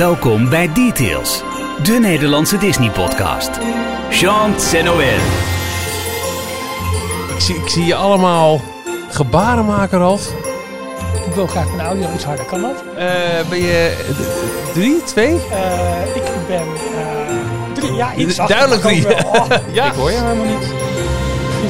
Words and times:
Welkom 0.00 0.48
bij 0.48 0.72
Details, 0.72 1.42
de 1.82 1.92
Nederlandse 1.92 2.58
Disney-podcast. 2.58 3.50
Jean 4.10 4.54
Noël. 4.84 5.18
Ik 7.34 7.40
zie, 7.40 7.54
ik 7.56 7.68
zie 7.68 7.84
je 7.84 7.94
allemaal 7.94 8.60
gebaren 9.08 9.64
maken, 9.64 9.98
Ralf. 9.98 10.28
Ik 11.26 11.34
wil 11.34 11.46
graag 11.46 11.66
mijn 11.74 11.86
audio 11.88 12.12
iets 12.14 12.24
harder, 12.24 12.44
kan 12.44 12.60
dat? 12.60 12.84
Eh, 12.96 13.08
ben 13.48 13.58
je 13.58 13.96
d- 14.68 14.72
drie, 14.74 15.02
twee? 15.04 15.36
Eh, 15.50 16.16
ik 16.16 16.22
ben 16.48 16.62
eh, 16.62 17.74
drie, 17.74 17.92
ja, 17.94 18.14
iets 18.14 18.34
zachter, 18.34 18.56
Duidelijk 18.56 18.82
maar 18.84 18.92
drie. 18.92 19.06
wel. 19.32 19.42
Oh, 19.42 19.46
Ja. 19.74 19.86
Ik 19.86 19.92
hoor 19.92 20.10
je 20.10 20.16
helemaal 20.16 20.44
niet. 20.44 20.66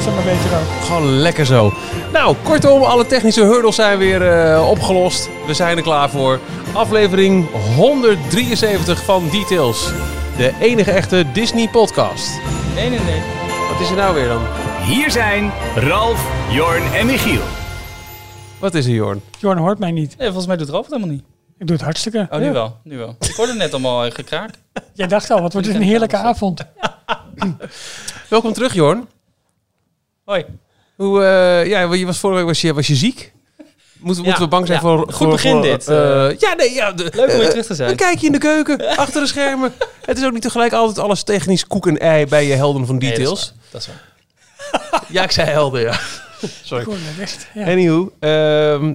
Ook. 0.07 0.85
Gewoon 0.85 1.09
lekker 1.09 1.45
zo. 1.45 1.73
Nou, 2.13 2.35
kortom, 2.43 2.83
alle 2.83 3.05
technische 3.05 3.41
hurdles 3.43 3.75
zijn 3.75 3.97
weer 3.97 4.27
eh, 4.27 4.69
opgelost. 4.69 5.29
We 5.47 5.53
zijn 5.53 5.77
er 5.77 5.83
klaar 5.83 6.09
voor. 6.09 6.39
Aflevering 6.73 7.47
173 7.75 9.03
van 9.03 9.29
Details. 9.31 9.91
De 10.37 10.53
enige 10.59 10.91
echte 10.91 11.25
Disney-podcast. 11.33 12.39
Nee, 12.75 12.89
nee, 12.89 12.99
nee. 12.99 13.21
Wat 13.71 13.81
is 13.81 13.89
er 13.89 13.95
nou 13.95 14.15
weer 14.15 14.27
dan? 14.27 14.41
Hier 14.85 15.11
zijn 15.11 15.51
Ralf, 15.75 16.31
Jorn 16.49 16.93
en 16.93 17.05
Michiel. 17.05 17.41
Wat 18.59 18.73
is 18.73 18.85
er, 18.85 18.91
Jorn? 18.91 19.21
Jorn 19.39 19.57
hoort 19.57 19.79
mij 19.79 19.91
niet. 19.91 20.17
Nee, 20.17 20.27
volgens 20.27 20.47
mij 20.47 20.57
doet 20.57 20.69
Ralf 20.69 20.85
het 20.85 20.93
helemaal 20.93 21.15
niet. 21.15 21.23
Ik 21.57 21.67
doe 21.67 21.75
het 21.75 21.85
hartstikke. 21.85 22.27
Oh, 22.31 22.39
nu 22.39 22.51
wel. 22.51 22.77
Nu 22.83 22.97
wel. 22.97 23.15
Ik 23.19 23.35
hoorde 23.35 23.53
net 23.53 23.71
allemaal 23.71 24.05
eh, 24.05 24.11
gekraak. 24.11 24.49
Jij 24.93 25.07
dacht 25.07 25.31
al, 25.31 25.41
wat 25.41 25.53
wordt 25.53 25.67
dit 25.67 25.75
een 25.75 25.81
heerlijke 25.81 26.17
avond. 26.17 26.61
Welkom 28.29 28.53
terug, 28.53 28.73
Jorn. 28.73 29.07
Hoi. 30.31 30.45
Hoe, 30.95 31.23
eh, 31.23 31.67
ja, 31.67 31.93
je 31.93 32.05
was 32.05 32.17
vorige 32.19 32.37
week 32.39 32.47
was 32.47 32.61
je, 32.61 32.73
was 32.73 32.87
je 32.87 32.95
ziek. 32.95 33.33
Moeten, 33.99 34.23
Ja, 34.23 34.29
moeten 34.29 34.43
we 34.43 34.49
bang 34.49 34.67
zijn 34.67 34.79
ja. 34.79 34.85
voor... 34.85 34.97
Goed 34.99 35.15
voor- 35.15 35.27
begin 35.29 35.51
voor, 35.51 35.61
dit, 35.61 35.87
eh, 35.87 36.27
eh. 36.29 36.37
ja, 36.39 36.53
nee, 36.53 36.73
ja. 36.73 36.91
de- 36.91 37.11
Leuk 37.15 37.31
om 37.31 37.37
weer 37.37 37.49
terug 37.49 37.65
te 37.65 37.75
zijn. 37.75 37.89
Een 37.89 37.95
kijkje 37.95 38.25
in 38.25 38.31
de 38.31 38.37
keuken, 38.37 38.87
achter 38.97 39.21
de 39.21 39.27
schermen. 39.27 39.73
Het 40.05 40.17
is 40.17 40.25
ook 40.25 40.31
niet 40.31 40.41
tegelijk 40.41 40.73
altijd 40.73 40.99
alles 40.99 41.23
technisch 41.23 41.67
koek 41.67 41.87
en 41.87 41.97
ei 41.99 42.25
bij 42.25 42.45
je 42.47 42.53
helden 42.53 42.85
van 42.85 42.97
Nee, 42.97 43.09
dat 43.09 43.19
is 43.19 43.23
details. 43.23 43.53
waar. 43.55 43.69
Dat 43.71 43.81
is 43.81 43.87
waar. 43.87 45.03
ja, 45.15 45.23
ik 45.23 45.31
zei 45.31 45.49
helden, 45.49 45.81
ja. 45.81 45.99
Sorry. 46.63 46.85
Echt. 47.19 47.47
Ja. 47.53 47.65
Anywho, 47.65 48.11
ehm, 48.19 48.93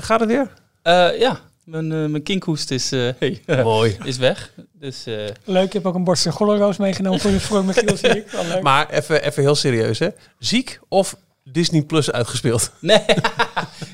gaat 0.00 0.20
het 0.20 0.28
weer? 0.28 0.48
Eh, 0.82 1.18
ja, 1.18 1.40
mijn, 1.68 1.92
eh, 1.92 2.06
mijn 2.06 2.22
kinkhoest 2.22 2.70
is, 2.70 2.92
eh, 2.92 3.08
hey, 3.18 3.40
Mooi. 3.62 3.96
is 4.04 4.16
weg. 4.16 4.52
Dus 4.72 5.06
eh, 5.06 5.14
Leuk, 5.44 5.66
ik 5.66 5.72
heb 5.72 5.86
ook 5.86 5.94
een 5.94 6.04
borst 6.04 6.22
golleroos 6.32 6.76
meegenomen 6.76 7.20
voor 7.20 7.30
je 7.30 7.40
zie 7.96 8.08
ik. 8.08 8.30
Wel 8.30 8.46
leuk. 8.46 8.62
Maar 8.62 8.90
even, 8.90 9.24
even 9.24 9.42
heel 9.42 9.54
serieus, 9.54 9.98
hè. 9.98 10.08
Ziek 10.38 10.80
of 10.88 11.16
Disney 11.52 11.82
Plus 11.82 12.12
uitgespeeld? 12.12 12.70
nee. 12.80 13.04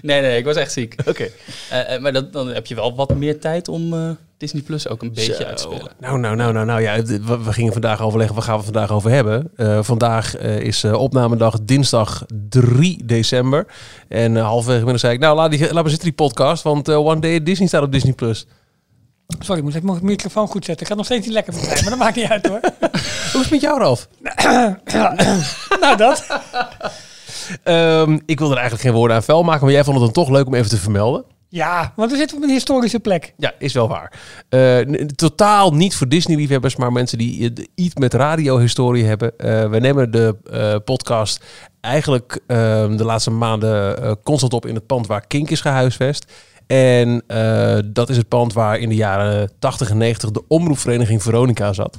nee, 0.02 0.20
nee, 0.20 0.38
ik 0.38 0.44
was 0.44 0.56
echt 0.56 0.72
ziek. 0.72 0.94
Oké. 1.06 1.28
Eh, 1.70 1.94
eh, 1.94 2.00
maar 2.00 2.12
dat, 2.12 2.32
dan 2.32 2.48
heb 2.48 2.66
je 2.66 2.74
wel 2.74 2.94
wat 2.94 3.14
meer 3.14 3.40
tijd 3.40 3.68
om 3.68 3.92
eh, 3.92 4.10
Disney 4.44 4.62
Plus 4.62 4.88
ook 4.88 5.02
een 5.02 5.12
beetje 5.12 5.34
Zo. 5.34 5.42
uit 5.42 5.56
te 5.56 5.62
spelen. 5.62 5.92
Nou, 6.00 6.18
nou, 6.18 6.36
nou, 6.36 6.52
nou, 6.52 6.66
nou 6.66 6.82
ja, 6.82 7.02
we, 7.02 7.42
we 7.42 7.52
gingen 7.52 7.72
vandaag 7.72 8.00
overleggen, 8.00 8.34
waar 8.34 8.44
gaan 8.44 8.58
we 8.58 8.62
het 8.62 8.72
vandaag 8.72 8.90
over 8.90 9.10
hebben? 9.10 9.50
Eh, 9.56 9.78
vandaag 9.82 10.36
eh, 10.36 10.60
is 10.60 10.84
opnamedag 10.84 11.58
dinsdag 11.62 12.24
3 12.48 13.04
december. 13.04 13.66
En 14.08 14.34
uh, 14.34 14.42
halverwege 14.42 14.82
middag 14.82 15.00
zei 15.00 15.14
ik, 15.14 15.20
nou, 15.20 15.36
laat, 15.36 15.50
die, 15.50 15.60
laat 15.60 15.72
maar 15.72 15.88
zitten 15.88 16.08
die 16.08 16.12
podcast, 16.16 16.62
want 16.62 16.88
One 16.88 17.20
Day 17.20 17.36
at 17.36 17.46
Disney 17.46 17.68
staat 17.68 17.82
op 17.82 17.92
Disney+. 17.92 18.12
Plus. 18.12 18.46
Sorry, 19.38 19.58
ik 19.66 19.82
moet 19.82 19.82
mijn 19.82 20.04
microfoon 20.04 20.48
goed 20.48 20.64
zetten. 20.64 20.86
Ik 20.86 20.92
ga 20.92 20.96
nog 20.96 21.06
steeds 21.06 21.26
niet 21.26 21.34
lekker 21.34 21.52
voor 21.52 21.68
mij, 21.68 21.80
maar 21.80 21.90
dat 21.90 21.98
maakt 21.98 22.16
niet 22.16 22.28
uit 22.28 22.46
hoor. 22.46 22.60
Hoe 23.32 23.40
is 23.40 23.40
het 23.40 23.50
met 23.50 23.60
jou, 23.60 23.78
Ralf? 23.78 24.08
nou, 25.80 25.96
dat. 25.96 26.26
Ehm, 27.62 28.18
ik 28.26 28.38
wil 28.38 28.48
er 28.48 28.56
eigenlijk 28.56 28.84
geen 28.84 28.94
woorden 28.94 29.16
aan 29.16 29.22
vuil 29.22 29.42
maken, 29.42 29.64
maar 29.64 29.74
jij 29.74 29.84
vond 29.84 29.96
het 29.96 30.04
dan 30.04 30.24
toch 30.24 30.34
leuk 30.34 30.46
om 30.46 30.54
even 30.54 30.70
te 30.70 30.76
vermelden. 30.76 31.24
Ja, 31.54 31.92
want 31.96 32.10
we 32.10 32.16
zitten 32.16 32.36
op 32.36 32.42
een 32.42 32.48
historische 32.48 33.00
plek. 33.00 33.34
Ja, 33.36 33.52
is 33.58 33.72
wel 33.72 33.88
waar. 33.88 34.12
Eh, 34.48 34.80
totaal 35.06 35.74
niet 35.74 35.96
voor 35.96 36.08
Disney-liefhebbers, 36.08 36.76
maar 36.76 36.92
mensen 36.92 37.18
die 37.18 37.52
eh, 37.54 37.64
iets 37.74 37.94
met 37.94 38.14
radiohistorie 38.14 39.04
hebben. 39.04 39.38
Eh, 39.38 39.70
we 39.70 39.78
nemen 39.78 40.10
de 40.10 40.36
podcast 40.84 41.44
eigenlijk 41.80 42.40
ehm, 42.46 42.96
de 42.96 43.04
laatste 43.04 43.30
maanden 43.30 44.18
constant 44.22 44.52
op 44.52 44.66
in 44.66 44.74
het 44.74 44.86
pand 44.86 45.06
waar 45.06 45.26
Kink 45.26 45.50
is 45.50 45.60
gehuisvest. 45.60 46.32
En 46.66 47.24
dat 47.86 48.10
is 48.10 48.16
het 48.16 48.28
pand 48.28 48.52
waar 48.52 48.78
in 48.78 48.88
de 48.88 48.94
jaren 48.94 49.50
80 49.58 49.90
en 49.90 49.98
90 49.98 50.30
de 50.30 50.44
omroepvereniging 50.48 51.22
Veronica 51.22 51.72
zat. 51.72 51.98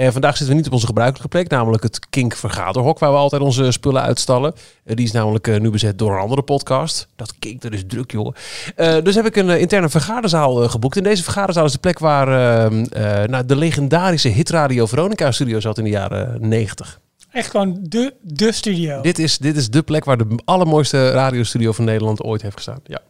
En 0.00 0.12
vandaag 0.12 0.36
zitten 0.36 0.48
we 0.48 0.54
niet 0.54 0.66
op 0.66 0.72
onze 0.72 0.86
gebruikelijke 0.86 1.28
plek, 1.28 1.48
namelijk 1.48 1.82
het 1.82 2.08
Kink 2.10 2.34
Vergaderhok, 2.34 2.98
waar 2.98 3.10
we 3.10 3.16
altijd 3.16 3.42
onze 3.42 3.72
spullen 3.72 4.02
uitstallen. 4.02 4.54
Eh, 4.84 4.96
die 4.96 5.04
is 5.04 5.12
namelijk 5.12 5.48
eh, 5.48 5.60
nu 5.60 5.70
bezet 5.70 5.98
door 5.98 6.12
een 6.12 6.20
andere 6.20 6.42
podcast. 6.42 7.08
Dat 7.16 7.34
Kink, 7.38 7.62
dat 7.62 7.72
is 7.72 7.82
druk, 7.86 8.10
joh. 8.10 8.34
Eh, 8.76 9.02
dus 9.02 9.14
heb 9.14 9.26
ik 9.26 9.36
een 9.36 9.60
interne 9.60 9.88
vergaderzaal 9.88 10.68
geboekt. 10.68 10.96
En 10.96 11.02
deze 11.02 11.22
vergaderzaal 11.22 11.64
is 11.64 11.72
de 11.72 11.78
plek 11.78 11.98
waar 11.98 12.28
eh, 12.28 13.28
nou, 13.28 13.46
de 13.46 13.56
legendarische 13.56 14.28
hitradio 14.28 14.86
Veronica 14.86 15.30
studio 15.30 15.60
zat 15.60 15.78
in 15.78 15.84
de 15.84 15.90
jaren 15.90 16.48
90. 16.48 17.00
Echt 17.30 17.50
gewoon 17.50 17.78
de, 17.82 18.14
de 18.20 18.52
studio. 18.52 19.00
Dit, 19.00 19.18
is, 19.18 19.38
dit 19.38 19.56
is 19.56 19.70
de 19.70 19.82
plek 19.82 20.04
waar 20.04 20.18
de 20.18 20.38
allermooiste 20.44 21.10
radiostudio 21.10 21.72
van 21.72 21.84
Nederland 21.84 22.22
ooit 22.22 22.42
heeft 22.42 22.56
gestaan. 22.56 22.80
Ja. 22.84 23.00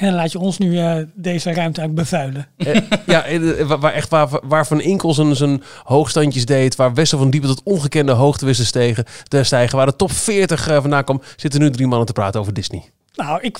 En 0.00 0.06
dan 0.06 0.14
laat 0.14 0.32
je 0.32 0.38
ons 0.38 0.58
nu 0.58 0.78
eh, 0.78 0.96
deze 1.14 1.52
ruimte 1.52 1.80
eigenlijk 1.80 1.94
bevuilen. 1.94 2.46
Eh, 2.56 2.80
ja, 3.06 3.24
eh, 3.24 3.66
waar, 3.66 3.78
waar 3.78 3.92
echt 3.92 4.08
waar, 4.08 4.28
waar 4.42 4.66
Van 4.66 4.80
Inkel 4.80 5.14
zijn, 5.14 5.36
zijn 5.36 5.62
hoogstandjes 5.82 6.44
deed, 6.44 6.76
waar 6.76 6.94
Wessel 6.94 7.18
van 7.18 7.30
Diepen 7.30 7.48
tot 7.48 7.62
ongekende 7.64 8.12
hoogte 8.12 8.44
wist 8.44 8.60
te 8.60 8.66
stegen, 8.66 9.04
te 9.28 9.42
stijgen, 9.42 9.76
waar 9.76 9.86
de 9.86 9.96
top 9.96 10.12
40 10.12 10.68
eh, 10.68 10.80
vandaan 10.80 11.04
kwam, 11.04 11.22
zitten 11.36 11.60
nu 11.60 11.70
drie 11.70 11.86
mannen 11.86 12.06
te 12.06 12.12
praten 12.12 12.40
over 12.40 12.52
Disney. 12.52 12.90
Nou, 13.14 13.40
ik... 13.42 13.58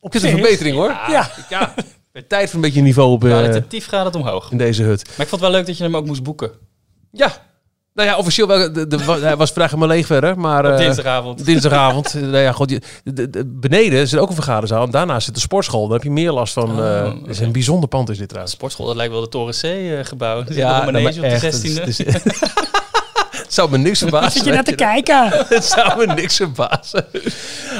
Op 0.00 0.12
Het 0.12 0.22
is 0.22 0.30
een 0.30 0.38
verbetering 0.38 0.76
hoor. 0.76 0.88
Ja, 0.88 1.30
Ja, 1.48 1.74
tijd 2.28 2.46
voor 2.46 2.54
een 2.54 2.60
beetje 2.64 2.82
niveau 2.82 3.10
op, 3.10 3.20
Kwalitatief 3.20 3.86
gaat 3.86 4.04
het 4.04 4.14
omhoog. 4.14 4.50
in 4.50 4.58
deze 4.58 4.82
hut. 4.82 5.04
Maar 5.04 5.26
ik 5.26 5.28
vond 5.28 5.30
het 5.30 5.40
wel 5.40 5.50
leuk 5.50 5.66
dat 5.66 5.76
je 5.76 5.82
hem 5.84 5.96
ook 5.96 6.06
moest 6.06 6.22
boeken. 6.22 6.50
Ja, 7.12 7.32
nou 7.98 8.10
ja, 8.10 8.16
officieel 8.16 8.46
wel, 8.46 8.72
de, 8.72 8.86
de, 8.86 8.96
hij 9.20 9.36
was 9.36 9.50
vandaag 9.50 9.70
helemaal 9.70 9.96
leeg 9.96 10.06
verder, 10.06 10.38
maar... 10.38 10.64
Op 10.64 10.70
eh, 10.72 10.78
dinsdagavond. 10.78 11.44
Dinsdagavond. 11.44 12.14
nou 12.14 12.36
ja, 12.36 12.52
god, 12.52 12.70
je- 12.70 12.80
de, 13.04 13.30
de- 13.30 13.44
beneden 13.46 14.08
zit 14.08 14.18
ook 14.20 14.28
een 14.28 14.34
vergaderzaal. 14.34 14.84
En 14.84 14.90
daarnaast 14.90 15.24
zit 15.24 15.34
de 15.34 15.40
sportschool. 15.40 15.82
Dan 15.82 15.92
heb 15.92 16.02
je 16.02 16.10
meer 16.10 16.32
last 16.32 16.52
van... 16.52 16.70
Oh, 16.78 17.00
eh, 17.00 17.12
is 17.26 17.38
een 17.40 17.52
bijzonder 17.52 17.88
pand 17.88 18.08
is 18.10 18.18
dit 18.18 18.28
trouwens. 18.28 18.54
Sportschool, 18.54 18.86
dat 18.86 18.96
lijkt 18.96 19.12
wel 19.12 19.20
de 19.20 19.28
Toren 19.28 19.54
C-gebouw. 19.54 20.42
Ja, 20.48 20.84
nou, 20.84 21.02
maar 21.02 21.12
op 21.12 21.20
de 21.20 21.26
echt, 21.26 21.44
16e. 21.44 21.74
het 21.74 21.88
is- 21.88 22.02
het 23.48 23.56
zou 23.60 23.70
me 23.70 23.78
niks 23.78 23.98
verbazen. 23.98 24.32
zit 24.32 24.44
je 24.44 24.52
naar 24.52 24.64
te 24.64 24.74
kijken? 24.74 25.28
Het 25.48 25.64
zou 25.64 26.06
me 26.06 26.14
niks 26.14 26.36
verbazen. 26.36 27.06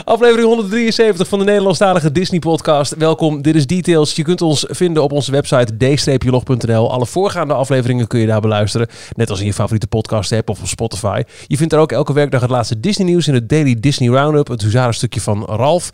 Aflevering 0.04 0.46
173 0.46 1.28
van 1.28 1.38
de 1.38 1.44
Nederlandstalige 1.44 2.12
Disney-podcast. 2.12 2.94
Welkom, 2.96 3.42
dit 3.42 3.54
is 3.54 3.66
Details. 3.66 4.14
Je 4.14 4.22
kunt 4.22 4.42
ons 4.42 4.64
vinden 4.68 5.02
op 5.02 5.12
onze 5.12 5.30
website 5.30 5.76
d-log.nl. 6.18 6.92
Alle 6.92 7.06
voorgaande 7.06 7.54
afleveringen 7.54 8.06
kun 8.06 8.20
je 8.20 8.26
daar 8.26 8.40
beluisteren. 8.40 8.88
Net 9.16 9.30
als 9.30 9.40
in 9.40 9.46
je 9.46 9.52
favoriete 9.52 9.86
podcast-app 9.86 10.48
of 10.48 10.60
op 10.60 10.66
Spotify. 10.66 11.22
Je 11.46 11.56
vindt 11.56 11.72
er 11.72 11.78
ook 11.78 11.92
elke 11.92 12.12
werkdag 12.12 12.40
het 12.40 12.50
laatste 12.50 12.80
Disney-nieuws 12.80 13.28
in 13.28 13.34
het 13.34 13.48
Daily 13.48 13.76
Disney 13.80 14.08
Roundup. 14.08 14.48
Het 14.48 14.62
huzarenstukje 14.62 15.20
van 15.20 15.44
Ralf. 15.44 15.90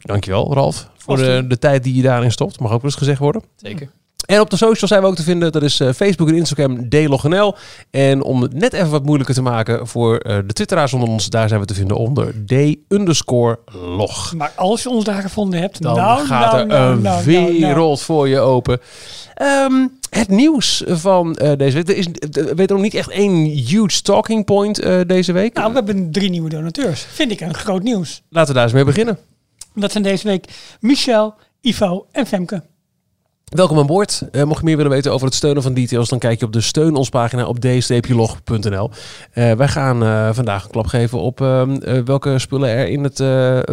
Dankjewel, 0.00 0.54
Ralf, 0.54 0.88
voor 0.96 1.16
de, 1.16 1.44
de 1.48 1.58
tijd 1.58 1.82
die 1.84 1.94
je 1.94 2.02
daarin 2.02 2.32
stopt. 2.32 2.60
Mag 2.60 2.72
ook 2.72 2.82
wel 2.82 2.90
eens 2.90 2.98
gezegd 2.98 3.18
worden. 3.18 3.42
Zeker. 3.56 3.90
En 4.26 4.40
op 4.40 4.50
de 4.50 4.56
socials 4.56 4.90
zijn 4.90 5.02
we 5.02 5.08
ook 5.08 5.16
te 5.16 5.22
vinden. 5.22 5.52
Dat 5.52 5.62
is 5.62 5.80
eh, 5.80 5.92
Facebook 5.92 6.28
en 6.28 6.34
Instagram 6.34 6.88
DLogNL. 6.88 7.56
En 7.90 8.22
om 8.22 8.42
het 8.42 8.54
net 8.54 8.72
even 8.72 8.90
wat 8.90 9.04
moeilijker 9.04 9.34
te 9.34 9.42
maken 9.42 9.86
voor 9.86 10.16
eh, 10.16 10.36
de 10.46 10.52
twitteraars 10.52 10.92
onder 10.92 11.08
ons, 11.08 11.28
daar 11.28 11.48
zijn 11.48 11.60
we 11.60 11.66
te 11.66 11.74
vinden 11.74 11.96
onder 11.96 12.34
D 12.46 12.52
underscore 12.88 13.58
log. 13.96 14.34
Maar 14.34 14.52
als 14.56 14.82
je 14.82 14.88
ons 14.88 15.04
daar 15.04 15.22
gevonden 15.22 15.60
hebt, 15.60 15.82
Dan 15.82 15.96
nou, 15.96 16.26
gaat 16.26 16.52
nou, 16.52 16.70
er 16.70 17.00
nou, 17.00 17.16
een 17.18 17.60
wereld 17.60 18.00
voor 18.00 18.28
je 18.28 18.38
open. 18.38 18.80
Ehm, 19.34 19.86
het 20.10 20.28
nieuws 20.28 20.82
van 20.86 21.36
eh, 21.36 21.52
deze 21.56 21.76
week. 21.76 21.88
Er 21.88 21.96
is 21.96 22.06
er 22.32 22.56
weet 22.56 22.68
nog 22.68 22.80
niet 22.80 22.94
echt 22.94 23.10
één 23.10 23.44
huge 23.44 24.02
talking 24.02 24.44
point 24.44 24.82
deze 25.06 25.32
week. 25.32 25.54
Nou, 25.54 25.68
we 25.68 25.74
hebben 25.74 26.10
drie 26.12 26.30
nieuwe 26.30 26.48
donateurs. 26.48 27.06
Vind 27.12 27.30
ik 27.30 27.40
een 27.40 27.54
groot 27.54 27.82
nieuws. 27.82 28.22
Laten 28.28 28.48
we 28.48 28.54
daar 28.54 28.64
eens 28.64 28.72
mee 28.72 28.84
beginnen. 28.84 29.18
Dat 29.74 29.92
zijn 29.92 30.02
deze 30.02 30.26
week 30.26 30.46
Michel, 30.80 31.34
Ivo 31.60 32.06
en 32.12 32.26
Femke. 32.26 32.62
Welkom 33.54 33.78
aan 33.78 33.86
boord. 33.86 34.22
Eh, 34.32 34.42
mocht 34.42 34.58
je 34.58 34.64
meer 34.64 34.76
willen 34.76 34.90
weten 34.90 35.12
over 35.12 35.26
het 35.26 35.34
steunen 35.34 35.62
van 35.62 35.74
Details, 35.74 36.08
dan 36.08 36.18
kijk 36.18 36.40
je 36.40 36.46
op 36.46 36.52
de 36.52 36.60
steun 36.60 36.94
ons 36.94 37.08
pagina 37.08 37.46
op 37.46 37.60
d-log.nl. 37.60 38.90
Eh, 39.32 39.52
wij 39.52 39.68
gaan 39.68 40.02
eh, 40.02 40.28
vandaag 40.32 40.64
een 40.64 40.70
klap 40.70 40.86
geven 40.86 41.20
op 41.20 41.40
ehm, 41.40 41.74
eh, 41.74 42.02
welke 42.04 42.38
spullen 42.38 42.68
er 42.68 42.88
in 42.88 43.02
het 43.02 43.16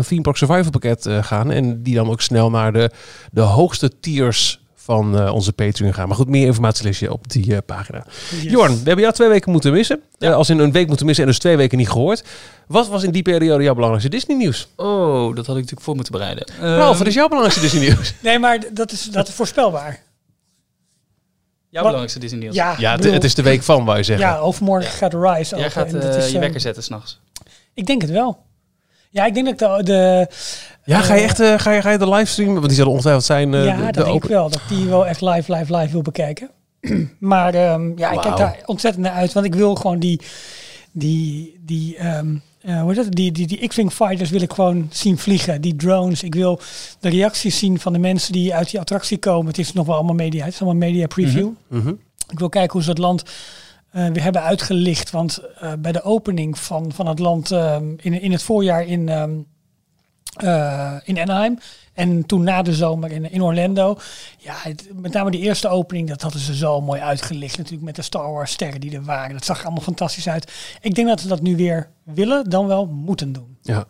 Theme 0.08 0.22
Park 0.22 0.38
Survival 0.38 0.70
pakket 0.70 1.08
gaan. 1.22 1.52
En 1.52 1.84
die 1.84 1.96
dan 1.96 2.10
ook 2.10 2.22
snel 2.22 2.50
naar 2.50 2.74
de, 2.74 2.92
de 3.32 3.42
hoogste 3.42 4.00
tiers 4.00 4.63
van 4.84 5.18
eh, 5.20 5.34
onze 5.34 5.54
Patreon 5.54 5.94
gaan. 5.94 6.08
Maar 6.08 6.18
goed, 6.18 6.28
meer 6.28 6.46
informatie 6.46 6.86
lees 6.86 7.00
je 7.00 7.12
op 7.14 7.30
die 7.32 7.54
eh, 7.56 7.58
pagina. 7.66 8.06
Yes. 8.32 8.44
Jorn, 8.44 8.72
we 8.72 8.78
hebben 8.84 9.00
jou 9.00 9.14
twee 9.14 9.28
weken 9.28 9.52
moeten 9.52 9.72
missen. 9.74 10.02
Eh, 10.20 10.34
als 10.34 10.50
in 10.50 10.60
een 10.60 10.72
week 10.72 10.88
moeten 10.88 11.06
missen 11.06 11.24
en 11.24 11.30
dus 11.30 11.40
twee 11.40 11.58
weken 11.58 11.78
niet 11.78 11.90
gehoord. 11.90 12.24
Wat 12.68 12.88
was 12.88 13.04
in 13.04 13.12
die 13.12 13.22
periode 13.22 13.64
jouw 13.64 13.74
belangrijkste 13.74 14.12
Disney 14.12 14.38
nieuws? 14.38 14.68
Oh, 14.76 15.36
dat 15.36 15.46
had 15.46 15.56
ik 15.56 15.62
natuurlijk 15.62 15.82
voor 15.82 15.96
moeten 15.96 16.14
bereiden. 16.14 16.46
Ralf, 16.60 16.90
Ehm, 16.90 16.98
wat 16.98 17.08
is 17.08 17.14
jouw 17.14 17.28
belangrijkste 17.28 17.62
Disney 17.70 17.82
nieuws? 17.90 18.14
Nee, 18.22 18.40
maar 18.40 18.60
dat 18.74 18.92
is, 18.92 19.04
dat 19.04 19.28
is 19.28 19.34
voorspelbaar. 19.34 19.90
Jouw 19.92 21.84
Wat- 21.84 21.92
belangrijkste 21.92 22.20
Disney 22.20 22.40
nieuws. 22.40 22.56
Ja, 22.56 22.76
Ja, 22.78 22.90
het, 22.92 23.00
bedoel, 23.00 23.14
het 23.14 23.24
is 23.24 23.36
de 23.36 23.42
week 23.42 23.64
van, 23.64 23.86
wou 23.86 23.98
je 23.98 24.04
zeggen. 24.04 24.26
ja 24.28 24.38
overmorgen 24.38 24.90
Ja. 24.92 24.96
gaat 24.98 25.12
de 25.12 25.20
Rise 25.20 25.56
Jij 25.56 25.70
gaat 25.72 25.94
eh, 25.94 26.18
is, 26.18 26.32
je 26.32 26.40
wekker 26.40 26.60
zetten 26.60 26.84
s'nachts. 26.84 27.20
Ik 27.74 27.86
denk 27.86 28.02
het 28.02 28.12
wel. 28.12 28.38
Ja, 29.10 29.26
ik 29.26 29.34
denk 29.34 29.60
dat 29.60 29.86
de 29.86 30.28
Ja, 30.86 31.02
ga 31.02 31.14
je 31.14 31.20
eh, 31.20 31.26
echt 31.26 31.40
eh, 31.40 31.60
ga 31.60 31.72
je, 31.72 31.82
ga 31.82 31.90
je 31.92 31.98
de 31.98 32.10
livestream? 32.10 32.54
Want 32.54 32.68
die 32.68 32.76
zal 32.76 32.88
ongetwijfeld 32.88 33.26
zijn. 33.26 33.54
eh, 33.54 33.66
ja, 33.66 33.76
de, 33.78 33.84
dat 33.84 33.94
de 33.94 34.04
denk 34.04 34.24
ik 34.24 34.30
wel. 34.30 34.50
Dat 34.50 34.62
die 34.70 34.86
wel 34.86 35.06
echt 35.08 35.22
live, 35.22 35.54
live, 35.56 35.78
live 35.78 35.92
wil 35.92 36.02
bekijken. 36.02 36.50
maar 37.20 37.54
ehm, 37.54 37.92
ja, 37.98 38.12
ik 38.12 38.22
kijk 38.22 38.38
daar 38.38 38.60
ontzettend 38.66 39.04
naar 39.06 39.14
uit. 39.14 39.34
Want 39.34 39.46
ik 39.46 39.56
wil 39.56 39.76
gewoon 39.76 40.00
die, 40.00 40.22
die, 40.92 41.60
die, 41.66 41.98
ehm, 41.98 42.36
eh, 42.62 42.82
hoe 42.82 42.94
dat? 42.94 43.12
Die, 43.12 43.32
die, 43.32 43.48
die 43.48 43.68
X-Wing 43.68 43.92
fighters 43.94 44.30
wil 44.30 44.42
ik 44.42 44.54
gewoon 44.54 44.88
zien 44.92 45.18
vliegen. 45.18 45.62
Die 45.62 45.76
drones. 45.76 46.24
Ik 46.24 46.36
wil 46.36 46.60
de 47.00 47.10
reacties 47.10 47.58
zien 47.60 47.80
van 47.80 47.94
de 47.94 48.00
mensen 48.00 48.34
die 48.34 48.54
uit 48.56 48.72
die 48.72 48.80
attractie 48.80 49.18
komen. 49.18 49.48
Het 49.48 49.58
is 49.58 49.74
nog 49.74 49.86
wel 49.86 49.96
allemaal 49.96 50.16
media. 50.16 50.44
Het 50.46 50.54
is 50.54 50.62
allemaal 50.62 50.90
media 50.90 51.08
preview. 51.08 51.50
Mhm. 51.68 51.94
Ik 52.30 52.40
wil 52.40 52.50
kijken 52.50 52.72
hoe 52.72 52.84
ze 52.84 52.90
het 52.90 52.98
land 52.98 53.24
eh, 53.92 54.08
weer 54.08 54.24
hebben 54.24 54.42
uitgelicht. 54.42 55.12
Want 55.12 55.40
bij 55.80 55.92
de 55.92 56.04
opening 56.04 56.60
van, 56.60 56.92
van 56.96 57.08
het 57.08 57.20
land 57.20 57.52
ehm, 57.52 57.86
in, 57.98 58.22
in 58.22 58.32
het 58.32 58.44
voorjaar 58.44 58.86
in, 58.86 59.10
eh, 60.36 60.94
in 61.04 61.20
Anaheim. 61.20 61.58
En 61.94 62.26
toen 62.26 62.44
na 62.44 62.62
de 62.62 62.74
zomer 62.74 63.12
in, 63.12 63.32
in 63.32 63.44
Orlando. 63.44 63.98
Ja, 64.38 64.54
het- 64.58 64.90
met 64.94 65.14
name 65.14 65.32
die 65.32 65.42
eerste 65.42 65.68
opening, 65.68 66.08
dat 66.10 66.22
hadden 66.22 66.42
ze 66.42 66.56
zo 66.56 66.82
mooi 66.82 67.02
uitgelicht. 67.02 67.58
Natuurlijk 67.58 67.84
met 67.84 67.96
de 67.96 68.02
Star 68.02 68.32
Wars 68.32 68.52
sterren 68.52 68.80
die 68.82 68.96
er 68.96 69.04
waren. 69.04 69.34
Dat 69.34 69.46
zag 69.46 69.58
er 69.60 69.64
allemaal 69.66 69.84
fantastisch 69.84 70.30
uit. 70.30 70.52
Ik 70.82 70.96
denk 70.96 71.08
dat 71.08 71.22
ze 71.22 71.28
dat 71.28 71.42
nu 71.42 71.56
weer 71.56 71.90
willen, 72.04 72.50
dan 72.50 72.68
wel 72.68 72.86
moeten 72.86 73.34
doen. 73.34 73.58
Ja. 73.62 73.86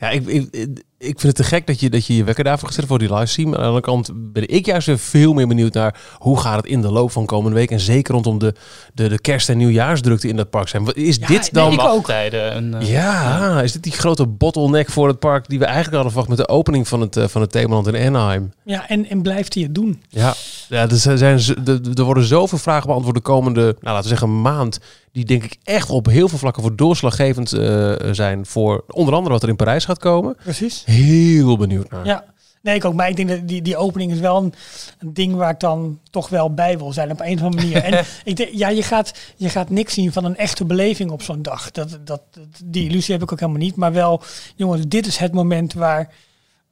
Ja, 0.00 0.10
ik, 0.10 0.26
ik, 0.26 0.82
ik 0.98 1.20
vind 1.20 1.22
het 1.22 1.34
te 1.36 1.44
gek 1.44 1.66
dat 1.66 1.80
je 1.80 1.90
dat 1.90 2.06
je, 2.06 2.16
je 2.16 2.24
wekker 2.24 2.44
daarvoor 2.44 2.68
gezet 2.68 2.84
voor 2.86 2.98
die 2.98 3.14
livestream. 3.14 3.48
Aan 3.54 3.60
de 3.60 3.66
andere 3.66 3.80
kant 3.80 4.10
ben 4.14 4.48
ik 4.48 4.66
juist 4.66 4.86
weer 4.86 4.98
veel 4.98 5.32
meer 5.32 5.46
benieuwd 5.48 5.74
naar 5.74 6.00
hoe 6.18 6.40
gaat 6.40 6.56
het 6.56 6.66
in 6.66 6.80
de 6.80 6.90
loop 6.90 7.10
van 7.10 7.26
komende 7.26 7.56
week. 7.56 7.70
En 7.70 7.80
zeker 7.80 8.14
rondom 8.14 8.38
de, 8.38 8.54
de, 8.94 9.08
de 9.08 9.18
kerst- 9.20 9.48
en 9.48 9.56
nieuwjaarsdrukte 9.56 10.28
in 10.28 10.36
dat 10.36 10.50
park 10.50 10.68
zijn. 10.68 10.94
Is 10.94 11.16
Ja, 11.16 11.26
dit 11.26 11.52
dan... 11.52 11.68
nee, 11.68 11.78
ik 11.78 11.84
ook. 11.84 11.86
Wachttijden. 11.88 12.52
En, 12.52 12.74
eh, 12.74 12.90
Ja, 12.90 13.62
is 13.62 13.72
dit 13.72 13.82
die 13.82 13.92
grote 13.92 14.26
bottleneck 14.26 14.90
voor 14.90 15.08
het 15.08 15.18
park 15.18 15.48
die 15.48 15.58
we 15.58 15.64
eigenlijk 15.64 15.94
hadden 15.94 16.12
verwacht 16.12 16.36
met 16.38 16.46
de 16.46 16.52
opening 16.54 16.88
van 16.88 17.00
het, 17.00 17.16
eh, 17.16 17.28
van 17.28 17.40
het 17.40 17.50
themaland 17.52 17.86
in 17.86 18.06
Anaheim? 18.06 18.52
Ja, 18.64 18.88
en, 18.88 19.08
en 19.08 19.22
blijft 19.22 19.54
hij 19.54 19.62
het 19.62 19.74
doen? 19.74 20.02
Ja, 20.08 20.34
ja 20.68 20.88
er, 20.88 20.96
zijn, 21.18 21.38
er, 21.64 21.80
er 21.94 22.04
worden 22.04 22.24
zoveel 22.24 22.58
vragen 22.58 22.86
beantwoord 22.86 23.16
de 23.16 23.22
komende, 23.22 23.60
nou, 23.62 23.76
laten 23.80 24.02
we 24.02 24.08
zeggen, 24.08 24.40
maand. 24.40 24.78
Die 25.12 25.24
denk 25.26 25.44
ik 25.44 25.56
echt 25.64 25.90
op 25.90 26.06
heel 26.06 26.28
veel 26.28 26.38
vlakken 26.38 26.62
voor 26.62 26.76
doorslaggevend 26.76 27.52
eh, 27.52 27.92
zijn 28.12 28.46
voor 28.46 28.84
onder 28.88 29.14
andere 29.14 29.32
wat 29.32 29.42
er 29.42 29.48
in 29.48 29.56
Parijs 29.56 29.84
gaat 29.84 29.98
komen. 29.98 30.36
Precies. 30.42 30.82
Heel 30.90 31.56
benieuwd 31.56 31.90
naar. 31.90 32.06
Ja. 32.06 32.24
Nee, 32.62 32.74
ik 32.74 32.84
ook. 32.84 32.94
Maar 32.94 33.08
ik 33.08 33.16
denk 33.16 33.28
dat 33.28 33.48
die, 33.48 33.62
die 33.62 33.76
opening 33.76 34.12
is 34.12 34.18
wel 34.18 34.36
een, 34.36 34.54
een 34.98 35.14
ding 35.14 35.34
waar 35.34 35.50
ik 35.50 35.60
dan 35.60 35.98
toch 36.10 36.28
wel 36.28 36.54
bij 36.54 36.78
wil 36.78 36.92
zijn 36.92 37.10
op 37.10 37.20
een 37.20 37.34
of 37.34 37.42
andere 37.42 37.62
manier. 37.62 37.82
En 37.84 38.04
ik 38.24 38.36
denk, 38.36 38.50
ja, 38.52 38.68
je 38.68 38.82
gaat, 38.82 39.18
je 39.36 39.48
gaat 39.48 39.70
niks 39.70 39.94
zien 39.94 40.12
van 40.12 40.24
een 40.24 40.36
echte 40.36 40.64
beleving 40.64 41.10
op 41.10 41.22
zo'n 41.22 41.42
dag. 41.42 41.70
Dat, 41.70 41.98
dat, 42.04 42.22
die 42.64 42.88
illusie 42.88 43.14
heb 43.14 43.22
ik 43.22 43.32
ook 43.32 43.40
helemaal 43.40 43.60
niet. 43.60 43.76
Maar 43.76 43.92
wel, 43.92 44.22
jongens, 44.56 44.88
dit 44.88 45.06
is 45.06 45.16
het 45.16 45.32
moment 45.32 45.72
waar 45.72 46.14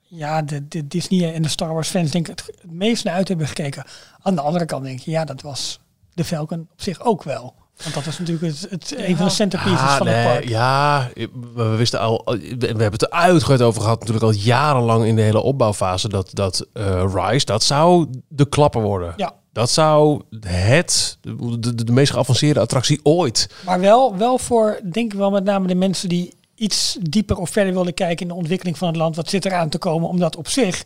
ja, 0.00 0.42
de, 0.42 0.68
de 0.68 0.86
Disney 0.86 1.34
en 1.34 1.42
de 1.42 1.48
Star 1.48 1.72
Wars 1.72 1.88
fans 1.88 2.10
denk 2.10 2.28
ik 2.28 2.38
het, 2.38 2.46
het 2.60 2.72
meest 2.72 3.04
naar 3.04 3.14
uit 3.14 3.28
hebben 3.28 3.46
gekeken. 3.46 3.84
Aan 4.22 4.34
de 4.34 4.40
andere 4.40 4.64
kant 4.64 4.84
denk 4.84 4.98
je, 4.98 5.10
ja, 5.10 5.24
dat 5.24 5.42
was 5.42 5.80
de 6.14 6.24
Falcon 6.24 6.68
op 6.72 6.82
zich 6.82 7.00
ook 7.04 7.22
wel. 7.22 7.54
Want 7.82 7.94
dat 7.94 8.04
was 8.04 8.18
natuurlijk 8.18 8.52
het, 8.60 8.66
het, 8.70 8.94
een 8.98 9.16
van 9.16 9.26
de 9.26 9.32
centerpieces 9.32 9.80
Ah, 9.80 9.96
van 9.96 10.06
het 10.06 10.24
park. 10.24 10.48
ja, 10.48 11.08
we 11.54 11.64
wisten 11.64 12.00
al, 12.00 12.22
we 12.24 12.56
hebben 12.66 12.92
het 12.92 13.02
er 13.02 13.10
uitgebreid 13.10 13.62
over 13.62 13.80
gehad, 13.82 13.98
natuurlijk 13.98 14.24
al 14.26 14.32
jarenlang 14.32 15.04
in 15.04 15.16
de 15.16 15.22
hele 15.22 15.40
opbouwfase, 15.42 16.08
dat, 16.08 16.28
dat 16.32 16.66
eh, 16.72 17.04
Rise, 17.14 17.46
dat 17.46 17.62
zou 17.62 18.06
de 18.28 18.48
klapper 18.48 18.82
worden. 18.82 19.12
Ja. 19.16 19.34
Dat 19.52 19.70
zou 19.70 20.22
het, 20.40 21.18
de, 21.20 21.58
de, 21.58 21.84
de 21.84 21.92
meest 21.92 22.12
geavanceerde 22.12 22.60
attractie 22.60 23.00
ooit. 23.02 23.50
Maar 23.64 23.80
wel, 23.80 24.16
wel 24.16 24.38
voor, 24.38 24.80
denk 24.92 25.12
ik 25.12 25.18
wel 25.18 25.30
met 25.30 25.44
name 25.44 25.66
de 25.66 25.74
mensen 25.74 26.08
die 26.08 26.34
iets 26.54 26.96
dieper 27.00 27.36
of 27.36 27.50
verder 27.50 27.74
willen 27.74 27.94
kijken 27.94 28.18
in 28.22 28.28
de 28.28 28.38
ontwikkeling 28.38 28.78
van 28.78 28.88
het 28.88 28.96
land. 28.96 29.16
Wat 29.16 29.28
zit 29.30 29.44
eraan 29.44 29.68
te 29.68 29.78
komen? 29.78 30.08
Omdat 30.08 30.36
op 30.36 30.48
zich 30.48 30.82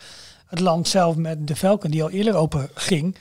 het 0.46 0.60
land 0.60 0.88
zelf 0.88 1.16
met 1.16 1.46
de 1.46 1.56
Falcon, 1.56 1.90
die 1.90 2.02
al 2.02 2.10
eerder 2.10 2.34
open 2.34 2.68
ging, 2.74 3.16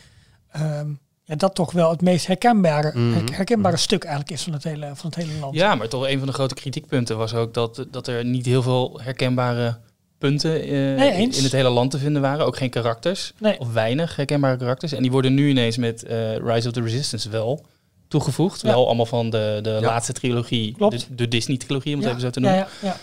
ehm, 0.51 0.87
ja, 1.29 1.35
dat 1.35 1.55
toch 1.55 1.71
wel 1.71 1.89
het 1.89 2.01
meest 2.01 2.27
herkenbare, 2.27 2.91
Mhm. 2.99 3.13
her- 3.13 3.35
herkenbare 3.35 3.77
stuk 3.77 4.03
eigenlijk 4.03 4.33
is 4.33 4.43
van 4.43 4.53
het 4.53 4.63
hele, 4.63 4.91
van 4.93 5.09
het 5.09 5.15
hele 5.15 5.39
land. 5.39 5.55
Ja, 5.55 5.75
maar 5.75 5.87
toch 5.87 6.07
een 6.07 6.17
van 6.17 6.27
de 6.27 6.33
grote 6.33 6.53
kritiekpunten 6.53 7.17
was 7.17 7.33
ook 7.33 7.53
dat, 7.53 7.85
dat 7.91 8.07
er 8.07 8.25
niet 8.25 8.45
heel 8.45 8.61
veel 8.61 8.99
herkenbare 9.03 9.77
punten 10.17 10.61
eh, 10.61 10.69
Nee, 10.69 11.11
in 11.21 11.43
het 11.43 11.51
hele 11.51 11.69
land 11.69 11.91
te 11.91 11.97
vinden 11.97 12.21
waren. 12.21 12.45
Ook 12.45 12.57
geen 12.57 12.69
karakters. 12.69 13.33
Nee. 13.37 13.59
Of 13.59 13.73
weinig 13.73 14.15
herkenbare 14.15 14.57
karakters. 14.57 14.91
En 14.91 15.01
die 15.01 15.11
worden 15.11 15.33
nu 15.33 15.49
ineens 15.49 15.77
met 15.77 16.03
eh, 16.03 16.35
Rise 16.37 16.67
of 16.67 16.73
the 16.73 16.81
Resistance 16.81 17.29
wel 17.29 17.65
toegevoegd. 18.07 18.61
Ja. 18.61 18.67
Wel 18.69 18.85
allemaal 18.85 19.05
van 19.05 19.29
de, 19.29 19.59
de 19.61 19.69
Ja. 19.69 19.79
laatste 19.79 20.13
trilogie. 20.13 20.73
Klopt. 20.73 20.99
De, 21.09 21.15
de 21.15 21.27
Disney-trilogie, 21.27 21.93
om 21.95 21.99
het 21.99 22.09
ja, 22.09 22.15
even 22.15 22.21
zo 22.21 22.29
te 22.29 22.39
ja, 22.41 22.49
noemen. 22.49 22.67
ja, 22.81 22.87
ja. 22.87 22.97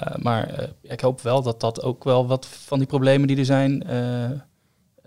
Eh, 0.00 0.16
maar 0.22 0.48
eh, 0.48 0.66
ik 0.82 1.00
hoop 1.00 1.20
wel 1.20 1.42
dat 1.42 1.60
dat 1.60 1.82
ook 1.82 2.04
wel 2.04 2.26
wat 2.26 2.46
van 2.64 2.78
die 2.78 2.88
problemen 2.88 3.28
die 3.28 3.36
er 3.38 3.44
zijn... 3.44 3.82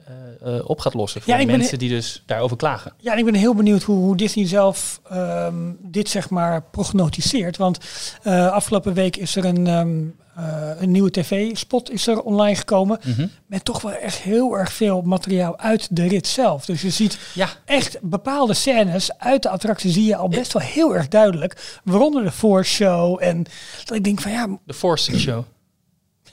eh, 0.05 0.55
eh, 0.55 0.69
op 0.69 0.79
gaat 0.79 0.93
lossen 0.93 1.21
voor 1.21 1.33
Ja, 1.33 1.45
ben 1.45 1.57
mensen 1.57 1.79
die 1.79 1.89
dus 1.89 2.23
daarover 2.25 2.57
klagen. 2.57 2.93
Ja, 2.97 3.11
en 3.11 3.17
ik 3.17 3.25
ben 3.25 3.33
heel 3.33 3.55
benieuwd 3.55 3.83
hoe, 3.83 3.97
hoe 3.97 4.15
Disney 4.15 4.47
zelf 4.47 5.01
ehm, 5.09 5.71
dit 5.79 6.09
zeg 6.09 6.29
maar 6.29 6.63
prognotiseert. 6.63 7.57
Want 7.57 7.77
eh, 8.21 8.51
afgelopen 8.51 8.93
week 8.93 9.17
is 9.17 9.35
er 9.35 9.45
een, 9.45 9.67
ehm, 9.67 10.01
eh, 10.35 10.81
een 10.81 10.91
nieuwe 10.91 11.11
tv-spot 11.11 11.91
is 11.91 12.07
er 12.07 12.21
online 12.21 12.55
gekomen. 12.55 12.99
Mhm. 13.03 13.27
Met 13.45 13.65
toch 13.65 13.81
wel 13.81 13.91
echt 13.91 14.17
heel 14.17 14.57
erg 14.57 14.73
veel 14.73 15.01
materiaal 15.01 15.57
uit 15.59 15.95
de 15.95 16.07
rit 16.07 16.27
zelf. 16.27 16.65
Dus 16.65 16.81
je 16.81 16.89
ziet 16.89 17.17
Ja, 17.33 17.49
echt 17.65 17.97
bepaalde 18.01 18.53
scènes 18.53 19.17
uit 19.17 19.43
de 19.43 19.49
attractie 19.49 19.91
zie 19.91 20.05
je 20.05 20.15
al 20.15 20.29
best 20.29 20.53
wel 20.53 20.61
heel 20.61 20.95
erg 20.95 21.07
duidelijk. 21.07 21.79
Waaronder 21.83 22.23
de 22.23 22.31
voorshow. 22.31 23.17
En 23.21 23.45
dat 23.85 23.97
ik 23.97 24.03
denk 24.03 24.21
van 24.21 24.31
ja, 24.31 24.47
de 24.65 24.73
Force 24.73 25.19
Show. 25.19 25.43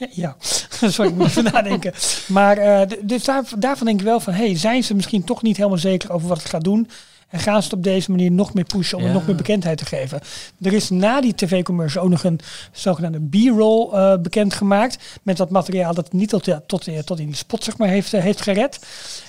ja, 0.23 0.37
sorry, 0.87 1.11
ik 1.11 1.17
moet 1.17 1.26
even 1.26 1.44
nadenken. 1.44 1.93
Maar 2.26 2.58
eh, 2.58 2.88
dus 3.02 3.25
daar, 3.25 3.44
daarvan 3.58 3.87
denk 3.87 4.00
ik 4.00 4.06
wel 4.06 4.20
van, 4.20 4.32
hey, 4.32 4.56
zijn 4.56 4.85
ze 4.85 4.94
misschien 4.94 5.25
toch 5.25 5.43
niet 5.43 5.56
helemaal 5.56 5.79
zeker 5.79 6.12
over 6.12 6.29
wat 6.29 6.38
het 6.38 6.49
gaat 6.49 6.64
doen? 6.64 6.88
En 7.30 7.40
gaan 7.40 7.62
ze 7.62 7.68
het 7.68 7.76
op 7.76 7.82
deze 7.82 8.10
manier 8.10 8.30
nog 8.30 8.54
meer 8.54 8.64
pushen 8.64 8.96
om 8.98 9.02
Ja. 9.04 9.08
het 9.10 9.18
nog 9.18 9.26
meer 9.26 9.36
bekendheid 9.36 9.78
te 9.78 9.84
geven? 9.84 10.20
Er 10.62 10.72
is 10.72 10.90
na 10.90 11.20
die 11.20 11.34
tv-commercial 11.34 12.04
ook 12.04 12.10
nog 12.10 12.24
een 12.24 12.40
zogenaamde 12.72 13.20
B-roll 13.30 13.92
eh 13.92 14.16
bekendgemaakt. 14.16 15.18
Met 15.22 15.38
wat 15.38 15.50
materiaal 15.50 15.94
dat 15.94 16.12
niet 16.12 16.28
tot, 16.28 16.44
ja, 16.44 16.62
tot, 16.66 16.86
eh, 16.86 16.98
tot 16.98 17.18
in 17.18 17.26
die 17.26 17.36
spot 17.36 17.64
zeg 17.64 17.78
maar, 17.78 17.88
heeft, 17.88 18.12
eh, 18.14 18.22
heeft 18.22 18.40
gered. 18.40 18.78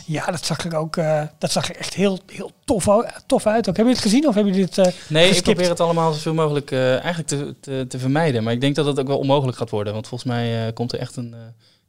Ja, 0.06 0.26
dat 0.26 0.46
zag 0.46 0.66
er 0.66 0.76
ook 0.76 0.96
dat 1.38 1.52
zag 1.52 1.70
er 1.70 1.76
echt 1.76 1.94
heel, 1.94 2.20
heel 2.32 2.52
tof, 2.66 2.88
tof 3.26 3.46
uit. 3.48 3.70
Ook. 3.70 3.76
Hebben 3.76 3.94
jullie 3.94 3.94
het 3.94 4.02
gezien 4.02 4.28
of 4.28 4.36
hebben 4.36 4.54
jullie 4.54 4.70
dit 4.74 4.94
Nee, 5.08 5.30
ik 5.30 5.44
probeer 5.44 5.70
het 5.70 5.80
allemaal 5.80 6.14
zoveel 6.14 6.34
mogelijk 6.34 6.72
eigenlijk 6.72 7.28
te, 7.28 7.56
te, 7.60 7.86
te 7.88 8.00
vermijden. 8.00 8.44
Maar 8.44 8.54
ik 8.54 8.62
denk 8.62 8.76
dat 8.76 8.86
het 8.86 9.00
ook 9.00 9.08
wel 9.08 9.18
onmogelijk 9.20 9.58
gaat 9.58 9.70
worden. 9.70 9.94
Want 9.94 10.08
volgens 10.08 10.30
mij 10.32 10.74
komt 10.74 10.92
er 10.94 11.00
echt 11.00 11.16
een, 11.16 11.36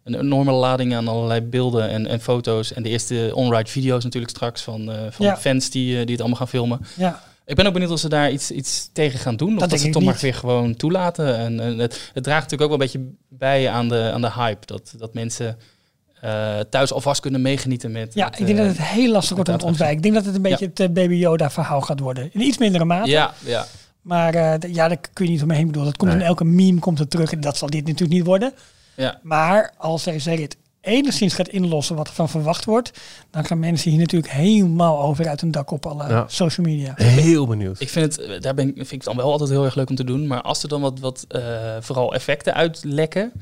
een 0.04 0.14
enorme 0.20 0.52
lading 0.52 0.94
aan 0.94 1.08
allerlei 1.08 1.40
beelden 1.40 1.88
en, 1.88 2.06
en 2.06 2.20
foto's. 2.20 2.72
En 2.72 2.82
de 2.82 2.88
eerste 2.88 3.30
on-ride 3.34 3.70
video's 3.70 4.04
natuurlijk 4.04 4.32
straks 4.32 4.62
van, 4.62 4.90
eh, 4.92 4.96
van 5.10 5.26
Ja. 5.26 5.36
fans 5.36 5.70
die, 5.70 5.90
eh, 5.98 6.00
die 6.00 6.10
het 6.10 6.20
allemaal 6.20 6.38
gaan 6.38 6.48
filmen. 6.48 6.80
Ja, 6.96 7.22
Ik 7.46 7.54
ben 7.56 7.66
ook 7.66 7.72
benieuwd 7.72 7.90
of 7.90 7.98
ze 7.98 8.08
daar 8.08 8.30
iets, 8.32 8.50
iets 8.50 8.88
tegen 8.92 9.18
gaan 9.18 9.36
doen. 9.36 9.54
Of 9.54 9.60
dat, 9.66 9.78
ze 9.78 9.84
het 9.84 9.92
toch 9.94 10.02
maar 10.02 10.18
weer 10.20 10.34
gewoon 10.34 10.76
toelaten. 10.76 11.36
En, 11.36 11.60
en 11.60 11.78
het, 11.78 12.10
het 12.14 12.24
draagt 12.24 12.42
natuurlijk 12.50 12.72
ook 12.72 12.78
wel 12.78 12.88
een 12.88 12.92
beetje 12.92 13.14
bij 13.28 13.68
aan 13.70 13.88
de, 13.88 14.10
aan 14.14 14.20
de 14.20 14.32
hype. 14.32 14.66
Dat, 14.66 14.94
dat 14.98 15.14
mensen 15.14 15.58
eh, 16.20 16.58
thuis 16.70 16.92
alvast 16.92 17.20
kunnen 17.20 17.42
meegenieten 17.42 17.92
met... 17.92 18.14
ja 18.14 18.24
met, 18.28 18.40
ik 18.40 18.46
denk 18.46 18.58
eh, 18.58 18.64
dat 18.66 18.76
het 18.76 18.86
heel 18.86 19.12
lastig 19.12 19.34
wordt 19.36 19.50
om 19.50 19.58
te 19.58 19.64
ontwijken. 19.64 19.96
Ik 19.96 20.02
denk 20.02 20.14
dat 20.14 20.24
het 20.24 20.34
een 20.34 20.42
beetje 20.42 20.66
het 20.66 20.80
eh, 20.80 20.88
Baby 20.88 21.14
Yoda 21.14 21.50
verhaal 21.50 21.80
gaat 21.80 22.00
worden. 22.00 22.28
In 22.32 22.40
iets 22.40 22.58
mindere 22.58 22.84
mate. 22.84 23.10
Ja, 23.10 23.34
ja. 23.44 23.66
Maar 24.02 24.34
eh, 24.34 24.72
ja, 24.74 24.88
daar 24.88 24.98
kun 25.12 25.24
je 25.26 25.30
niet 25.30 25.42
omheen 25.42 25.66
bedoelen. 25.66 25.90
Dat 25.90 25.96
komt 26.00 26.10
Nee. 26.12 26.20
in 26.20 26.26
elke 26.26 26.44
meme 26.44 26.78
komt 26.80 26.98
het 26.98 27.10
terug. 27.10 27.32
En 27.32 27.40
dat 27.40 27.56
zal 27.56 27.70
dit 27.70 27.84
natuurlijk 27.86 28.12
niet 28.12 28.24
worden. 28.26 28.52
Ja. 29.02 29.18
Maar 29.22 29.74
als 29.78 30.04
deze 30.04 30.34
rit 30.34 30.56
enigszins 30.80 31.34
gaat 31.34 31.48
inlossen 31.48 31.96
wat 31.96 32.08
er 32.08 32.12
van 32.14 32.28
verwacht 32.28 32.64
wordt, 32.64 32.90
dan 33.30 33.44
gaan 33.44 33.58
mensen 33.58 33.90
hier 33.90 34.00
natuurlijk 34.00 34.32
helemaal 34.32 35.02
over 35.02 35.28
uit 35.28 35.40
hun 35.40 35.50
dak 35.50 35.70
op 35.70 35.86
alle 35.86 36.08
Ja. 36.08 36.24
social 36.28 36.66
media. 36.66 36.92
Heel 36.96 37.46
benieuwd. 37.46 37.80
Ik 37.80 37.88
vind 37.88 38.16
het, 38.16 38.42
daar 38.42 38.54
ben 38.54 38.68
ik, 38.68 38.74
vind 38.74 38.86
ik 38.92 38.96
het 38.98 39.04
dan 39.04 39.16
wel 39.16 39.30
altijd 39.32 39.50
heel 39.50 39.64
erg 39.64 39.74
leuk 39.74 39.90
om 39.90 39.96
te 39.96 40.04
doen. 40.04 40.26
Maar 40.26 40.40
als 40.42 40.62
er 40.62 40.68
dan 40.68 40.80
wat, 40.80 40.98
wat 40.98 41.24
eh, 41.28 41.42
vooral 41.80 42.14
effecten 42.14 42.54
uitlekken, 42.54 43.32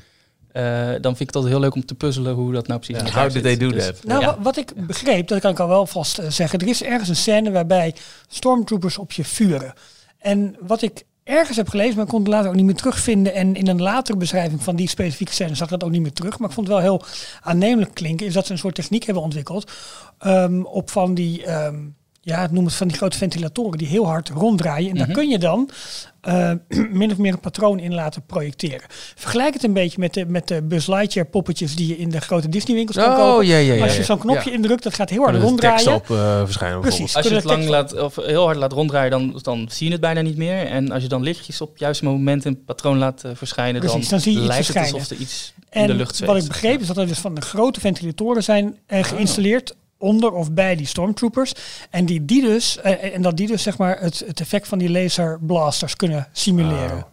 eh, 0.51 0.63
dan 0.87 1.01
vind 1.01 1.19
ik 1.19 1.27
het 1.27 1.35
altijd 1.35 1.53
heel 1.53 1.61
leuk 1.63 1.75
om 1.75 1.85
te 1.85 1.95
puzzelen 1.95 2.33
hoe 2.33 2.53
dat 2.53 2.67
nou 2.67 2.79
precies 2.79 3.03
elkaar 3.03 3.23
How 3.23 3.33
did 3.33 3.43
they 3.43 3.57
do 3.57 3.69
Dus- 3.71 3.85
that? 3.85 4.03
Nou, 4.03 4.21
Ja. 4.21 4.27
wa- 4.35 4.41
wat 4.41 4.57
ik 4.57 4.87
begreep, 4.87 5.27
dat 5.27 5.39
kan 5.39 5.51
ik 5.51 5.59
al 5.59 5.67
wel 5.67 5.85
vast 5.85 6.17
eh, 6.17 6.29
zeggen. 6.29 6.59
Er 6.59 6.67
is 6.67 6.83
ergens 6.83 7.09
een 7.09 7.15
scène 7.15 7.51
waarbij 7.51 7.95
stormtroopers 8.27 8.97
op 8.97 9.11
je 9.11 9.23
vuren. 9.23 9.73
En 10.19 10.55
wat 10.59 10.81
ik 10.81 11.03
ergens 11.31 11.57
heb 11.57 11.69
gelezen, 11.69 11.95
maar 11.95 12.03
ik 12.03 12.09
kon 12.09 12.19
het 12.19 12.27
later 12.29 12.49
ook 12.49 12.55
niet 12.55 12.65
meer 12.65 12.75
terugvinden. 12.75 13.33
En 13.33 13.55
in 13.55 13.67
een 13.67 13.81
latere 13.81 14.17
beschrijving 14.17 14.63
van 14.63 14.75
die 14.75 14.89
specifieke 14.89 15.33
scène 15.33 15.55
zag 15.55 15.65
ik 15.65 15.79
dat 15.79 15.83
ook 15.83 15.91
niet 15.91 16.01
meer 16.01 16.13
terug. 16.13 16.39
Maar 16.39 16.49
ik 16.49 16.55
vond 16.55 16.67
het 16.67 16.75
wel 16.75 16.85
heel 16.85 17.03
aannemelijk 17.41 17.93
klinken. 17.93 18.25
Is 18.25 18.33
dat 18.33 18.45
ze 18.45 18.51
een 18.51 18.57
soort 18.57 18.75
techniek 18.75 19.03
hebben 19.03 19.23
ontwikkeld. 19.23 19.71
ehm, 20.17 20.61
op 20.61 20.89
van 20.89 21.13
die, 21.13 21.45
ehm, 21.45 21.75
ja, 22.21 22.47
noem 22.51 22.65
het 22.65 22.73
van 22.73 22.87
die 22.87 22.97
grote 22.97 23.17
ventilatoren 23.17 23.77
die 23.77 23.87
heel 23.87 24.05
hard 24.07 24.29
ronddraaien. 24.29 24.89
En 24.89 24.95
Mhm. 24.95 25.05
daar 25.05 25.15
kun 25.15 25.29
je 25.29 25.39
dan 25.39 25.69
eh, 26.21 26.51
min 26.99 27.11
of 27.11 27.17
meer 27.17 27.33
een 27.33 27.39
patroon 27.39 27.79
in 27.79 27.93
laten 27.93 28.25
projecteren. 28.25 28.81
Vergelijk 29.15 29.53
het 29.53 29.63
een 29.63 29.73
beetje 29.73 29.99
met 29.99 30.13
de, 30.13 30.25
met 30.25 30.47
de 30.47 30.61
Buzz 30.61 30.87
Lightyear 30.87 31.27
poppetjes 31.27 31.75
die 31.75 31.87
je 31.87 31.97
in 31.97 32.09
de 32.09 32.21
grote 32.21 32.49
Disney 32.49 32.75
winkels 32.75 32.97
kan 32.97 33.15
kopen. 33.15 33.35
Oh, 33.35 33.43
ja, 33.43 33.57
ja, 33.57 33.73
ja. 33.73 33.83
Als 33.83 33.97
je 33.97 34.03
zo'n 34.03 34.17
knopje 34.17 34.51
indrukt, 34.51 34.83
dat 34.83 34.93
gaat 34.93 35.09
heel 35.09 35.19
hard 35.21 35.31
tekst 35.31 35.47
ronddraaien. 35.47 35.93
op 35.93 36.09
eh, 36.09 36.41
verschijnen 36.43 36.79
Precies. 36.79 37.15
Als 37.15 37.27
je 37.27 37.35
het 37.35 37.43
lang 37.43 37.67
laat, 37.67 37.99
of 37.99 38.15
heel 38.15 38.45
hard 38.45 38.57
laat 38.57 38.71
ronddraaien, 38.71 39.11
dan, 39.11 39.39
dan 39.41 39.65
zie 39.69 39.85
je 39.85 39.91
het 39.91 40.01
bijna 40.01 40.21
niet 40.21 40.37
meer. 40.37 40.65
En 40.65 40.91
als 40.91 41.03
je 41.03 41.09
dan 41.09 41.23
lichtjes 41.23 41.61
op 41.61 41.69
het 41.69 41.79
juiste 41.79 42.03
moment 42.05 42.45
een 42.45 42.63
patroon 42.63 42.97
laat 42.97 43.23
eh, 43.23 43.31
verschijnen, 43.33 43.81
Precies, 43.81 43.99
dan, 43.99 44.09
dan 44.09 44.19
zie 44.19 44.33
je 44.33 44.47
lijkt 44.47 44.67
het 44.67 44.77
alsof 44.77 45.09
er 45.09 45.17
iets 45.17 45.53
in 45.57 45.85
de 45.85 45.91
En 45.91 45.97
lucht 45.97 46.19
wat 46.19 46.29
zweeft. 46.29 46.43
ik 46.43 46.47
begreep 46.51 46.81
is 46.81 46.87
dat 46.87 46.97
er 46.97 47.07
dus 47.07 47.19
van 47.19 47.33
de 47.33 47.41
grote 47.41 47.79
ventilatoren 47.79 48.43
zijn 48.43 48.77
eh, 48.85 49.03
geïnstalleerd 49.03 49.75
onder 50.01 50.31
of 50.31 50.51
bij 50.51 50.75
die 50.75 50.85
stormtroopers. 50.87 51.53
En, 51.89 52.05
die, 52.05 52.25
die 52.25 52.41
dus, 52.41 52.77
eh, 52.79 53.15
en 53.15 53.21
dat 53.21 53.37
die 53.37 53.47
dus 53.47 53.63
zeg 53.63 53.77
maar 53.77 53.99
het, 53.99 54.23
het 54.27 54.39
effect 54.39 54.67
van 54.67 54.77
die 54.77 54.89
laserblasters 54.89 55.95
kunnen 55.95 56.27
simuleren. 56.31 56.97
Oh, 56.97 57.03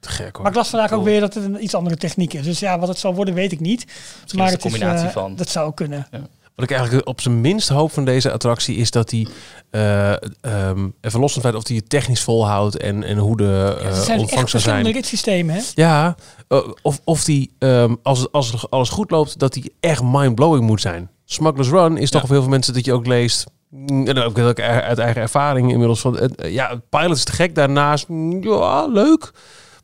te 0.00 0.08
gek 0.08 0.32
hoor. 0.34 0.42
Maar 0.42 0.50
ik 0.50 0.56
las 0.56 0.68
vandaag 0.68 0.88
Cool. 0.88 1.00
ook 1.00 1.06
weer 1.06 1.20
dat 1.20 1.34
het 1.34 1.44
een 1.44 1.62
iets 1.62 1.74
andere 1.74 1.96
techniek 1.96 2.32
is. 2.34 2.44
Dus 2.44 2.58
ja, 2.58 2.78
wat 2.78 2.88
het 2.88 2.98
zal 2.98 3.14
worden 3.14 3.34
weet 3.34 3.52
ik 3.52 3.60
niet. 3.60 3.84
Misschien 3.86 4.24
is 4.24 4.30
het 4.30 4.38
een 4.38 4.50
het 4.50 4.60
combinatie 4.60 5.06
eh, 5.06 5.12
van. 5.12 5.36
Dat 5.36 5.48
zou 5.48 5.74
kunnen. 5.74 6.06
Wat 6.54 6.70
ik 6.70 6.76
eigenlijk 6.76 7.08
op 7.08 7.20
zijn 7.20 7.40
minst 7.40 7.68
hoop 7.68 7.92
van 7.92 8.04
deze 8.04 8.32
attractie 8.32 8.76
is 8.76 8.90
dat 8.90 9.10
hij, 9.10 9.26
eh, 9.70 10.10
ehm, 10.40 10.88
even 11.00 11.20
los 11.20 11.32
van 11.32 11.42
het 11.42 11.50
feit 11.50 11.54
of 11.54 11.66
hij 11.68 11.76
het 11.76 11.88
technisch 11.90 12.22
volhoudt 12.22 12.76
en, 12.76 13.02
en 13.04 13.18
hoe 13.18 13.36
de 13.36 13.44
Ja, 13.44 13.84
eh 13.84 13.84
het 13.86 13.94
zijn 13.96 14.10
echt 14.10 14.20
ontvangst 14.20 14.50
verschillende 14.50 14.82
zijn. 14.84 14.94
ritssystemen, 14.94 15.54
hè? 15.54 15.60
Ja, 15.74 16.14
eh, 16.48 16.58
of, 16.82 17.00
of 17.04 17.24
die, 17.24 17.52
ehm, 17.58 17.94
als, 18.02 18.18
het- 18.18 18.32
als 18.32 18.52
het 18.52 18.70
alles 18.70 18.88
goed 18.88 19.10
loopt, 19.10 19.38
dat 19.38 19.52
die 19.52 19.72
echt 19.80 20.02
mind-blowing 20.02 20.64
moet 20.66 20.80
zijn. 20.80 21.10
Smuggler's 21.30 21.68
Run 21.70 21.96
is 21.96 22.10
toch 22.10 22.20
Ja. 22.20 22.26
op 22.26 22.32
heel 22.32 22.40
veel 22.42 22.50
mensen 22.50 22.74
dat 22.74 22.84
je 22.84 22.92
ook 22.92 23.06
leest. 23.06 23.46
mm, 23.70 24.06
En 24.06 24.18
ook 24.18 24.38
uit 24.38 24.98
eigen 24.98 25.22
ervaring 25.22 25.70
inmiddels. 25.70 26.00
Van, 26.00 26.18
eh, 26.18 26.52
ja, 26.52 26.80
Pilot 26.90 27.16
is 27.16 27.24
te 27.24 27.32
gek. 27.32 27.54
Daarnaast, 27.54 28.08
mm, 28.08 28.42
ja, 28.42 28.86
leuk. 28.86 29.30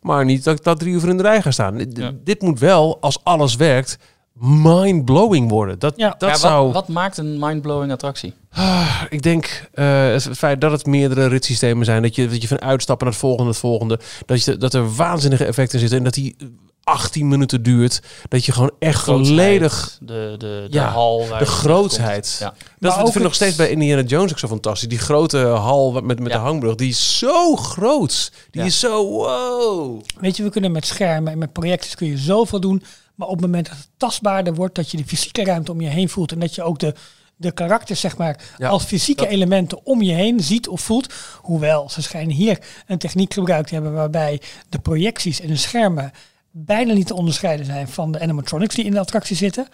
Maar 0.00 0.24
niet 0.24 0.44
dat 0.44 0.56
ik 0.58 0.64
dat 0.64 0.78
drie 0.78 0.94
uur 0.94 1.08
in 1.08 1.16
de 1.16 1.22
rij 1.22 1.42
ga 1.42 1.50
staan. 1.50 1.78
Ja. 1.92 2.12
Dit 2.24 2.42
moet 2.42 2.58
wel, 2.58 2.98
als 3.00 3.18
alles 3.24 3.56
werkt, 3.56 3.98
mind-blowing 4.38 5.48
worden. 5.50 5.78
Dat, 5.78 5.92
Ja. 5.96 6.14
dat 6.18 6.28
Ja, 6.30 6.36
zou... 6.36 6.64
wat, 6.64 6.74
wat 6.74 6.88
maakt 6.88 7.16
een 7.18 7.38
mind-blowing 7.38 7.92
attractie? 7.92 8.34
Ah, 8.52 9.02
ik 9.08 9.22
denk 9.22 9.68
eh, 9.74 10.06
het 10.12 10.28
feit 10.36 10.60
dat 10.60 10.70
het 10.70 10.86
meerdere 10.86 11.26
ritssystemen 11.26 11.84
zijn, 11.84 12.02
dat 12.02 12.14
je, 12.14 12.28
dat 12.28 12.42
je 12.42 12.48
van 12.48 12.60
uitstappen 12.60 13.06
naar 13.06 13.14
het 13.14 13.24
volgende, 13.24 13.50
het 13.50 13.60
volgende, 13.60 13.98
dat, 14.26 14.44
je, 14.44 14.56
dat 14.56 14.74
er 14.74 14.94
waanzinnige 14.94 15.44
effecten 15.44 15.78
zitten 15.78 15.98
en 15.98 16.04
dat 16.04 16.14
die 16.14 16.36
18 16.84 17.28
minuten 17.28 17.62
duurt, 17.62 18.02
dat 18.28 18.44
je 18.44 18.52
gewoon 18.52 18.70
echt 18.78 19.02
volledig 19.04 19.98
De, 20.00 20.34
de, 20.38 20.38
de 20.38 20.66
Ja, 20.70 20.88
hal. 20.88 21.26
De 21.38 21.46
grootsheid. 21.46 22.36
Ja. 22.40 22.46
Dat 22.46 22.56
Maar 22.80 22.92
vind 22.94 23.08
ik 23.08 23.14
nog 23.14 23.24
het- 23.24 23.34
steeds 23.34 23.56
bij 23.56 23.70
Indiana 23.70 24.02
Jones 24.02 24.30
ook 24.30 24.38
zo 24.38 24.48
fantastisch. 24.48 24.88
Die 24.88 24.98
grote 24.98 25.38
hal 25.38 25.92
met, 25.92 26.18
met 26.20 26.32
Ja. 26.32 26.38
de 26.38 26.44
hangbrug, 26.44 26.74
die 26.74 26.88
is 26.88 27.18
zo 27.18 27.56
groot. 27.56 28.32
Die 28.50 28.60
Ja. 28.60 28.66
is 28.66 28.78
zo 28.80 29.06
wow. 29.10 30.00
Weet 30.20 30.36
je, 30.36 30.42
we 30.42 30.50
kunnen 30.50 30.72
met 30.72 30.86
schermen 30.86 31.32
en 31.32 31.38
met 31.38 31.52
projecties 31.52 31.94
kun 31.94 32.06
je 32.06 32.18
zoveel 32.18 32.60
doen. 32.60 32.82
Maar 33.14 33.28
op 33.28 33.34
het 33.34 33.44
moment 33.46 33.68
dat 33.68 33.76
het 33.76 33.88
tastbaarder 33.96 34.54
wordt, 34.54 34.74
dat 34.74 34.90
je 34.90 34.96
de 34.96 35.04
fysieke 35.06 35.44
ruimte 35.44 35.72
om 35.72 35.80
je 35.80 35.88
heen 35.88 36.08
voelt. 36.08 36.32
En 36.32 36.38
dat 36.38 36.54
je 36.54 36.62
ook 36.62 36.78
de, 36.78 36.94
de 37.36 37.52
karakters, 37.52 38.00
zeg 38.00 38.16
maar, 38.16 38.40
Ja, 38.58 38.68
als 38.68 38.84
fysieke 38.84 39.22
dat- 39.22 39.32
elementen 39.32 39.86
om 39.86 40.02
je 40.02 40.12
heen 40.12 40.40
ziet 40.40 40.68
of 40.68 40.80
voelt. 40.80 41.12
Hoewel, 41.40 41.90
ze 41.90 42.02
schijnen 42.02 42.34
hier 42.34 42.58
een 42.86 42.98
techniek 42.98 43.34
gebruikt 43.34 43.68
te 43.68 43.74
hebben 43.74 43.92
waarbij 43.92 44.40
de 44.68 44.78
projecties 44.78 45.40
en 45.40 45.48
de 45.48 45.56
schermen 45.56 46.12
bijna 46.50 46.92
niet 46.92 47.06
te 47.06 47.14
onderscheiden 47.14 47.66
zijn 47.66 47.88
van 47.88 48.12
de 48.12 48.20
animatronics 48.20 48.74
die 48.74 48.84
in 48.84 48.92
de 48.92 48.98
attractie 49.00 49.36
zitten. 49.36 49.64
En 49.64 49.70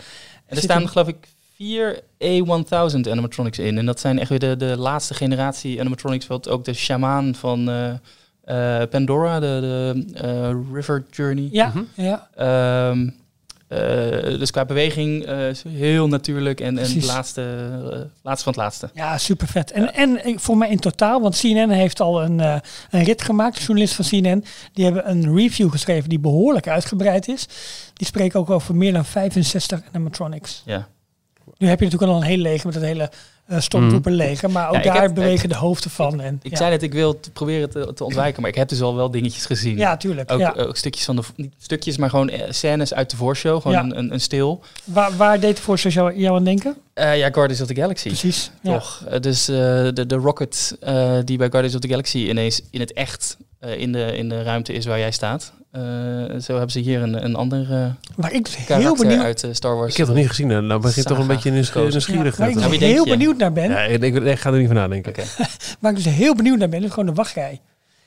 er 0.46 0.54
Zit 0.56 0.64
staan 0.64 0.88
geloof 0.88 1.08
ik 1.08 1.28
vier 1.56 2.00
A1000 2.24 3.10
animatronics 3.10 3.58
in. 3.58 3.78
En 3.78 3.86
dat 3.86 4.00
zijn 4.00 4.18
echt 4.18 4.28
weer 4.28 4.38
de, 4.38 4.56
de 4.56 4.76
laatste 4.76 5.14
generatie 5.14 5.80
animatronics. 5.80 6.26
Wat 6.26 6.48
ook 6.48 6.64
de 6.64 6.72
shamaan 6.72 7.34
van 7.34 7.68
eh, 7.70 8.80
eh, 8.80 8.88
Pandora, 8.88 9.40
de, 9.40 9.46
de 9.60 10.04
eh, 10.20 10.50
River 10.72 11.04
Journey. 11.10 11.48
Ja, 11.52 11.66
Mhm. 11.68 11.82
ja. 11.94 12.28
Ehm, 12.34 13.08
eh, 13.70 14.38
dus 14.38 14.50
qua 14.50 14.64
beweging 14.64 15.24
eh, 15.24 15.38
heel 15.68 16.08
natuurlijk 16.08 16.60
en, 16.60 16.78
en 16.78 16.92
het 16.92 17.04
laatste, 17.04 17.42
eh, 17.90 17.98
laatste 18.22 18.44
van 18.44 18.52
het 18.52 18.62
laatste. 18.62 18.90
Ja, 18.94 19.18
super 19.18 19.46
vet. 19.46 19.70
En, 19.70 19.94
en 19.94 20.40
voor 20.40 20.56
mij 20.56 20.68
in 20.68 20.78
totaal, 20.78 21.20
want 21.20 21.38
CNN 21.38 21.70
heeft 21.70 22.00
al 22.00 22.22
een, 22.22 22.38
een 22.90 23.04
rit 23.04 23.22
gemaakt, 23.22 23.56
de 23.56 23.60
journalist 23.60 23.94
van 23.94 24.04
CNN. 24.04 24.44
Die 24.72 24.84
hebben 24.84 25.10
een 25.10 25.36
review 25.36 25.70
geschreven 25.70 26.08
die 26.08 26.18
behoorlijk 26.18 26.68
uitgebreid 26.68 27.28
is. 27.28 27.46
Die 27.94 28.06
spreken 28.06 28.40
ook 28.40 28.50
over 28.50 28.76
meer 28.76 28.92
dan 28.92 29.04
65 29.04 29.80
animatronics. 29.92 30.62
Ja. 30.64 30.88
Nu 31.56 31.68
heb 31.68 31.78
je 31.78 31.84
natuurlijk 31.84 32.12
al 32.12 32.18
een 32.18 32.26
hele 32.28 32.42
leger 32.42 32.66
met 32.66 32.74
het 32.74 32.84
hele 32.84 33.10
uh, 33.50 33.60
Stormtrooper 33.60 34.12
leger, 34.12 34.50
maar 34.50 34.68
ook 34.68 34.74
Ja, 34.74 34.82
daar 34.92 35.02
heb- 35.02 35.14
bewegen 35.14 35.48
de 35.48 35.54
hoofden 35.54 35.90
van. 35.90 36.20
En, 36.20 36.38
Ik 36.42 36.50
ja. 36.50 36.56
zei 36.56 36.70
net, 36.70 36.82
ik 36.82 36.92
wil 36.92 37.20
proberen 37.32 37.70
te, 37.70 37.92
te 37.94 38.04
ontwijken, 38.04 38.40
maar 38.42 38.50
ik 38.50 38.56
heb 38.56 38.68
dus 38.68 38.80
al 38.82 38.96
wel 38.96 39.10
dingetjes 39.10 39.46
gezien. 39.46 39.76
Ja, 39.76 39.96
tuurlijk. 39.96 40.32
Ook, 40.32 40.38
ja. 40.38 40.54
ook 40.56 40.76
stukjes 40.76 41.04
van 41.04 41.16
de, 41.16 41.22
niet 41.36 41.54
stukjes, 41.58 41.96
maar 41.96 42.10
gewoon 42.10 42.28
eh, 42.28 42.50
scènes 42.50 42.94
uit 42.94 43.10
de 43.10 43.16
voorshow. 43.16 43.60
Gewoon 43.62 43.76
een, 43.76 43.98
een, 43.98 44.12
een 44.12 44.20
stil. 44.20 44.60
Waar, 44.84 45.16
waar 45.16 45.40
deed 45.40 45.56
de 45.56 45.62
voorstel 45.62 45.90
jou, 45.90 46.16
jou 46.18 46.36
aan 46.36 46.44
denken? 46.44 46.76
Eh, 46.94 47.18
ja, 47.18 47.30
Guardians 47.30 47.60
of 47.60 47.66
the 47.68 47.74
Galaxy. 47.74 48.06
Precies. 48.06 48.50
Toch? 48.62 49.04
Eh, 49.08 49.20
dus 49.20 49.48
eh, 49.48 49.56
de, 49.94 50.04
de 50.06 50.14
rocket 50.14 50.76
eh, 50.80 51.18
die 51.24 51.38
bij 51.38 51.48
Guardians 51.48 51.74
of 51.74 51.80
the 51.80 51.88
Galaxy 51.88 52.18
ineens 52.18 52.60
in 52.70 52.80
het 52.80 52.92
echt 52.92 53.36
eh, 53.58 53.78
in, 53.78 53.92
de, 53.92 54.16
in 54.16 54.28
de 54.28 54.42
ruimte 54.42 54.72
is 54.72 54.86
waar 54.86 54.98
jij 54.98 55.10
staat. 55.10 55.52
Eh, 55.70 55.82
zo 56.40 56.52
hebben 56.52 56.70
ze 56.70 56.78
hier 56.78 57.02
een, 57.02 57.24
een 57.24 57.34
ander 57.34 57.60
eh, 57.72 57.86
Waar 58.16 58.32
ik 58.32 58.46
heel 58.66 58.96
benieuwd, 58.96 59.22
uit 59.22 59.44
eh, 59.44 59.50
Star 59.52 59.76
Wars. 59.76 59.90
Ik 59.90 59.96
heb 59.96 60.06
het 60.06 60.14
nog 60.16 60.24
niet 60.24 60.34
gezien. 60.34 60.50
en 60.50 60.66
Nou 60.66 60.80
begint 60.80 61.06
toch 61.06 61.18
een 61.18 61.26
beetje 61.26 61.50
nieuwsgierig. 61.50 61.96
ja, 62.36 62.38
waar 62.38 62.48
ik 62.48 62.54
dus 62.54 62.78
heel 62.78 63.04
je? 63.04 63.10
benieuwd 63.10 63.36
naar 63.36 63.52
ben, 63.52 63.70
Ja, 63.70 63.80
ik, 63.82 64.02
ik, 64.02 64.14
ik 64.14 64.38
ga 64.38 64.50
er 64.52 64.58
niet 64.58 64.66
van 64.66 64.76
nadenken. 64.76 65.10
Oké. 65.12 65.22
waar 65.80 65.90
ik 65.90 65.96
dus 66.04 66.14
heel 66.14 66.34
benieuwd 66.34 66.58
naar 66.58 66.68
ben, 66.68 66.82
is 66.84 66.90
gewoon 66.90 67.06
de 67.06 67.12
wachtrij. 67.12 67.60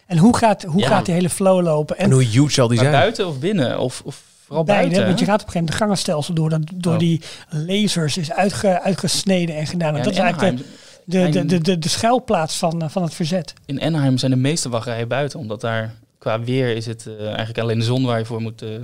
En 0.05 0.17
hoe 0.17 0.37
gaat, 0.37 0.63
hoe 0.63 0.79
Ja. 0.81 0.87
gaat 0.87 1.05
die 1.05 1.13
hele 1.13 1.29
flow 1.29 1.61
lopen? 1.61 1.97
En 1.97 2.11
hoe 2.11 2.23
huge 2.23 2.51
zal 2.51 2.67
die 2.67 2.77
Maar 2.77 2.85
zijn? 2.85 2.99
buiten 2.99 3.27
of 3.27 3.39
binnen? 3.39 3.79
Of, 3.79 4.01
of 4.05 4.21
vooral 4.45 4.63
Beide, 4.63 4.83
buiten? 4.83 5.07
want 5.07 5.19
je 5.19 5.25
gaat 5.25 5.41
op 5.41 5.47
een 5.47 5.51
gegeven 5.53 5.59
moment 5.59 5.79
de 5.79 5.83
gangenstelsel 5.85 6.33
door, 6.33 6.49
dat 6.49 6.61
door 6.75 6.93
Oh. 6.93 6.99
die 6.99 7.21
lasers 7.49 8.17
is 8.17 8.31
uitge, 8.31 8.81
uitgesneden 8.81 9.55
en 9.55 9.67
gedaan. 9.67 9.95
En 9.95 10.03
dat 10.03 10.05
in 10.05 10.11
is 10.11 10.17
eigenlijk 10.17 10.57
de, 11.05 11.29
de, 11.29 11.45
de, 11.45 11.61
de, 11.61 11.79
de 11.79 11.89
schuilplaats 11.89 12.57
van, 12.57 12.89
van 12.89 13.03
het 13.03 13.13
verzet. 13.13 13.53
In 13.65 13.81
Anaheim 13.81 14.17
zijn 14.17 14.31
de 14.31 14.37
meeste 14.37 14.69
wachtrijen 14.69 15.07
buiten, 15.07 15.39
omdat 15.39 15.61
daar 15.61 15.93
qua 16.23 16.39
weer 16.39 16.75
is 16.75 16.85
het 16.85 17.07
eh, 17.07 17.25
eigenlijk 17.27 17.59
alleen 17.59 17.79
de 17.79 17.85
zon 17.85 18.05
waar 18.05 18.19
je 18.19 18.25
voor 18.25 18.41
moet, 18.41 18.61
eh, 18.61 18.75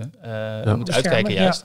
eh, 0.65 0.75
moet 0.75 0.91
uitkijken 0.91 1.33
ja. 1.33 1.41
juist. 1.41 1.63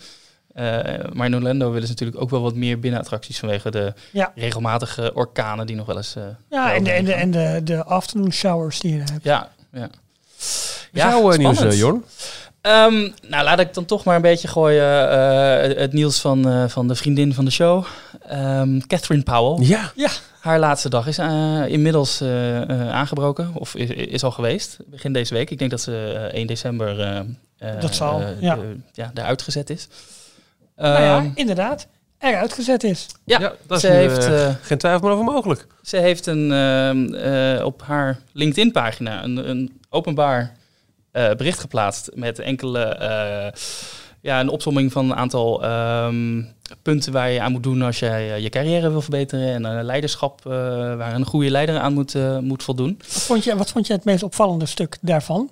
Eh, 0.54 0.64
maar 1.12 1.26
in 1.26 1.34
Orlando 1.34 1.66
willen 1.70 1.86
ze 1.86 1.92
natuurlijk 1.92 2.22
ook 2.22 2.30
wel 2.30 2.40
wat 2.42 2.54
meer 2.54 2.78
binnenattracties 2.78 3.38
vanwege 3.38 3.70
de 3.70 3.92
Ja. 4.12 4.32
regelmatige 4.34 5.14
orkanen 5.14 5.66
die 5.66 5.76
nog 5.76 5.86
wel 5.86 5.96
eens... 5.96 6.16
eh, 6.16 6.22
Ja, 6.50 6.74
en 6.74 6.84
de, 6.84 6.90
en 6.90 7.04
de, 7.04 7.12
en 7.12 7.30
de, 7.30 7.60
de 7.64 7.84
afternoon 7.84 8.32
showers 8.32 8.80
die 8.80 8.92
je 8.92 8.98
hebt. 8.98 9.24
Ja, 9.24 9.48
ja. 9.72 9.88
Jouw 10.92 11.30
eh, 11.32 11.38
nieuws, 11.38 11.54
spannend. 11.56 11.78
Jorn? 11.78 12.04
Ehm, 12.60 13.10
nou, 13.28 13.44
laat 13.44 13.58
ik 13.60 13.74
dan 13.74 13.84
toch 13.84 14.04
maar 14.04 14.16
een 14.16 14.22
beetje 14.22 14.48
gooien 14.48 15.10
eh, 15.10 15.76
het 15.80 15.92
nieuws 15.92 16.20
van, 16.20 16.48
eh, 16.48 16.64
van 16.68 16.88
de 16.88 16.94
vriendin 16.94 17.34
van 17.34 17.44
de 17.44 17.50
show. 17.50 17.84
Ehm, 18.28 18.78
Catherine 18.86 19.22
Powell. 19.22 19.66
Ja. 19.66 19.92
Haar 20.44 20.58
laatste 20.58 20.88
dag 20.88 21.06
is 21.06 21.18
eh, 21.18 21.62
inmiddels 21.66 22.20
eh, 22.20 22.62
eh, 22.62 22.90
aangebroken, 22.90 23.50
of 23.54 23.74
is, 23.74 23.88
is 23.90 24.22
al 24.24 24.30
geweest, 24.30 24.78
begin 24.86 25.12
deze 25.12 25.34
week. 25.34 25.50
Ik 25.50 25.58
denk 25.58 25.70
dat 25.70 25.80
ze 25.80 26.12
eh, 26.30 26.38
1 26.38 26.46
december 26.46 27.00
eh, 27.00 27.18
eh, 27.58 27.80
Dat 27.80 27.94
zal, 27.94 28.22
ja. 28.40 28.54
de- 28.54 28.76
ja, 28.92 29.10
eruit 29.14 29.42
gezet 29.42 29.70
is. 29.70 29.88
Nou 30.76 31.02
ja, 31.02 31.16
Ehm, 31.18 31.30
inderdaad, 31.34 31.86
eruit 32.18 32.52
gezet 32.52 32.82
is. 32.84 33.06
ja, 33.24 33.38
dat 33.38 33.76
is 33.76 33.80
ze, 33.80 33.88
nu, 33.88 33.94
heeft, 33.94 34.24
Geen 34.62 34.78
twijfel 34.78 35.00
meer 35.02 35.10
over 35.12 35.24
mogelijk. 35.24 35.66
ze 35.82 35.96
heeft 35.96 36.26
een, 36.26 36.52
ehm, 36.52 37.14
eh, 37.14 37.64
op 37.64 37.82
haar 37.82 38.18
LinkedIn-pagina 38.32 39.24
een, 39.24 39.48
een 39.50 39.80
openbaar 39.90 40.56
eh, 41.12 41.30
bericht 41.34 41.58
geplaatst 41.58 42.10
met 42.14 42.38
enkele, 42.38 42.80
eh, 42.84 43.52
ja, 44.24 44.40
een 44.40 44.48
opsomming 44.48 44.92
van 44.92 45.10
een 45.10 45.16
aantal 45.16 45.64
ehm, 45.64 46.42
punten 46.82 47.12
waar 47.12 47.30
je 47.30 47.40
aan 47.40 47.52
moet 47.52 47.62
doen 47.62 47.82
als 47.82 47.98
jij 47.98 48.34
eh, 48.34 48.42
je 48.42 48.48
carrière 48.48 48.90
wil 48.90 49.00
verbeteren 49.00 49.64
en 49.64 49.84
leiderschap 49.84 50.46
eh, 50.46 50.52
waar 50.96 51.14
een 51.14 51.24
goede 51.24 51.50
leider 51.50 51.78
aan 51.78 51.92
moet, 51.92 52.14
eh, 52.14 52.38
moet 52.38 52.62
voldoen. 52.62 52.94
Wat 52.98 53.22
vond, 53.22 53.44
je, 53.44 53.56
wat 53.56 53.70
vond 53.70 53.86
je 53.86 53.92
het 53.92 54.04
meest 54.04 54.22
opvallende 54.22 54.66
stuk 54.66 54.98
daarvan? 55.00 55.50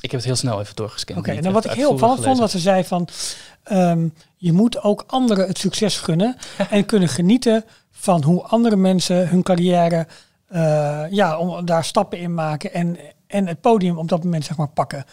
Ik 0.00 0.10
heb 0.10 0.20
het 0.20 0.24
heel 0.24 0.36
snel 0.36 0.60
even 0.60 0.76
doorgescand. 0.76 1.18
Oké, 1.18 1.40
nou 1.40 1.52
wat 1.52 1.64
ik 1.64 1.70
heel 1.70 1.90
opvallend 1.90 2.22
vond, 2.22 2.38
dat 2.38 2.50
ze 2.50 2.58
zei 2.58 2.84
van... 2.84 3.08
ehm, 3.62 4.08
je 4.36 4.52
moet 4.52 4.82
ook 4.82 5.04
anderen 5.06 5.46
het 5.46 5.58
succes 5.58 5.98
gunnen 5.98 6.36
en 6.70 6.86
kunnen 6.86 7.08
genieten 7.08 7.64
van 7.90 8.22
hoe 8.22 8.42
andere 8.42 8.76
mensen 8.76 9.28
hun 9.28 9.42
carrière, 9.42 10.06
ja, 11.10 11.38
om 11.38 11.64
daar 11.64 11.84
stappen 11.84 12.18
in 12.18 12.34
maken 12.34 12.72
en, 12.72 12.98
en 13.26 13.46
het 13.46 13.60
podium 13.60 13.98
op 13.98 14.08
dat 14.08 14.24
moment 14.24 14.44
zeg 14.44 14.56
maar 14.56 14.68
pakken. 14.68 15.04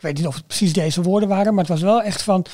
Ik 0.00 0.06
weet 0.06 0.16
niet 0.16 0.26
of 0.26 0.34
het 0.34 0.46
precies 0.46 0.72
deze 0.72 1.02
woorden 1.02 1.28
waren, 1.28 1.54
maar 1.54 1.64
het 1.64 1.72
was 1.72 1.82
wel 1.82 2.02
echt 2.02 2.22
van, 2.22 2.44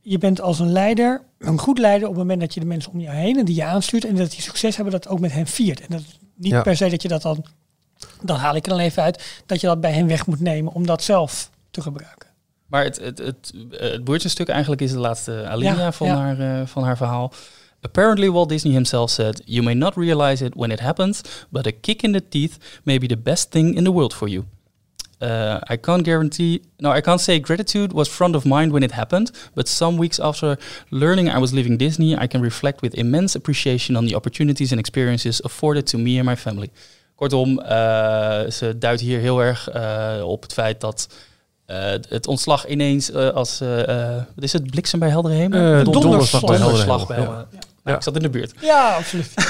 je 0.00 0.18
bent 0.18 0.40
als 0.40 0.58
een 0.58 0.72
leider, 0.72 1.22
een 1.38 1.58
goed 1.58 1.78
leider 1.78 2.08
op 2.08 2.14
het 2.14 2.22
moment 2.22 2.40
dat 2.40 2.54
je 2.54 2.60
de 2.60 2.66
mensen 2.66 2.92
om 2.92 3.00
je 3.00 3.10
heen 3.10 3.38
en 3.38 3.44
die 3.44 3.54
je 3.54 3.64
aanstuurt 3.64 4.04
en 4.04 4.14
dat 4.16 4.30
die 4.30 4.40
succes 4.42 4.76
hebben, 4.76 4.94
dat 4.94 5.08
ook 5.08 5.20
met 5.20 5.32
hen 5.32 5.46
viert. 5.46 5.80
En 5.80 5.86
dat 5.88 6.02
niet 6.34 6.52
Ja. 6.52 6.62
per 6.62 6.76
se 6.76 6.88
dat 6.88 7.02
je 7.02 7.08
dat 7.08 7.22
dan, 7.22 7.44
dan 8.22 8.36
haal 8.36 8.54
ik 8.56 8.64
er 8.64 8.70
dan 8.70 8.78
even 8.80 9.02
uit, 9.02 9.42
dat 9.46 9.60
je 9.60 9.66
dat 9.66 9.80
bij 9.80 9.92
hen 9.92 10.06
weg 10.06 10.26
moet 10.26 10.40
nemen 10.40 10.72
om 10.72 10.86
dat 10.86 11.02
zelf 11.02 11.50
te 11.70 11.80
gebruiken. 11.80 12.28
Maar 12.66 12.84
het, 12.84 12.96
het, 13.00 13.18
het, 13.18 13.52
het 13.70 14.04
boertje 14.04 14.28
stuk 14.28 14.48
eigenlijk 14.48 14.80
is 14.80 14.92
de 14.92 14.98
laatste 14.98 15.46
alinea 15.46 15.76
Ja, 15.76 15.92
van, 15.92 16.06
ja. 16.06 16.16
Haar, 16.16 16.60
eh, 16.60 16.66
van 16.66 16.82
haar 16.84 16.96
verhaal. 16.96 17.32
Apparently 17.80 18.30
Walt 18.30 18.48
Disney 18.48 18.72
himself 18.72 19.10
said, 19.10 19.42
You 19.44 19.62
may 19.62 19.74
not 19.74 19.94
realize 19.96 20.44
it 20.44 20.54
when 20.54 20.70
it 20.70 20.80
happens, 20.80 21.20
but 21.48 21.66
a 21.66 21.70
kick 21.80 22.02
in 22.02 22.12
the 22.12 22.28
teeth 22.28 22.56
may 22.82 22.98
be 22.98 23.06
the 23.06 23.16
best 23.16 23.50
thing 23.50 23.76
in 23.76 23.84
the 23.84 23.92
world 23.92 24.14
for 24.14 24.28
you. 24.28 24.44
Uh, 25.20 25.58
I 25.74 25.76
can't 25.76 26.04
guarantee, 26.04 26.60
no, 26.78 26.96
I 26.96 27.00
can't 27.00 27.20
say 27.20 27.40
gratitude 27.40 27.92
was 27.92 28.08
front 28.08 28.34
of 28.36 28.44
mind 28.44 28.70
when 28.72 28.82
it 28.82 28.92
happened, 28.92 29.30
but 29.54 29.68
some 29.68 29.98
weeks 29.98 30.20
after 30.20 30.58
learning 30.90 31.28
I 31.28 31.38
was 31.38 31.50
leaving 31.50 31.78
Disney, 31.78 32.16
I 32.16 32.26
can 32.28 32.40
reflect 32.42 32.80
with 32.80 32.94
immense 32.94 33.36
appreciation 33.38 33.96
on 33.96 34.06
the 34.06 34.14
opportunities 34.14 34.70
and 34.70 34.78
experiences 34.78 35.40
afforded 35.42 35.86
to 35.86 35.98
me 35.98 36.18
and 36.18 36.24
my 36.24 36.36
family. 36.36 36.70
Kortom, 37.14 37.58
eh, 37.58 38.50
ze 38.50 38.78
duidt 38.78 39.00
hier 39.00 39.18
heel 39.18 39.40
erg 39.42 39.68
eh, 39.68 40.22
op 40.24 40.42
het 40.42 40.52
feit 40.52 40.80
dat 40.80 41.08
eh, 41.66 41.90
het 42.08 42.26
ontslag 42.26 42.66
ineens 42.68 43.10
eh, 43.10 43.28
als, 43.28 43.60
eh, 43.60 43.88
eh, 43.88 44.22
wat 44.34 44.44
is 44.44 44.52
het, 44.52 44.70
bliksem 44.70 44.98
bij 44.98 45.08
heldere 45.08 45.34
hemel? 45.34 45.78
Eh, 45.78 45.84
donderslag 45.84 46.44
bij 46.44 46.56
heldere 46.56 46.84
Donderslag 46.86 47.16
hemel, 47.16 47.26
bij 47.26 47.44
ja. 47.50 47.58
Nou, 47.84 47.96
Ik 47.96 48.02
zat 48.02 48.16
in 48.16 48.22
de 48.22 48.30
buurt. 48.30 48.52
Ja, 48.60 48.94
absoluut. 48.96 49.30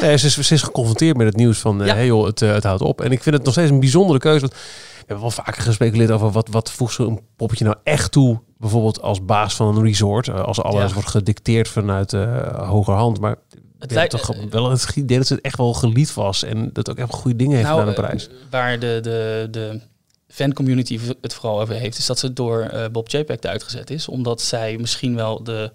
Nee, 0.00 0.16
ze, 0.18 0.26
is, 0.26 0.34
ze 0.38 0.54
is 0.54 0.62
geconfronteerd 0.62 1.16
met 1.16 1.26
het 1.26 1.36
nieuws 1.36 1.58
van, 1.58 1.80
eh 1.80 1.86
Ja. 1.86 1.94
hey 1.94 2.06
joh, 2.06 2.26
het, 2.26 2.42
eh, 2.42 2.52
het 2.52 2.64
houdt 2.64 2.82
op. 2.82 3.00
En 3.00 3.12
ik 3.12 3.22
vind 3.22 3.34
het 3.36 3.44
nog 3.44 3.52
steeds 3.54 3.70
een 3.70 3.80
bijzondere 3.80 4.18
keuze. 4.18 4.40
Want 4.40 4.52
we 4.52 4.58
hebben 4.98 5.20
wel 5.20 5.30
vaker 5.30 5.62
gespeculeerd 5.62 6.10
over 6.10 6.30
wat, 6.30 6.48
wat 6.48 6.70
voegt 6.70 6.94
zo'n 6.94 7.20
poppetje 7.36 7.64
nou 7.64 7.76
echt 7.84 8.12
toe. 8.12 8.40
Bijvoorbeeld 8.58 9.02
als 9.02 9.24
baas 9.24 9.54
van 9.54 9.76
een 9.76 9.82
resort. 9.84 10.28
eh, 10.28 10.40
Als 10.44 10.60
alles 10.62 10.88
Ja. 10.88 10.94
wordt 10.94 11.08
gedicteerd 11.08 11.68
vanuit 11.68 12.12
eh 12.12 12.68
hogerhand. 12.68 13.20
Maar 13.20 13.36
Het 13.78 13.90
lijkt- 13.90 14.10
toch 14.10 14.34
wel 14.50 14.70
het 14.70 14.90
idee 14.94 15.18
dat 15.18 15.26
ze 15.26 15.38
echt 15.42 15.56
wel 15.56 15.74
geliefd 15.74 16.14
was. 16.14 16.44
En 16.44 16.70
dat 16.72 16.90
ook 16.90 16.98
echt 16.98 17.10
goede 17.14 17.36
dingen 17.36 17.56
heeft 17.56 17.68
gedaan 17.68 17.82
in 17.88 17.94
eh, 17.94 18.00
Parijs. 18.00 18.28
waar 18.50 18.78
de, 18.78 18.98
de, 19.02 19.48
de 19.50 19.80
fancommunity 20.28 20.98
het 21.20 21.34
vooral 21.34 21.60
over 21.60 21.74
heeft, 21.74 21.98
is 21.98 22.06
dat 22.06 22.18
ze 22.18 22.32
door 22.32 22.60
eh, 22.60 22.84
Bob 22.92 23.08
Chapek 23.08 23.44
eruit 23.44 23.62
gezet 23.62 23.90
is. 23.90 24.08
Omdat 24.08 24.40
zij 24.42 24.76
misschien 24.80 25.14
wel 25.14 25.42
de, 25.44 25.72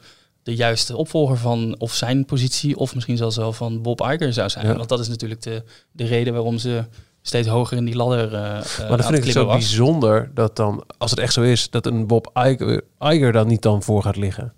de 0.50 0.56
juiste 0.56 0.96
opvolger 0.98 1.38
van 1.38 1.76
of 1.80 1.94
zijn 1.94 2.26
positie, 2.26 2.78
of 2.78 2.96
misschien 2.96 3.18
zelfs 3.18 3.36
wel 3.38 3.54
van 3.54 3.82
Bob 3.82 4.02
Iger 4.02 4.34
zou 4.34 4.50
zijn. 4.50 4.68
Ja. 4.68 4.76
Want 4.76 4.90
dat 4.90 5.00
is 5.00 5.08
natuurlijk 5.08 5.42
de, 5.42 5.64
de 5.92 6.06
reden 6.06 6.34
waarom 6.34 6.58
ze 6.58 6.84
steeds 7.22 7.48
hoger 7.48 7.78
in 7.78 7.86
die 7.86 7.96
ladder 7.96 8.34
eh 8.34 8.40
eh, 8.40 8.80
Maar 8.80 8.88
dan 8.88 8.92
het 8.98 9.06
vind 9.06 9.18
ik 9.18 9.24
het 9.24 9.34
zo 9.34 9.46
was. 9.46 9.56
bijzonder 9.58 10.32
dat 10.34 10.56
dan, 10.56 10.84
als 10.98 11.12
het 11.12 11.20
echt 11.20 11.34
zo 11.34 11.42
is, 11.42 11.70
dat 11.70 11.86
een 11.86 12.08
Bob 12.08 12.32
Iger, 12.34 12.82
Iger 13.00 13.32
dan 13.32 13.48
niet 13.48 13.62
dan 13.62 13.84
voor 13.84 14.02
gaat 14.04 14.16
liggen. 14.16 14.54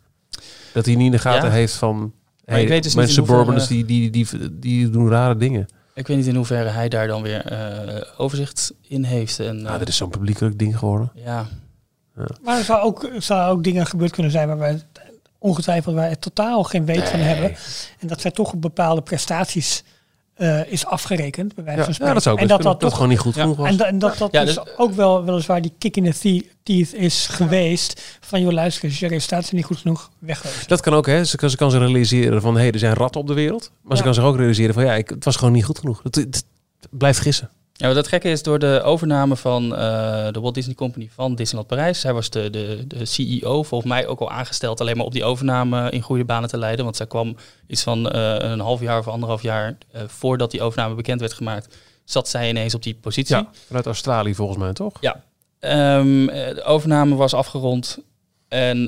Dat 0.74 0.86
hij 0.86 0.96
niet 0.96 1.06
in 1.06 1.12
de 1.12 1.20
gaten 1.20 1.48
Ja. 1.50 1.54
heeft 1.56 1.74
van, 1.74 2.14
hey, 2.46 2.62
ik 2.62 2.68
weet 2.68 2.84
dus 2.84 2.96
niet 2.96 3.06
mensen 3.06 3.24
in 3.24 3.30
hoeverre- 3.30 3.52
suburbans 3.62 3.68
die, 3.68 3.86
die, 3.86 4.10
die, 4.40 4.60
die, 4.60 4.90
doen 4.90 5.10
rare 5.10 5.38
dingen. 5.38 5.66
Ik 5.94 6.08
weet 6.08 6.18
niet 6.18 6.28
in 6.28 6.36
hoeverre 6.36 6.70
hij 6.70 6.90
daar 6.90 7.08
dan 7.08 7.22
weer 7.22 7.46
eh, 7.46 8.02
overzicht 8.18 8.74
in 8.88 9.04
heeft. 9.04 9.40
En, 9.40 9.66
eh, 9.68 9.80
dit 9.80 9.88
is 9.88 9.96
zo'n 9.98 10.10
publiekelijk 10.10 10.60
ding 10.60 10.78
geworden. 10.78 11.12
ja, 11.16 11.48
Maar 12.44 12.58
er 12.58 12.64
zou 12.64 12.82
ook, 12.82 13.10
zou 13.18 13.52
ook 13.52 13.64
dingen 13.64 13.86
gebeurd 13.86 14.12
kunnen 14.12 14.32
zijn 14.32 14.48
waar 14.48 14.58
wij 14.58 14.82
ongetwijfeld 15.42 15.96
wij 15.96 16.10
er 16.10 16.20
totaal 16.20 16.64
geen 16.64 16.86
weet 16.86 17.10
van 17.10 17.20
hebben. 17.20 17.56
En 18.00 18.08
dat 18.08 18.22
zij 18.22 18.32
toch 18.32 18.54
op 18.54 18.62
bepaalde 18.62 19.02
prestaties 19.02 19.84
eh, 20.34 20.72
is 20.72 20.86
afgerekend, 20.86 21.56
bij 21.56 21.64
wijze 21.64 21.80
Ja, 21.80 21.86
van 21.86 21.94
ja, 21.94 21.94
spreken. 21.94 22.14
dat 22.14 22.24
zou 22.24 22.36
ook 22.36 22.42
en 22.42 22.48
dat 22.48 22.62
dat 22.62 22.80
toch 22.80 22.94
gewoon 22.94 23.10
niet 23.10 23.20
goed 23.20 23.36
Ja. 23.36 23.42
genoeg 23.42 23.58
was. 23.58 23.68
En, 23.68 23.78
da- 23.78 23.86
en 23.86 24.00
dat 24.00 24.18
dat 24.18 24.32
Ja, 24.32 24.46
dus 24.46 24.56
dus- 24.56 24.78
ook 24.78 24.92
wel 24.94 25.24
weliswaar 25.26 25.62
die 25.62 25.74
kick 25.78 25.98
in 25.98 26.12
the 26.12 26.44
teeth 26.64 26.94
is 26.94 27.28
geweest. 27.28 28.18
Van 28.20 28.42
joh, 28.42 28.52
luister, 28.52 28.84
eens, 28.84 29.00
je 29.00 29.08
resultaten 29.08 29.44
zijn 29.46 29.56
niet 29.56 29.66
goed 29.66 29.78
genoeg, 29.78 30.10
wegwezen. 30.20 30.68
dat 30.68 30.82
kan 30.82 30.94
ook, 30.94 31.06
hè. 31.06 31.24
Ze 31.26 31.38
kan, 31.38 31.50
ze 31.50 31.58
kan 31.58 31.72
zich 31.72 31.80
realiseren 31.80 32.42
van, 32.42 32.54
hé, 32.56 32.60
hey, 32.62 32.72
er 32.72 32.80
zijn 32.80 32.94
ratten 32.94 33.22
op 33.22 33.28
de 33.28 33.34
wereld. 33.34 33.72
Maar 33.82 33.92
ze 33.98 33.98
Ja. 33.98 34.04
kan 34.04 34.14
zich 34.14 34.24
ook 34.24 34.38
realiseren 34.38 34.74
van, 34.74 34.86
ja, 34.86 34.94
ik, 34.94 35.10
het 35.10 35.24
was 35.26 35.36
gewoon 35.36 35.54
niet 35.54 35.66
goed 35.66 35.80
genoeg. 35.80 36.00
Het, 36.04 36.16
het 36.16 36.44
blijft 36.90 37.20
gissen. 37.20 37.50
Ja, 37.82 37.88
maar 37.88 37.96
dat 37.96 38.08
gekke 38.08 38.30
is 38.30 38.44
door 38.44 38.60
de 38.60 38.82
overname 38.84 39.36
van 39.36 39.76
eh, 39.76 40.28
de 40.32 40.40
Walt 40.40 40.54
Disney 40.54 40.76
Company 40.76 41.10
van 41.14 41.36
Disneyland 41.36 41.68
Parijs. 41.68 42.00
Zij 42.00 42.14
was 42.14 42.30
de, 42.30 42.50
de, 42.50 42.84
de 42.88 43.06
CEO, 43.06 43.64
volgens 43.64 43.92
mij 43.92 44.08
ook 44.08 44.20
al 44.20 44.32
aangesteld 44.32 44.82
alleen 44.82 44.98
maar 44.98 45.06
op 45.06 45.12
die 45.12 45.24
overname 45.24 45.90
in 45.90 46.02
goede 46.02 46.26
banen 46.26 46.50
te 46.50 46.58
leiden. 46.58 46.84
Want 46.84 46.98
zij 46.98 47.08
kwam 47.08 47.36
iets 47.68 47.84
van 47.84 48.10
eh, 48.10 48.36
een 48.40 48.60
half 48.60 48.82
jaar 48.82 49.00
of 49.00 49.08
anderhalf 49.08 49.42
jaar 49.42 49.78
eh, 49.92 50.02
voordat 50.08 50.52
die 50.52 50.62
overname 50.62 50.96
bekend 50.96 51.20
werd 51.20 51.34
gemaakt, 51.34 51.78
zat 52.06 52.30
zij 52.30 52.50
ineens 52.50 52.76
op 52.76 52.84
die 52.84 52.96
positie. 52.96 53.36
Ja, 53.36 53.50
vanuit 53.68 53.86
Australië 53.86 54.36
volgens 54.36 54.58
mij, 54.58 54.74
toch? 54.74 54.94
Ja. 55.00 55.24
Ehm, 55.60 56.30
eh, 56.30 56.56
de 56.56 56.64
overname 56.64 57.16
was 57.16 57.34
afgerond 57.34 58.00
en 58.48 58.86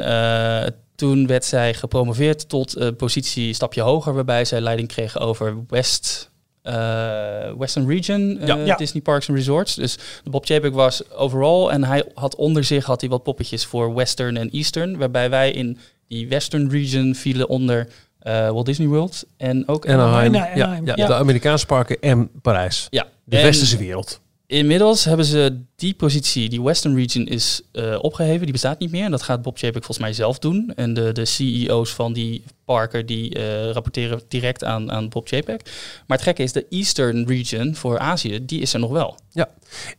toen 0.96 1.28
werd 1.28 1.46
zij 1.46 1.74
gepromoveerd 1.74 2.50
tot 2.50 2.98
positie 2.98 3.54
stapje 3.54 3.82
hoger, 3.82 4.14
waarbij 4.14 4.46
zij 4.46 4.62
leiding 4.62 4.88
kreeg 4.88 5.20
over 5.20 5.64
West, 5.68 6.32
eh, 6.63 7.51
Western 7.58 7.88
Region 7.88 8.38
eh, 8.39 8.48
Ja. 8.48 8.55
Ja. 8.55 8.75
Disney 8.75 9.01
Parks 9.01 9.29
and 9.29 9.38
Resorts. 9.38 9.75
Dus 9.75 9.98
de 10.24 10.29
Bob 10.29 10.46
Chapek 10.46 10.74
was 10.74 11.10
overall 11.12 11.67
en 11.70 11.84
hij 11.84 12.03
had 12.13 12.36
onder 12.36 12.63
zich 12.63 12.86
had 12.86 13.01
hij 13.01 13.10
wat 13.10 13.24
poppetjes 13.24 13.65
voor 13.65 13.93
Western 13.93 14.38
en 14.38 14.50
Eastern, 14.50 14.98
waarbij 14.98 15.29
wij 15.29 15.51
in 15.51 15.77
die 16.08 16.27
Western 16.27 16.70
Region 16.70 17.15
vielen 17.15 17.50
onder 17.50 17.88
eh, 18.20 18.50
Walt 18.50 18.65
Disney 18.65 18.88
World 18.88 19.24
en 19.38 19.67
ook 19.67 19.88
Anaheim, 19.88 20.36
Anaheim, 20.36 20.56
ja, 20.58 20.63
Anaheim, 20.63 20.86
ja, 20.86 20.93
ja. 20.95 21.08
de 21.08 21.13
Amerikaanse 21.13 21.65
parken 21.65 21.97
en 21.99 22.30
Parijs. 22.41 22.88
Ja. 22.89 23.08
De 23.23 23.38
En- 23.38 23.43
westerse 23.43 23.78
wereld. 23.78 24.21
Inmiddels 24.54 25.06
hebben 25.06 25.26
ze 25.26 25.62
die 25.76 25.94
positie, 25.94 26.50
die 26.50 26.62
Western 26.62 26.96
Region, 26.96 27.26
is 27.26 27.62
eh, 27.72 27.98
opgeheven. 28.02 28.42
Die 28.42 28.52
bestaat 28.52 28.80
niet 28.80 28.92
meer. 28.92 29.06
En 29.06 29.12
dat 29.12 29.22
gaat 29.22 29.42
Bob 29.42 29.58
Chapek 29.58 29.84
volgens 29.84 29.98
mij 29.98 30.13
zelf 30.13 30.39
doen. 30.39 30.72
En 30.76 30.94
de, 30.94 31.12
de 31.12 31.26
CEO's 31.26 31.94
van 31.94 32.13
die 32.13 32.44
parken, 32.66 33.06
die 33.06 33.36
eh, 33.36 33.72
rapporteren 33.72 34.22
direct 34.28 34.63
aan, 34.63 34.92
aan 34.92 35.10
Bob 35.10 35.28
Chapek. 35.28 35.62
Maar 36.08 36.18
het 36.18 36.26
gekke 36.26 36.44
is, 36.44 36.52
de 36.52 36.66
Eastern 36.70 37.28
Region 37.28 37.76
voor 37.76 38.00
Azië, 38.00 38.46
die 38.46 38.62
is 38.62 38.74
er 38.74 38.80
nog 38.80 38.92
wel. 38.92 39.18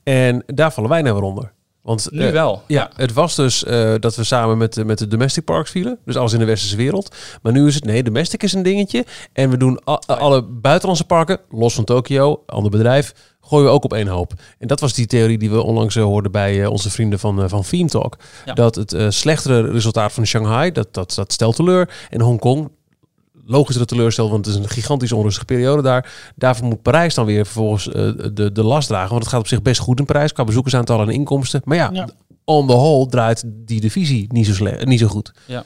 En 0.03 0.43
daar 0.47 0.73
vallen 0.73 0.91
wij 0.91 1.03
nou 1.03 1.15
weer 1.15 1.25
onder. 1.25 1.53
Want 1.85 2.09
Nu 2.11 2.27
eh, 2.27 2.33
wel. 2.33 2.63
Ja, 2.67 2.91
het 2.97 3.13
was 3.13 3.35
dus 3.35 3.65
eh, 3.65 3.95
dat 4.01 4.17
we 4.17 4.25
samen 4.25 4.59
met, 4.59 4.73
de- 4.75 4.85
met 4.85 4.99
de 4.99 5.07
domestic 5.09 5.45
parks 5.45 5.71
vielen. 5.71 5.99
Dus 6.05 6.17
alles 6.17 6.33
in 6.33 6.39
de 6.39 6.45
westerse 6.45 6.77
wereld. 6.77 7.17
Maar 7.43 7.53
nu 7.53 7.67
is 7.67 7.75
het, 7.75 7.85
nee, 7.85 8.03
domestic 8.03 8.43
is 8.43 8.53
een 8.53 8.63
dingetje. 8.63 9.05
En 9.33 9.51
we 9.51 9.57
doen 9.57 9.81
a- 9.89 10.01
alle 10.07 10.43
buitenlandse 10.43 11.05
parken, 11.05 11.41
los 11.51 11.75
van 11.75 11.85
Tokio, 11.85 12.43
ander 12.47 12.71
bedrijf, 12.71 13.13
gooien 13.41 13.67
we 13.67 13.73
ook 13.73 13.85
op 13.85 13.93
één 13.93 14.07
hoop. 14.07 14.33
En 14.59 14.67
dat 14.69 14.81
was 14.81 14.93
die 14.93 15.07
theorie 15.07 15.39
die 15.39 15.51
we 15.51 15.63
onlangs 15.63 15.97
eh, 15.97 16.03
hoorden 16.03 16.33
bij 16.33 16.67
onze 16.67 16.91
vrienden 16.91 17.19
van, 17.19 17.49
van 17.49 17.63
Theme 17.63 17.89
Talk. 17.89 18.17
Dat 18.55 18.75
het 18.75 18.95
slechtere 19.09 19.71
resultaat 19.71 20.13
van 20.13 20.27
Shanghai, 20.27 20.73
dat, 20.73 20.95
dat, 20.95 21.13
dat 21.15 21.33
stelt 21.33 21.57
teleur. 21.57 21.91
En 22.11 22.21
Hongkong, 22.21 22.71
logisch 23.47 23.77
dat 23.77 23.79
het 23.79 23.89
teleurstelt, 23.89 24.31
want 24.31 24.47
het 24.47 24.55
is 24.55 24.61
een 24.61 24.69
gigantisch 24.69 25.13
onrustige 25.13 25.45
periode 25.45 25.83
daar. 25.83 26.13
Daarvoor 26.37 26.67
moet 26.67 26.83
Parijs 26.83 27.15
dan 27.15 27.27
weer 27.27 27.45
vervolgens 27.45 27.89
eh, 27.89 28.11
de, 28.33 28.51
de 28.53 28.63
last 28.63 28.89
dragen. 28.89 29.11
Want 29.11 29.23
het 29.23 29.31
gaat 29.33 29.41
op 29.41 29.47
zich 29.49 29.63
best 29.63 29.81
goed 29.81 29.99
in 29.99 30.05
Parijs, 30.05 30.33
qua 30.33 30.45
bezoekersaantallen 30.45 31.09
en 31.09 31.15
inkomsten. 31.15 31.61
Maar 31.65 31.77
ja, 31.77 31.91
Ja. 31.93 32.09
on 32.45 32.67
the 32.67 32.73
whole 32.73 33.07
draait 33.09 33.45
die 33.47 33.81
divisie 33.81 34.27
niet 34.33 34.47
zo, 34.47 34.53
slecht, 34.53 34.85
niet 34.87 34.99
zo 35.01 35.07
goed. 35.07 35.33
Ja. 35.47 35.65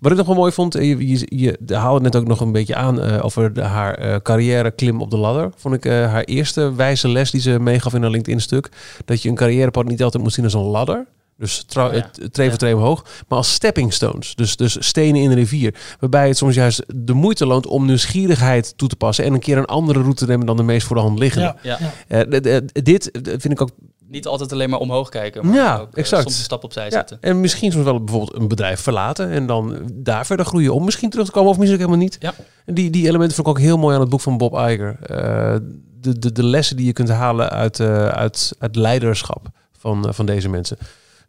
Wat 0.00 0.10
ik 0.12 0.18
nog 0.18 0.26
wel 0.26 0.36
mooi 0.36 0.52
vond, 0.52 0.74
eh, 0.74 0.88
je, 0.98 1.18
je, 1.38 1.58
je 1.66 1.76
haalde 1.76 2.00
net 2.00 2.16
ook 2.16 2.26
nog 2.26 2.40
een 2.40 2.52
beetje 2.52 2.74
aan 2.74 3.00
eh, 3.00 3.24
over 3.24 3.52
de, 3.52 3.60
haar 3.62 3.94
eh, 3.94 4.16
carrière 4.22 4.70
klim 4.70 5.00
op 5.00 5.10
de 5.10 5.16
ladder. 5.16 5.50
Vond 5.56 5.74
ik 5.74 5.84
eh, 5.84 5.92
haar 5.92 6.24
eerste 6.24 6.74
wijze 6.74 7.08
les 7.08 7.30
die 7.30 7.40
ze 7.40 7.58
meegaf 7.58 7.94
in 7.94 8.02
haar 8.02 8.10
LinkedIn 8.10 8.40
stuk. 8.40 8.68
Dat 9.04 9.22
je 9.22 9.28
een 9.28 9.34
carrièrepad 9.34 9.84
niet 9.88 10.02
altijd 10.02 10.22
moet 10.22 10.32
zien 10.32 10.44
als 10.44 10.54
een 10.54 10.60
ladder. 10.60 11.06
Dus 11.40 11.62
tra- 11.66 11.86
Oh 11.86 11.94
ja. 11.94 12.10
voor 12.32 12.68
Ja. 12.68 12.74
omhoog. 12.74 13.04
Maar 13.28 13.38
als 13.38 13.52
stepping 13.52 13.92
stones. 13.92 14.34
Dus, 14.34 14.56
dus 14.56 14.76
stenen 14.86 15.20
in 15.22 15.28
de 15.28 15.34
rivier. 15.34 15.74
Waarbij 16.00 16.28
het 16.28 16.36
soms 16.36 16.54
juist 16.54 16.82
de 16.94 17.12
moeite 17.12 17.46
loont 17.46 17.66
om 17.66 17.86
nieuwsgierigheid 17.86 18.72
toe 18.76 18.88
te 18.88 18.96
passen. 18.96 19.24
En 19.24 19.32
een 19.32 19.40
keer 19.40 19.58
een 19.58 19.64
andere 19.64 20.00
route 20.00 20.24
te 20.24 20.30
nemen 20.30 20.46
dan 20.46 20.56
de 20.56 20.62
meest 20.62 20.86
voor 20.86 20.96
de 20.96 21.02
hand 21.02 21.18
liggende. 21.18 21.54
Ja. 21.62 21.78
Eh, 22.08 22.20
d- 22.20 22.84
dit 22.84 23.10
eh, 23.10 23.20
vind 23.24 23.50
ik 23.50 23.60
ook 23.60 23.70
Niet 24.08 24.26
altijd 24.26 24.52
alleen 24.52 24.70
maar 24.70 24.78
omhoog 24.78 25.08
kijken, 25.08 25.46
maar 25.46 25.54
Ja, 25.54 25.76
ook 25.78 25.92
eh, 25.92 25.98
exact. 26.02 26.22
soms 26.22 26.36
een 26.38 26.44
stap 26.44 26.64
opzij 26.64 26.84
Ja, 26.84 26.90
zetten. 26.90 27.18
en 27.20 27.40
misschien 27.40 27.72
soms 27.72 27.84
wel 27.84 28.04
bijvoorbeeld 28.04 28.36
een 28.40 28.48
bedrijf 28.48 28.80
verlaten 28.80 29.30
en 29.30 29.46
dan 29.46 29.76
daar 29.92 30.26
verder 30.26 30.46
groeien 30.46 30.74
om 30.74 30.84
misschien 30.84 31.10
terug 31.10 31.26
te 31.26 31.32
komen 31.32 31.50
of 31.50 31.56
misschien 31.58 31.80
ook 31.80 31.86
helemaal 31.86 32.04
niet. 32.08 32.16
Ja. 32.20 32.34
Die, 32.74 32.90
die 32.90 33.06
elementen 33.08 33.36
vond 33.36 33.46
ik 33.48 33.52
ook 33.52 33.60
heel 33.60 33.78
mooi 33.78 33.94
aan 33.94 34.00
het 34.00 34.10
boek 34.10 34.20
van 34.20 34.36
Bob 34.38 34.52
Iger. 34.54 34.96
Eh, 35.02 35.56
de, 36.00 36.18
de, 36.18 36.32
de 36.32 36.44
lessen 36.44 36.76
die 36.76 36.86
je 36.86 36.92
kunt 36.92 37.08
halen 37.08 37.50
uit, 37.50 37.80
eh, 37.80 38.08
uit 38.08 38.52
het 38.58 38.76
leiderschap 38.76 39.46
van, 39.78 40.06
eh, 40.08 40.12
van 40.12 40.26
deze 40.26 40.48
mensen. 40.48 40.78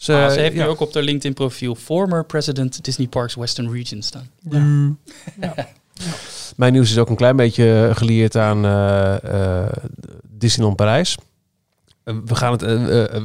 Ze, 0.02 0.14
Ah, 0.14 0.32
ze 0.32 0.40
heeft 0.40 0.56
ja. 0.56 0.64
nu 0.64 0.70
ook 0.70 0.80
op 0.80 0.94
haar 0.94 1.04
LinkedIn 1.04 1.34
profiel 1.34 1.76
former 1.76 2.26
president 2.26 2.84
Disney 2.84 3.08
Parks 3.08 3.36
Western 3.36 3.72
Region 3.72 4.02
staan. 4.02 4.30
Mm. 4.42 4.98
Ja. 5.42 5.54
Mijn 6.56 6.74
nieuws 6.74 6.92
is 6.92 6.98
ook 6.98 7.10
een 7.10 7.16
klein 7.16 7.36
beetje 7.36 7.92
gelieerd 7.94 8.36
aan 8.36 8.66
eh, 8.66 9.64
eh, 9.64 9.72
Disneyland 10.38 10.76
Parijs. 10.78 11.18
Eh, 12.04 12.16
we 12.26 12.36
gaan 12.36 12.52
het 12.52 12.62
eh, 12.64 13.04
eh, 13.16 13.24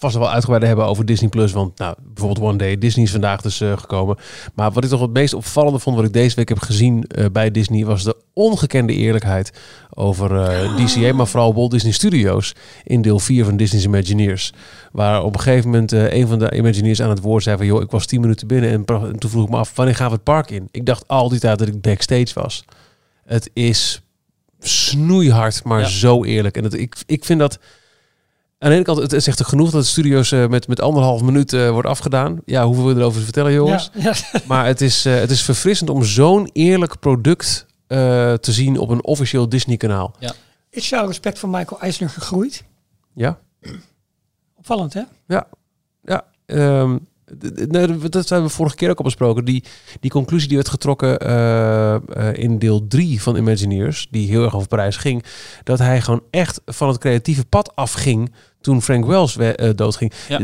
vast 0.00 0.16
wel 0.16 0.30
uitgebreider 0.30 0.68
hebben 0.68 0.86
over 0.86 1.04
Disney 1.06 1.28
Plus. 1.28 1.52
Want 1.52 1.78
nou, 1.78 1.94
bijvoorbeeld 2.02 2.46
One 2.48 2.58
Day 2.58 2.78
Disney 2.78 3.04
is 3.04 3.10
vandaag 3.10 3.40
dus 3.40 3.60
eh, 3.60 3.78
gekomen. 3.78 4.16
Maar 4.54 4.70
wat 4.72 4.84
ik 4.84 4.90
toch 4.90 5.00
het 5.00 5.12
meest 5.12 5.34
opvallende 5.34 5.78
vond, 5.78 5.96
wat 5.96 6.04
ik 6.04 6.12
deze 6.12 6.36
week 6.36 6.48
heb 6.48 6.58
gezien 6.58 7.04
eh, 7.04 7.24
bij 7.32 7.50
Disney, 7.50 7.84
was 7.84 8.04
de 8.04 8.16
ongekende 8.32 8.92
eerlijkheid 8.92 9.52
over 9.90 10.36
eh, 10.42 10.76
DCA, 10.76 11.12
maar 11.12 11.26
vooral 11.26 11.54
Walt 11.54 11.70
Disney 11.70 11.92
Studios 11.92 12.54
in 12.84 13.02
deel 13.02 13.18
4 13.18 13.44
van 13.44 13.56
Disney's 13.56 13.84
Imagineers. 13.84 14.52
Waar 14.92 15.22
op 15.22 15.34
een 15.34 15.40
gegeven 15.40 15.70
moment 15.70 15.92
een 15.92 16.26
van 16.26 16.38
de 16.38 16.56
Imagineers 16.56 17.02
aan 17.02 17.10
het 17.10 17.20
woord 17.20 17.42
zei 17.42 17.56
van, 17.56 17.66
joh, 17.66 17.82
ik 17.82 17.90
was 17.90 18.06
10 18.06 18.20
minuten 18.20 18.46
binnen 18.46 18.70
en, 18.70 18.84
toen 19.18 19.30
vroeg 19.30 19.44
ik 19.44 19.50
me 19.50 19.56
af, 19.56 19.72
wanneer 19.76 19.94
gaan 19.94 20.08
we 20.08 20.14
het 20.14 20.24
park 20.24 20.50
in? 20.50 20.68
Ik 20.70 20.86
dacht 20.86 21.04
al 21.08 21.28
die 21.28 21.38
tijd 21.40 21.58
dat 21.58 21.68
ik 21.68 21.80
backstage 21.80 22.30
was. 22.34 22.64
Het 23.24 23.50
is 23.52 24.02
snoeihard, 24.60 25.64
maar 25.64 25.80
Ja. 25.80 25.86
zo 25.88 26.24
eerlijk. 26.24 26.56
En 26.56 26.64
het, 26.64 26.74
ik, 26.74 26.96
ik 27.06 27.24
vind 27.24 27.38
dat... 27.38 27.58
Aan 28.62 28.68
de 28.68 28.74
ene 28.74 28.84
kant, 28.84 28.98
het 28.98 29.12
is 29.12 29.26
echt 29.26 29.44
genoeg 29.46 29.70
dat 29.70 29.82
de 29.82 29.86
studio's 29.88 30.32
eh, 30.32 30.46
met, 30.46 30.68
met 30.68 30.80
anderhalf 30.80 31.22
minuut 31.22 31.52
eh, 31.52 31.70
wordt 31.70 31.88
afgedaan. 31.88 32.40
Ja, 32.44 32.64
hoeveel 32.66 32.84
wil 32.84 32.92
je 32.94 33.00
erover 33.00 33.22
vertellen, 33.22 33.52
jongens? 33.52 33.90
Ja, 33.94 34.02
ja. 34.32 34.40
Maar 34.48 34.66
het 34.66 34.80
is, 34.80 35.04
eh, 35.04 35.14
het 35.14 35.30
is 35.30 35.42
verfrissend 35.42 35.90
om 35.90 36.04
zo'n 36.04 36.50
eerlijk 36.52 36.98
product 37.00 37.66
eh, 37.86 37.98
te 38.34 38.52
zien 38.52 38.78
op 38.78 38.88
een 38.88 39.04
officieel 39.04 39.48
Disney-kanaal. 39.48 40.14
Is 40.70 40.88
jouw 40.88 41.06
respect 41.06 41.38
voor 41.38 41.48
Michael 41.48 41.80
Eisner 41.80 42.08
gegroeid? 42.10 42.64
Ja, 43.14 43.38
Opvallend, 44.58 44.94
hè? 44.94 45.02
ja. 45.26 45.46
ehm, 46.46 46.96
d- 47.38 47.70
nee, 47.72 47.98
dat 47.98 48.28
hebben 48.28 48.48
we 48.48 48.54
vorige 48.54 48.76
keer 48.76 48.90
ook 48.90 48.98
al 48.98 49.04
besproken. 49.04 49.44
Die, 49.44 49.64
die 50.00 50.10
conclusie 50.10 50.48
die 50.48 50.56
werd 50.56 50.68
getrokken 50.68 51.18
eh, 51.18 51.94
eh, 51.94 52.00
in 52.32 52.58
deel 52.58 52.86
3 52.86 53.22
van 53.22 53.36
Imagineers, 53.36 54.08
die 54.10 54.28
heel 54.28 54.44
erg 54.44 54.54
over 54.54 54.68
Parijs 54.68 54.96
ging, 54.96 55.24
dat 55.64 55.78
hij 55.78 56.00
gewoon 56.00 56.22
echt 56.30 56.60
van 56.66 56.88
het 56.88 56.98
creatieve 56.98 57.44
pad 57.44 57.76
afging 57.76 58.32
toen 58.60 58.82
Frank 58.82 59.04
Wells 59.06 59.34
we- 59.34 59.54
eh, 59.54 59.70
doodging. 59.74 60.12
Ja. 60.28 60.40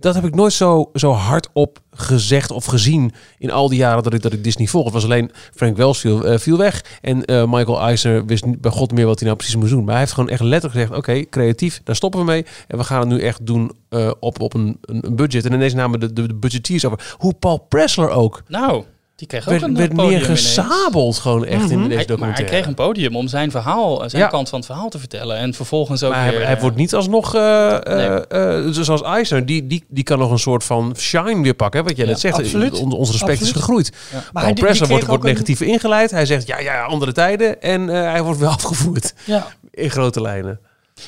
Dat 0.00 0.14
heb 0.14 0.24
ik 0.24 0.34
nooit 0.34 0.52
zo, 0.52 0.90
zo 0.94 1.12
hardop 1.12 1.78
gezegd 1.90 2.50
of 2.50 2.64
gezien 2.64 3.12
in 3.38 3.50
al 3.50 3.68
die 3.68 3.78
jaren 3.78 4.02
dat 4.02 4.14
ik, 4.14 4.22
dat 4.22 4.32
ik 4.32 4.44
Disney 4.44 4.66
volg. 4.66 4.84
Het 4.84 4.92
was 4.94 5.04
alleen 5.04 5.30
Frank 5.54 5.76
Wells 5.76 5.98
viel, 6.00 6.24
eh, 6.26 6.38
viel 6.38 6.56
weg 6.56 6.84
en 7.00 7.24
eh, 7.24 7.44
Michael 7.52 7.80
Eisner 7.80 8.26
wist 8.26 8.60
bij 8.60 8.70
god 8.70 8.92
meer 8.92 9.06
wat 9.06 9.18
hij 9.18 9.24
nou 9.26 9.36
precies 9.38 9.56
moest 9.56 9.70
doen. 9.70 9.80
Maar 9.80 9.90
hij 9.90 9.98
heeft 10.00 10.12
gewoon 10.12 10.28
echt 10.30 10.40
letterlijk 10.40 10.72
gezegd, 10.80 10.98
oké, 11.00 11.28
creatief, 11.28 11.80
daar 11.84 11.96
stoppen 11.96 12.20
we 12.20 12.26
mee. 12.26 12.44
En 12.68 12.78
we 12.78 12.84
gaan 12.84 13.00
het 13.00 13.08
nu 13.08 13.20
echt 13.20 13.46
doen 13.46 13.72
op, 14.20 14.40
op 14.40 14.54
een, 14.54 14.78
een 14.80 15.06
een 15.06 15.16
budget. 15.16 15.44
En 15.44 15.52
ineens 15.52 15.74
namen 15.74 16.00
de, 16.00 16.12
de, 16.12 16.26
de 16.26 16.34
budgetiers 16.34 16.84
over. 16.84 17.14
Hoe 17.18 17.34
Paul 17.34 17.58
Pressler 17.58 18.08
ook. 18.10 18.42
Nou, 18.48 18.84
die 19.20 19.28
kreeg 19.28 19.42
ook 19.44 19.48
Werd, 19.50 19.62
een 19.62 19.76
werd 19.76 19.90
eh, 19.90 19.96
podium 19.96 20.12
ineens. 20.22 20.28
neergesabeld 20.28 21.18
gewoon 21.18 21.44
echt 21.44 21.52
in 21.52 21.58
Mhm. 21.60 21.66
deze 21.68 21.78
Hij, 21.78 21.88
maar 21.88 21.96
hij 21.96 22.06
documentaire. 22.06 22.50
kreeg 22.52 22.66
een 22.66 22.74
podium 22.74 23.16
om 23.16 23.28
zijn 23.28 23.50
verhaal, 23.50 24.02
zijn 24.10 24.22
Ja. 24.22 24.28
kant 24.28 24.48
van 24.48 24.58
het 24.58 24.66
verhaal 24.68 24.88
te 24.88 24.98
vertellen. 24.98 25.36
En 25.36 25.54
vervolgens 25.54 26.02
ook 26.02 26.10
Maar 26.12 26.22
hij, 26.22 26.30
weer... 26.30 26.44
hij 26.46 26.54
eh, 26.54 26.60
wordt 26.60 26.76
niet 26.76 26.94
alsnog, 26.94 27.34
eh 27.34 27.76
eh 27.76 27.82
Nee. 28.28 28.66
eh, 28.66 28.66
zoals 28.70 29.02
Eisner, 29.02 29.46
die, 29.46 29.66
die, 29.66 29.84
die 29.88 30.04
kan 30.04 30.18
nog 30.18 30.30
een 30.30 30.38
soort 30.38 30.64
van 30.64 30.94
shine 30.98 31.42
weer 31.42 31.54
pakken. 31.54 31.84
Wat 31.84 31.96
jij 31.96 32.04
Ja, 32.04 32.10
net 32.10 32.20
zegt, 32.20 32.38
absoluut. 32.38 32.80
On- 32.80 32.92
ons 32.92 33.10
respect 33.10 33.30
Absoluut. 33.32 33.54
is 33.54 33.60
gegroeid. 33.60 33.92
Ja. 34.12 34.22
Maar 34.32 34.42
hij, 34.42 34.52
die- 34.52 34.64
die 34.72 34.86
wordt, 34.86 35.06
wordt 35.06 35.24
een- 35.24 35.30
negatief 35.30 35.60
ingeleid. 35.60 36.10
Hij 36.10 36.26
zegt, 36.26 36.46
ja, 36.46 36.58
ja, 36.60 36.82
andere 36.84 37.12
tijden. 37.12 37.62
En 37.62 37.88
eh, 37.90 38.10
hij 38.10 38.22
wordt 38.22 38.40
wel 38.40 38.50
afgevoerd 38.60 39.14
Ja, 39.24 39.46
in 39.70 39.90
grote 39.90 40.20
lijnen. 40.20 40.60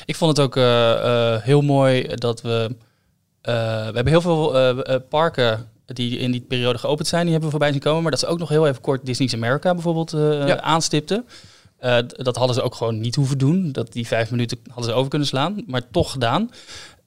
Ik 0.05 0.15
vond 0.15 0.37
het 0.37 0.45
ook 0.45 0.55
eh, 0.55 0.91
eh, 1.33 1.41
heel 1.41 1.61
mooi 1.61 2.07
dat 2.15 2.41
we... 2.41 2.75
eh, 3.41 3.53
we 3.63 3.91
hebben 3.93 4.07
heel 4.07 4.21
veel 4.21 4.55
eh, 4.57 4.69
eh, 4.69 5.01
parken 5.09 5.67
die 5.93 6.17
in 6.17 6.31
die 6.31 6.41
periode 6.41 6.77
geopend 6.79 7.07
zijn, 7.07 7.21
die 7.21 7.31
hebben 7.31 7.49
we 7.49 7.55
voorbij 7.55 7.71
zien 7.71 7.83
komen. 7.83 8.01
Maar 8.01 8.11
dat 8.11 8.19
ze 8.19 8.27
ook 8.27 8.39
nog 8.39 8.49
heel 8.49 8.67
even 8.67 8.81
kort 8.81 9.05
Disney's 9.05 9.33
America 9.33 9.73
bijvoorbeeld 9.73 10.11
Ja. 10.11 10.61
aanstipten. 10.61 11.25
Eh, 11.83 11.97
dat 12.07 12.35
hadden 12.35 12.55
ze 12.55 12.61
ook 12.61 12.75
gewoon 12.75 12.99
niet 12.99 13.15
hoeven 13.15 13.37
doen. 13.37 13.71
Dat 13.71 13.93
die 13.93 14.07
vijf 14.07 14.31
minuten 14.31 14.57
hadden 14.67 14.91
ze 14.91 14.93
over 14.93 15.09
kunnen 15.09 15.27
slaan, 15.27 15.63
maar 15.67 15.81
toch 15.91 16.11
gedaan. 16.11 16.51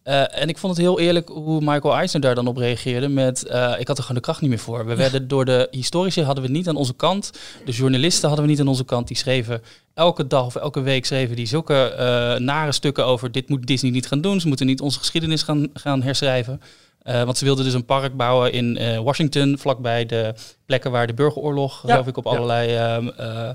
Eh, 0.03 0.41
en 0.41 0.49
ik 0.49 0.59
vond 0.59 0.77
het 0.77 0.83
heel 0.87 1.01
eerlijk 1.01 1.29
hoe 1.29 1.61
Michael 1.61 1.95
Eisner 1.95 2.21
daar 2.21 2.35
dan 2.35 2.47
op 2.47 2.57
reageerde 2.57 3.09
met... 3.09 3.41
ik 3.79 3.89
had 3.89 3.97
er 3.97 4.03
gewoon 4.03 4.15
de 4.15 4.21
kracht 4.21 4.41
niet 4.41 4.51
meer 4.51 4.59
voor. 4.59 4.87
We 4.87 4.95
werden 4.95 5.29
door 5.29 5.45
de 5.45 5.69
historici 5.71 6.23
hadden 6.23 6.45
we 6.45 6.51
niet 6.51 6.69
aan 6.69 6.77
onze 6.77 6.95
kant. 6.95 7.31
De 7.65 7.73
journalisten 7.73 8.27
hadden 8.29 8.45
we 8.47 8.51
niet 8.51 8.61
aan 8.61 8.69
onze 8.69 8.85
kant. 8.85 9.09
Die 9.09 9.17
schreven 9.17 9.63
elke 9.95 10.27
dag 10.27 10.47
of 10.47 10.55
elke 10.57 10.81
week 10.81 11.07
schreven 11.07 11.37
die 11.37 11.47
zulke 11.47 11.95
nare 12.39 12.73
stukken 12.73 13.07
over... 13.07 13.33
dit 13.33 13.49
moet 13.49 13.67
Disney 13.67 13.91
niet 13.91 14.07
gaan 14.07 14.21
doen. 14.21 14.41
Ze 14.41 14.49
moeten 14.49 14.67
niet 14.67 14.81
onze 14.81 14.99
geschiedenis 14.99 15.43
gaan, 15.43 15.69
gaan 15.75 16.03
herschrijven. 16.03 16.61
Eh, 17.07 17.23
want 17.23 17.39
ze 17.39 17.45
wilden 17.45 17.65
dus 17.65 17.75
een 17.75 17.85
park 17.85 18.17
bouwen 18.17 18.53
in 18.53 18.77
eh, 18.79 18.99
Washington... 18.99 19.59
vlakbij 19.59 20.07
de 20.07 20.35
plekken 20.67 20.91
waar 20.91 21.07
de 21.07 21.15
burgeroorlog, 21.15 21.83
Ja. 21.83 21.91
geloof 21.91 22.07
ik, 22.07 22.17
op 22.17 22.25
Ja. 22.25 22.31
allerlei... 22.31 22.75
ehm, 22.77 23.09
eh, 23.09 23.49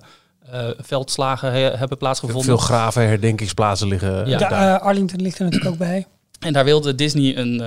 eh, 0.52 0.70
veldslagen 0.80 1.52
he- 1.52 1.76
hebben 1.78 1.98
plaatsgevonden. 1.98 2.44
Veel 2.46 2.58
graven, 2.58 3.08
herdenkingsplaatsen 3.08 3.88
liggen. 3.88 4.28
Ja. 4.28 4.38
daar. 4.38 4.76
eh, 4.76 4.82
Arlington 4.86 5.22
ligt 5.22 5.38
er 5.40 5.44
natuurlijk 5.44 5.72
ook 5.72 5.78
bij. 5.78 6.06
En 6.40 6.54
daar 6.54 6.64
wilde 6.66 6.96
Disney, 6.96 7.38
een, 7.38 7.58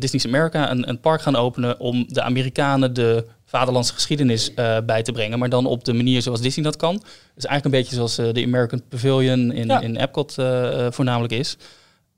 Disney's 0.00 0.26
America 0.26 0.70
een, 0.70 0.88
een 0.88 1.00
park 1.00 1.22
gaan 1.22 1.36
openen 1.36 1.80
om 1.80 2.04
de 2.08 2.22
Amerikanen 2.22 2.94
de 2.94 3.26
vaderlandse 3.44 3.92
geschiedenis 3.94 4.54
eh, 4.54 4.76
bij 4.86 5.02
te 5.02 5.12
brengen. 5.12 5.38
Maar 5.38 5.48
dan 5.48 5.66
op 5.66 5.84
de 5.84 5.92
manier 5.92 6.22
zoals 6.22 6.40
Disney 6.40 6.64
dat 6.64 6.76
kan. 6.76 6.94
Dus 7.34 7.44
eigenlijk 7.46 7.64
een 7.64 7.80
beetje 7.80 7.94
zoals 7.96 8.14
de 8.34 8.42
American 8.46 8.82
Pavilion 8.88 9.52
in, 9.52 9.66
Ja. 9.66 9.80
in 9.80 9.96
Epcot 9.96 10.34
voornamelijk 10.90 11.32
is. 11.32 11.56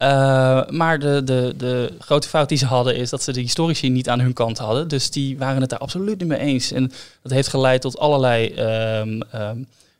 Eh, 0.04 0.66
maar 0.68 0.98
de, 0.98 1.22
de, 1.24 1.54
de 1.56 1.92
grote 1.98 2.28
fout 2.28 2.48
die 2.48 2.58
ze 2.58 2.66
hadden 2.66 2.96
is 2.96 3.10
dat 3.10 3.22
ze 3.22 3.32
de 3.32 3.40
historici 3.40 3.88
niet 3.88 4.08
aan 4.08 4.20
hun 4.20 4.32
kant 4.32 4.58
hadden. 4.58 4.88
Dus 4.88 5.10
die 5.10 5.38
waren 5.38 5.60
het 5.60 5.70
daar 5.70 5.78
absoluut 5.78 6.18
niet 6.18 6.28
mee 6.28 6.38
eens. 6.38 6.72
En 6.72 6.92
dat 7.22 7.32
heeft 7.32 7.48
geleid 7.48 7.80
tot 7.80 7.98
allerlei 7.98 8.48
ehm, 8.48 9.20
ehm, 9.20 9.58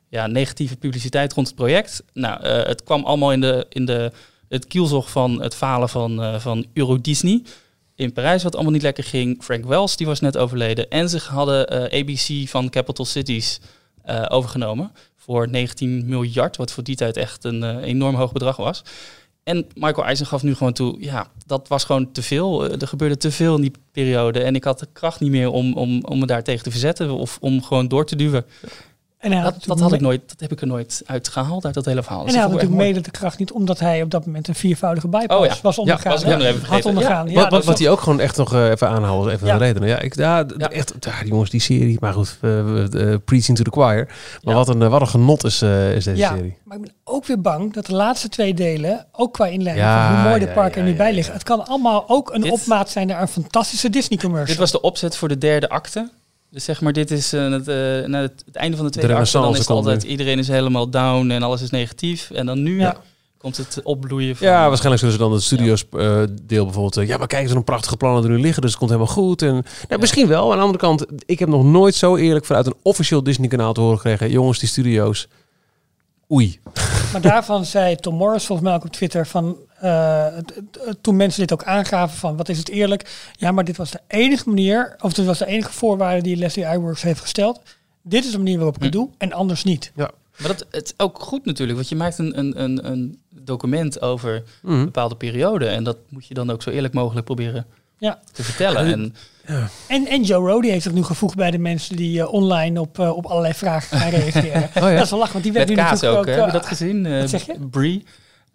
ja, 0.09 0.27
negatieve 0.27 0.77
publiciteit 0.77 1.33
rond 1.33 1.47
het 1.47 1.55
project. 1.55 2.03
Nou, 2.13 2.41
eh, 2.41 2.65
het 2.65 2.83
kwam 2.83 3.03
allemaal 3.03 3.31
in 3.31 3.41
de, 3.41 3.65
in 3.69 3.85
de, 3.85 4.11
het 4.49 4.67
kielzog 4.67 5.09
van 5.09 5.41
het 5.41 5.55
falen 5.55 5.89
van, 5.89 6.21
eh, 6.21 6.39
van 6.39 6.65
Euro 6.73 7.01
Disney. 7.01 7.43
In 7.95 8.13
Parijs, 8.13 8.43
wat 8.43 8.55
allemaal 8.55 8.73
niet 8.73 8.81
lekker 8.81 9.03
ging. 9.03 9.43
Frank 9.43 9.65
Wells, 9.65 9.97
die 9.97 10.07
was 10.07 10.19
net 10.19 10.37
overleden. 10.37 10.89
En 10.89 11.09
ze 11.09 11.19
hadden 11.29 11.69
ABC 11.93 12.47
van 12.47 12.69
Capital 12.69 13.05
Cities 13.05 13.59
overgenomen. 14.27 14.91
Voor 15.15 15.49
19 15.49 16.03
miljard, 16.05 16.57
wat 16.57 16.71
voor 16.71 16.83
die 16.83 16.95
tijd 16.95 17.17
echt 17.17 17.43
een 17.43 17.79
enorm 17.79 18.15
hoog 18.15 18.31
bedrag 18.31 18.55
was. 18.55 18.83
En 19.45 19.65
Michael 19.75 20.05
Eisner 20.05 20.27
gaf 20.27 20.43
nu 20.43 20.55
gewoon 20.55 20.73
toe, 20.73 20.95
ja, 20.99 21.27
dat 21.45 21.67
was 21.67 21.83
gewoon 21.83 22.11
te 22.11 22.21
veel. 22.21 22.65
Eh, 22.65 22.81
Er 22.81 22.87
gebeurde 22.87 23.17
te 23.17 23.31
veel 23.31 23.55
in 23.55 23.61
die 23.61 23.71
periode. 23.91 24.43
En 24.43 24.55
ik 24.55 24.63
had 24.63 24.79
de 24.79 24.87
kracht 24.93 25.19
niet 25.19 25.31
meer 25.31 25.49
om, 25.49 25.73
om, 25.73 26.03
om 26.03 26.19
me 26.19 26.25
daar 26.25 26.43
tegen 26.43 26.63
te 26.63 26.71
verzetten. 26.71 27.09
Of 27.09 27.37
om 27.41 27.63
gewoon 27.63 27.87
door 27.87 28.05
te 28.05 28.15
duwen. 28.15 28.45
En 29.25 29.31
hij 29.31 29.41
had 29.41 29.55
Dat, 29.65 29.79
had 29.79 29.93
ik 29.93 30.01
nooit, 30.01 30.21
dat 30.29 30.39
heb 30.39 30.51
ik 30.51 30.61
er 30.61 30.67
nooit 30.67 31.01
uit 31.05 31.27
gehaald, 31.27 31.65
uit 31.65 31.73
dat 31.73 31.85
hele 31.85 32.01
verhaal. 32.03 32.19
En 32.19 32.25
Dus 32.25 32.33
hij 32.35 32.43
had 32.43 32.51
dat 32.51 32.59
vond 32.61 32.71
ik 32.73 32.77
natuurlijk 32.77 33.03
mede 33.03 33.11
de 33.11 33.17
kracht 33.19 33.39
niet, 33.39 33.51
omdat 33.51 33.79
hij 33.79 34.01
op 34.01 34.11
dat 34.11 34.25
moment 34.25 34.47
een 34.47 34.55
viervoudige 34.55 35.07
bypass 35.07 35.39
Oh 35.39 35.45
ja. 35.45 35.55
was 35.61 35.77
ondergaan. 35.77 36.11
was 36.11 36.23
ik 36.23 36.39
even 36.39 36.65
had 36.65 36.85
ondergaan. 36.85 37.27
Ja, 37.29 37.41
wat, 37.41 37.49
dat 37.51 37.65
wat, 37.65 37.79
hij 37.79 37.89
ook 37.89 37.99
gewoon 38.01 38.19
echt 38.19 38.37
nog 38.37 38.53
eh, 38.53 38.69
even 38.69 38.89
aanhaalde, 38.89 39.31
even 39.31 39.47
Ja. 39.47 39.53
een 39.53 39.59
redenen. 39.59 39.89
Ja, 39.89 39.99
ik, 39.99 40.15
ja, 40.15 40.45
Ja. 40.57 40.69
echt, 40.69 40.93
ja, 40.99 41.19
die 41.19 41.27
jongens, 41.29 41.49
die 41.49 41.59
serie. 41.61 41.97
Maar 41.99 42.13
goed, 42.13 42.37
eh, 42.41 42.49
we- 42.49 42.89
eh, 43.11 43.15
preaching 43.25 43.57
to 43.57 43.63
the 43.63 43.71
choir. 43.71 44.05
Maar 44.41 44.53
Ja. 44.53 44.59
wat, 44.59 44.69
een, 44.69 44.81
eh, 44.81 44.89
wat 44.89 45.01
een 45.01 45.07
genot 45.07 45.43
is, 45.43 45.61
eh, 45.61 45.95
is 45.95 46.03
deze 46.03 46.17
Ja, 46.19 46.29
serie. 46.35 46.57
maar 46.63 46.77
ik 46.77 46.83
ben 46.83 46.93
ook 47.03 47.25
weer 47.25 47.41
bang 47.41 47.73
dat 47.73 47.85
de 47.85 47.93
laatste 47.95 48.29
twee 48.29 48.53
delen, 48.53 49.05
ook 49.11 49.33
qua 49.33 49.45
inleiding 49.47 49.87
Ja, 49.87 50.07
van 50.07 50.15
hoe 50.19 50.27
mooi 50.27 50.39
de 50.39 50.45
ja, 50.45 50.53
parken 50.53 50.71
ja, 50.73 50.77
er 50.77 50.83
nu 50.83 50.91
ja, 50.91 50.97
bij 50.97 51.09
ja. 51.09 51.15
liggen. 51.15 51.33
Het 51.33 51.43
kan 51.43 51.67
allemaal 51.67 52.03
ook 52.07 52.33
een 52.33 52.41
Dit- 52.41 52.51
opmaat 52.51 52.89
zijn 52.89 53.07
naar 53.07 53.21
een 53.21 53.27
fantastische 53.27 53.89
Disney 53.89 54.19
commercial. 54.19 54.47
Dit 54.49 54.57
was 54.57 54.71
de 54.71 54.81
opzet 54.81 55.17
voor 55.17 55.27
de 55.27 55.37
derde 55.37 55.69
acte. 55.69 56.09
Dus 56.55 56.63
zeg 56.63 56.81
maar, 56.81 56.93
dit 56.93 57.11
is 57.11 57.33
eh, 57.33 57.51
het, 57.51 57.67
eh, 57.67 57.75
na 58.05 58.21
het, 58.21 58.43
het 58.45 58.55
einde 58.55 58.77
van 58.77 58.85
de 58.85 58.91
tweede 58.91 59.13
De. 59.23 59.31
Dan 59.31 59.51
is 59.53 59.57
het 59.59 59.69
altijd, 59.69 60.03
nu. 60.03 60.09
iedereen 60.09 60.39
is 60.39 60.47
helemaal 60.47 60.89
down 60.89 61.29
en 61.29 61.43
alles 61.43 61.61
is 61.61 61.69
negatief. 61.69 62.31
En 62.31 62.45
dan 62.45 62.63
nu 62.63 62.79
Ja. 62.79 62.97
komt 63.37 63.57
het 63.57 63.79
opbloeien 63.83 64.35
van... 64.35 64.47
Ja, 64.47 64.67
waarschijnlijk 64.67 64.99
zullen 64.99 65.13
ze 65.15 65.21
dan 65.21 65.31
het 65.31 65.41
studios 65.43 65.85
eh, 65.91 66.21
deel 66.41 66.63
bijvoorbeeld. 66.65 67.07
ja, 67.07 67.17
maar 67.17 67.27
kijk, 67.27 67.43
er 67.43 67.49
zijn 67.49 67.63
prachtige 67.63 67.97
plannen 67.97 68.23
er 68.23 68.29
nu 68.29 68.39
liggen, 68.39 68.61
dus 68.61 68.69
het 68.69 68.79
komt 68.79 68.91
helemaal 68.91 69.13
goed. 69.13 69.41
En, 69.41 69.65
nou, 69.87 70.01
Misschien 70.01 70.27
wel. 70.27 70.51
Aan 70.51 70.57
de 70.57 70.63
andere 70.63 70.79
kant, 70.79 71.05
ik 71.25 71.39
heb 71.39 71.49
nog 71.49 71.63
nooit 71.63 71.95
zo 71.95 72.15
eerlijk 72.15 72.45
vanuit 72.45 72.65
een 72.65 72.75
officieel 72.81 73.23
Disney-kanaal 73.23 73.73
te 73.73 73.81
horen 73.81 73.97
gekregen. 73.97 74.31
Jongens, 74.31 74.59
die 74.59 74.69
studio's. 74.69 75.27
Oei. 76.31 76.59
Maar 77.11 77.21
daarvan 77.21 77.65
zei 77.65 77.95
Tom 77.95 78.15
Morris 78.15 78.45
volgens 78.45 78.67
mij 78.67 78.77
ook 78.77 78.85
op 78.85 78.91
Twitter 78.91 79.27
van 79.27 79.57
eh, 79.85 80.27
toen 81.01 81.15
mensen 81.15 81.39
dit 81.41 81.53
ook 81.53 81.63
aangaven 81.63 82.17
van 82.17 82.37
wat 82.37 82.49
is 82.49 82.57
het 82.57 82.69
eerlijk? 82.69 83.29
Ja, 83.37 83.51
maar 83.51 83.63
dit 83.63 83.77
was 83.77 83.91
de 83.91 83.99
enige 84.07 84.49
manier, 84.49 84.95
of 84.99 85.13
dit 85.13 85.25
was 85.25 85.37
de 85.37 85.45
enige 85.45 85.71
voorwaarde 85.71 86.21
die 86.21 86.35
Leslie 86.35 86.65
Iwerks 86.65 87.01
heeft 87.01 87.19
gesteld. 87.21 87.61
Dit 88.01 88.25
is 88.25 88.31
de 88.31 88.37
manier 88.37 88.55
waarop 88.55 88.75
ik 88.75 88.83
het 88.83 88.93
Hm. 88.93 88.99
doe 88.99 89.09
en 89.17 89.33
anders 89.33 89.63
niet. 89.63 89.91
Maar 89.95 90.07
dat, 90.47 90.65
het 90.71 90.85
is 90.85 90.93
ook 90.97 91.19
goed 91.19 91.45
natuurlijk, 91.45 91.77
want 91.77 91.89
je 91.89 91.95
maakt 91.95 92.17
een, 92.17 92.39
een, 92.39 92.61
een, 92.63 92.91
een 92.91 93.19
document 93.29 94.01
over 94.01 94.43
een 94.63 94.85
bepaalde 94.85 95.15
periode. 95.15 95.65
En 95.67 95.83
dat 95.83 95.97
moet 96.09 96.25
je 96.27 96.33
dan 96.33 96.49
ook 96.49 96.61
zo 96.61 96.69
eerlijk 96.69 96.93
mogelijk 96.93 97.25
proberen 97.25 97.65
Ja. 97.97 98.19
te 98.31 98.43
vertellen. 98.43 98.85
En 98.91 99.15
En, 99.87 100.07
en 100.07 100.23
Joe 100.23 100.49
Rody 100.51 100.67
heeft 100.67 100.83
zich 100.83 100.93
nu 100.93 101.03
gevoegd 101.03 101.35
bij 101.35 101.51
de 101.51 101.57
mensen 101.57 101.95
die 101.95 102.19
eh, 102.21 102.33
online 102.33 102.79
op, 102.79 102.99
eh, 102.99 103.17
op 103.17 103.25
allerlei 103.25 103.53
vragen 103.53 103.97
gaan 103.97 104.09
reageren. 104.19 104.63
Oh 104.63 104.73
ja. 104.73 104.95
Dat 104.95 105.03
is 105.03 105.09
wel 105.09 105.19
lachen, 105.19 105.33
want 105.33 105.43
die 105.43 105.53
werd 105.53 105.67
met 105.67 105.77
nu 105.77 105.83
kaas 105.83 105.91
natuurlijk 106.01 106.17
ook, 106.21 106.27
ook... 106.27 106.33
hè? 106.35 106.41
heb 106.41 106.45
je 106.45 106.57
dat 106.57 106.65
gezien? 106.67 107.05
Eh, 107.05 107.69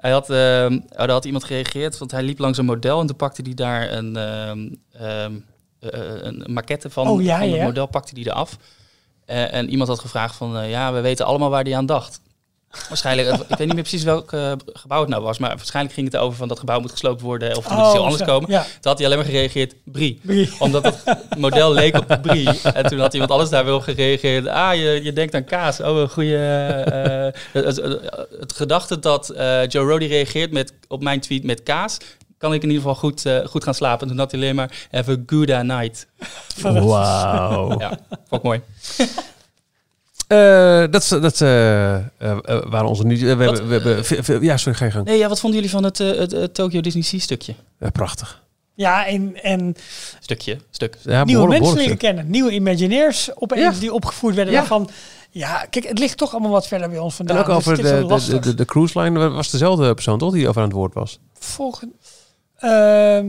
Hij 0.00 0.10
had, 0.10 0.30
ehm, 0.30 0.74
oh, 0.74 0.98
daar 0.98 1.10
had 1.10 1.24
iemand 1.24 1.44
gereageerd, 1.44 1.98
want 1.98 2.10
hij 2.10 2.22
liep 2.22 2.38
langs 2.38 2.58
een 2.58 2.64
model 2.64 3.00
en 3.00 3.06
toen 3.06 3.16
pakte 3.16 3.42
hij 3.42 3.54
daar 3.54 3.92
een, 3.92 4.16
ehm, 4.16 4.68
ehm, 4.92 5.32
eh, 5.78 6.22
een 6.22 6.44
maquette 6.52 6.90
van, 6.90 7.08
Oh, 7.08 7.22
ja, 7.22 7.38
van 7.38 7.48
het 7.48 7.56
ja. 7.56 7.64
model, 7.64 7.86
pakte 7.86 8.14
hij 8.14 8.24
eraf. 8.24 8.56
Eh, 9.24 9.54
en 9.54 9.70
iemand 9.70 9.88
had 9.88 10.00
gevraagd 10.00 10.36
van, 10.36 10.56
eh, 10.56 10.70
ja, 10.70 10.92
we 10.92 11.00
weten 11.00 11.26
allemaal 11.26 11.50
waar 11.50 11.64
hij 11.64 11.76
aan 11.76 11.86
dacht. 11.86 12.20
Waarschijnlijk, 12.88 13.28
eh, 13.28 13.34
ik 13.34 13.48
weet 13.48 13.58
niet 13.58 13.72
meer 13.74 13.82
precies 13.82 14.02
welk 14.02 14.32
eh, 14.32 14.52
gebouw 14.72 15.00
het 15.00 15.08
nou 15.08 15.22
was, 15.22 15.38
maar 15.38 15.56
waarschijnlijk 15.56 15.94
ging 15.94 16.12
het 16.12 16.16
over 16.20 16.36
van 16.38 16.48
dat 16.48 16.58
gebouw 16.58 16.80
moet 16.80 16.90
gesloopt 16.90 17.20
worden 17.20 17.56
of 17.56 17.64
er 17.66 17.72
moet 17.72 17.80
iets 17.84 17.92
heel 17.92 18.02
anders 18.04 18.20
zo. 18.22 18.26
komen. 18.26 18.50
Ja. 18.50 18.62
Toen 18.62 18.70
had 18.82 18.96
hij 18.98 19.06
alleen 19.06 19.18
maar 19.18 19.26
gereageerd, 19.28 19.74
Brie. 19.84 20.20
Brie. 20.22 20.50
Omdat 20.58 20.84
het 20.84 21.18
model 21.38 21.72
leek 21.72 21.96
op 21.96 22.08
de 22.08 22.20
Brie. 22.20 22.60
En 22.62 22.86
toen 22.86 22.98
had 22.98 23.12
iemand 23.12 23.30
alles 23.30 23.48
daar 23.50 23.64
wel 23.64 23.80
gereageerd. 23.80 24.46
Ah, 24.46 24.74
je, 24.74 25.00
je 25.02 25.12
denkt 25.12 25.34
aan 25.34 25.44
kaas. 25.44 25.80
Oh, 25.80 25.98
een 26.00 26.08
goede... 26.08 26.36
eh, 26.36 27.40
het, 27.62 27.76
het- 27.76 28.00
het 28.40 28.52
gedachte 28.52 28.98
dat 28.98 29.28
eh, 29.28 29.66
Joe 29.66 29.88
Rody 29.90 30.06
reageert 30.06 30.52
met, 30.52 30.72
op 30.88 31.02
mijn 31.02 31.20
tweet 31.20 31.44
met 31.44 31.62
kaas... 31.62 31.96
kan 32.38 32.52
ik 32.54 32.62
in 32.62 32.68
ieder 32.68 32.82
geval 32.82 32.98
goed, 32.98 33.26
eh, 33.26 33.46
goed 33.46 33.64
gaan 33.64 33.74
slapen. 33.74 34.02
En 34.02 34.08
toen 34.08 34.18
had 34.18 34.30
hij 34.30 34.40
alleen 34.40 34.54
maar... 34.54 34.88
Have 34.90 35.10
a 35.10 35.16
good 35.26 35.62
night. 35.62 36.06
Wauw. 36.62 37.78
Ja, 37.78 37.98
mooi. 38.42 38.60
Eh, 40.30 40.84
dat 40.90 41.02
is- 41.02 41.08
dat 41.08 41.40
eh, 41.40 41.94
eh, 41.94 42.02
eh, 42.18 42.36
waren 42.68 42.88
onze 42.88 43.04
nu. 43.06 43.18
we 43.18 43.26
hebben, 43.26 43.68
we 43.68 43.72
hebben, 43.74 44.42
ja, 44.42 44.56
sorry, 44.56 44.84
je 44.84 44.90
gang. 44.90 45.04
Nee, 45.06 45.18
ja, 45.18 45.28
wat 45.28 45.40
vonden 45.40 45.58
jullie 45.60 45.74
van 45.74 45.84
het, 45.84 46.00
eh, 46.00 46.18
het, 46.18 46.30
het 46.32 46.54
Tokyo 46.54 46.80
Disney 46.80 47.02
Sea 47.02 47.18
stukje? 47.20 47.54
Ja, 47.78 47.90
prachtig. 47.90 48.42
Ja, 48.74 49.06
en, 49.06 49.42
en 49.42 49.74
Stukje, 50.20 50.58
stuk. 50.70 50.96
Ja, 51.02 51.10
nieuwe 51.10 51.24
behoorlijk- 51.32 51.60
mensen 51.60 51.78
leren 51.78 51.96
kennen. 51.96 52.30
Nieuwe 52.30 52.50
Imagineers 52.50 53.30
opeens 53.36 53.74
Ja. 53.74 53.80
die 53.80 53.92
opgevoerd 53.92 54.34
werden. 54.34 54.52
Ja. 54.54 54.58
Waarvan, 54.60 54.88
ja, 55.30 55.66
kijk, 55.70 55.88
het 55.88 55.98
ligt 55.98 56.16
toch 56.18 56.32
allemaal 56.32 56.50
wat 56.50 56.66
verder 56.66 56.88
bij 56.88 56.98
ons 56.98 57.18
En 57.18 57.26
vandaan. 57.26 57.38
ook 57.38 57.46
dus 57.46 57.54
over 57.56 57.76
de, 57.76 57.82
de, 57.82 58.30
de, 58.30 58.38
de, 58.38 58.54
de 58.54 58.64
cruise 58.64 59.00
line 59.00 59.28
was 59.28 59.50
dezelfde 59.50 59.94
persoon 59.94 60.18
toch 60.18 60.32
die 60.32 60.48
over 60.48 60.60
aan 60.62 60.68
het 60.68 60.76
woord 60.76 60.94
was? 60.94 61.18
Volgende, 61.38 61.94
ehm, 62.56 63.26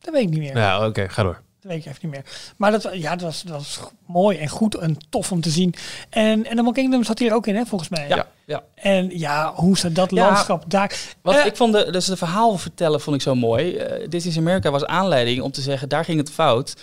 dat 0.00 0.14
weet 0.14 0.22
ik 0.22 0.28
niet 0.30 0.38
meer. 0.38 0.56
Ja, 0.56 0.86
oké, 0.86 1.08
ga 1.08 1.22
door. 1.22 1.40
Dat 1.62 1.70
weet 1.72 1.80
ik 1.80 1.86
even 1.92 1.98
niet 2.02 2.12
meer. 2.12 2.52
Maar 2.56 2.70
dat, 2.70 2.88
ja, 2.92 3.10
dat, 3.10 3.20
was, 3.20 3.42
dat 3.42 3.56
was 3.56 3.80
mooi 4.06 4.38
en 4.38 4.48
goed 4.48 4.74
en 4.74 4.96
tof 5.08 5.32
om 5.32 5.40
te 5.40 5.50
zien. 5.50 5.74
En 6.10 6.48
Animal 6.50 6.72
Kingdom 6.72 7.04
zat 7.04 7.18
hier 7.18 7.34
ook 7.34 7.46
in, 7.46 7.56
hè, 7.56 7.64
volgens 7.64 7.90
mij. 7.90 8.08
Ja, 8.08 8.26
ja. 8.46 8.62
En 8.74 9.18
ja, 9.18 9.52
hoe 9.54 9.78
ze 9.78 9.92
dat 9.92 10.10
Ja, 10.10 10.16
landschap 10.24 10.64
daar... 10.70 10.98
Wat 11.22 11.34
Eh, 11.34 11.46
ik 11.46 11.56
vond, 11.56 11.72
de, 11.72 11.90
dus 11.90 12.06
de 12.06 12.16
verhaal 12.16 12.58
vertellen 12.58 13.00
vond 13.00 13.16
ik 13.16 13.22
zo 13.22 13.34
mooi. 13.34 13.76
Eh 13.76 14.08
Disney's 14.08 14.36
America 14.38 14.70
was 14.70 14.84
aanleiding 14.84 15.42
om 15.42 15.50
te 15.52 15.60
zeggen, 15.60 15.88
daar 15.88 16.04
ging 16.04 16.18
het 16.18 16.30
fout. 16.30 16.74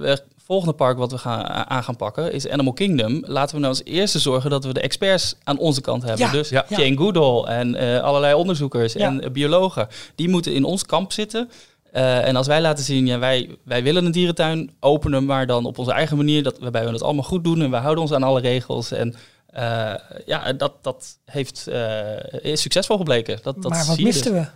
Het 0.00 0.24
volgende 0.44 0.74
park 0.74 0.98
wat 0.98 1.10
we 1.10 1.18
gaan, 1.18 1.44
aan 1.46 1.84
gaan 1.84 1.96
pakken 1.96 2.32
is 2.32 2.48
Animal 2.48 2.72
Kingdom. 2.72 3.22
Laten 3.26 3.54
we 3.54 3.60
nou 3.60 3.72
als 3.72 3.84
eerste 3.84 4.18
zorgen 4.18 4.50
dat 4.50 4.64
we 4.64 4.72
de 4.72 4.80
experts 4.80 5.34
aan 5.44 5.58
onze 5.58 5.80
kant 5.80 6.02
hebben. 6.02 6.26
Ja, 6.26 6.32
dus 6.32 6.48
ja. 6.48 6.64
Jane 6.68 6.96
Goodall 6.96 7.42
en 7.44 7.74
eh, 7.74 8.02
allerlei 8.02 8.34
onderzoekers 8.34 8.94
en 8.94 9.32
biologen. 9.32 9.88
Die 10.14 10.28
moeten 10.28 10.54
in 10.54 10.64
ons 10.64 10.86
kamp 10.86 11.12
zitten. 11.12 11.50
Eh, 11.92 12.26
en 12.26 12.36
als 12.36 12.46
wij 12.46 12.60
laten 12.60 12.84
zien, 12.84 13.06
ja, 13.06 13.18
wij, 13.18 13.56
wij 13.64 13.82
willen 13.82 14.04
een 14.04 14.12
dierentuin 14.12 14.70
openen, 14.80 15.24
maar 15.24 15.46
dan 15.46 15.64
op 15.64 15.78
onze 15.78 15.92
eigen 15.92 16.16
manier, 16.16 16.42
dat, 16.42 16.58
waarbij 16.58 16.84
we 16.84 16.92
het 16.92 17.02
allemaal 17.02 17.24
goed 17.24 17.44
doen 17.44 17.62
en 17.62 17.70
we 17.70 17.76
houden 17.76 18.02
ons 18.02 18.12
aan 18.12 18.22
alle 18.22 18.40
regels. 18.40 18.92
En 18.92 19.14
eh, 19.46 19.94
ja, 20.26 20.52
dat, 20.52 20.84
dat 20.84 21.18
heeft, 21.24 21.66
eh, 21.66 22.42
is 22.42 22.60
succesvol 22.60 22.96
gebleken. 22.96 23.38
Dat, 23.42 23.62
dat 23.62 23.70
maar 23.70 23.86
wat 23.86 23.98
misten 23.98 24.32
dus. 24.32 24.42
we? 24.42 24.48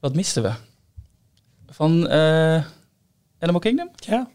Wat 0.00 0.14
misten 0.14 0.42
we? 0.42 0.52
Van 1.66 2.08
Animal 3.38 3.60
Kingdom? 3.60 3.90
Ja. 3.94 4.30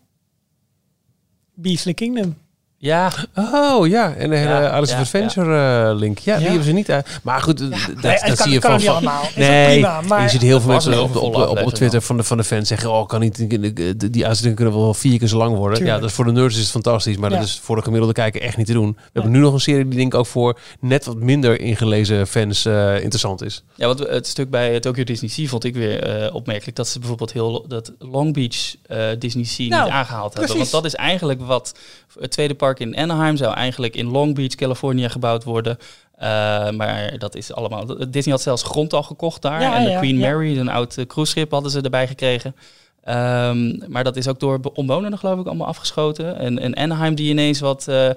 Beastly 1.53 1.93
Kingdom. 1.93 2.37
Ja, 2.81 3.11
Oh 3.35 3.87
ja, 3.87 4.13
en 4.15 4.29
de 4.29 4.35
hele 4.35 4.49
Ja, 4.49 4.69
Alice 4.69 4.93
ja, 4.93 4.99
Adventure 4.99 5.87
eh, 5.89 5.95
link. 5.97 6.17
Ja, 6.17 6.37
die 6.37 6.45
hebben 6.45 6.63
ze 6.65 6.71
niet 6.71 6.91
uit. 6.91 7.19
Maar 7.23 7.41
goed, 7.41 7.57
dat, 7.57 7.69
Nee, 8.01 8.17
dat 8.27 8.37
zie 8.37 8.51
je 8.51 8.61
van... 8.61 8.81
van- 8.81 9.03
Nee, 9.35 9.71
prima, 9.71 10.01
maar 10.01 10.21
je 10.21 10.29
ziet 10.29 10.41
heel 10.41 10.61
veel 10.61 10.71
mensen 10.71 11.03
op, 11.03 11.15
op, 11.15 11.35
op, 11.63 11.73
Twitter 11.73 12.01
van 12.01 12.17
de, 12.17 12.23
van 12.23 12.37
de 12.37 12.43
fans 12.43 12.67
zeggen... 12.67 12.91
oh, 12.91 13.07
kan 13.07 13.19
niet, 13.19 13.49
die, 13.49 13.93
die 14.11 14.25
uitzending 14.27 14.55
kunnen 14.55 14.73
wel 14.73 14.93
vier 14.93 15.19
keer 15.19 15.27
zo 15.27 15.37
lang 15.37 15.55
worden. 15.55 15.77
Tuurlijk. 15.77 15.95
Ja, 15.95 16.01
dat 16.01 16.09
is 16.09 16.15
voor 16.15 16.25
de 16.25 16.31
nerds 16.31 16.55
is 16.55 16.61
het 16.61 16.71
fantastisch. 16.71 17.17
Maar 17.17 17.31
Ja. 17.31 17.37
dat 17.37 17.45
is 17.45 17.59
voor 17.63 17.75
de 17.75 17.81
gemiddelde 17.81 18.13
kijker 18.13 18.41
echt 18.41 18.57
niet 18.57 18.67
te 18.67 18.73
doen. 18.73 18.91
We 18.95 19.09
hebben 19.13 19.31
nu 19.31 19.39
nog 19.39 19.53
een 19.53 19.59
serie 19.59 19.87
die 19.87 19.99
denk 19.99 20.13
ik 20.13 20.19
ook 20.19 20.25
voor 20.27 20.59
net 20.79 21.05
wat 21.05 21.17
minder 21.17 21.59
ingelezen 21.59 22.27
fans 22.27 22.65
eh, 22.65 22.95
interessant 22.95 23.41
is. 23.41 23.63
ja 23.75 23.87
wat 23.87 23.99
we- 23.99 24.07
het 24.11 24.27
stuk 24.27 24.49
bij 24.49 24.79
Tokyo 24.79 25.03
Disney 25.03 25.29
Sea 25.29 25.47
vond 25.47 25.63
ik 25.63 25.75
weer 25.75 26.03
eh, 26.23 26.35
opmerkelijk. 26.35 26.75
Dat 26.77 26.87
ze 26.87 26.99
bijvoorbeeld 26.99 27.33
heel 27.33 27.65
dat 27.67 27.91
Long 27.99 28.33
Beach 28.33 28.75
eh, 28.87 29.19
Disney 29.19 29.43
Sea 29.45 29.67
Nou, 29.67 29.83
niet 29.83 29.93
aangehaald 29.93 30.33
hebben. 30.33 30.51
precies. 30.51 30.71
Want 30.71 30.83
dat 30.83 30.93
is 30.93 30.97
eigenlijk 30.97 31.41
wat 31.41 31.73
het 32.19 32.31
tweede 32.31 32.53
park 32.69 32.79
in 32.79 32.97
Anaheim 32.97 33.37
zou 33.37 33.53
eigenlijk 33.53 33.95
in 33.95 34.11
Long 34.11 34.35
Beach, 34.35 34.55
Californië 34.55 35.09
gebouwd 35.09 35.43
worden. 35.43 35.77
Eh, 36.17 36.69
maar 36.69 37.17
dat 37.17 37.35
is 37.35 37.53
allemaal. 37.53 37.85
Disney 38.09 38.33
had 38.33 38.41
zelfs 38.41 38.63
grond 38.63 38.93
al 38.93 39.03
gekocht 39.03 39.41
daar. 39.41 39.61
Ja, 39.61 39.75
en 39.75 39.83
de 39.83 39.89
ja, 39.89 39.97
Queen 39.99 40.17
ja. 40.17 40.29
Mary, 40.29 40.57
een 40.57 40.69
oud 40.69 40.97
eh, 40.97 41.05
cruiseschip, 41.05 41.51
hadden 41.51 41.71
ze 41.71 41.81
erbij 41.81 42.07
gekregen. 42.07 42.55
Ehm, 43.03 43.91
maar 43.91 44.03
dat 44.03 44.15
is 44.15 44.27
ook 44.27 44.39
door 44.39 44.59
omwonenden 44.73 45.19
geloof 45.19 45.39
ik 45.39 45.45
allemaal 45.45 45.67
afgeschoten. 45.67 46.37
En, 46.39 46.59
en 46.59 46.75
Anaheim 46.75 47.15
die 47.15 47.29
ineens 47.29 47.59
wat 47.59 47.87
eh, 47.87 48.09
eh, 48.09 48.15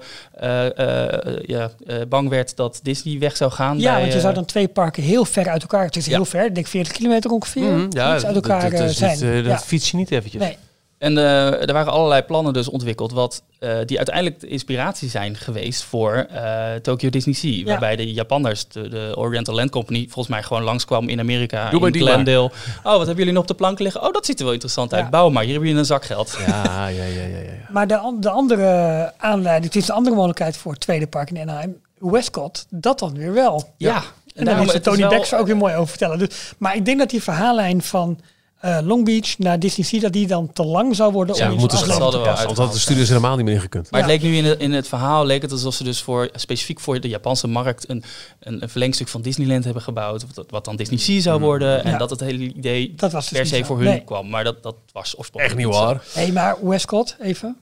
eh, 0.77 1.43
ja, 1.45 1.69
eh, 1.87 1.97
bang 2.09 2.29
werd 2.29 2.55
dat 2.55 2.79
Disney 2.83 3.19
weg 3.19 3.37
zou 3.37 3.51
gaan. 3.51 3.79
Ja, 3.79 3.91
bij, 3.91 4.01
want 4.01 4.13
je 4.13 4.19
zou 4.19 4.33
dan 4.33 4.45
twee 4.45 4.67
parken 4.67 5.03
heel 5.03 5.25
ver 5.25 5.49
uit 5.49 5.61
elkaar... 5.61 5.85
Het 5.85 5.95
is 5.95 6.05
Ja. 6.05 6.11
heel 6.15 6.25
ver, 6.25 6.45
ik 6.45 6.55
denk 6.55 6.67
40 6.67 6.93
kilometer 6.93 7.31
ongeveer. 7.31 7.71
Mhm, 7.71 7.87
ja, 7.89 8.11
uit 8.11 8.21
dat- 8.21 8.35
elkaar 8.35 8.69
dat, 8.69 8.79
is 8.79 8.97
zijn. 8.97 9.11
niet, 9.11 9.43
dat 9.43 9.45
ja. 9.45 9.57
fiets 9.59 9.91
je 9.91 9.97
niet 9.97 10.11
eventjes. 10.11 10.41
Nee. 10.41 10.57
En 11.03 11.17
eh, 11.17 11.67
er 11.67 11.73
waren 11.73 11.91
allerlei 11.91 12.21
plannen 12.21 12.53
dus 12.53 12.69
ontwikkeld, 12.69 13.11
wat, 13.11 13.43
eh, 13.59 13.77
die 13.85 13.97
uiteindelijk 13.97 14.39
de 14.39 14.47
inspiratie 14.47 15.09
zijn 15.09 15.35
geweest 15.35 15.83
voor 15.83 16.13
eh, 16.13 16.73
Tokyo 16.81 17.09
Disney 17.09 17.33
Sea. 17.33 17.65
Waarbij 17.65 17.95
de 17.95 18.13
Japanners, 18.13 18.67
de, 18.67 18.87
de 18.89 19.13
Oriental 19.15 19.55
Land 19.55 19.69
Company, 19.69 20.03
volgens 20.03 20.27
mij 20.27 20.43
gewoon 20.43 20.63
langskwam 20.63 21.09
in 21.09 21.19
Amerika, 21.19 21.69
Doe 21.69 21.87
in 21.87 22.03
maar. 22.03 22.13
Glendale. 22.13 22.43
Oh, 22.43 22.51
wat 22.83 22.97
hebben 22.97 23.15
jullie 23.15 23.31
nog 23.31 23.41
op 23.41 23.47
de 23.47 23.53
plank 23.53 23.79
liggen? 23.79 24.01
Oh, 24.01 24.13
dat 24.13 24.25
ziet 24.25 24.37
er 24.37 24.43
wel 24.43 24.53
interessant 24.53 24.93
uit. 24.93 25.09
Bouw 25.09 25.29
maar, 25.29 25.43
hier 25.43 25.53
heb 25.53 25.63
je 25.63 25.73
een 25.73 25.85
zakgeld. 25.85 26.37
Ja, 26.47 26.63
ja, 26.63 26.87
ja, 26.87 27.03
ja, 27.03 27.25
ja. 27.25 27.37
ja. 27.37 27.51
Maar 27.69 27.87
de, 27.87 28.17
de 28.19 28.29
andere 28.29 29.13
aanleiding, 29.17 29.73
het 29.73 29.81
is 29.81 29.85
de 29.85 29.93
andere 29.93 30.15
mogelijkheid 30.15 30.57
voor 30.57 30.71
het 30.71 30.81
tweede 30.81 31.07
park 31.07 31.29
in 31.29 31.41
Anaheim, 31.41 31.75
Westcott, 31.97 32.65
dat 32.69 32.99
dan 32.99 33.13
weer 33.13 33.33
wel. 33.33 33.73
Ja, 33.77 34.03
En 34.35 34.45
daar 34.45 34.59
het 34.59 34.73
is 34.73 34.81
Tony 34.81 35.07
Baxter 35.07 35.39
ook 35.39 35.47
weer 35.47 35.57
mooi 35.57 35.75
over 35.75 35.89
vertellen. 35.89 36.19
Dus, 36.19 36.53
maar 36.57 36.75
ik 36.75 36.85
denk 36.85 36.99
dat 36.99 37.09
die 37.09 37.23
verhaallijn 37.23 37.81
van 37.81 38.19
eh, 38.63 38.77
Long 38.83 39.05
Beach 39.05 39.37
naar 39.37 39.59
Disney 39.59 39.85
Sea, 39.85 39.99
dat 39.99 40.13
die 40.13 40.27
dan 40.27 40.53
te 40.53 40.63
lang 40.65 40.95
zou 40.95 41.11
worden. 41.11 41.35
Ja, 41.35 41.45
om 41.49 41.53
we 41.53 41.59
moeten 41.59 41.77
er 41.77 41.83
aflevering 41.83 42.13
wel 42.23 42.35
te 42.35 42.45
Want 42.45 42.57
dat 42.57 42.73
de 42.73 42.79
studios 42.79 43.07
helemaal 43.07 43.35
niet 43.35 43.45
meer 43.45 43.53
ingekund. 43.53 43.91
Maar 43.91 43.99
Ja. 44.01 44.07
het 44.07 44.21
leek 44.21 44.31
nu 44.31 44.37
in 44.37 44.45
het, 44.45 44.59
in 44.59 44.71
het 44.71 44.87
verhaal 44.87 45.25
leek 45.25 45.41
het 45.41 45.51
alsof 45.51 45.73
ze 45.73 45.83
dus 45.83 46.01
voor 46.01 46.29
specifiek 46.35 46.79
voor 46.79 46.99
de 46.99 47.07
Japanse 47.07 47.47
markt 47.47 47.89
een, 47.89 48.03
een, 48.39 48.61
een 48.63 48.69
verlengstuk 48.69 49.07
van 49.07 49.21
Disneyland 49.21 49.63
hebben 49.63 49.83
gebouwd, 49.83 50.25
wat, 50.35 50.45
wat 50.49 50.65
dan 50.65 50.75
Disney 50.75 50.99
Sea 50.99 51.21
zou 51.21 51.39
worden. 51.39 51.83
En 51.83 51.91
Ja. 51.91 51.97
dat 51.97 52.09
het 52.09 52.19
hele 52.19 52.43
idee 52.53 52.93
Dat 52.95 53.11
was 53.11 53.29
dus 53.29 53.37
per 53.37 53.47
se 53.47 53.63
voor 53.65 53.77
hun 53.77 53.85
Nee. 53.87 54.03
kwam. 54.03 54.29
Maar 54.29 54.43
dat, 54.43 54.63
dat 54.63 54.75
was 54.91 55.17
oorspronkelijk 55.17 55.59
Echt 55.59 55.69
niet 55.69 55.79
waar. 55.79 56.03
Hé, 56.13 56.31
maar 56.31 56.55
Westcott, 56.61 57.15
even. 57.21 57.57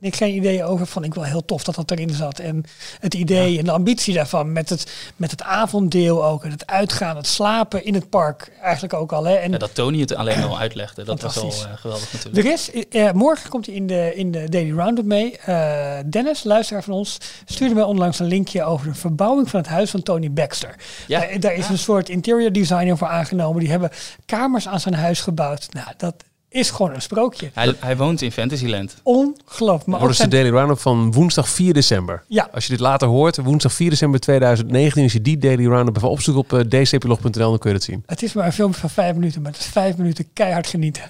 Ik 0.00 0.16
geen 0.16 0.34
ideeën 0.34 0.64
over. 0.64 0.86
Vond 0.86 1.04
ik 1.04 1.14
wel 1.14 1.24
heel 1.24 1.44
tof 1.44 1.64
dat 1.64 1.74
dat 1.74 1.90
erin 1.90 2.10
zat. 2.10 2.38
En 2.38 2.64
het 3.00 3.14
idee 3.14 3.58
en 3.58 3.64
de 3.64 3.70
ambitie 3.70 4.14
daarvan. 4.14 4.52
Met 4.52 4.68
het, 4.68 4.92
met 5.16 5.30
het 5.30 5.42
avonddeel 5.42 6.24
ook. 6.24 6.44
En 6.44 6.50
het 6.50 6.66
uitgaan, 6.66 7.16
het 7.16 7.26
slapen 7.26 7.84
in 7.84 7.94
het 7.94 8.10
park. 8.10 8.52
Eigenlijk 8.62 8.94
ook 8.94 9.12
al. 9.12 9.24
Hè. 9.24 9.34
En 9.34 9.50
Ja, 9.50 9.58
dat 9.58 9.74
Tony 9.74 10.00
het 10.00 10.14
alleen 10.14 10.42
al 10.42 10.58
uitlegde, 10.58 11.04
dat 11.04 11.22
was 11.22 11.38
al 11.38 11.50
eh, 11.50 11.76
geweldig 11.76 12.12
natuurlijk. 12.12 12.44
Er 12.44 12.52
is, 12.52 12.70
eh, 12.88 13.12
morgen 13.12 13.50
komt 13.50 13.66
hij 13.66 13.74
in 13.74 13.86
de, 13.86 14.12
in 14.14 14.30
de 14.30 14.48
Daily 14.48 14.72
Roundup 14.72 15.04
mee. 15.04 15.38
Eh, 15.38 15.98
Dennis, 16.06 16.44
luisteraar 16.44 16.82
van 16.82 16.92
ons, 16.92 17.18
stuurde 17.44 17.74
mij 17.74 17.82
onlangs 17.84 18.18
een 18.18 18.26
linkje 18.26 18.64
over 18.64 18.86
de 18.86 18.94
verbouwing 18.94 19.50
van 19.50 19.60
het 19.60 19.68
huis 19.68 19.90
van 19.90 20.02
Tony 20.02 20.32
Baxter. 20.32 20.74
Ja. 21.06 21.20
Daar, 21.20 21.40
daar 21.40 21.54
is 21.54 21.68
een 21.68 21.78
soort 21.78 22.08
interior 22.08 22.52
designer 22.52 22.96
voor 22.96 23.08
aangenomen. 23.08 23.60
Die 23.60 23.70
hebben 23.70 23.90
kamers 24.26 24.68
aan 24.68 24.80
zijn 24.80 24.94
huis 24.94 25.20
gebouwd. 25.20 25.68
Nou, 25.72 25.88
dat 25.96 26.14
is 26.50 26.70
gewoon 26.70 26.94
een 26.94 27.02
sprookje. 27.02 27.50
Hij, 27.54 27.74
hij 27.78 27.96
woont 27.96 28.22
in 28.22 28.32
Fantasyland. 28.32 28.94
Ongelooflijk. 29.02 29.86
Maar 29.86 29.98
Wordt 30.00 30.16
dus 30.16 30.24
de 30.26 30.36
Daily 30.36 30.50
Roundup 30.50 30.78
van 30.78 31.12
woensdag 31.12 31.48
4 31.48 31.72
december. 31.72 32.22
ja, 32.28 32.48
Als 32.52 32.64
je 32.64 32.70
dit 32.70 32.80
later 32.80 33.08
hoort, 33.08 33.36
woensdag 33.36 33.72
4 33.72 33.90
december 33.90 34.20
2019, 34.20 35.02
als 35.02 35.12
je 35.12 35.22
die 35.22 35.38
Daily 35.38 35.66
Roundup 35.66 35.96
even 35.96 36.10
opzoekt 36.10 36.38
op 36.38 36.52
uh, 36.52 36.60
dcplog.nl, 36.60 37.30
dan 37.50 37.58
kun 37.58 37.70
je 37.70 37.76
het 37.76 37.84
zien. 37.84 38.02
het 38.06 38.22
is 38.22 38.32
maar 38.32 38.46
een 38.46 38.52
filmpje 38.52 38.80
van 38.80 38.90
vijf 38.90 39.14
minuten. 39.14 39.42
Maar 39.42 39.52
het 39.52 39.60
is 39.60 39.66
vijf 39.66 39.96
minuten 39.96 40.28
keihard 40.32 40.66
genieten. 40.66 41.02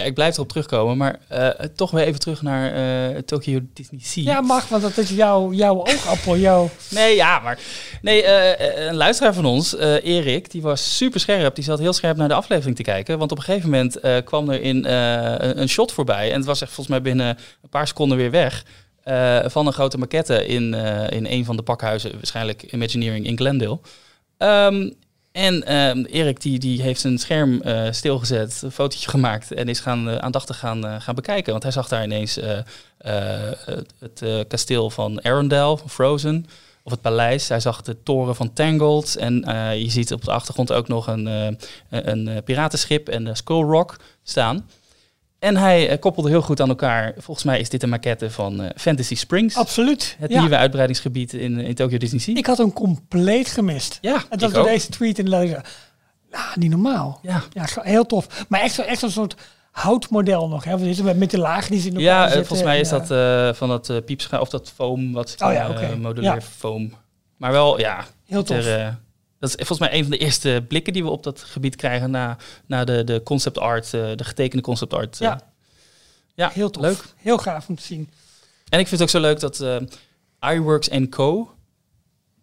Ja, 0.00 0.06
ik 0.06 0.14
blijf 0.14 0.34
erop 0.34 0.48
terugkomen, 0.48 0.96
maar 0.96 1.18
eh, 1.28 1.48
toch 1.76 1.90
weer 1.90 2.04
even 2.04 2.20
terug 2.20 2.42
naar 2.42 2.72
eh, 2.72 3.18
Tokyo 3.18 3.60
Disney 3.74 4.00
Sea. 4.02 4.22
Ja, 4.22 4.40
mag, 4.40 4.68
want 4.68 4.82
dat 4.82 4.96
is 4.96 5.10
jouw, 5.10 5.52
jouw 5.52 5.76
oogappel. 5.76 6.36
Jouw, 6.36 6.70
Nee, 6.90 7.16
ja, 7.16 7.38
maar... 7.38 7.58
Nee, 8.02 8.22
eh, 8.22 8.86
een 8.86 8.96
luisteraar 8.96 9.34
van 9.34 9.44
ons, 9.44 9.76
Erik, 9.76 10.50
die 10.50 10.62
was 10.62 10.96
super 10.96 11.20
scherp. 11.20 11.54
Die 11.54 11.64
zat 11.64 11.78
heel 11.78 11.92
scherp 11.92 12.16
naar 12.16 12.28
de 12.28 12.34
aflevering 12.34 12.76
te 12.76 12.82
kijken. 12.82 13.18
Want 13.18 13.32
op 13.32 13.38
een 13.38 13.44
gegeven 13.44 13.70
moment 13.70 14.24
kwam 14.24 14.50
er 14.50 14.62
in 14.62 14.84
een, 14.84 15.68
shot 15.68 15.92
voorbij. 15.92 16.30
En 16.30 16.36
het 16.36 16.46
was 16.46 16.60
echt 16.60 16.72
volgens 16.72 16.96
mij 16.96 17.02
binnen 17.02 17.28
een 17.62 17.68
paar 17.68 17.86
seconden 17.86 18.16
weer 18.16 18.30
weg. 18.30 18.64
van 19.50 19.66
een 19.66 19.72
grote 19.72 19.98
maquette 19.98 20.46
in, 20.46 20.74
in 21.08 21.26
een 21.26 21.44
van 21.44 21.56
de 21.56 21.62
pakhuizen. 21.62 22.12
Waarschijnlijk 22.12 22.62
Imagineering 22.62 23.26
in 23.26 23.36
Glendale. 23.36 23.78
Ehm, 24.38 24.90
en 25.32 25.64
ehm, 25.64 26.04
Erik 26.04 26.40
die, 26.40 26.58
die 26.58 26.82
heeft 26.82 27.00
zijn 27.00 27.18
scherm 27.18 27.62
eh, 27.62 27.86
stilgezet, 27.90 28.60
een 28.62 28.70
fotootje 28.70 29.10
gemaakt 29.10 29.52
en 29.52 29.68
is 29.68 29.80
gaan, 29.80 30.08
eh, 30.08 30.16
aandachtig 30.16 30.58
gaan, 30.58 30.86
eh, 30.86 31.00
gaan 31.00 31.14
bekijken. 31.14 31.50
Want 31.50 31.62
hij 31.62 31.72
zag 31.72 31.88
daar 31.88 32.04
ineens 32.04 32.38
het, 33.98 34.46
kasteel 34.48 34.90
van 34.90 35.22
Arendelle, 35.22 35.78
van 35.78 35.90
Frozen, 35.90 36.46
of 36.82 36.92
het 36.92 37.00
paleis. 37.00 37.48
Hij 37.48 37.60
zag 37.60 37.82
de 37.82 38.02
toren 38.02 38.36
van 38.36 38.52
Tangled 38.52 39.16
en 39.16 39.34
je 39.78 39.90
ziet 39.90 40.12
op 40.12 40.24
de 40.24 40.30
achtergrond 40.30 40.72
ook 40.72 40.88
nog 40.88 41.06
een, 41.06 41.56
een 41.90 42.42
piratenschip 42.44 43.08
en 43.08 43.24
de 43.24 43.34
Skull 43.34 43.62
Rock 43.62 43.96
staan. 44.22 44.68
En 45.40 45.56
hij 45.56 45.88
eh, 45.88 45.98
koppelde 45.98 46.28
heel 46.28 46.42
goed 46.42 46.60
aan 46.60 46.68
elkaar. 46.68 47.14
Volgens 47.18 47.46
mij 47.46 47.60
is 47.60 47.68
dit 47.68 47.82
een 47.82 47.88
maquette 47.88 48.30
van 48.30 48.60
eh, 48.62 48.70
Fantasy 48.76 49.14
Springs. 49.14 49.56
absoluut. 49.56 50.16
Het 50.18 50.30
Ja. 50.30 50.40
nieuwe 50.40 50.56
uitbreidingsgebied 50.56 51.32
in, 51.32 51.58
in 51.58 51.74
Tokyo 51.74 51.98
Disney 51.98 52.20
Sea. 52.20 52.34
Ik 52.36 52.46
had 52.46 52.58
hem 52.58 52.72
compleet 52.72 53.48
gemist. 53.48 53.98
ja, 54.00 54.22
En 54.30 54.38
dat 54.38 54.54
door 54.54 54.64
deze 54.64 54.88
tweet 54.88 55.18
in 55.18 55.28
lezen. 55.28 55.62
Nou, 56.30 56.44
niet 56.54 56.70
normaal. 56.70 57.18
Ja. 57.22 57.42
Ja, 57.52 57.64
heel 57.82 58.06
tof. 58.06 58.44
Maar 58.48 58.60
echt, 58.60 58.74
zo- 58.74 58.82
echt 58.82 59.02
een 59.02 59.10
soort 59.10 59.34
houtmodel 59.70 60.48
nog. 60.48 60.64
Hè? 60.64 60.78
Want 60.78 61.02
Met, 61.02 61.18
met 61.18 61.30
de 61.30 61.38
lagen 61.38 61.70
die 61.70 61.80
ze 61.80 61.88
in 61.88 61.94
elkaar 61.94 62.06
Ja, 62.08 62.18
eh, 62.24 62.26
zitten. 62.26 62.46
volgens 62.46 62.68
mij 62.68 62.80
is 62.80 62.90
En, 62.90 62.98
dat 62.98 63.10
eh, 63.10 63.54
van 63.58 63.68
dat 63.68 63.88
uh, 63.88 63.96
piepschuim 64.04 64.42
of 64.42 64.48
dat 64.48 64.72
foam, 64.74 65.12
wat 65.12 65.34
Oh 65.44 65.52
ja, 65.52 65.68
eh, 65.74 65.94
modulair 65.94 66.34
Ja. 66.34 66.40
foam. 66.40 66.92
Maar 67.36 67.52
wel, 67.52 67.78
ja, 67.78 68.04
Heel 68.26 68.42
tof. 68.42 68.56
er, 68.56 68.78
eh, 68.80 68.88
dat 69.40 69.48
is 69.48 69.54
volgens 69.54 69.78
mij 69.78 69.92
een 69.98 70.02
van 70.02 70.10
de 70.10 70.18
eerste 70.18 70.64
blikken 70.68 70.92
die 70.92 71.02
we 71.02 71.10
op 71.10 71.22
dat 71.22 71.40
gebied 71.40 71.76
krijgen 71.76 72.10
na, 72.10 72.36
na 72.66 72.84
de, 72.84 73.04
de 73.04 73.22
concept 73.22 73.58
art, 73.58 73.84
eh, 73.94 74.10
de 74.16 74.24
getekende 74.24 74.62
concept 74.62 74.94
art. 74.94 75.14
eh. 75.20 75.28
Ja. 75.28 75.40
ja, 76.34 76.48
heel 76.48 76.70
tof. 76.70 76.82
Leuk. 76.82 77.04
Heel 77.16 77.38
gaaf 77.38 77.68
om 77.68 77.76
te 77.76 77.82
zien. 77.82 78.10
En 78.68 78.78
ik 78.78 78.86
vind 78.88 78.90
het 78.90 79.02
ook 79.02 79.08
zo 79.08 79.20
leuk 79.20 79.40
dat 79.40 79.60
eh 79.60 80.52
iWorks 80.54 80.88
Co. 81.08 81.50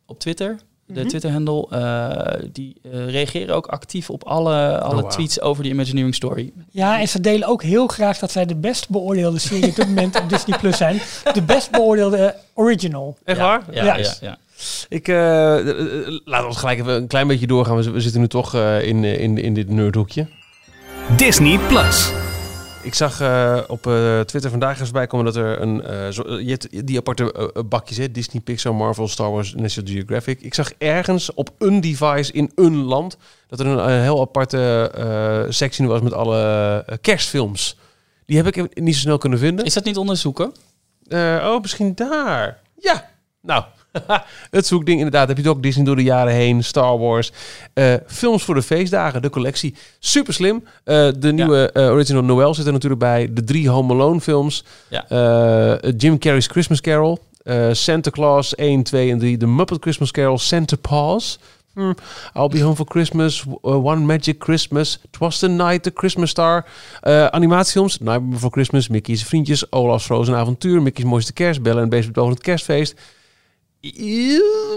op 0.06 0.20
Twitter, 0.20 0.58
de 0.86 1.00
Mhm. 1.00 1.08
Twitter-handle, 1.08 1.68
eh, 1.70 2.44
die 2.52 2.76
reageren 2.92 3.56
ook 3.56 3.68
actief 3.68 4.10
op 4.10 4.24
alle, 4.24 4.80
alle 4.80 5.02
wow. 5.02 5.10
tweets 5.12 5.42
over 5.42 5.64
die 5.64 5.72
Imagineering 5.72 6.16
Story. 6.16 6.54
Ja, 6.72 7.00
en 7.00 7.08
ze 7.08 7.22
delen 7.22 7.48
ook 7.48 7.64
heel 7.64 7.88
graag 7.88 8.18
dat 8.20 8.32
zij 8.32 8.46
de 8.46 8.56
best 8.56 8.90
beoordeelde 8.90 9.40
serie 9.40 9.70
op 9.70 9.76
dit 9.76 9.88
moment 9.88 10.20
op 10.22 10.30
Disney 10.30 10.58
Plus 10.58 10.78
zijn. 10.78 11.02
De 11.34 11.42
best 11.42 11.72
beoordeelde 11.72 12.36
original. 12.54 13.18
Echt 13.24 13.38
ja, 13.38 13.44
waar? 13.44 13.64
Ja, 13.74 13.84
Ja. 13.84 13.98
ja, 13.98 14.14
ja. 14.22 14.38
Ik, 14.90 15.08
eh, 15.08 15.58
eh, 15.60 16.20
laten 16.24 16.50
we 16.50 16.56
gelijk 16.56 16.80
even 16.80 16.94
een 16.94 17.08
klein 17.08 17.28
beetje 17.28 17.48
doorgaan. 17.48 17.78
We, 17.78 17.92
we 17.92 18.02
zitten 18.02 18.22
nu 18.22 18.28
toch 18.28 18.54
eh, 18.54 18.88
in, 18.88 19.04
in, 19.04 19.38
in 19.38 19.54
dit 19.54 19.70
nerdhoekje. 19.70 20.28
Disney 21.18 21.60
Plus. 21.68 22.12
Ik 22.84 22.94
zag 22.94 23.22
uh, 23.22 23.60
op 23.68 23.88
uh, 23.88 24.20
Twitter 24.20 24.50
vandaag 24.50 24.80
eens 24.80 24.92
bij 24.92 25.08
komen 25.08 25.26
dat 25.26 25.36
er 25.36 25.62
een... 25.62 25.84
Uh, 25.90 26.08
zo, 26.08 26.40
je 26.40 26.50
hebt 26.50 26.88
die 26.88 26.98
aparte 26.98 27.52
bakjes, 27.70 27.98
hè? 27.98 28.12
Disney, 28.12 28.42
Pixar, 28.42 28.76
Marvel, 28.76 29.08
Star 29.08 29.32
Wars, 29.32 29.54
National 29.56 29.94
Geographic. 29.94 30.42
Ik 30.42 30.54
zag 30.54 30.72
ergens 30.78 31.34
op 31.34 31.50
een 31.58 31.82
device 31.82 32.32
in 32.32 32.52
een 32.56 32.76
land... 32.76 33.18
dat 33.48 33.60
er 33.60 33.66
een 33.66 34.02
heel 34.02 34.22
aparte 34.22 35.48
sectie 35.50 35.88
was 35.88 36.02
met 36.02 36.14
alle 36.14 36.86
kerstfilms. 37.02 37.78
Die 38.26 38.38
heb 38.38 38.48
ik 38.48 38.80
niet 38.80 38.96
zo 38.96 39.02
snel 39.02 39.18
kunnen 39.18 39.40
vinden. 39.40 39.66
Is 39.66 39.74
dat 39.74 39.84
niet 39.84 39.98
onderzoeken? 39.98 40.52
oh, 41.10 41.62
misschien 41.62 41.96
daar. 41.96 42.60
Ja, 42.80 43.10
nou, 43.42 43.64
het 44.52 44.68
zoekding 44.68 44.98
inderdaad. 44.98 45.28
Heb 45.28 45.38
je 45.38 45.44
het 45.44 45.52
ook 45.52 45.64
Disney 45.64 45.86
door 45.86 45.96
de 45.96 46.04
jaren 46.04 46.34
heen, 46.34 46.64
Star 46.64 46.98
Wars. 46.98 47.32
Uh, 47.74 47.94
films 48.08 48.44
voor 48.44 48.56
de 48.56 48.62
feestdagen, 48.62 49.22
de 49.22 49.30
collectie. 49.30 49.76
Super 50.00 50.34
slim. 50.34 50.64
Uh, 50.86 51.10
de 51.20 51.34
nieuwe 51.34 51.70
uh, 51.74 51.92
Original 51.92 52.24
Noel 52.24 52.54
zit 52.54 52.66
er 52.66 52.72
natuurlijk 52.72 53.02
bij. 53.02 53.34
De 53.34 53.44
drie 53.44 53.70
Home 53.70 53.94
Alone 53.94 54.22
films. 54.22 54.64
Ja. 54.90 55.06
Jim 55.98 56.20
Carrey's 56.20 56.48
Christmas 56.48 56.82
Carol. 56.82 57.20
Santa 57.72 58.10
Claus 58.10 58.56
1, 58.56 58.84
2 58.84 59.12
en 59.12 59.20
3. 59.20 59.38
The 59.38 59.48
Muppet 59.48 59.82
Christmas 59.82 60.12
Carol. 60.12 60.38
Santa 60.38 60.76
Paws. 60.76 61.40
Hmm. 61.78 61.92
I'll 62.34 62.50
Be 62.50 62.60
Home 62.62 62.76
for 62.76 62.86
Christmas, 62.86 63.46
One 63.62 64.08
Magic 64.08 64.40
Christmas, 64.40 64.98
Twas 65.12 65.40
the 65.40 65.48
Night, 65.48 65.84
The 65.84 65.92
Christmas 65.92 66.32
Star. 66.32 66.66
Uh, 67.04 67.30
animatiefilms, 67.32 68.00
Nightmare 68.00 68.32
Before 68.32 68.50
Christmas, 68.50 68.90
Mickey's 68.90 69.24
Vriendjes, 69.24 69.72
Olaf's 69.72 70.06
Frozen 70.06 70.36
Avontuur, 70.36 70.82
Mickey's 70.82 71.06
Mooiste 71.06 71.34
Kerst, 71.34 71.62
Bellen 71.62 71.84
en 71.84 71.90
Beest 71.90 72.16
het 72.16 72.40
Kerstfeest. 72.40 72.96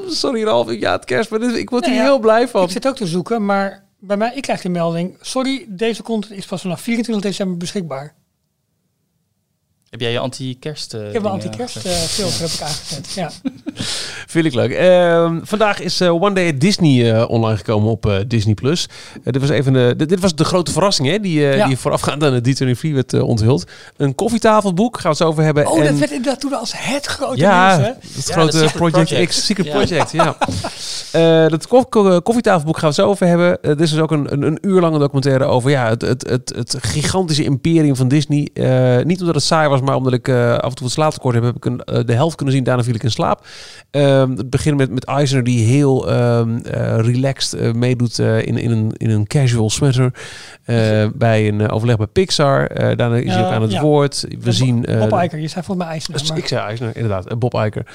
Sorry 0.09 0.45
Ralf, 0.45 0.73
ja 0.73 0.93
het 0.93 1.05
kerst, 1.05 1.31
maar 1.31 1.43
ik 1.43 1.71
word 1.71 1.87
hier 1.87 2.03
heel 2.03 2.19
blij 2.19 2.49
van. 2.49 2.65
Ik 2.65 2.71
zit 2.71 2.87
ook 2.89 2.97
te 2.97 3.07
zoeken, 3.07 3.45
maar 3.45 3.85
bij 3.99 4.17
mij, 4.17 4.33
ik 4.35 4.43
krijg 4.43 4.61
de 4.61 4.69
melding. 4.69 5.17
Sorry, 5.21 5.65
deze 5.69 6.03
content 6.03 6.39
is 6.39 6.47
pas 6.47 6.61
vanaf 6.61 6.81
24 6.81 7.25
december 7.25 7.57
beschikbaar. 7.57 8.15
Heb 9.91 10.01
jij 10.01 10.13
je 10.13 10.19
anti-kerst? 10.19 10.95
Uh, 10.95 11.07
ik 11.07 11.13
heb 11.13 11.25
een 11.25 11.31
anti-kerst 11.31 11.87
uh, 11.87 11.93
filter 11.93 12.41
heb 12.41 12.51
ik 12.51 12.61
aangezet. 12.61 13.13
Ja. 13.13 13.31
Vind 14.35 14.45
ik 14.45 14.55
leuk. 14.55 14.71
Uh, 14.71 15.37
vandaag 15.43 15.81
is 15.81 16.01
uh, 16.01 16.23
One 16.23 16.35
Day 16.35 16.49
at 16.49 16.61
Disney 16.61 17.15
uh, 17.15 17.31
online 17.31 17.57
gekomen 17.57 17.91
op 17.91 18.25
Disney 18.27 18.55
Plus. 18.55 18.89
dit 19.23 19.41
was 19.41 19.49
even 19.49 19.73
de, 19.73 19.95
dit 19.97 20.21
was 20.21 20.35
de 20.35 20.45
grote 20.45 20.73
verrassing 20.73 21.09
hè, 21.09 21.21
die, 21.21 21.41
ja. 21.41 21.67
die 21.67 21.77
voorafgaand 21.77 22.25
aan 22.25 22.41
de 22.43 22.77
D23 22.77 22.93
werd 22.93 23.13
onthuld. 23.13 23.71
Een 23.97 24.15
koffietafelboek 24.15 24.95
gaan 24.95 25.03
we 25.03 25.09
het 25.09 25.17
zo 25.17 25.27
over 25.27 25.43
hebben. 25.43 25.67
Oh, 25.67 25.79
en... 25.79 25.85
dat 25.85 25.99
werd 25.99 26.11
inderdaad 26.11 26.41
toen 26.41 26.53
als 26.53 26.73
het 26.77 27.07
grote 27.07 27.39
ja, 27.39 27.77
nieuws. 27.77 27.87
Hè? 27.87 27.93
Het 27.93 28.27
ja, 28.27 28.33
grote 28.33 28.69
Project, 28.75 29.09
Project, 29.09 29.29
X, 29.29 29.45
Secret 29.45 29.67
ja. 29.67 29.73
Project. 29.73 30.13
Ja. 30.13 30.37
dat 31.49 31.67
koff 31.67 31.89
koffietafelboek 32.23 32.79
gaan 32.79 32.91
we 32.91 32.95
het 32.97 33.05
zo 33.05 33.09
over 33.09 33.27
hebben. 33.27 33.59
dit 33.61 33.81
is 33.81 33.91
dus 33.91 34.01
ook 34.01 34.11
een, 34.11 34.33
een, 34.33 34.43
een 34.43 34.59
uur 34.63 34.81
lange 34.81 34.99
documentaire 34.99 35.45
over 35.45 35.71
ja, 35.71 35.89
het, 35.89 36.03
het, 36.03 36.29
het, 36.29 36.53
het 36.57 36.77
gigantische 36.81 37.45
imperium 37.45 37.97
van 37.97 38.09
Disney. 38.09 38.51
niet 39.05 39.21
omdat 39.21 39.35
het 39.35 39.45
saai 39.45 39.69
was, 39.69 39.79
maar 39.83 39.95
omdat 39.95 40.13
ik 40.13 40.29
af 40.29 40.69
en 40.69 40.75
toe 40.75 40.83
wat 40.83 40.91
slaaptekort 40.91 41.35
heb, 41.35 41.45
heb 41.45 41.57
ik 41.57 41.65
een, 41.65 41.81
de 42.07 42.13
helft 42.13 42.37
kunnen 42.37 42.55
zien. 42.55 42.65
Daarna 42.65 42.83
viel 42.83 42.95
ik 42.95 43.03
in 43.03 43.11
slaap. 43.11 43.47
Um, 43.91 44.37
het 44.37 44.51
begint 44.51 44.77
met, 44.77 44.91
met 44.91 45.05
Eisner 45.05 45.45
die 45.45 45.65
heel 45.65 46.13
um, 46.13 46.61
uh, 46.67 46.99
relaxed 46.99 47.75
meedoet 47.75 48.19
in, 48.19 48.59
in, 48.59 48.71
een, 48.71 48.93
in 48.97 49.11
een 49.11 49.27
casual 49.27 49.71
sweater. 49.71 50.13
bij 51.15 51.49
een 51.49 51.71
overleg 51.71 51.97
bij 51.97 52.07
Pixar. 52.07 52.69
daarna 52.97 53.17
is 53.17 53.35
hij 53.35 53.45
ook 53.45 53.53
aan 53.53 53.63
het 53.63 53.73
ja. 53.73 53.81
woord. 53.81 54.27
We 54.29 54.37
Bob, 54.37 54.53
zien... 54.53 54.87
Bob 54.99 55.23
Iker, 55.23 55.39
je 55.39 55.49
zei 55.49 55.65
volgens 55.65 55.77
mij 55.77 55.87
Eisner. 55.87 56.21
Maar... 56.29 56.39
Ik 56.39 56.47
zei 56.47 56.67
Eisner, 56.67 56.97
inderdaad. 56.97 57.39
Bob 57.39 57.55
Iker. 57.55 57.87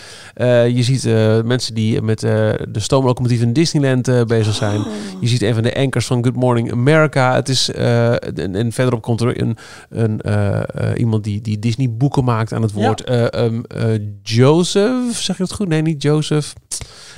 je 0.75 0.83
ziet 0.83 1.03
mensen 1.45 1.73
die 1.73 2.01
met 2.01 2.19
de 2.19 2.79
stoomlocomotief 2.79 3.41
in 3.41 3.53
Disneyland 3.53 4.27
bezig 4.27 4.55
zijn. 4.55 4.79
Oh. 4.79 4.87
Je 5.19 5.27
ziet 5.27 5.41
een 5.41 5.53
van 5.53 5.63
de 5.63 5.75
anchors 5.75 6.05
van 6.05 6.23
Good 6.23 6.35
Morning 6.35 6.71
America. 6.71 7.35
Het 7.35 7.49
is, 7.49 7.71
en, 7.71 8.55
en, 8.55 8.71
verderop 8.71 9.01
komt 9.01 9.21
er 9.21 9.41
een, 9.41 9.57
een, 9.89 10.21
iemand 10.97 11.23
die, 11.23 11.41
die 11.41 11.59
Disney 11.59 11.74
boeken 11.89 12.23
maakt 12.23 12.53
aan 12.53 12.61
het 12.61 12.71
woord. 12.71 13.01
Ja. 13.05 13.33
Um, 13.33 13.63
Joseph, 14.23 15.17
zeg 15.17 15.37
je 15.37 15.43
het 15.43 15.53
goed? 15.53 15.67
Nee, 15.67 15.81
niet 15.81 16.01
Joseph. 16.01 16.53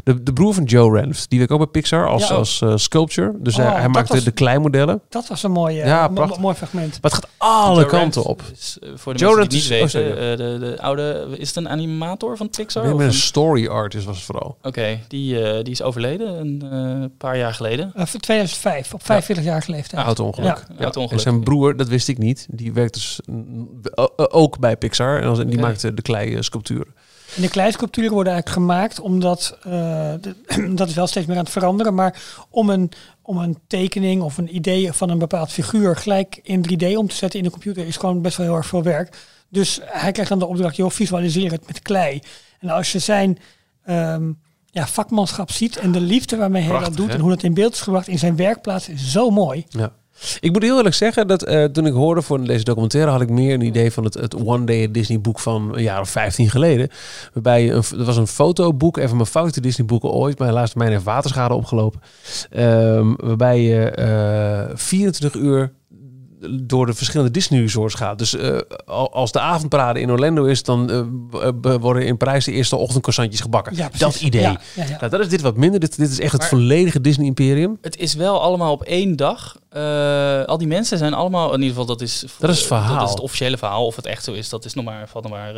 De, 0.04 0.24
de 0.24 0.34
broer 0.34 0.54
van 0.54 0.63
Joe 0.63 1.00
Ranft. 1.00 1.30
Die 1.30 1.38
werkt 1.38 1.54
ook 1.54 1.60
bij 1.60 1.67
Pixar 1.67 2.08
als, 2.08 2.28
ja, 2.28 2.36
als 2.36 2.62
uh, 2.62 2.74
sculpture. 2.76 3.34
Dus 3.39 3.60
oh, 3.60 3.74
hij 3.74 3.88
maakte 3.88 4.13
was, 4.13 4.24
de 4.24 4.32
kleinmodellen. 4.32 5.02
Dat 5.10 5.28
was 5.28 5.43
een 5.43 5.52
mooie, 5.52 5.86
ja, 5.86 6.08
mooi 6.39 6.56
fragment. 6.56 7.02
Maar 7.02 7.12
het 7.12 7.13
gaat 7.13 7.30
alle 7.38 7.80
Joe 7.80 7.89
kanten 7.89 8.24
op. 8.24 8.43
Is, 8.52 8.78
voor 8.96 9.13
de 9.13 9.20
Joe 9.20 9.36
Ranft 9.36 9.52
niet 9.52 9.67
weten, 9.67 10.02
oh, 10.02 10.08
uh, 10.08 10.15
de, 10.15 10.58
de 10.60 10.82
oude, 10.82 11.28
is 11.38 11.48
het 11.48 11.58
een 11.58 11.70
animator 11.70 12.38
van 12.38 12.50
Pixar? 12.50 12.96
Nee, 12.96 13.06
een 13.06 13.13
story 13.13 13.67
artist 13.67 14.06
was 14.06 14.15
het 14.15 14.26
vooral. 14.26 14.58
Oké, 14.58 14.67
okay, 14.67 15.04
die, 15.08 15.63
die 15.63 15.74
is 15.74 15.82
overleden 15.82 16.39
een 16.39 17.12
paar 17.17 17.38
jaar 17.38 17.54
geleden. 17.54 17.93
2005, 18.20 18.93
op 18.93 19.06
45 19.06 19.46
ja. 19.46 19.52
jaar 19.52 19.63
leeftijd. 19.67 20.06
Auto-ongeluk. 20.06 20.65
Ja. 20.78 20.84
Auto 20.84 21.08
en 21.08 21.20
zijn 21.20 21.43
broer, 21.43 21.78
dat 21.78 21.88
wist 21.88 22.08
ik 22.08 22.17
niet, 22.17 22.48
die 22.50 22.74
werkt 22.74 22.93
dus 22.93 23.20
ook 24.48 24.60
bij 24.60 24.78
Pixar. 24.78 25.22
En 25.22 25.34
die 25.34 25.46
okay. 25.46 25.58
maakte 25.58 25.94
de 25.94 26.02
klei 26.02 26.44
sculpturen. 26.44 26.94
En 27.36 27.42
de 27.42 27.50
kleisculpturen 27.50 28.12
worden 28.12 28.34
eigenlijk 28.34 28.64
gemaakt 28.64 29.00
omdat, 29.00 29.58
uh, 29.60 29.74
de, 30.22 30.36
dat 30.76 30.90
is 30.90 30.94
wel 30.94 31.08
steeds 31.08 31.26
meer 31.26 31.38
aan 31.38 31.44
het 31.44 31.52
veranderen, 31.52 31.94
maar 31.94 32.22
om 32.50 32.70
een, 32.70 32.92
om 33.22 33.38
een 33.38 33.58
tekening 33.68 34.22
of 34.22 34.38
een 34.38 34.56
idee 34.56 34.94
van 34.94 35.10
een 35.10 35.18
bepaald 35.18 35.52
figuur 35.52 35.96
gelijk 35.96 36.40
in 36.44 36.66
3D 36.70 36.96
om 36.96 37.08
te 37.08 37.16
zetten 37.16 37.40
in 37.40 37.46
de 37.46 37.52
computer 37.52 37.88
is 37.88 37.98
gewoon 37.98 38.22
best 38.22 38.38
wel 38.38 38.46
heel 38.46 38.56
erg 38.56 38.66
veel 38.66 38.84
werk. 38.84 39.18
Dus 39.50 39.80
hij 39.84 40.12
krijgt 40.12 40.32
dan 40.32 40.40
de 40.40 40.46
opdracht, 40.46 40.76
joh, 40.76 40.90
visualiseer 40.90 41.52
het 41.52 41.68
met 41.68 41.82
klei. 41.82 42.22
En 42.60 42.70
als 42.70 42.92
je 42.92 43.00
zijn 43.00 43.38
um, 43.90 44.40
ja, 44.66 44.88
vakmanschap 44.88 45.52
ziet 45.52 45.78
en 45.78 45.92
de 45.92 46.02
liefde 46.02 46.38
waarmee 46.38 46.64
hij 46.64 46.80
dat 46.80 46.98
doet 46.98 47.10
en 47.10 47.20
hoe 47.20 47.30
dat 47.30 47.44
in 47.44 47.54
beeld 47.54 47.74
is 47.74 47.82
gebracht 47.82 48.08
in 48.08 48.20
zijn 48.20 48.36
werkplaats, 48.36 48.90
is 48.90 49.12
zo 49.12 49.30
mooi. 49.30 49.66
Ja. 49.70 49.92
Ik 50.40 50.52
moet 50.52 50.64
heel 50.64 50.78
eerlijk 50.78 50.96
zeggen 50.96 51.28
dat 51.28 51.48
uh, 51.48 51.64
toen 51.64 51.86
ik 51.86 51.94
hoorde 51.94 52.22
voor 52.22 52.44
deze 52.44 52.64
documentaire 52.64 53.12
had 53.12 53.22
ik 53.22 53.30
meer 53.30 53.54
een 53.54 53.62
idee 53.62 53.92
van 53.92 54.04
het, 54.04 54.14
het 54.14 54.36
One 54.36 54.66
Day 54.66 54.92
Disney 54.92 55.20
boek 55.20 55.40
van 55.40 55.76
een 55.76 55.84
jaar 55.84 56.00
of 56.00 56.10
15 56.10 56.50
geleden. 56.50 56.90
Waarbij 57.34 57.72
een, 57.72 57.84
er 57.98 58.04
was 58.04 58.18
een 58.18 58.28
fotoboek, 58.28 58.98
even 58.98 59.16
mijn 59.16 59.28
favoriete 59.28 59.62
Disney 59.62 59.88
boeken 59.88 60.10
ooit, 60.10 60.40
maar 60.40 60.48
helaas 60.48 60.74
mijn 60.74 60.92
heeft 60.92 61.04
waterschade 61.04 61.54
opgelopen. 61.54 62.02
Um, 62.58 63.16
waarbij 63.16 63.62
je 63.62 64.68
uh, 64.70 64.76
24 64.76 65.34
uur 65.42 65.72
door 66.50 66.86
de 66.86 66.93
verschillende 66.93 67.32
Disney 67.32 67.60
resorts 67.60 67.93
gaat. 67.95 68.17
Dus 68.17 68.34
uh, 68.34 68.58
als 69.12 69.32
de 69.32 69.39
avondparade 69.39 70.00
in 70.00 70.12
Orlando 70.12 70.43
is, 70.43 70.63
dan 70.63 70.91
uh, 71.32 71.52
worden 71.80 72.06
in 72.06 72.17
Parijs 72.17 72.45
de 72.45 72.52
eerste 72.52 72.76
ochtendcroissantjes 72.76 73.41
gebakken. 73.41 73.76
Ja, 73.76 73.89
dat 73.97 74.21
idee. 74.21 74.41
Ja, 74.41 74.60
ja, 74.76 74.84
ja. 74.84 74.97
Nou, 75.00 75.10
dat 75.10 75.19
is 75.19 75.30
dit 75.30 75.41
wat 75.41 75.56
minder. 75.56 75.80
Dit, 75.80 75.97
dit 75.97 76.10
is 76.10 76.19
echt 76.19 76.32
het 76.32 76.45
volledige 76.45 77.02
Disney 77.02 77.26
imperium. 77.26 77.78
Het 77.82 77.97
is 77.97 78.13
wel 78.13 78.41
allemaal 78.41 78.71
op 78.71 78.84
één 78.84 79.15
dag. 79.15 79.58
Uh, 79.76 80.43
al 80.43 80.58
die 80.58 80.67
mensen 80.67 80.97
zijn 80.97 81.13
allemaal, 81.13 81.47
in 81.47 81.62
ieder 81.62 81.69
geval 81.69 81.86
dat 81.86 82.02
is, 82.02 82.26
dat 82.39 82.50
is 82.50 82.58
het 82.58 82.67
verhaal. 82.67 82.95
Dat 82.95 83.04
is 83.04 83.10
het 83.10 83.19
officiële 83.19 83.58
verhaal. 83.58 83.86
Of 83.86 83.95
het 83.95 84.06
echt 84.06 84.23
zo 84.23 84.34
is, 84.34 84.50
dat 84.50 84.65
is 84.65 84.73
nog 84.73 84.86
maar, 84.86 85.10
valt 85.10 85.23
nog 85.23 85.34
maar, 85.34 85.54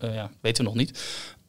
ja, 0.00 0.30
weten 0.40 0.64
we 0.64 0.70
nog 0.70 0.78
niet. 0.78 1.02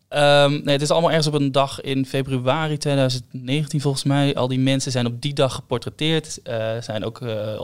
Um, 0.10 0.52
nee, 0.52 0.74
het 0.74 0.82
is 0.82 0.92
allemaal 0.92 1.10
ergens 1.10 1.28
op 1.28 1.34
een 1.34 1.52
dag 1.52 1.82
in 1.82 2.06
februari 2.06 2.78
2019 2.78 3.82
volgens 3.82 4.04
mij. 4.04 4.36
Al 4.36 4.48
die 4.48 4.60
mensen 4.60 4.92
zijn 4.92 5.06
op 5.06 5.22
die 5.22 5.34
dag 5.34 5.54
geportretteerd, 5.54 6.40
uh, 6.44 6.82
zijn 6.82 7.06
ook 7.06 7.22
uh, 7.22 7.62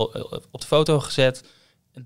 op 0.52 0.62
de 0.62 0.68
foto 0.68 1.00
gezet. 1.00 1.44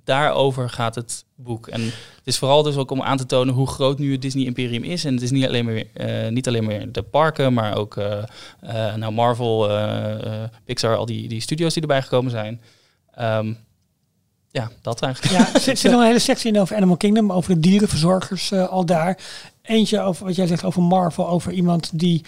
Daarover 0.03 0.69
gaat 0.69 0.95
het 0.95 1.25
boek. 1.35 1.67
En 1.67 1.81
het 1.81 2.23
is 2.23 2.37
vooral 2.37 2.63
dus 2.63 2.75
ook 2.75 2.91
om 2.91 3.01
aan 3.01 3.17
te 3.17 3.25
tonen 3.25 3.53
hoe 3.53 3.67
groot 3.67 3.99
nu 3.99 4.11
het 4.11 4.21
Disney 4.21 4.45
Imperium 4.45 4.83
is. 4.83 5.05
En 5.05 5.13
het 5.13 5.23
is 5.23 5.31
niet 5.31 5.45
alleen 5.45 5.65
maar, 5.65 5.83
uh, 6.07 6.27
niet 6.27 6.47
alleen 6.47 6.63
maar 6.63 6.91
de 6.91 7.01
parken, 7.03 7.53
maar 7.53 7.75
ook 7.75 7.95
nou 8.95 9.11
Marvel, 9.11 9.69
Pixar, 10.65 10.95
al 10.95 11.05
die, 11.05 11.27
die 11.27 11.41
studio's 11.41 11.73
die 11.73 11.81
erbij 11.81 12.01
gekomen 12.01 12.31
zijn. 12.31 12.61
Um, 13.19 13.57
ja, 14.51 14.71
dat 14.81 15.01
eigenlijk. 15.01 15.33
Ja, 15.33 15.53
er 15.53 15.77
zit 15.77 15.91
nog 15.91 16.01
een 16.01 16.07
hele 16.07 16.19
sectie 16.19 16.53
in 16.53 16.59
over 16.59 16.75
Animal 16.75 16.97
Kingdom, 16.97 17.31
over 17.31 17.53
de 17.53 17.59
dierenverzorgers 17.59 18.53
al 18.53 18.85
daar. 18.85 19.17
Eentje 19.67 20.01
over 20.01 20.25
wat 20.25 20.35
jij 20.35 20.47
zegt 20.47 20.63
over 20.63 20.81
Marvel, 20.81 21.27
over 21.27 21.51
iemand 21.51 21.99
die, 21.99 22.23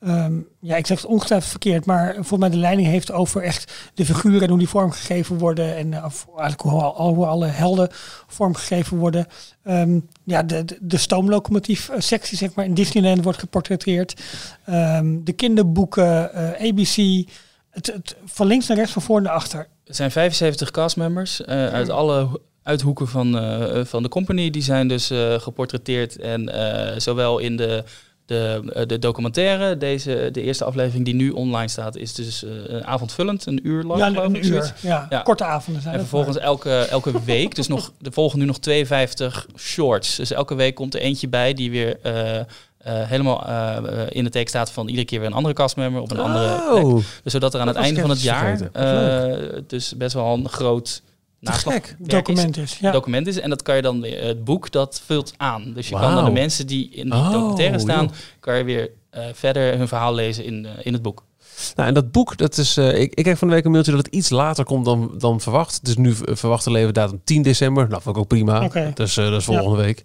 um, 0.00 0.48
ja, 0.60 0.76
ik 0.76 0.86
zeg 0.86 1.00
het 1.00 1.10
ongetwijfeld 1.10 1.50
verkeerd, 1.50 1.84
maar 1.84 2.16
voor 2.20 2.38
mij 2.38 2.50
de 2.50 2.56
leiding 2.56 2.88
heeft 2.88 3.12
over 3.12 3.42
echt 3.42 3.90
de 3.94 4.04
figuren 4.04 4.42
en 4.42 4.48
hoe 4.48 4.58
die 4.58 4.68
vormgegeven 4.68 5.38
worden 5.38 5.76
en 5.76 5.92
uh, 5.92 6.04
of 6.04 6.26
eigenlijk 6.36 6.60
hoe, 6.60 6.82
al, 6.82 7.14
hoe 7.14 7.26
alle 7.26 7.46
helden 7.46 7.88
vormgegeven 8.26 8.96
worden. 8.96 9.26
Um, 9.64 10.08
ja, 10.24 10.42
de, 10.42 10.64
de, 10.64 10.78
de 10.80 10.96
stoomlocomotief 10.96 11.90
sectie 11.98 12.36
zeg 12.36 12.54
maar 12.54 12.64
in 12.64 12.74
Disneyland 12.74 13.22
wordt 13.22 13.38
geportretteerd. 13.38 14.22
Um, 14.68 15.24
de 15.24 15.32
kinderboeken, 15.32 16.30
uh, 16.34 16.68
ABC, 16.68 17.28
het, 17.70 17.86
het, 17.86 18.16
van 18.24 18.46
links 18.46 18.66
naar 18.66 18.76
rechts, 18.76 18.92
van 18.92 19.02
voor 19.02 19.22
naar 19.22 19.32
achter. 19.32 19.68
Er 19.84 19.94
zijn 19.94 20.10
75 20.10 20.70
castmembers 20.70 21.40
uh, 21.40 21.46
uit 21.46 21.90
alle 21.90 22.40
uithoeken 22.62 23.08
van, 23.08 23.36
uh, 23.36 23.84
van 23.84 24.02
de 24.02 24.08
company. 24.08 24.50
Die 24.50 24.62
zijn 24.62 24.88
dus 24.88 25.10
uh, 25.10 25.34
geportretteerd. 25.34 26.16
En 26.16 26.42
uh, 26.42 26.98
zowel 26.98 27.38
in 27.38 27.56
de, 27.56 27.84
de, 28.26 28.84
de 28.86 28.98
documentaire, 28.98 29.76
deze, 29.76 30.28
de 30.32 30.42
eerste 30.42 30.64
aflevering 30.64 31.04
die 31.04 31.14
nu 31.14 31.30
online 31.30 31.68
staat, 31.68 31.96
is 31.96 32.14
dus 32.14 32.44
een 32.66 32.86
avondvullend, 32.86 33.46
een 33.46 33.60
uur 33.66 33.82
lang. 33.82 34.00
Ja, 34.00 34.22
een 34.22 34.46
uur. 34.46 34.74
Ja, 34.80 35.06
ja, 35.10 35.20
korte 35.20 35.44
avonden 35.44 35.82
zijn 35.82 35.94
En 35.94 36.00
vervolgens 36.00 36.38
elke, 36.38 36.74
elke 36.74 37.22
week, 37.24 37.54
dus 37.54 37.68
nog, 37.68 37.92
er 38.02 38.12
volgen 38.12 38.38
nu 38.38 38.44
nog 38.44 38.58
52 38.58 39.46
shorts. 39.56 40.16
Dus 40.16 40.30
elke 40.30 40.54
week 40.54 40.74
komt 40.74 40.94
er 40.94 41.00
eentje 41.00 41.28
bij 41.28 41.54
die 41.54 41.70
weer 41.70 41.98
eh, 42.82 43.02
helemaal 43.02 43.46
eh, 43.46 43.76
eh, 43.76 44.06
in 44.08 44.24
de 44.24 44.30
teken 44.30 44.48
staat 44.48 44.70
van 44.70 44.88
iedere 44.88 45.06
keer 45.06 45.18
weer 45.18 45.28
een 45.28 45.34
andere 45.34 45.54
castmember 45.54 46.00
op 46.00 46.10
een 46.10 46.18
andere 46.18 46.60
plek. 46.70 46.84
Oh, 46.84 47.02
Dus 47.22 47.32
zodat 47.32 47.54
er 47.54 47.60
aan 47.60 47.66
Dat 47.66 47.74
het 47.74 47.84
einde 47.84 48.00
van 48.00 48.10
het 48.10 48.22
jaar 48.22 48.70
eh, 48.72 49.62
dus 49.66 49.96
best 49.96 50.14
wel 50.14 50.34
een 50.34 50.48
groot 50.48 51.02
naslag 51.42 51.74
gek. 51.74 51.96
werk 51.98 52.10
document 52.10 52.56
is. 52.56 52.78
Ja. 52.78 52.90
document 52.90 53.26
is. 53.26 53.40
En 53.40 53.50
dat 53.50 53.62
kan 53.62 53.76
je 53.76 53.82
dan 53.82 54.00
weer, 54.00 54.22
het 54.24 54.44
boek 54.44 54.70
dat 54.70 55.02
vult 55.04 55.34
aan. 55.36 55.72
Dus 55.74 55.88
je 55.88 55.94
kan 55.94 56.14
dan 56.14 56.24
de 56.24 56.30
mensen 56.30 56.66
die 56.66 56.88
in 56.90 57.10
die 57.10 57.18
Oh, 57.20 57.30
documentaire 57.32 57.78
staan, 57.78 58.04
joh. 58.04 58.12
kan 58.40 58.56
je 58.58 58.64
weer 58.64 58.90
eh, 59.10 59.24
verder 59.32 59.76
hun 59.78 59.88
verhaal 59.88 60.14
lezen 60.14 60.44
in, 60.44 60.66
eh, 60.66 60.72
in 60.82 60.92
het 60.92 61.02
boek. 61.02 61.24
Nou, 61.76 61.88
en 61.88 61.94
dat 61.94 62.10
boek, 62.12 62.36
dat 62.36 62.56
is. 62.58 62.76
eh, 62.76 63.00
ik, 63.00 63.14
ik 63.14 63.22
kreeg 63.24 63.38
van 63.38 63.48
de 63.48 63.54
week 63.54 63.64
een 63.64 63.70
mailtje 63.70 63.92
dat 63.92 64.04
het 64.04 64.14
iets 64.14 64.30
later 64.30 64.64
komt 64.64 64.84
dan, 64.84 65.14
dan 65.18 65.40
verwacht. 65.40 65.74
Het 65.74 65.88
is 65.88 65.96
nu 65.96 66.10
eh, 66.24 66.34
verwachte 66.34 66.70
leverdatum 66.70 67.20
10 67.24 67.42
december. 67.42 67.88
Nou, 67.88 68.02
vond 68.02 68.16
ik 68.16 68.22
ook 68.22 68.28
prima. 68.28 68.68
Dus 68.94 69.14
dat 69.14 69.32
is 69.32 69.44
volgende 69.44 69.76
week. 69.82 70.02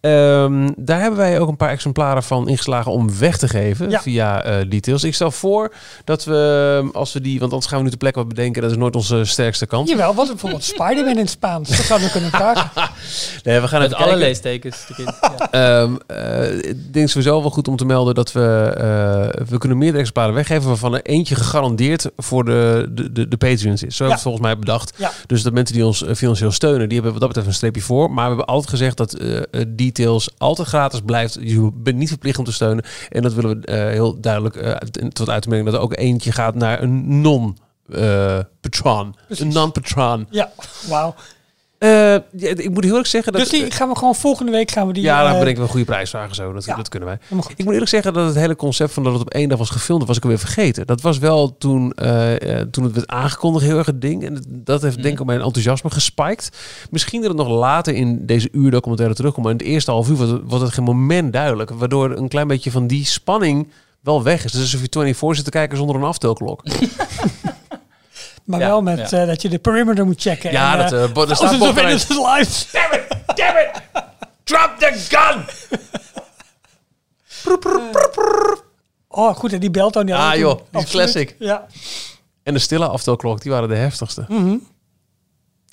Ehm, 0.00 0.68
daar 0.76 1.00
hebben 1.00 1.18
wij 1.18 1.40
ook 1.40 1.48
een 1.48 1.56
paar 1.56 1.70
exemplaren 1.70 2.22
van 2.22 2.48
ingeslagen 2.48 2.92
om 2.92 3.18
weg 3.18 3.36
te 3.38 3.48
geven 3.48 3.90
Ja. 3.90 4.00
via 4.00 4.42
eh, 4.42 4.70
details. 4.70 5.04
Ik 5.04 5.14
stel 5.14 5.30
voor 5.30 5.74
dat 6.04 6.24
we, 6.24 6.88
als 6.92 7.12
we 7.12 7.20
die, 7.20 7.38
want 7.38 7.52
anders 7.52 7.70
gaan 7.70 7.78
we 7.78 7.84
nu 7.84 7.90
de 7.90 7.96
plek 7.96 8.14
wat 8.14 8.28
bedenken. 8.28 8.62
Dat 8.62 8.70
is 8.70 8.76
nooit 8.76 8.96
onze 8.96 9.24
sterkste 9.24 9.66
kant. 9.66 9.88
Jawel, 9.88 10.14
wat 10.14 10.26
bijvoorbeeld 10.28 10.64
Spider-Man 10.64 11.12
in 11.12 11.18
het 11.18 11.30
Spaans. 11.30 11.68
Dat 11.68 11.78
zouden 11.86 12.06
we 12.06 12.12
kunnen 12.12 12.30
vragen. 12.40 12.70
Nee, 13.42 13.60
we 13.60 13.68
gaan 13.68 13.80
Met 13.80 13.94
alle 13.94 14.02
kijken. 14.04 14.18
leestekens. 14.22 14.86
Ja. 14.96 15.50
Ehm, 15.50 15.94
eh, 16.06 16.54
ik 16.70 16.92
denk 16.92 17.08
sowieso 17.08 17.40
wel 17.40 17.50
goed 17.50 17.68
om 17.68 17.76
te 17.76 17.84
melden 17.84 18.14
dat 18.14 18.32
we, 18.32 18.74
eh, 18.76 19.44
we 19.48 19.58
kunnen 19.58 19.78
meerdere 19.78 19.98
exemplaren 19.98 20.34
weggeven 20.34 20.68
waarvan 20.80 20.98
er 20.98 21.06
eentje 21.06 21.34
gegarandeerd 21.34 22.10
voor 22.16 22.44
de, 22.44 22.88
de, 22.90 23.12
de, 23.12 23.28
de 23.28 23.36
Patreons 23.36 23.82
is. 23.82 23.96
Zo 23.96 24.04
hebben 24.04 24.06
we 24.06 24.12
het 24.12 24.22
volgens 24.22 24.44
mij 24.44 24.58
bedacht. 24.58 24.92
Ja. 24.96 25.12
Dus 25.26 25.42
de 25.42 25.52
mensen 25.52 25.74
die 25.74 25.86
ons 25.86 26.04
eh, 26.04 26.14
financieel 26.14 26.52
steunen, 26.52 26.88
die 26.88 27.00
hebben 27.00 27.10
wat 27.10 27.20
dat 27.20 27.28
betreft 27.28 27.48
een 27.48 27.54
streepje 27.54 27.80
voor. 27.80 28.10
Maar 28.10 28.22
we 28.22 28.28
hebben 28.28 28.46
altijd 28.46 28.70
gezegd 28.70 28.96
dat 28.96 29.12
eh, 29.12 29.36
eh, 29.36 29.44
details 29.68 30.30
altijd 30.38 30.68
gratis 30.68 31.00
blijft. 31.04 31.38
Je 31.40 31.70
bent 31.74 31.96
niet 31.96 32.08
verplicht 32.08 32.38
om 32.38 32.44
te 32.44 32.52
steunen. 32.52 32.84
En 33.08 33.22
dat 33.22 33.34
willen 33.34 33.60
we 33.60 33.72
heel 33.72 34.20
duidelijk 34.20 34.80
tot 35.12 35.28
uit 35.28 35.42
te 35.42 35.48
merken 35.48 35.66
dat 35.66 35.74
er 35.74 35.80
ook 35.80 35.96
eentje 35.96 36.32
gaat 36.32 36.54
naar 36.54 36.82
een 36.82 37.20
non 37.20 37.58
patron. 38.60 39.14
Precies. 39.26 39.44
Een 39.44 39.52
non-patron. 39.52 40.26
Ja, 40.30 40.52
wauw. 40.88 41.14
Eh, 41.80 42.14
ik 42.14 42.70
moet 42.70 42.82
heel 42.82 42.90
eerlijk 42.90 43.06
zeggen 43.06 43.32
dat... 43.32 43.40
Dus 43.40 43.50
die 43.50 43.70
gaan 43.70 43.88
we 43.88 43.96
gewoon 43.96 44.14
volgende 44.14 44.52
week 44.52 44.70
gaan 44.70 44.86
we 44.86 44.92
die... 44.92 45.02
ja, 45.02 45.22
dan 45.22 45.32
eh, 45.32 45.38
bedenken 45.38 45.56
we 45.56 45.62
een 45.62 45.68
goede 45.68 45.86
prijsvragen 45.86 46.34
zo. 46.34 46.52
Dat, 46.52 46.64
ja. 46.64 46.76
dat 46.76 46.88
kunnen 46.88 47.08
wij. 47.08 47.18
Ik 47.56 47.64
moet 47.64 47.72
eerlijk 47.72 47.90
zeggen 47.90 48.12
dat 48.12 48.26
het 48.26 48.34
hele 48.34 48.56
concept 48.56 48.92
van 48.92 49.02
dat 49.02 49.12
het 49.12 49.22
op 49.22 49.30
één 49.30 49.48
dag 49.48 49.58
was 49.58 49.70
gefilmd, 49.70 50.06
was 50.06 50.16
ik 50.16 50.22
alweer 50.22 50.38
vergeten. 50.38 50.86
Dat 50.86 51.00
was 51.00 51.18
wel 51.18 51.56
toen, 51.58 51.92
eh, 51.92 52.60
toen 52.70 52.84
het 52.84 52.94
werd 52.94 53.06
aangekondigd 53.06 53.64
heel 53.64 53.78
erg 53.78 53.86
het 53.86 54.00
ding. 54.00 54.24
En 54.24 54.44
dat 54.48 54.82
heeft 54.82 55.02
denk 55.02 55.20
ik 55.20 55.26
mijn 55.26 55.40
enthousiasme 55.40 55.90
gespiked. 55.90 56.50
Misschien 56.90 57.20
dat 57.20 57.30
het 57.30 57.38
nog 57.38 57.48
later 57.48 57.94
in 57.94 58.26
deze 58.26 58.48
uur 58.52 58.70
documentaire 58.70 59.14
terugkomt. 59.14 59.44
Maar 59.44 59.54
in 59.54 59.60
het 59.60 59.68
eerste 59.68 59.90
half 59.90 60.08
uur 60.08 60.16
wordt 60.16 60.32
het, 60.32 60.42
wordt 60.46 60.64
het 60.64 60.72
geen 60.72 60.84
moment 60.84 61.32
duidelijk. 61.32 61.70
Waardoor 61.70 62.10
een 62.10 62.28
klein 62.28 62.48
beetje 62.48 62.70
van 62.70 62.86
die 62.86 63.04
spanning 63.04 63.68
wel 64.00 64.22
weg 64.22 64.44
is. 64.44 64.52
Dus 64.52 64.60
alsof 64.60 64.80
je 64.80 64.88
24 64.90 65.36
zit 65.36 65.44
te 65.44 65.50
kijken 65.50 65.76
zonder 65.76 65.96
een 65.96 66.02
aftelklok. 66.02 66.62
Maar 68.50 68.60
Ja, 68.60 68.66
wel 68.66 68.82
met 68.82 69.10
ja. 69.10 69.20
eh, 69.20 69.26
dat 69.26 69.42
je 69.42 69.48
de 69.48 69.58
perimeter 69.58 70.06
moet 70.06 70.20
checken. 70.20 70.52
Ja, 70.52 70.84
en, 70.84 70.90
dat, 70.90 71.12
bo- 71.12 71.26
er 71.26 71.36
staat 71.36 71.58
bovenaan- 71.58 71.84
innocent 71.90 72.18
lives. 72.36 72.68
Damn 72.72 72.92
it! 72.94 73.06
Damn 73.36 73.58
it! 73.58 73.70
Drop 74.44 74.70
the 74.78 75.06
gun! 75.08 75.44
Oh, 79.12 79.34
goed, 79.34 79.52
en 79.52 79.60
die 79.60 79.70
belt 79.70 79.92
dan. 79.92 80.10
Ah, 80.10 80.36
joh, 80.36 80.60
die 80.70 80.82
is 80.82 80.90
classic. 80.90 81.36
Ja, 81.38 81.66
En 82.42 82.54
de 82.54 82.60
stille 82.60 82.86
aftelklok, 82.88 83.42
die 83.42 83.50
waren 83.52 83.68
de 83.68 83.74
heftigste. 83.74 84.24
Mhm. 84.28 84.56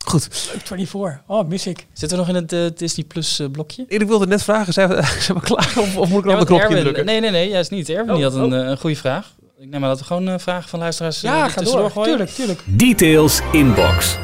Goed. 0.05 0.27
leuk 0.53 0.61
24. 0.67 1.21
Oh, 1.27 1.47
mis 1.47 1.67
ik. 1.67 1.87
Zitten 1.93 2.17
we 2.17 2.25
nog 2.25 2.35
in 2.35 2.47
het 2.59 2.77
Disney 2.77 3.05
Plus 3.05 3.39
eh, 3.39 3.47
blokje? 3.51 3.85
Ik 3.87 4.03
wilde 4.03 4.27
net 4.27 4.43
vragen, 4.43 4.73
zijn 4.73 4.89
we, 4.89 4.95
zijn 5.25 5.37
we 5.37 5.43
klaar 5.43 5.73
of, 5.77 5.97
of 5.97 6.09
moet 6.09 6.19
ik 6.19 6.25
nog 6.25 6.33
Ja, 6.33 6.39
een 6.39 6.45
knopje 6.45 6.65
Erwin- 6.65 6.81
drukken? 6.81 7.05
Nee, 7.05 7.19
nee, 7.19 7.29
nee, 7.31 7.49
juist 7.49 7.71
niet. 7.71 7.89
Erwin 7.89 8.09
Oh, 8.09 8.15
die 8.15 8.23
had 8.23 8.33
een, 8.33 8.53
oh. 8.53 8.67
een 8.67 8.77
goede 8.77 8.95
vraag. 8.95 9.33
Ik 9.59 9.69
neem 9.69 9.79
maar 9.79 9.89
dat 9.89 9.99
we 9.99 10.05
gewoon 10.05 10.27
eh, 10.29 10.37
vragen 10.37 10.69
van 10.69 10.79
luisteraars 10.79 11.23
eh, 11.23 11.31
Ja, 11.31 11.47
ga 11.49 11.61
door. 11.61 11.91
gooien. 11.91 12.09
Tuurlijk, 12.09 12.29
tuurlijk. 12.29 12.61
Details 12.65 13.41
inbox. 13.51 14.17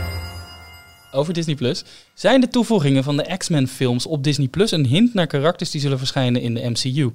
Over 1.11 1.33
Disney 1.33 1.55
Plus. 1.55 1.83
Zijn 2.13 2.41
de 2.41 2.47
toevoegingen 2.47 3.03
van 3.03 3.17
de 3.17 3.37
X-Men 3.37 3.67
films 3.67 4.05
op 4.05 4.23
Disney 4.23 4.47
Plus 4.47 4.71
een 4.71 4.85
hint 4.85 5.13
naar 5.13 5.27
karakters 5.27 5.71
die 5.71 5.81
zullen 5.81 5.97
verschijnen 5.97 6.41
in 6.41 6.53
de 6.53 6.69
MCU? 6.69 7.09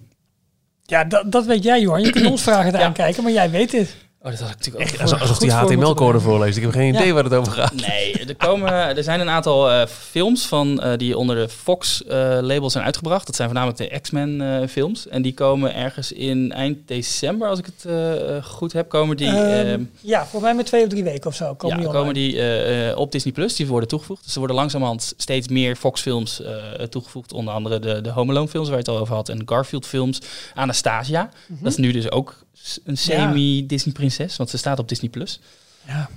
Ja, 0.83 1.05
dat, 1.05 1.33
dat 1.33 1.47
weet 1.47 1.63
jij, 1.63 1.81
Johan. 1.81 2.03
Je 2.03 2.11
kunt 2.11 2.27
ons 2.27 2.43
vragen 2.43 2.73
Ja. 2.73 2.85
aan 2.85 2.93
kijken, 2.93 3.23
maar 3.23 3.33
jij 3.33 3.51
weet 3.51 3.73
het. 3.73 3.95
Oh, 4.23 4.31
dat 4.31 4.41
had 4.41 4.51
ik 4.51 4.57
natuurlijk 4.57 4.93
ook 4.93 5.21
Alsof, 5.21 5.39
die 5.39 5.53
HTML-code 5.53 6.21
voorleest. 6.21 6.57
Ik 6.57 6.63
heb 6.63 6.73
geen 6.73 6.95
idee 6.95 7.07
Ja. 7.07 7.13
waar 7.13 7.25
het 7.25 7.35
over 7.35 7.53
gaat. 7.53 7.75
Nee, 7.75 8.13
er, 8.27 8.37
komen, 8.37 8.73
er 8.73 9.03
zijn 9.03 9.21
een 9.21 9.29
aantal 9.29 9.71
eh, 9.71 9.87
films 9.87 10.47
van, 10.47 10.81
eh, 10.83 10.97
die 10.97 11.17
onder 11.19 11.37
de 11.37 11.49
Fox-label 11.49 12.71
zijn 12.71 12.85
uitgebracht. 12.85 13.27
Dat 13.27 13.37
zijn 13.37 13.49
voornamelijk 13.49 13.91
de 13.91 14.01
X-Men-films. 14.01 15.09
en 15.09 15.23
die 15.23 15.35
komen 15.35 15.75
ergens 15.75 16.13
in 16.13 16.53
eind 16.53 16.89
december, 16.89 17.49
als 17.49 17.59
ik 17.59 17.67
het 17.67 17.85
eh, 17.85 18.37
eh, 18.37 18.45
goed 18.45 18.73
heb, 18.73 18.89
komen 18.89 19.17
die, 19.17 19.29
Ehm, 19.29 19.83
ja, 20.01 20.21
volgens 20.21 20.43
mij 20.43 20.55
met 20.55 20.67
twee 20.67 20.83
of 20.83 20.89
drie 20.89 21.05
weken 21.05 21.27
of 21.31 21.35
zo 21.37 21.55
komen 21.55 21.77
ja, 21.77 21.83
die 21.83 21.93
komen 21.93 22.15
die 22.15 22.39
eh, 22.39 22.91
eh, 22.91 22.99
op 22.99 23.13
Disney 23.13 23.33
Plus. 23.33 23.57
Die 23.57 23.67
worden 23.67 23.89
toegevoegd. 23.89 24.23
Dus 24.25 24.33
er 24.33 24.39
worden 24.39 24.57
langzamerhand 24.57 25.13
steeds 25.17 25.49
meer 25.49 25.77
Fox-films 25.77 26.43
eh, 26.43 26.53
toegevoegd. 26.85 27.33
Onder 27.33 27.55
andere 27.55 27.79
de, 27.79 28.01
de 28.01 28.11
Home 28.11 28.31
Alone-films, 28.33 28.67
waar 28.69 28.77
je 28.79 28.83
het 28.83 28.93
al 28.93 28.99
over 28.99 29.15
had. 29.15 29.29
En 29.29 29.39
de 29.39 29.45
Garfield-films. 29.47 30.21
Anastasia. 30.55 31.31
Mhm. 31.47 31.63
Dat 31.63 31.73
is 31.73 31.79
nu 31.79 31.93
dus 31.93 32.11
ook 32.11 32.47
een 32.85 32.99
semi-Disney-prinses, 32.99 34.37
want 34.37 34.51
ze 34.51 34.59
staat 34.59 34.79
op 34.79 34.89
Disney 34.89 35.11
Plus. 35.11 35.41
Ja. 35.87 36.09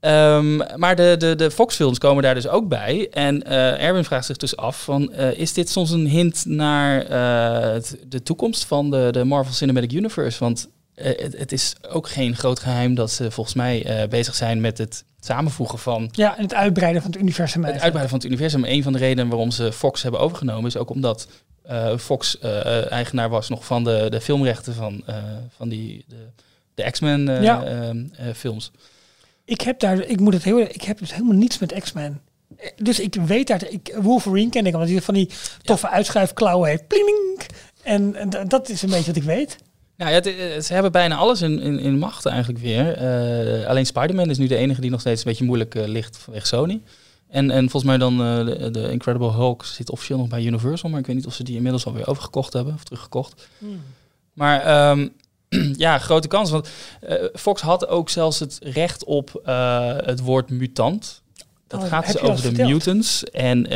Ehm, 0.00 0.56
maar 0.76 0.96
de, 0.96 1.14
de, 1.18 1.34
de 1.34 1.50
Fox-films 1.50 1.98
komen 1.98 2.22
daar 2.22 2.34
dus 2.34 2.48
ook 2.48 2.68
bij. 2.68 3.08
En 3.10 3.42
eh 3.42 3.84
Erwin 3.84 4.04
vraagt 4.04 4.26
zich 4.26 4.36
dus 4.36 4.56
af: 4.56 4.82
van, 4.82 5.12
eh, 5.12 5.38
is 5.38 5.52
dit 5.52 5.70
soms 5.70 5.90
een 5.90 6.06
hint 6.06 6.44
naar 6.44 7.02
eh, 7.02 7.82
de 8.06 8.22
toekomst 8.22 8.64
van 8.64 8.90
de, 8.90 9.08
de 9.10 9.24
Marvel 9.24 9.54
Cinematic 9.54 9.92
Universe? 9.92 10.38
Want 10.38 10.68
het, 10.94 11.38
het 11.38 11.52
is 11.52 11.74
ook 11.88 12.08
geen 12.08 12.36
groot 12.36 12.58
geheim 12.58 12.94
dat 12.94 13.10
ze 13.10 13.30
volgens 13.30 13.56
mij 13.56 14.06
bezig 14.08 14.34
zijn 14.34 14.60
met 14.60 14.78
het 14.78 15.04
samenvoegen 15.20 15.78
van 15.78 16.08
ja, 16.12 16.36
en 16.36 16.42
het 16.42 16.54
uitbreiden 16.54 17.02
van 17.02 17.10
het 17.10 17.20
universum. 17.20 17.64
het 17.64 17.72
uitbreiden 17.72 18.08
van 18.08 18.18
het 18.18 18.26
universum. 18.26 18.64
Een 18.64 18.82
van 18.82 18.92
de 18.92 18.98
redenen 18.98 19.28
waarom 19.28 19.50
ze 19.50 19.72
Fox 19.72 20.02
hebben 20.02 20.20
overgenomen 20.20 20.66
is 20.66 20.76
ook 20.76 20.90
omdat 20.90 21.28
eh, 21.64 21.96
Fox 21.98 22.38
eh, 22.38 22.92
eigenaar 22.92 23.28
was 23.28 23.48
nog 23.48 23.64
van 23.66 23.84
de, 23.84 24.06
de 24.10 24.20
filmrechten 24.20 24.74
van, 24.74 25.02
eh, 25.06 25.16
van 25.56 25.68
die, 25.68 26.04
de, 26.08 26.16
de 26.74 26.90
X-Men 26.90 27.28
eh, 27.28 27.42
Ja. 27.42 27.64
eh, 27.64 28.26
films. 28.34 28.70
Ik 29.44 29.60
heb 29.60 29.80
daar, 29.80 30.00
ik 30.04 30.20
moet 30.20 30.32
het 30.34 30.44
heel, 30.44 30.58
ik 30.60 30.82
heb 30.82 30.98
dus 30.98 31.12
helemaal 31.12 31.36
niets 31.36 31.58
met 31.58 31.72
X-Men. 31.80 32.20
Eh, 32.56 32.70
Dus 32.76 33.00
ik 33.00 33.14
weet 33.26 33.46
daar, 33.46 33.68
ik, 33.68 33.94
Wolverine 34.00 34.50
ken 34.50 34.66
ik, 34.66 34.74
omdat 34.74 34.88
hij 34.88 35.00
van 35.02 35.14
die 35.14 35.30
toffe 35.62 35.88
uitschuifklauwen 35.88 36.68
heeft. 36.68 36.86
Pling! 36.86 37.40
En, 37.82 38.14
en 38.14 38.48
dat 38.48 38.68
is 38.68 38.82
een 38.82 38.90
beetje 38.90 39.06
wat 39.06 39.16
ik 39.16 39.22
weet. 39.22 39.56
Nou 39.96 40.10
ja, 40.10 40.16
het- 40.16 40.26
eh, 40.26 40.60
ze 40.60 40.72
hebben 40.72 40.92
bijna 40.92 41.16
alles 41.16 41.42
in, 41.42 41.60
in, 41.60 41.78
in 41.78 41.98
macht 41.98 42.26
eigenlijk 42.26 42.58
weer. 42.58 42.92
Eh, 42.96 43.66
alleen 43.66 43.86
Spider-Man 43.86 44.30
is 44.30 44.38
nu 44.38 44.46
de 44.46 44.56
enige 44.56 44.80
die 44.80 44.90
nog 44.90 45.00
steeds 45.00 45.20
een 45.24 45.28
beetje 45.30 45.44
moeilijk 45.44 45.74
eh, 45.74 45.86
ligt 45.86 46.16
vanwege 46.16 46.46
Sony. 46.46 46.80
En, 47.34 47.50
en 47.50 47.60
volgens 47.70 47.84
mij 47.84 47.98
dan 47.98 48.12
eh, 48.20 48.44
de, 48.46 48.70
de 48.70 48.90
Incredible 48.90 49.30
Hulk 49.32 49.64
zit 49.64 49.90
officieel 49.90 50.18
nog 50.18 50.28
bij 50.28 50.44
Universal, 50.44 50.90
maar 50.90 51.00
ik 51.00 51.06
weet 51.06 51.16
niet 51.16 51.26
of 51.26 51.34
ze 51.34 51.42
die 51.44 51.56
inmiddels 51.56 51.86
alweer 51.86 52.06
overgekocht 52.08 52.52
hebben 52.52 52.74
of 52.74 52.84
teruggekocht. 52.84 53.48
Maar 54.32 54.60
ehm, 54.60 55.08
ja, 55.86 55.98
grote 55.98 56.28
kans. 56.28 56.50
Want 56.50 56.68
eh, 57.00 57.24
Fox 57.34 57.60
had 57.60 57.88
ook 57.88 58.10
zelfs 58.10 58.38
het 58.40 58.58
recht 58.62 59.04
op 59.04 59.40
eh, 59.44 59.96
het 59.96 60.20
woord 60.20 60.50
mutant. 60.50 61.22
Dat 61.66 61.82
Oh, 61.82 61.88
gaat 61.88 62.06
heb 62.06 62.12
dus 62.14 62.22
over 62.22 62.42
de 62.42 62.48
verteld. 62.48 62.68
mutants. 62.70 63.24
En 63.24 63.66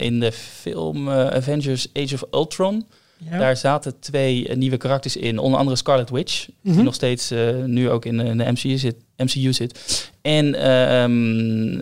in 0.00 0.20
de 0.20 0.32
film 0.32 1.10
Avengers 1.10 1.86
Age 1.94 2.14
of 2.14 2.24
Ultron, 2.30 2.86
Ja. 3.30 3.38
daar 3.38 3.56
zaten 3.56 3.98
twee 4.00 4.56
nieuwe 4.56 4.76
karakters 4.76 5.16
in. 5.16 5.38
Onder 5.38 5.58
andere 5.58 5.76
Scarlet 5.76 6.10
Witch, 6.10 6.48
Mhm. 6.60 6.74
die 6.74 6.84
nog 6.84 6.94
steeds 6.94 7.32
nu 7.66 7.90
ook 7.90 8.04
in, 8.04 8.16
de 8.16 8.44
MCU 8.52 8.76
zit. 8.78 8.96
MCU 9.16 9.52
zit. 9.52 10.10
En 10.22 10.54
ehm, 10.54 11.80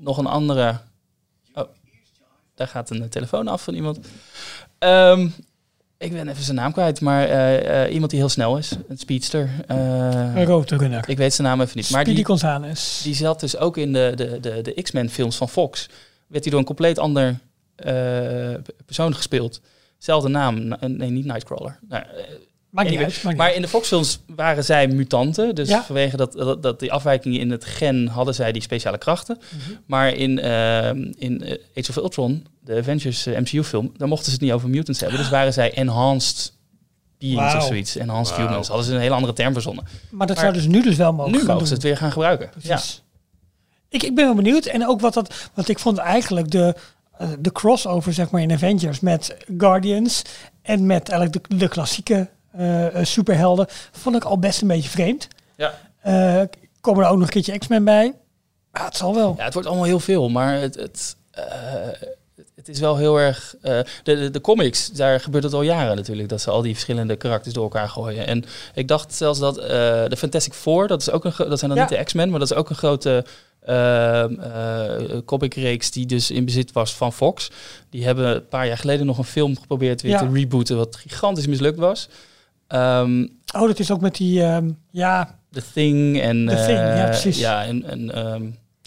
nog 0.00 0.18
een 0.18 0.26
andere... 0.26 0.78
Oh, 1.54 1.68
daar 2.54 2.68
gaat 2.68 2.90
een 2.90 3.08
telefoon 3.08 3.48
af 3.48 3.62
van 3.62 3.74
iemand. 3.74 3.98
Ehm, 4.78 5.28
ik 5.98 6.12
ben 6.12 6.28
even 6.28 6.42
zijn 6.44 6.56
naam 6.56 6.72
kwijt, 6.72 7.00
maar 7.00 7.24
eh, 7.28 7.84
eh, 7.84 7.92
iemand 7.92 8.10
die 8.10 8.20
heel 8.20 8.28
snel 8.28 8.58
is. 8.58 8.72
Een 8.88 8.98
speedster. 8.98 9.50
Eh, 9.66 9.76
Een 10.34 10.44
roodrunner. 10.44 11.08
ik 11.08 11.16
weet 11.16 11.34
zijn 11.34 11.46
naam 11.48 11.60
even 11.60 11.76
niet. 11.76 11.90
Maar 11.90 12.00
Speedy 12.00 12.16
die, 12.16 12.26
Gonzales. 12.26 13.00
die 13.04 13.14
zat 13.14 13.40
dus 13.40 13.56
ook 13.56 13.76
in 13.76 13.92
de, 13.92 14.12
de, 14.16 14.40
de, 14.40 14.62
de 14.62 14.82
X-Men 14.82 15.10
films 15.10 15.36
van 15.36 15.48
Fox. 15.48 15.88
Werd 16.26 16.42
hij 16.42 16.50
door 16.50 16.60
een 16.60 16.66
compleet 16.66 16.98
ander 16.98 17.38
persoon 18.86 19.14
gespeeld. 19.14 19.60
Zelfde 19.98 20.28
naam. 20.28 20.64
Na- 20.68 20.78
Nee, 20.80 21.10
niet 21.10 21.24
Nightcrawler. 21.24 21.78
Nou, 21.88 22.04
Maakt 22.70 22.88
niet 22.88 22.98
anyway. 22.98 23.14
uit. 23.14 23.24
Maakt 23.24 23.36
niet 23.36 23.46
maar 23.46 23.54
in 23.54 23.62
de 23.62 23.68
Fox-films 23.68 24.20
waren 24.26 24.64
zij 24.64 24.88
mutanten. 24.88 25.54
Dus 25.54 25.68
Ja. 25.68 25.82
vanwege 25.82 26.16
dat, 26.16 26.32
dat, 26.32 26.62
dat 26.62 26.80
die 26.80 26.92
afwijkingen 26.92 27.40
in 27.40 27.50
het 27.50 27.64
gen 27.64 28.06
hadden 28.06 28.34
zij 28.34 28.52
die 28.52 28.62
speciale 28.62 28.98
krachten. 28.98 29.38
Mhm. 29.48 29.72
Maar 29.86 30.12
in, 30.14 30.38
ehm, 30.38 31.12
in 31.18 31.42
eh, 31.44 31.58
Age 31.76 31.90
of 31.90 31.96
Ultron, 31.96 32.46
de 32.64 32.76
Avengers 32.76 33.26
eh, 33.26 33.38
MCU-film, 33.38 33.92
daar 33.96 34.08
mochten 34.08 34.26
ze 34.26 34.32
het 34.32 34.40
niet 34.40 34.52
over 34.52 34.68
mutants 34.68 35.00
hebben. 35.00 35.18
Dus 35.18 35.28
waren 35.28 35.52
zij 35.52 35.72
enhanced 35.72 36.52
beings 37.18 37.54
of 37.54 37.62
zoiets. 37.64 37.96
Enhanced 37.96 38.36
humans. 38.36 38.68
Hadden 38.68 38.86
ze 38.86 38.94
een 38.94 39.00
hele 39.00 39.14
andere 39.14 39.32
term 39.32 39.52
verzonnen. 39.52 39.84
Maar 40.10 40.26
dat 40.26 40.36
maar 40.36 40.44
zou 40.44 40.56
dus 40.58 40.66
nu 40.72 40.82
dus 40.82 40.96
wel 40.96 41.12
mogen 41.12 41.32
nu 41.32 41.38
mogen 41.38 41.56
doen. 41.58 41.66
ze 41.66 41.72
het 41.74 41.82
weer 41.82 41.96
gaan 41.96 42.12
gebruiken. 42.12 42.50
Ja. 42.62 42.74
Precies. 42.74 43.02
Ik, 43.88 44.02
ik 44.02 44.14
ben 44.14 44.24
wel 44.24 44.34
benieuwd. 44.34 44.64
En 44.66 44.86
ook 44.88 45.00
wat 45.00 45.14
dat. 45.14 45.34
Want 45.54 45.68
ik 45.68 45.78
vond 45.78 45.98
eigenlijk 45.98 46.50
de, 46.50 46.74
eh, 47.18 47.28
de 47.38 47.52
crossover, 47.52 48.12
zeg 48.12 48.30
maar, 48.30 48.40
in 48.42 48.52
Avengers 48.52 49.00
met 49.00 49.36
Guardians 49.58 50.22
en 50.62 50.86
met 50.86 51.08
eigenlijk 51.08 51.48
de, 51.48 51.56
de 51.56 51.68
klassieke 51.68 52.28
superhelden, 53.02 53.66
vond 53.92 54.16
ik 54.16 54.24
al 54.24 54.38
best 54.38 54.60
een 54.62 54.68
beetje 54.68 54.90
vreemd. 54.90 55.28
Ja. 55.56 55.74
Eh, 56.00 56.40
komen 56.80 57.04
er 57.04 57.10
ook 57.10 57.16
nog 57.18 57.26
een 57.26 57.32
keertje 57.32 57.58
X-Men 57.58 57.84
bij? 57.84 58.14
Ja, 58.72 58.84
het 58.84 58.96
zal 58.96 59.14
wel. 59.14 59.34
Ja, 59.38 59.44
het 59.44 59.52
wordt 59.52 59.68
allemaal 59.68 59.86
heel 59.86 60.00
veel, 60.00 60.28
maar 60.28 60.60
het, 60.60 60.74
het, 60.74 61.16
eh, 61.30 61.44
het 62.54 62.68
is 62.68 62.80
wel 62.80 62.96
heel 62.96 63.16
erg... 63.20 63.54
eh, 63.62 63.78
de, 64.02 64.14
de, 64.16 64.30
de 64.30 64.40
comics, 64.40 64.90
daar 64.90 65.20
gebeurt 65.20 65.44
het 65.44 65.52
al 65.52 65.62
jaren 65.62 65.96
natuurlijk, 65.96 66.28
dat 66.28 66.40
ze 66.40 66.50
al 66.50 66.62
die 66.62 66.72
verschillende 66.72 67.16
karakters 67.16 67.54
door 67.54 67.62
elkaar 67.62 67.88
gooien. 67.88 68.26
En 68.26 68.44
ik 68.74 68.88
dacht 68.88 69.14
zelfs 69.14 69.38
dat 69.38 69.58
eh, 69.58 69.68
de 70.08 70.16
Fantastic 70.16 70.52
Four, 70.52 70.86
dat, 70.86 71.00
is 71.00 71.10
ook 71.10 71.24
een, 71.24 71.32
dat 71.36 71.58
zijn 71.58 71.70
dan 71.70 71.80
Ja. 71.80 71.86
niet 71.88 71.98
de 71.98 72.04
X-Men, 72.04 72.30
maar 72.30 72.38
dat 72.38 72.50
is 72.50 72.56
ook 72.56 72.70
een 72.70 72.76
grote 72.76 73.24
ehm, 73.64 74.34
eh, 74.40 75.18
comicreeks 75.24 75.90
die 75.90 76.06
dus 76.06 76.30
in 76.30 76.44
bezit 76.44 76.72
was 76.72 76.94
van 76.94 77.12
Fox. 77.12 77.50
Die 77.90 78.04
hebben 78.04 78.26
een 78.34 78.48
paar 78.48 78.66
jaar 78.66 78.78
geleden 78.78 79.06
nog 79.06 79.18
een 79.18 79.24
film 79.24 79.56
geprobeerd 79.60 80.02
weer 80.02 80.10
Ja. 80.10 80.18
te 80.18 80.28
rebooten, 80.32 80.76
wat 80.76 80.96
gigantisch 80.96 81.46
mislukt 81.46 81.78
was. 81.78 82.08
Ehm, 82.70 83.26
Oh, 83.54 83.66
dat 83.66 83.78
is 83.78 83.90
ook 83.90 84.00
met 84.00 84.16
die, 84.16 84.42
ehm, 84.42 84.70
ja, 84.90 85.38
The 85.52 85.62
Thing 85.72 86.20
en... 86.20 86.46
The 86.46 86.54
Thing, 86.54 86.78
ja, 86.78 86.96
eh, 86.96 87.04
precies. 87.04 87.38
Ja, 87.38 87.64
en, 87.64 87.84
en 87.84 88.14
ehm, 88.14 88.44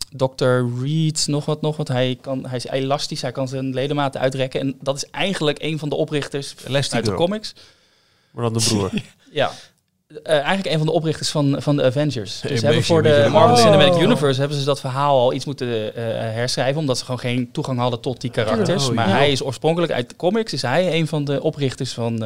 Dr. 0.09 0.83
Reed, 0.83 1.27
nog 1.27 1.45
wat, 1.45 1.61
nog 1.61 1.77
wat. 1.77 1.87
Hij, 1.87 2.17
kan, 2.21 2.45
hij 2.47 2.57
is 2.57 2.65
elastisch, 2.67 3.21
hij 3.21 3.31
kan 3.31 3.47
zijn 3.47 3.73
ledematen 3.73 4.21
uitrekken. 4.21 4.59
En 4.59 4.75
dat 4.81 4.95
is 4.95 5.05
eigenlijk 5.09 5.61
een 5.61 5.79
van 5.79 5.89
de 5.89 5.95
oprichters 5.95 6.55
uit 6.71 7.05
de 7.05 7.13
comics. 7.13 7.53
Maar 8.31 8.43
dan 8.43 8.53
de 8.53 8.65
broer. 8.67 8.91
Ja. 9.31 9.51
Eh, 10.23 10.33
eigenlijk 10.33 10.65
een 10.65 10.77
van 10.77 10.85
de 10.85 10.93
oprichters 10.93 11.29
van, 11.29 11.55
van 11.59 11.75
de 11.75 11.83
Avengers. 11.83 12.41
Dus 12.41 12.59
ze 12.59 12.65
hebben 12.65 12.83
voor 12.83 13.03
de 13.03 13.09
Universe. 13.09 13.31
Marvel 13.31 13.55
Oh. 13.55 13.61
Cinematic 13.61 14.01
Universe 14.01 14.39
hebben 14.39 14.57
ze 14.57 14.65
dat 14.65 14.79
verhaal 14.79 15.19
al 15.19 15.33
iets 15.33 15.45
moeten 15.45 15.95
eh, 15.95 16.03
herschrijven, 16.13 16.79
omdat 16.79 16.97
ze 16.97 17.05
gewoon 17.05 17.19
geen 17.19 17.51
toegang 17.51 17.79
hadden 17.79 17.99
tot 17.99 18.21
die 18.21 18.31
karakters. 18.31 18.87
Oh, 18.87 18.95
maar 18.95 19.07
ja. 19.07 19.15
hij 19.15 19.31
is 19.31 19.43
oorspronkelijk 19.43 19.91
uit 19.91 20.09
de 20.09 20.15
comics, 20.15 20.53
is 20.53 20.61
hij 20.61 20.93
een 20.93 21.07
van 21.07 21.25
de 21.25 21.41
oprichters 21.41 21.93
van, 21.93 22.25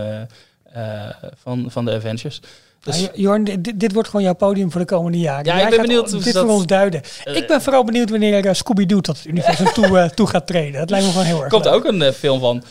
van, 1.41 1.65
van 1.69 1.85
de 1.85 1.91
Avengers. 1.93 2.39
Dus, 2.83 2.99
Ja, 2.99 3.07
Jorn, 3.13 3.43
dit, 3.43 3.79
dit 3.79 3.93
wordt 3.93 4.09
gewoon 4.09 4.25
jouw 4.25 4.33
podium 4.33 4.71
voor 4.71 4.81
de 4.81 4.87
komende 4.87 5.19
jaren. 5.19 5.45
Ja, 5.45 5.61
ik 5.63 5.69
ben 5.69 5.81
benieuwd 5.81 6.23
dit 6.23 6.33
dat- 6.33 6.43
voor 6.45 6.53
ons 6.53 6.65
duiden. 6.65 7.01
eh, 7.23 7.35
ik 7.35 7.47
ben 7.47 7.61
vooral 7.61 7.83
benieuwd 7.83 8.09
wanneer 8.09 8.45
uh, 8.45 8.53
Scooby-Doo 8.53 9.01
tot 9.01 9.17
het 9.17 9.25
universum 9.25 9.65
toe, 9.83 9.97
eh, 9.99 10.09
toe 10.09 10.27
gaat 10.27 10.47
treden. 10.47 10.79
Dat 10.79 10.89
lijkt 10.89 11.05
me 11.05 11.11
gewoon 11.11 11.25
heel 11.27 11.35
Er 11.37 11.41
erg 11.43 11.51
komt 11.51 11.65
leuk. 11.65 11.73
ook 11.73 11.85
een 11.85 12.01
eh, 12.01 12.11
film 12.11 12.39
van. 12.39 12.63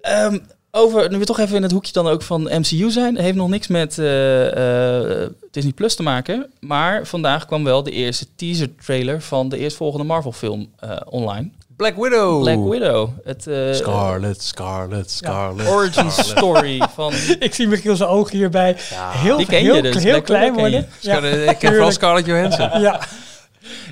Ehm, 0.00 0.38
over, 0.70 1.10
nu 1.10 1.18
we 1.18 1.24
toch 1.24 1.38
even 1.38 1.56
in 1.56 1.62
het 1.62 1.72
hoekje 1.72 1.92
dan 1.92 2.06
ook 2.06 2.22
van 2.22 2.42
MCU 2.42 2.90
zijn. 2.90 3.18
Heeft 3.18 3.36
nog 3.36 3.48
niks 3.48 3.66
met 3.66 3.98
eh, 3.98 5.22
eh, 5.22 5.30
Disney 5.50 5.72
Plus 5.72 5.94
te 5.96 6.02
maken. 6.02 6.50
Maar 6.60 7.06
vandaag 7.06 7.46
kwam 7.46 7.64
wel 7.64 7.82
de 7.82 7.90
eerste 7.90 8.26
teaser 8.36 8.74
trailer 8.84 9.20
van 9.22 9.48
de 9.48 9.58
eerstvolgende 9.58 10.04
Marvel 10.06 10.32
film 10.32 10.68
eh, 10.78 10.96
online. 11.04 11.50
Black 11.76 11.96
Widow. 11.96 12.40
Black 12.42 12.68
Widow. 12.72 13.10
Het 13.24 13.46
eh, 13.46 13.72
Scarlet, 13.72 14.42
Scarlet, 14.42 15.10
Scarlet. 15.10 15.66
origin 15.68 16.10
story 16.10 16.82
van... 16.94 17.12
Ik 17.38 17.54
zie 17.54 17.66
Michiel 17.68 17.96
zijn 17.96 18.08
ogen 18.08 18.36
hierbij 18.36 18.76
heel, 18.94 19.36
die 19.36 19.46
ken 19.46 19.62
je 19.64 19.72
heel, 19.72 19.82
dus. 19.82 19.94
heel 20.02 20.12
Black 20.12 20.24
klein 20.24 20.54
Widow 20.54 20.70
ken 20.70 20.70
worden. 20.70 20.88
je. 21.00 21.08
Ja, 21.44 21.50
ik 21.50 21.58
ken 21.58 21.70
vooral. 21.70 21.92
Scarlett 21.92 22.26
Johansson. 22.26 22.80
ja. 22.80 23.00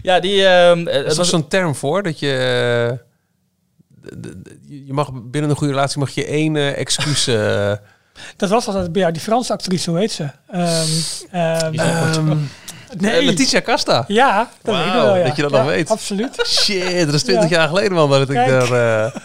Ja, 0.03 0.21
die... 0.21 0.47
ehm, 0.47 0.87
eh, 0.89 0.95
Er 0.95 1.03
het 1.03 1.11
is 1.11 1.17
was 1.17 1.29
zo'n 1.29 1.49
term 1.49 1.75
voor 1.75 2.03
dat 2.03 2.19
je... 2.19 2.29
eh, 4.03 4.13
je 4.87 4.93
mag 4.93 5.11
binnen 5.13 5.51
een 5.51 5.57
goede 5.57 5.73
relatie 5.73 5.99
mag 5.99 6.11
je 6.11 6.25
één 6.27 6.57
eh, 6.57 6.79
excuus... 6.79 7.29
Dat 8.37 8.49
was 8.51 8.67
altijd 8.67 8.93
bij 8.93 9.01
jou, 9.01 9.13
die 9.13 9.23
Franse 9.23 9.53
actrice, 9.53 9.91
hoe 9.91 9.99
heet 9.99 10.13
ze? 10.13 10.29
Ehm, 11.31 12.37
nee. 13.01 13.13
eh, 13.19 13.25
Letitia 13.25 13.63
Casta. 13.63 14.05
Ja, 14.09 14.51
dat 14.63 14.75
weet 14.77 14.85
ik 14.87 14.93
Wauw, 14.93 15.05
wel, 15.05 15.17
ja. 15.17 15.25
dat 15.27 15.37
je 15.37 15.43
dat 15.43 15.51
Ja, 15.51 15.57
nog 15.57 15.67
weet. 15.67 15.91
Absoluut. 15.91 16.45
Shit, 16.47 17.05
dat 17.07 17.15
is 17.15 17.23
20 17.23 17.51
Ja. 17.51 17.57
jaar 17.57 17.69
geleden 17.69 17.93
man 17.93 18.11
dat 18.11 18.21
ik 18.21 18.27
Kijk. 18.29 18.49
daar... 18.49 19.05
eh, 19.05 19.21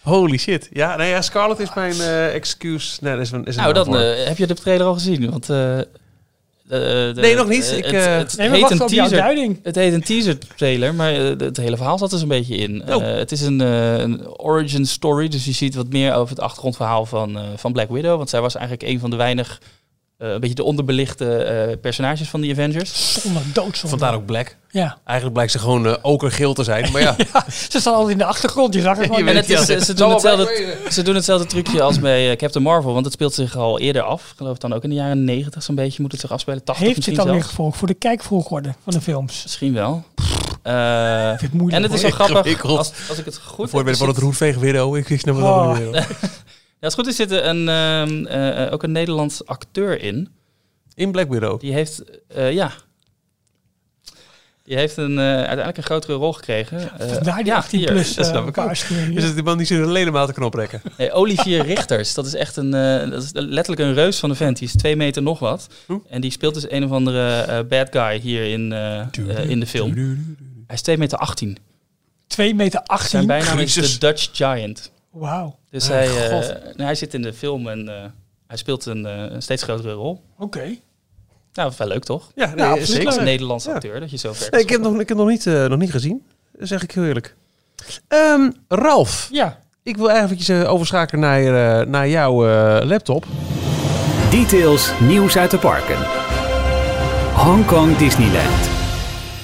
holy 0.00 0.38
shit. 0.38 0.68
Ja, 0.72 0.96
nee, 0.96 1.10
ja, 1.10 1.22
Scarlett 1.22 1.60
is 1.60 1.74
mijn 1.74 2.00
eh 2.00 2.34
excuus. 2.34 2.98
Nee, 3.00 3.12
dat 3.16 3.22
is 3.22 3.30
een, 3.30 3.44
is 3.44 3.56
een 3.56 3.62
nou, 3.62 3.74
dan 3.74 3.94
heb 3.96 4.36
je 4.36 4.46
de 4.46 4.54
trailer 4.54 4.86
al 4.86 4.94
gezien. 4.94 5.30
Want, 5.30 5.50
eh, 5.50 5.78
de- 6.68 7.12
Nee, 7.14 7.34
nog 7.34 7.48
niet. 7.48 7.72
Ik, 7.76 7.84
het, 7.84 7.94
eh, 7.94 8.16
het 8.16 8.36
Nee, 8.36 8.50
heet 8.50 8.70
een 8.70 8.86
teaser. 8.86 9.16
duiding. 9.18 9.60
Het 9.62 9.74
heet 9.74 9.92
een 9.92 10.02
teaser 10.02 10.38
trailer, 10.56 10.94
maar 10.94 11.12
het 11.14 11.56
hele 11.56 11.76
verhaal 11.76 11.98
zat 11.98 12.08
er 12.08 12.14
dus 12.14 12.22
een 12.22 12.28
beetje 12.28 12.54
in. 12.56 12.82
Oh. 12.94 13.08
Eh, 13.08 13.14
het 13.16 13.32
is 13.32 13.40
een, 13.40 13.60
eh, 13.60 13.98
een 13.98 14.38
origin 14.38 14.86
story, 14.86 15.28
dus 15.28 15.44
je 15.44 15.52
ziet 15.52 15.74
wat 15.74 15.88
meer 15.88 16.14
over 16.14 16.34
het 16.34 16.44
achtergrondverhaal 16.44 17.06
van, 17.06 17.36
eh, 17.36 17.42
van 17.56 17.72
Black 17.72 17.90
Widow. 17.90 18.16
Want 18.16 18.30
zij 18.30 18.40
was 18.40 18.54
eigenlijk 18.54 18.88
een 18.88 19.00
van 19.00 19.10
de 19.10 19.16
weinig, 19.16 19.60
een 20.26 20.40
beetje 20.40 20.54
de 20.54 20.64
onderbelichte 20.64 21.34
eh, 21.36 21.76
personages 21.80 22.28
van 22.28 22.40
de 22.40 22.50
Avengers. 22.50 23.20
Zonder 23.22 23.42
doodzonde. 23.52 23.88
Vandaar 23.88 24.14
ook 24.14 24.26
Black. 24.26 24.56
Ja. 24.70 24.98
Eigenlijk 25.04 25.32
blijkt 25.32 25.52
ze 25.52 25.58
gewoon 25.58 25.86
eh, 25.86 25.94
okergeel 26.02 26.54
te 26.54 26.64
zijn. 26.64 26.92
Maar 26.92 27.02
ja, 27.08 27.16
Ze 27.70 27.80
staan 27.80 27.94
altijd 27.94 28.12
in 28.12 28.18
de 28.18 28.24
achtergrond, 28.24 28.74
je 28.74 28.80
zag 28.80 28.96
het 28.98 29.06
gewoon. 29.14 29.26
het 29.36 29.50
is, 29.50 29.58
eh, 29.58 29.64
ze, 29.64 29.72
het 29.72 29.96
doen 29.96 30.10
hetzelfde, 30.10 30.76
ze 30.90 31.02
doen 31.02 31.14
hetzelfde 31.14 31.46
trucje 31.46 31.82
als 31.82 31.98
bij 31.98 32.30
eh, 32.30 32.36
Captain 32.36 32.64
Marvel, 32.64 32.92
want 32.92 33.04
het 33.04 33.14
speelt 33.14 33.34
zich 33.34 33.56
al 33.56 33.78
eerder 33.78 34.02
af. 34.02 34.22
Ik 34.30 34.36
geloof 34.36 34.58
dan 34.58 34.72
ook 34.72 34.82
in 34.82 34.88
de 34.88 34.94
jaren 34.96 35.24
90 35.24 35.62
zo'n 35.62 35.74
beetje 35.74 36.02
moet 36.02 36.12
het 36.12 36.20
zich 36.20 36.30
afspelen. 36.32 36.64
80 36.64 36.84
Heeft 36.84 36.96
misschien 36.96 37.16
dit 37.16 37.26
dan 37.26 37.34
weer 37.34 37.44
gevolg 37.44 37.76
voor 37.76 37.88
de 37.88 37.94
kijkvolgorde 37.94 38.74
van 38.84 38.92
de 38.92 39.00
films? 39.00 39.40
Misschien 39.42 39.72
wel. 39.72 40.04
Eh, 40.62 41.30
Ik 41.32 41.38
vind 41.38 41.40
het 41.40 41.60
moeilijk. 41.60 41.76
en 41.76 41.82
het 41.82 41.92
is 41.92 42.02
hoor. 42.08 42.18
wel 42.18 42.26
grappig, 42.28 42.64
als, 42.64 42.92
als 43.08 43.18
ik 43.18 43.24
het 43.24 43.38
goed 43.44 43.70
voor 43.70 43.86
heb, 43.86 43.96
wat 43.96 44.08
het 44.08 44.18
roetveeg 44.18 44.56
weer. 44.56 44.96
Ik, 44.96 45.10
ik 45.10 45.20
snap 45.20 45.34
het 45.34 45.44
Oh. 45.44 45.50
allemaal 45.52 45.74
niet 45.74 45.90
meer. 45.90 46.06
Als 46.86 46.94
het 46.96 47.04
goed 47.04 47.06
is 47.06 47.16
zit 47.16 47.30
er 47.30 47.44
een, 47.44 47.68
ehm, 47.68 48.26
eh, 48.26 48.72
ook 48.72 48.82
een 48.82 48.92
Nederlands 48.92 49.46
acteur 49.46 50.00
in. 50.02 50.28
In 50.94 51.12
Black 51.12 51.28
Widow. 51.28 51.60
Die 51.60 51.72
heeft, 51.72 52.02
eh, 52.28 52.52
ja, 52.52 52.72
die 54.64 54.76
heeft 54.76 54.96
een, 54.96 55.18
eh, 55.18 55.24
uiteindelijk 55.24 55.76
een 55.76 55.82
grotere 55.82 56.12
rol 56.12 56.32
gekregen. 56.32 56.98
Eh, 56.98 57.08
Vandaar 57.08 57.36
die 57.36 57.46
ja, 57.46 57.56
18 57.56 57.78
hier. 57.78 57.88
plus 57.88 58.14
dat 58.14 58.24
eh, 58.24 58.30
snap 58.30 58.48
ik 58.48 58.58
ook. 58.58 58.70
Is 58.70 59.24
het 59.24 59.34
die 59.34 59.42
man 59.42 59.56
die 59.56 59.66
zijn 59.66 59.90
ledematen 59.92 60.34
knop 60.34 60.54
rekken? 60.54 60.82
Nee, 60.98 61.12
Olivier 61.12 61.62
Richters, 61.74 62.14
dat 62.14 62.26
is 62.26 62.34
echt 62.34 62.56
een, 62.56 62.74
eh, 62.74 63.10
dat 63.10 63.22
is 63.22 63.30
letterlijk 63.32 63.80
een 63.80 63.94
reus 63.94 64.18
van 64.18 64.30
een 64.30 64.36
vent. 64.36 64.58
Die 64.58 64.68
is 64.68 64.74
twee 64.74 64.96
meter 64.96 65.22
nog 65.22 65.38
wat. 65.38 65.66
Hm. 65.86 65.96
En 66.08 66.20
die 66.20 66.30
speelt 66.30 66.54
dus 66.54 66.70
een 66.70 66.84
of 66.84 66.90
andere 66.90 67.40
eh, 67.40 67.58
bad 67.68 67.88
guy 67.90 68.18
hier 68.18 68.44
in, 68.44 68.72
eh, 68.72 69.00
eh, 69.00 69.50
in 69.50 69.60
de 69.60 69.66
film. 69.66 69.94
Hij 70.66 70.76
is 70.76 70.82
2 70.82 70.98
meter 70.98 71.18
18. 71.18 71.58
2 72.26 72.54
meter 72.54 72.80
18. 72.80 73.08
Zijn 73.08 73.26
bijnaam 73.26 73.58
is 73.58 73.72
de 73.74 73.98
Dutch 73.98 74.28
Giant. 74.32 74.91
Wauw. 75.12 75.58
Dus 75.70 75.88
hij, 75.88 76.06
eh, 76.30 76.38
nou, 76.50 76.82
hij 76.82 76.94
zit 76.94 77.14
in 77.14 77.22
de 77.22 77.32
film 77.32 77.68
en 77.68 77.88
eh, 77.88 78.04
hij 78.46 78.56
speelt 78.56 78.86
een, 78.86 79.06
eh, 79.06 79.12
een 79.32 79.42
steeds 79.42 79.62
grotere 79.62 79.92
rol. 79.92 80.22
Oké. 80.38 80.74
Nou, 81.54 81.72
wel 81.76 81.88
leuk 81.88 82.04
toch? 82.04 82.30
Ja, 82.34 82.46
nee, 82.46 82.56
Ja, 82.56 82.64
absoluut 82.70 82.88
zeker. 82.88 83.06
Als 83.06 83.16
leuk. 83.16 83.24
Nederlandse 83.24 83.68
Ja. 83.68 83.74
acteur, 83.74 84.00
dat 84.00 84.10
je 84.10 84.16
zo 84.16 84.32
ver 84.32 84.50
Nee, 84.50 84.60
ik 84.60 84.68
heb 84.70 84.80
nog, 84.80 85.00
ik 85.00 85.08
heb 85.08 85.18
nog, 85.18 85.28
niet, 85.28 85.46
eh, 85.46 85.64
nog 85.66 85.78
niet 85.78 85.90
gezien. 85.90 86.26
Zeg 86.58 86.82
ik 86.82 86.90
heel 86.92 87.04
eerlijk. 87.04 87.34
Ehm, 88.08 88.50
Ralf, 88.68 89.28
Ja. 89.32 89.58
ik 89.82 89.96
wil 89.96 90.10
eigenlijk 90.10 90.40
eventjes 90.40 90.66
overschakelen 90.66 91.20
naar, 91.20 91.80
eh, 91.80 91.86
naar 91.86 92.08
jouw 92.08 92.46
eh, 92.48 92.86
laptop. 92.86 93.26
Details 94.30 94.90
nieuws 95.00 95.36
uit 95.36 95.50
de 95.50 95.58
parken. 95.58 95.98
Hongkong 97.34 97.96
Disneyland. 97.96 98.68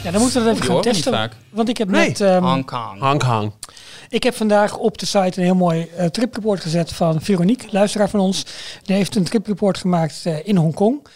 ja, 0.03 0.11
dan 0.11 0.21
moeten 0.21 0.41
we 0.41 0.47
dat 0.47 0.57
even 0.57 0.67
gaan 0.75 0.81
testen. 0.83 1.13
vaak. 1.13 1.33
Want 1.51 1.69
ik 1.69 1.79
heb 1.79 1.89
Nee. 1.89 2.09
net... 2.09 2.21
ehm, 2.21 2.43
Hong 2.99 3.19
Kong. 3.19 3.53
Ik 4.11 4.23
heb 4.23 4.35
vandaag 4.35 4.77
op 4.77 4.99
de 4.99 5.07
site 5.07 5.39
een 5.39 5.45
heel 5.45 5.55
mooi 5.55 5.89
eh, 5.97 6.07
tripreport 6.07 6.61
gezet 6.61 6.93
van 6.93 7.21
Veronique, 7.21 7.69
luisteraar 7.71 8.09
van 8.09 8.21
ons. 8.21 8.47
Die 8.83 8.97
heeft 8.97 9.17
een 9.17 9.25
tripreport 9.25 9.79
gemaakt 9.79 10.21
eh, 10.25 10.47
in 10.47 10.57
Hongkong. 10.57 11.07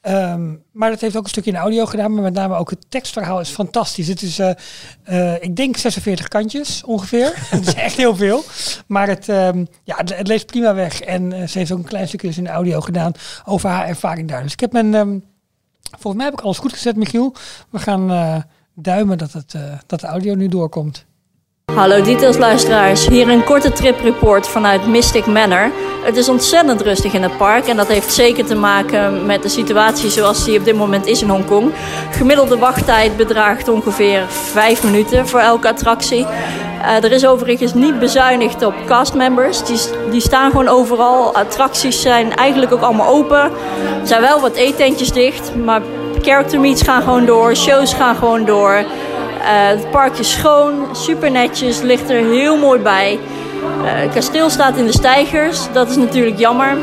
Ehm, 0.00 0.54
maar 0.72 0.90
dat 0.90 1.00
heeft 1.00 1.16
ook 1.16 1.22
een 1.22 1.28
stukje 1.28 1.50
in 1.50 1.56
audio 1.56 1.86
gedaan, 1.86 2.14
maar 2.14 2.22
met 2.22 2.32
name 2.32 2.56
ook 2.56 2.70
het 2.70 2.86
tekstverhaal 2.88 3.40
is 3.40 3.48
fantastisch. 3.48 4.08
Het 4.08 4.22
is, 4.22 4.38
eh, 4.38 5.34
ik 5.40 5.56
denk 5.56 5.76
46 5.76 6.28
kantjes 6.28 6.84
ongeveer. 6.84 7.32
Het 7.50 7.66
is 7.66 7.74
echt 7.74 7.96
heel 7.96 8.16
veel. 8.16 8.44
Maar 8.86 9.08
het, 9.08 9.28
ehm, 9.28 9.64
ja, 9.84 9.96
het, 9.96 10.26
leest 10.26 10.46
prima 10.46 10.74
weg. 10.74 11.00
En 11.00 11.48
ze 11.48 11.58
heeft 11.58 11.72
ook 11.72 11.78
een 11.78 11.84
klein 11.84 12.08
stukje 12.08 12.26
dus 12.26 12.38
in 12.38 12.48
audio 12.48 12.80
gedaan 12.80 13.12
over 13.44 13.68
haar 13.68 13.86
ervaring 13.86 14.28
daar. 14.28 14.42
Dus 14.42 14.52
ik 14.52 14.60
heb 14.60 14.72
mijn, 14.72 14.94
ehm, 14.94 15.18
volgens 15.90 16.14
mij 16.14 16.24
heb 16.24 16.34
ik 16.34 16.40
alles 16.40 16.58
goed 16.58 16.72
gezet, 16.72 16.96
Michiel. 16.96 17.34
We 17.70 17.78
gaan 17.78 18.44
duimen 18.74 19.18
dat, 19.18 19.32
het, 19.32 19.54
dat 19.86 20.00
de 20.00 20.06
audio 20.06 20.34
nu 20.34 20.48
doorkomt. 20.48 21.06
Hallo 21.74 22.02
Details 22.02 22.36
luisteraars, 22.36 23.06
hier 23.06 23.28
een 23.28 23.44
korte 23.44 23.72
tripreport 23.72 24.48
vanuit 24.48 24.86
Mystic 24.86 25.26
Manor. 25.26 25.70
Het 26.02 26.16
is 26.16 26.28
ontzettend 26.28 26.80
rustig 26.80 27.12
in 27.12 27.22
het 27.22 27.36
park 27.36 27.66
en 27.66 27.76
dat 27.76 27.88
heeft 27.88 28.12
zeker 28.12 28.46
te 28.46 28.54
maken 28.54 29.26
met 29.26 29.42
de 29.42 29.48
situatie 29.48 30.10
zoals 30.10 30.44
die 30.44 30.58
op 30.58 30.64
dit 30.64 30.76
moment 30.76 31.06
is 31.06 31.22
in 31.22 31.28
Hongkong. 31.28 31.72
Gemiddelde 32.10 32.58
wachttijd 32.58 33.16
bedraagt 33.16 33.68
ongeveer 33.68 34.24
5 34.28 34.84
minuten 34.84 35.28
voor 35.28 35.40
elke 35.40 35.68
attractie. 35.68 36.26
Eh, 36.82 37.04
er 37.04 37.12
is 37.12 37.26
overigens 37.26 37.74
niet 37.74 37.98
bezuinigd 37.98 38.64
op 38.64 38.74
castmembers, 38.86 39.64
die, 39.64 39.78
die 40.10 40.20
staan 40.20 40.50
gewoon 40.50 40.68
overal. 40.68 41.34
Attracties 41.34 42.00
zijn 42.02 42.36
eigenlijk 42.36 42.72
ook 42.72 42.82
allemaal 42.82 43.14
open. 43.14 43.42
Er 44.00 44.06
zijn 44.06 44.20
wel 44.20 44.40
wat 44.40 44.54
eetentjes 44.54 45.12
dicht, 45.12 45.52
maar 45.64 45.82
character 46.22 46.60
meets 46.60 46.82
gaan 46.82 47.02
gewoon 47.02 47.26
door, 47.26 47.56
shows 47.56 47.94
gaan 47.94 48.16
gewoon 48.16 48.44
door. 48.44 48.84
Eh, 49.38 49.68
het 49.68 49.90
park 49.90 50.18
is 50.18 50.30
schoon, 50.30 50.74
super 50.92 51.30
netjes, 51.30 51.80
ligt 51.80 52.10
er 52.10 52.24
heel 52.24 52.56
mooi 52.56 52.80
bij. 52.80 53.18
Eh, 53.84 53.90
het 53.90 54.12
kasteel 54.12 54.50
staat 54.50 54.76
in 54.76 54.86
de 54.86 54.92
stijgers, 54.92 55.72
dat 55.72 55.90
is 55.90 55.96
natuurlijk 55.96 56.38
jammer. 56.38 56.76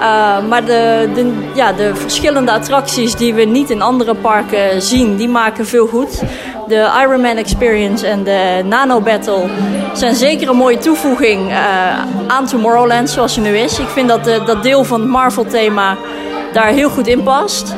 Eh, 0.00 0.46
maar 0.48 0.64
de, 0.64 1.08
de, 1.14 1.32
ja, 1.54 1.72
de 1.72 1.94
verschillende 1.94 2.52
attracties 2.52 3.14
die 3.14 3.34
we 3.34 3.42
niet 3.42 3.70
in 3.70 3.82
andere 3.82 4.14
parken 4.14 4.82
zien, 4.82 5.16
die 5.16 5.28
maken 5.28 5.66
veel 5.66 5.86
goed. 5.86 6.22
De 6.66 6.90
Ironman 7.02 7.36
Experience 7.36 8.06
en 8.06 8.24
de 8.24 8.62
Nano 8.64 9.00
Battle 9.00 9.44
zijn 9.92 10.14
zeker 10.14 10.48
een 10.48 10.56
mooie 10.56 10.78
toevoeging 10.78 11.52
aan 12.26 12.46
Tomorrowland 12.46 13.10
zoals 13.10 13.36
het 13.36 13.44
nu 13.44 13.56
is. 13.56 13.78
Ik 13.78 13.88
vind 13.88 14.08
dat 14.08 14.24
dat 14.24 14.62
deel 14.62 14.84
van 14.84 15.00
het 15.00 15.08
Marvel 15.10 15.44
thema 15.44 15.96
daar 16.52 16.66
heel 16.66 16.90
goed 16.90 17.06
in 17.06 17.22
past. 17.22 17.74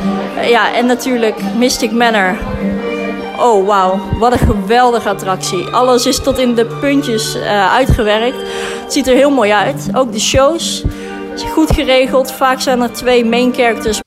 Ja, 0.49 0.75
en 0.75 0.87
natuurlijk 0.87 1.37
Mystic 1.59 1.93
Manor. 1.93 2.37
Oh 3.43 3.67
wauw, 3.67 4.19
wat 4.19 4.33
een 4.33 4.39
geweldige 4.39 5.09
attractie. 5.09 5.67
Alles 5.67 6.07
is 6.07 6.23
tot 6.23 6.39
in 6.39 6.55
de 6.55 6.67
puntjes 6.81 7.37
uitgewerkt. 7.71 8.37
Het 8.83 8.93
ziet 8.93 9.09
er 9.09 9.15
heel 9.15 9.31
mooi 9.31 9.51
uit. 9.51 9.89
Ook 9.93 10.13
de 10.13 10.21
shows 10.21 10.85
goed 11.53 11.73
geregeld. 11.73 12.33
Vaak 12.33 12.61
zijn 12.61 12.81
er 12.81 12.93
twee 12.93 13.25
main 13.25 13.55
characters. 13.55 14.01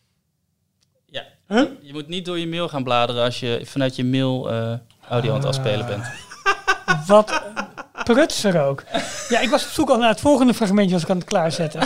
Ja, 1.05 1.23
huh? 1.47 1.65
je 1.81 1.93
moet 1.93 2.07
niet 2.07 2.25
door 2.25 2.39
je 2.39 2.47
mail 2.47 2.67
gaan 2.67 2.83
bladeren 2.83 3.23
als 3.23 3.39
je 3.39 3.61
vanuit 3.65 3.95
je 3.95 4.05
mail 4.05 4.51
uh, 4.51 4.73
audio 5.09 5.29
aan 5.31 5.37
het 5.37 5.45
afspelen 5.45 5.85
bent. 5.85 6.03
Wat 7.07 7.41
prutser 8.03 8.65
ook. 8.65 8.83
Ja, 9.29 9.39
ik 9.39 9.49
was 9.49 9.63
op 9.63 9.69
zoek 9.69 9.89
al 9.89 9.97
naar 9.97 10.09
het 10.09 10.19
volgende 10.19 10.53
fragmentje 10.53 10.93
als 10.93 11.03
ik 11.03 11.09
aan 11.09 11.17
het 11.17 11.25
klaarzetten. 11.25 11.81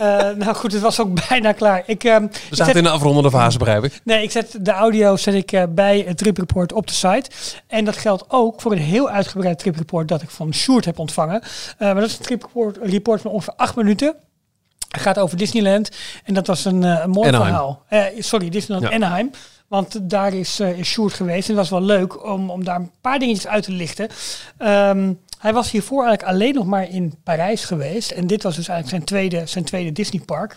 Uh, 0.00 0.02
nou 0.30 0.54
goed, 0.54 0.72
het 0.72 0.82
was 0.82 1.00
ook 1.00 1.20
bijna 1.28 1.52
klaar. 1.52 1.82
Ik, 1.86 2.04
uh, 2.04 2.16
We 2.18 2.56
zaten 2.56 2.74
in 2.74 2.82
de 2.82 2.88
afrondende 2.90 3.30
fase, 3.30 3.58
begrijp 3.58 3.84
ik. 3.84 4.00
Nee, 4.04 4.22
ik 4.22 4.30
zet 4.30 4.58
de 4.60 4.70
audio 4.70 5.16
zet 5.16 5.34
ik, 5.34 5.52
uh, 5.52 5.62
bij 5.68 6.04
het 6.06 6.18
tripreport 6.18 6.72
op 6.72 6.86
de 6.86 6.92
site. 6.92 7.30
En 7.66 7.84
dat 7.84 7.96
geldt 7.96 8.24
ook 8.28 8.60
voor 8.60 8.72
een 8.72 8.78
heel 8.78 9.08
uitgebreid 9.10 9.58
tripreport 9.58 10.08
dat 10.08 10.22
ik 10.22 10.30
van 10.30 10.54
Sjoerd 10.54 10.84
heb 10.84 10.98
ontvangen. 10.98 11.42
maar 11.78 11.94
dat 11.94 12.04
is 12.04 12.18
een 12.18 12.24
tripreport 12.24 12.78
report 12.82 13.20
van 13.20 13.30
ongeveer 13.30 13.54
acht 13.56 13.76
minuten 13.76 14.14
gaat 14.88 15.18
over 15.18 15.36
Disneyland. 15.36 15.90
En 16.24 16.34
dat 16.34 16.46
was 16.46 16.64
een, 16.64 16.82
een 16.82 17.10
mooi 17.10 17.28
Anaheim. 17.28 17.46
verhaal. 17.52 17.82
Sorry, 18.18 18.48
Disneyland 18.48 18.90
Ja. 18.90 18.96
Anaheim. 18.96 19.30
Want 19.68 20.10
daar 20.10 20.34
is, 20.34 20.60
uh, 20.60 20.78
is 20.78 20.88
Sjoerd 20.88 21.12
geweest. 21.12 21.48
En 21.48 21.54
dat 21.54 21.68
was 21.68 21.78
wel 21.80 21.88
leuk 21.88 22.24
om, 22.24 22.50
om 22.50 22.64
daar 22.64 22.76
een 22.76 22.90
paar 23.00 23.18
dingetjes 23.18 23.46
uit 23.46 23.64
te 23.64 23.72
lichten. 23.72 24.08
Ehm, 24.58 25.12
hij 25.38 25.52
was 25.52 25.70
hiervoor 25.70 26.04
eigenlijk 26.04 26.34
alleen 26.34 26.54
nog 26.54 26.66
maar 26.66 26.90
in 26.90 27.14
Parijs 27.24 27.64
geweest. 27.64 28.10
En 28.10 28.26
dit 28.26 28.42
was 28.42 28.56
dus 28.56 28.68
eigenlijk 28.68 28.96
zijn 28.96 29.04
tweede, 29.30 29.46
zijn 29.46 29.64
tweede 29.64 29.92
Disneypark. 29.92 30.56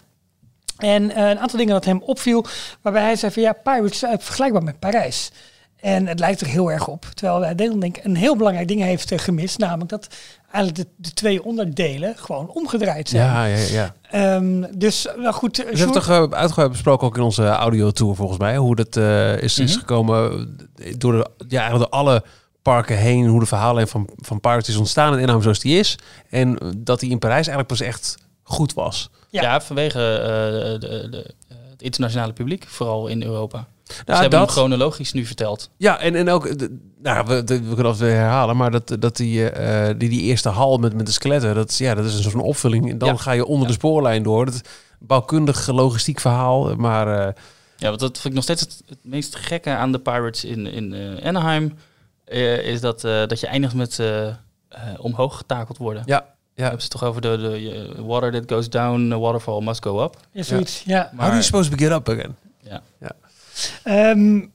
En 0.77 1.11
eh, 1.11 1.29
een 1.29 1.39
aantal 1.39 1.57
dingen 1.59 1.73
dat 1.73 1.85
hem 1.85 2.01
opviel, 2.01 2.45
waarbij 2.81 3.01
hij 3.01 3.15
zei 3.15 3.31
van 3.31 3.41
ja, 3.41 3.53
Pirates 3.53 3.85
is 3.85 3.91
eigenlijk 4.03 4.23
vergelijkbaar 4.23 4.63
met 4.63 4.79
Parijs. 4.79 5.31
En 5.79 6.07
het 6.07 6.19
lijkt 6.19 6.41
er 6.41 6.47
heel 6.47 6.71
erg 6.71 6.87
op. 6.87 7.05
Terwijl 7.13 7.41
hij 7.41 7.55
denk 7.55 7.83
ik 7.83 7.99
een 8.03 8.15
heel 8.15 8.35
belangrijk 8.35 8.67
ding 8.67 8.81
heeft 8.81 9.11
eh, 9.11 9.19
gemist. 9.19 9.57
Namelijk 9.57 9.89
dat 9.89 10.07
eigenlijk 10.51 10.75
de, 10.75 10.87
de 10.95 11.13
twee 11.13 11.43
onderdelen 11.43 12.17
gewoon 12.17 12.49
omgedraaid 12.49 13.09
zijn. 13.09 13.25
Ja, 13.25 13.45
ja, 13.45 13.57
ja. 13.57 13.93
Ehm, 14.09 14.63
dus 14.77 15.07
nou 15.17 15.33
goed, 15.33 15.57
We 15.57 15.63
hebben 15.63 15.91
toch 15.91 16.09
uh, 16.09 16.23
uitgebreid 16.29 16.71
besproken 16.71 17.07
ook 17.07 17.17
in 17.17 17.23
onze 17.23 17.47
audio-tour 17.47 18.15
volgens 18.15 18.39
mij. 18.39 18.57
Hoe 18.57 18.75
dat 18.75 18.95
is, 19.41 19.59
is 19.59 19.71
Mhm. 19.71 19.79
gekomen 19.79 20.57
door, 20.97 21.11
de, 21.11 21.29
ja, 21.47 21.59
eigenlijk 21.61 21.91
door 21.91 21.99
alle 21.99 22.23
parken 22.61 22.97
heen. 22.97 23.27
Hoe 23.27 23.39
de 23.39 23.45
verhaallijn 23.45 23.87
van, 23.87 24.09
van 24.15 24.39
Pirates 24.39 24.69
is 24.69 24.75
ontstaan 24.77 25.13
in 25.13 25.19
Anaheim 25.19 25.41
zoals 25.41 25.59
die 25.59 25.79
is. 25.79 25.95
En 26.29 26.57
dat 26.77 26.99
die 26.99 27.09
in 27.09 27.19
Parijs 27.19 27.47
eigenlijk 27.47 27.67
pas 27.67 27.81
echt 27.81 28.17
goed 28.43 28.73
was. 28.73 29.09
Ja. 29.29 29.41
Ja, 29.41 29.61
vanwege 29.61 29.99
uh, 29.99 30.79
de, 30.89 31.07
de, 31.09 31.33
het 31.69 31.81
internationale 31.81 32.33
publiek, 32.33 32.65
vooral 32.67 33.07
in 33.07 33.23
Europa. 33.23 33.57
Nou, 33.57 33.67
ze 34.05 34.11
hebben 34.13 34.29
dat- 34.29 34.39
hem 34.39 34.47
chronologisch 34.57 35.13
nu 35.13 35.25
verteld. 35.25 35.69
Ja, 35.77 35.99
en, 35.99 36.15
en 36.15 36.29
ook, 36.29 36.59
de- 36.59 36.79
nou, 37.01 37.25
we, 37.27 37.43
de- 37.43 37.61
we 37.61 37.73
kunnen 37.73 37.85
het 37.91 37.97
weer 37.97 38.13
herhalen, 38.15 38.57
maar 38.57 38.71
dat, 38.71 38.95
dat 38.99 39.17
die, 39.17 39.49
eh, 39.49 39.95
die, 39.97 40.09
die 40.09 40.21
eerste 40.21 40.49
hal 40.49 40.77
met, 40.77 40.93
met 40.93 41.05
de 41.05 41.11
skeletten, 41.11 41.55
dat, 41.55 41.69
is- 41.69 41.77
ja, 41.77 41.93
dat 41.95 42.05
is 42.05 42.13
een 42.15 42.21
soort 42.21 42.33
van 42.33 42.41
opvulling. 42.43 42.89
En 42.89 42.97
dan 42.97 43.09
Ja. 43.09 43.15
ga 43.15 43.31
je 43.31 43.45
onder 43.45 43.67
de 43.67 43.73
spoorlijn 43.73 44.23
door. 44.23 44.45
Dat 44.45 44.61
bouwkundig, 44.99 45.67
logistiek 45.67 46.19
verhaal, 46.19 46.75
maar 46.75 47.07
eh, 47.27 47.33
Ja, 47.77 47.87
want 47.87 47.99
dat 47.99 48.11
vind 48.13 48.25
ik 48.25 48.33
nog 48.33 48.43
steeds 48.43 48.61
het, 48.61 48.81
het 48.85 48.97
meest 49.01 49.35
gekke 49.35 49.69
aan 49.69 49.91
de 49.91 49.99
Pirates 49.99 50.45
in, 50.45 50.67
in 50.67 50.93
eh, 50.93 51.27
Anaheim. 51.27 51.73
Eh, 52.29 52.57
is 52.57 52.81
dat, 52.81 53.03
eh, 53.03 53.27
dat 53.27 53.39
je 53.39 53.47
eindigt 53.47 53.73
met 53.73 53.99
eh, 53.99 54.27
eh, 54.27 54.35
omhoog 54.97 55.37
getakeld 55.37 55.77
worden. 55.77 56.03
ja, 56.05 56.25
ja. 56.55 56.61
hebben 56.61 56.81
ze 56.81 56.87
het 56.91 56.99
toch 56.99 57.03
over 57.03 57.21
de, 57.21 57.37
de 57.37 58.03
water 58.03 58.31
that 58.31 58.43
goes 58.51 58.69
down, 58.69 59.09
the 59.09 59.19
waterfall 59.19 59.61
must 59.61 59.83
go 59.83 60.03
up. 60.03 60.17
ja, 60.31 60.43
zoiets. 60.43 60.83
Ja. 60.85 61.09
How 61.11 61.21
are 61.21 61.29
you 61.31 61.43
supposed 61.43 61.71
to 61.71 61.77
get 61.77 61.91
up 61.91 62.09
again? 62.09 62.35
Ehm, 63.83 64.45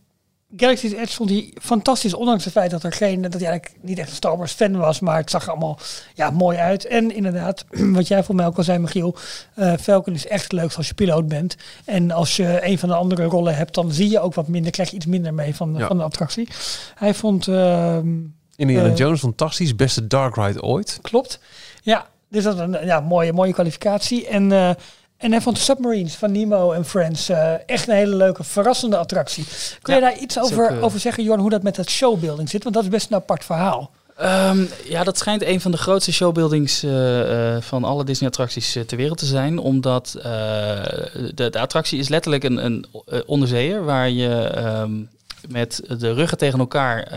Galaxy's 0.56 0.92
Edge 0.92 1.14
vond 1.14 1.30
hij 1.30 1.52
fantastisch, 1.62 2.14
ondanks 2.14 2.44
het 2.44 2.52
feit 2.52 2.70
dat 2.70 2.82
er 2.82 2.92
geen, 2.92 3.22
dat 3.22 3.32
hij 3.32 3.46
eigenlijk 3.48 3.78
niet 3.82 3.98
echt 3.98 4.08
een 4.08 4.14
Star 4.14 4.36
Wars 4.36 4.52
fan 4.52 4.76
was, 4.76 5.00
maar 5.00 5.16
het 5.16 5.30
zag 5.30 5.42
er 5.44 5.50
allemaal 5.50 5.78
ja, 6.14 6.30
mooi 6.30 6.58
uit. 6.58 6.86
En 6.86 7.14
inderdaad, 7.14 7.64
wat 7.98 8.08
jij 8.08 8.22
voor 8.24 8.34
mij 8.34 8.46
ook 8.46 8.56
al 8.56 8.62
zei, 8.62 8.78
Michiel, 8.78 9.16
eh 9.54 9.72
Falcon 9.80 10.14
is 10.14 10.26
echt 10.26 10.52
leuk 10.52 10.72
als 10.74 10.88
je 10.88 10.94
piloot 10.94 11.28
bent. 11.28 11.56
En 11.84 12.10
als 12.10 12.36
je 12.36 12.58
een 12.66 12.78
van 12.78 12.88
de 12.88 12.94
andere 12.94 13.24
rollen 13.24 13.56
hebt, 13.56 13.74
dan 13.74 13.92
zie 13.92 14.10
je 14.10 14.20
ook 14.20 14.34
wat 14.34 14.48
minder, 14.48 14.70
krijg 14.72 14.90
je 14.90 14.96
iets 14.96 15.06
minder 15.06 15.34
mee 15.34 15.54
van, 15.54 15.74
Ja. 15.78 15.86
van 15.86 15.96
de 15.96 16.02
attractie. 16.02 16.48
Hij 16.94 17.14
vond, 17.14 17.48
ehm, 17.48 18.08
Indiana 18.56 18.88
Eh. 18.88 18.96
Jones, 18.96 19.20
fantastisch. 19.20 19.76
Beste 19.76 20.06
dark 20.06 20.36
ride 20.36 20.62
ooit. 20.62 20.98
klopt, 21.02 21.38
ja, 21.82 22.06
dus 22.28 22.44
dat 22.44 22.54
is 22.54 22.60
een 22.60 22.84
ja, 22.84 23.00
mooie, 23.00 23.32
mooie 23.32 23.52
kwalificatie. 23.52 24.26
En, 24.26 24.52
eh, 24.52 24.70
en 25.16 25.30
hij 25.30 25.40
vond 25.40 25.56
de 25.56 25.62
Submarines 25.62 26.14
van 26.14 26.32
Nemo 26.32 26.72
en 26.72 26.84
Friends 26.84 27.28
eh, 27.28 27.52
echt 27.66 27.88
een 27.88 27.94
hele 27.94 28.16
leuke, 28.16 28.44
verrassende 28.44 28.96
attractie. 28.96 29.44
Kun 29.82 29.94
je 29.94 30.00
daar 30.00 30.18
iets 30.18 30.38
ook, 30.38 30.44
over, 30.44 30.66
eh, 30.66 30.84
over 30.84 31.00
zeggen, 31.00 31.24
Jorn, 31.24 31.40
hoe 31.40 31.50
dat 31.50 31.62
met 31.62 31.74
dat 31.74 31.90
showbuilding 31.90 32.48
zit? 32.48 32.62
Want 32.62 32.74
dat 32.74 32.84
is 32.84 32.90
best 32.90 33.10
een 33.10 33.16
apart 33.16 33.44
verhaal. 33.44 33.90
Ehm, 34.16 34.64
ja, 34.84 35.04
dat 35.04 35.18
schijnt 35.18 35.42
een 35.42 35.60
van 35.60 35.70
de 35.70 35.76
grootste 35.76 36.12
showbuildings 36.12 36.82
eh, 36.82 37.56
van 37.60 37.84
alle 37.84 38.04
Disney-attracties 38.04 38.78
ter 38.86 38.96
wereld 38.96 39.18
te 39.18 39.26
zijn. 39.26 39.58
Omdat 39.58 40.10
de, 41.34 41.50
de 41.50 41.58
attractie 41.58 41.98
is 41.98 42.08
letterlijk 42.08 42.44
een, 42.44 42.64
een 42.64 42.86
onderzeeër 43.26 43.84
waar 43.84 44.10
je 44.10 44.34
ehm, 44.34 44.92
met 45.48 45.82
de 45.98 46.12
ruggen 46.12 46.38
tegen 46.38 46.58
elkaar 46.58 47.08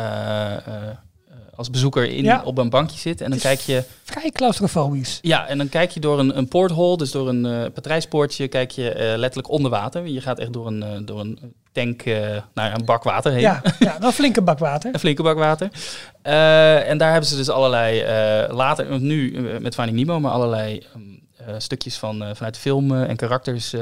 als 1.58 1.70
bezoeker 1.70 2.10
in, 2.10 2.24
Ja. 2.24 2.42
op 2.46 2.58
een 2.58 2.70
bankje 2.70 2.98
zit. 3.00 3.22
En 3.22 3.30
dan 3.30 3.40
kijk 3.40 3.60
je, 3.60 3.84
Vrij 4.04 4.32
claustrofobisch. 4.32 5.20
ja, 5.22 5.48
en 5.48 5.58
dan 5.58 5.70
kijk 5.70 5.92
je 5.92 6.00
door 6.00 6.20
een, 6.20 6.38
een 6.38 6.48
porthole, 6.48 6.98
dus 6.98 7.12
door 7.12 7.28
een 7.30 7.46
eh 7.46 7.72
patrijspoortje, 7.74 8.48
kijk 8.48 8.72
je 8.72 8.90
eh, 8.92 9.18
letterlijk 9.18 9.50
onder 9.50 9.72
water. 9.72 10.08
Je 10.08 10.22
gaat 10.22 10.40
echt 10.40 10.54
door 10.54 10.68
een, 10.68 10.84
eh, 10.84 10.90
door 11.06 11.20
een 11.20 11.40
tank, 11.72 12.06
nou 12.06 12.42
ja, 12.54 12.76
een 12.76 12.86
bak 12.86 13.04
water 13.04 13.32
heen. 13.32 13.42
Ja, 13.42 13.62
ja, 13.80 13.98
een 14.02 14.12
flinke 14.12 14.42
bak 14.42 14.60
water. 14.60 14.90
Een 14.94 15.00
flinke 15.00 15.24
bak 15.24 15.38
water. 15.38 15.70
En 16.22 16.98
daar 16.98 17.12
hebben 17.12 17.30
ze 17.30 17.36
dus 17.36 17.50
allerlei, 17.50 18.02
later, 18.54 18.90
want 18.90 19.02
nu 19.02 19.40
met 19.60 19.76
Finding 19.76 19.98
Nemo, 19.98 20.20
maar 20.20 20.32
allerlei 20.32 20.78
ehm, 20.94 21.02
eh, 21.50 21.56
stukjes 21.58 21.98
van, 21.98 22.24
vanuit 22.36 22.54
de 22.54 22.60
film 22.60 22.96
eh, 22.96 23.10
en 23.10 23.16
karakters 23.16 23.76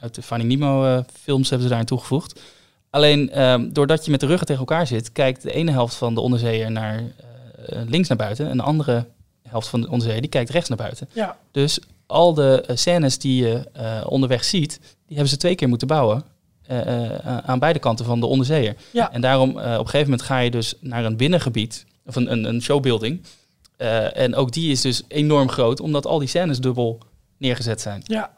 uit 0.00 0.14
de 0.14 0.22
Finding 0.22 0.50
Nemo 0.50 1.02
films 1.22 1.44
hebben 1.48 1.62
ze 1.62 1.68
daarin 1.68 1.86
toegevoegd. 1.88 2.40
Alleen, 2.90 3.30
ehm, 3.30 3.68
doordat 3.72 4.04
je 4.04 4.10
met 4.10 4.20
de 4.20 4.26
ruggen 4.26 4.46
tegen 4.46 4.60
elkaar 4.66 4.86
zit, 4.86 5.12
kijkt 5.12 5.42
de 5.42 5.52
ene 5.52 5.70
helft 5.70 5.94
van 5.94 6.14
de 6.14 6.20
onderzeeër 6.20 6.70
naar 6.70 7.02
eh, 7.66 7.78
links 7.86 8.08
naar 8.08 8.18
buiten 8.18 8.48
en 8.48 8.56
de 8.56 8.62
andere 8.62 9.06
helft 9.48 9.68
van 9.68 9.80
de 9.80 9.88
onderzeeër 9.90 10.20
die 10.20 10.30
kijkt 10.30 10.50
rechts 10.50 10.68
naar 10.68 10.78
buiten. 10.78 11.08
Ja, 11.12 11.36
Dus 11.50 11.78
al 12.06 12.34
de 12.34 12.64
eh, 12.66 12.76
scènes 12.76 13.18
die 13.18 13.44
je 13.44 13.68
eh, 13.72 14.00
onderweg 14.08 14.44
ziet, 14.44 14.78
die 14.80 15.16
hebben 15.16 15.28
ze 15.28 15.36
twee 15.36 15.54
keer 15.54 15.68
moeten 15.68 15.88
bouwen. 15.88 16.24
aan 17.44 17.58
beide 17.58 17.78
kanten 17.78 18.04
van 18.04 18.20
de 18.20 18.26
onderzeeër. 18.26 18.74
Ja. 18.92 19.12
En 19.12 19.20
daarom, 19.20 19.50
op 19.50 19.56
een 19.56 19.76
gegeven 19.78 20.00
moment 20.00 20.22
ga 20.22 20.38
je 20.38 20.50
dus 20.50 20.74
naar 20.80 21.04
een 21.04 21.16
binnengebied, 21.16 21.84
of 22.06 22.16
een, 22.16 22.32
een, 22.32 22.44
een 22.44 22.62
showbuilding. 22.62 23.22
En 24.12 24.34
ook 24.34 24.52
die 24.52 24.70
is 24.70 24.80
dus 24.80 25.02
enorm 25.08 25.48
groot, 25.48 25.80
omdat 25.80 26.06
al 26.06 26.18
die 26.18 26.28
scènes 26.28 26.60
dubbel 26.60 26.98
neergezet 27.36 27.80
zijn. 27.80 28.02
ja. 28.04 28.36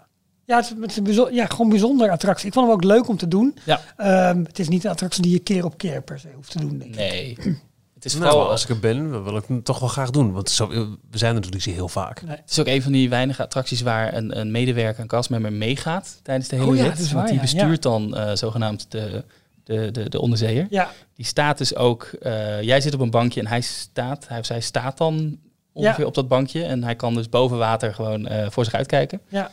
Ja, 0.51 0.57
het 0.57 0.65
is, 0.65 0.75
het 0.81 0.91
is 0.91 0.97
een 0.97 1.05
bijzo- 1.05 1.29
ja, 1.31 1.47
gewoon 1.47 1.67
een 1.67 1.73
bijzondere 1.73 2.11
attractie. 2.11 2.47
Ik 2.47 2.53
vond 2.53 2.67
hem 2.67 2.75
ook 2.75 2.85
leuk 2.85 3.09
om 3.09 3.17
te 3.17 3.29
doen. 3.29 3.57
Ja. 3.65 3.81
Ehm, 3.97 4.45
het 4.45 4.59
is 4.59 4.69
niet 4.69 4.85
een 4.85 4.91
attractie 4.91 5.23
die 5.23 5.33
je 5.33 5.39
keer 5.39 5.65
op 5.65 5.79
keer 5.79 6.03
per 6.03 6.19
se 6.19 6.29
hoeft 6.35 6.51
te 6.51 6.59
doen, 6.59 6.79
denk 6.79 6.91
ik. 6.91 6.97
Nee. 6.97 7.37
Het 7.95 8.05
is 8.05 8.15
Nou, 8.19 8.31
vooral 8.31 8.51
als 8.51 8.63
ik 8.63 8.69
er 8.69 8.79
ben, 8.81 9.11
dan 9.11 9.23
wil 9.25 9.37
ik 9.37 9.45
hem 9.47 9.63
toch 9.63 9.79
wel 9.79 9.89
graag 9.89 10.11
doen. 10.11 10.33
Want 10.33 10.51
zo, 10.51 10.69
we 10.69 11.19
zijn 11.19 11.35
er 11.35 11.41
natuurlijk 11.41 11.53
niet 11.55 11.63
zo 11.63 11.71
heel 11.71 11.89
vaak. 11.89 12.23
Nee. 12.23 12.37
Het 12.37 12.51
is 12.51 12.59
ook 12.59 12.67
een 12.67 12.83
van 12.83 12.93
die 12.93 13.09
weinige 13.09 13.43
attracties 13.43 13.81
waar 13.83 14.15
een, 14.15 14.39
een 14.39 14.51
medewerker, 14.51 15.01
een 15.01 15.07
castmember 15.09 15.53
meegaat 15.53 16.21
tijdens 16.23 16.49
de 16.49 16.57
hele 16.57 16.69
Oh 16.69 16.77
ja, 16.77 16.83
rit. 16.83 16.91
dat 16.91 17.01
is 17.01 17.13
want 17.13 17.17
waar, 17.19 17.27
die 17.27 17.35
ja. 17.35 17.41
bestuurt 17.41 17.83
dan 17.83 18.17
eh, 18.17 18.35
zogenaamd 18.37 18.87
de, 18.91 19.25
de, 19.65 19.91
de, 19.91 20.09
de 20.09 20.21
onderzeeër. 20.21 20.67
Ja, 20.71 20.91
Die 21.15 21.25
staat 21.27 21.59
dus 21.59 21.77
ook, 21.77 22.03
eh, 22.05 22.63
jij 22.63 22.81
zit 22.81 22.95
op 22.95 23.01
een 23.01 23.11
bankje 23.11 23.41
en 23.41 23.47
hij 23.47 23.61
staat, 23.61 24.29
hij 24.29 24.39
of 24.39 24.45
zij 24.47 24.61
staat 24.61 24.99
dan 24.99 25.39
ongeveer 25.73 26.01
Ja. 26.01 26.07
op 26.07 26.15
dat 26.15 26.29
bankje. 26.29 26.65
En 26.65 26.85
hij 26.85 26.97
kan 26.97 27.15
dus 27.15 27.29
boven 27.29 27.59
water 27.59 27.95
gewoon 27.95 28.27
eh, 28.27 28.47
voor 28.51 28.65
zich 28.65 28.75
uitkijken. 28.75 29.21
ja. 29.29 29.51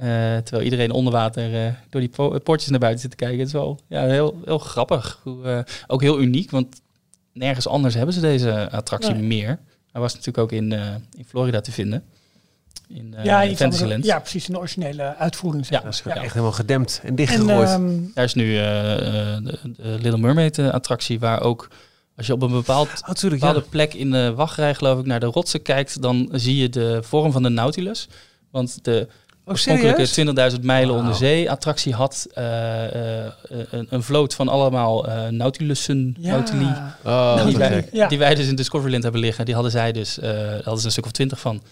Eh, 0.00 0.06
terwijl 0.36 0.62
iedereen 0.64 0.90
onder 0.90 1.12
water 1.12 1.54
eh, 1.66 1.72
door 1.90 2.00
die 2.00 2.10
po- 2.10 2.38
poortjes 2.38 2.70
naar 2.70 2.78
buiten 2.78 3.00
zit 3.00 3.10
te 3.10 3.16
kijken. 3.16 3.38
Het 3.38 3.46
is 3.46 3.52
wel 3.52 3.80
ja, 3.86 4.06
heel, 4.06 4.40
heel 4.44 4.58
grappig. 4.58 5.20
Hoe, 5.22 5.44
eh, 5.44 5.58
ook 5.86 6.02
heel 6.02 6.20
uniek, 6.20 6.50
want 6.50 6.80
nergens 7.32 7.68
anders 7.68 7.94
hebben 7.94 8.14
ze 8.14 8.20
deze 8.20 8.70
attractie 8.70 9.12
Nee. 9.14 9.22
meer. 9.22 9.58
Hij 9.92 10.00
was 10.00 10.12
natuurlijk 10.14 10.38
ook 10.38 10.52
in, 10.52 10.72
eh, 10.72 10.94
in 11.16 11.24
Florida 11.24 11.60
te 11.60 11.72
vinden. 11.72 12.04
In 12.88 13.14
uh, 13.18 13.24
ja, 13.24 13.38
andere- 13.40 13.56
Fantasyland. 13.56 14.04
ja, 14.04 14.18
precies. 14.18 14.48
Een 14.48 14.58
originele 14.58 15.16
uitvoering. 15.16 15.66
zeg 15.66 15.72
Ja, 15.78 15.82
maar. 15.84 15.92
Dat 15.92 16.06
is 16.06 16.14
Ja. 16.14 16.22
echt 16.22 16.32
helemaal 16.32 16.52
gedempt 16.52 17.00
en 17.02 17.08
En, 17.08 17.14
dichtgegooid. 17.14 17.68
ehm, 17.68 17.98
Daar 18.14 18.24
is 18.24 18.34
nu 18.34 18.56
eh, 18.56 18.94
eh, 18.94 19.44
de, 19.44 19.58
de 19.76 19.82
Little 20.00 20.18
Mermaid 20.18 20.58
eh, 20.58 20.68
attractie, 20.70 21.18
waar 21.20 21.40
ook 21.42 21.68
als 22.16 22.26
je 22.26 22.32
op 22.32 22.42
een 22.42 22.50
bepaald 22.50 22.88
oh, 22.88 23.10
tuurlijk, 23.14 23.40
bepaalde 23.40 23.62
ja. 23.64 23.70
plek 23.70 23.94
in 23.94 24.10
de 24.10 24.32
wachtrij, 24.34 24.74
geloof 24.74 24.98
ik, 25.00 25.06
naar 25.06 25.20
de 25.20 25.26
rotsen 25.26 25.62
kijkt, 25.62 26.02
dan 26.02 26.28
zie 26.32 26.56
je 26.56 26.68
de 26.68 26.98
vorm 27.02 27.32
van 27.32 27.42
de 27.42 27.48
Nautilus. 27.48 28.08
Want 28.50 28.84
de, 28.84 29.08
oorspronkelijke 29.50 30.06
serieus? 30.06 30.54
20.000 30.54 30.60
mijlen 30.60 30.94
onder 30.94 31.14
zee 31.14 31.50
attractie 31.50 31.94
had. 31.94 32.26
eh, 32.34 33.24
eh, 33.26 33.32
een, 33.70 33.86
een 33.90 34.02
vloot 34.02 34.34
van 34.34 34.48
allemaal 34.48 35.06
eh 35.08 35.28
Nautilussen, 35.28 36.16
Nautili. 36.18 36.74
Oh, 37.04 37.44
die, 37.46 37.56
wij, 37.56 37.68
gek. 37.68 37.88
Ja. 37.92 38.08
die 38.08 38.18
wij 38.18 38.34
dus 38.34 38.48
in 38.48 38.54
Discoveryland 38.54 39.02
hebben 39.02 39.20
liggen. 39.20 39.44
Die 39.44 39.54
hadden 39.54 39.72
zij 39.72 39.92
dus, 39.92 40.18
eh 40.18 40.30
hadden 40.52 40.78
ze 40.78 40.84
een 40.84 40.90
stuk 40.92 41.04
of 41.04 41.10
twintig 41.12 41.40
van. 41.40 41.62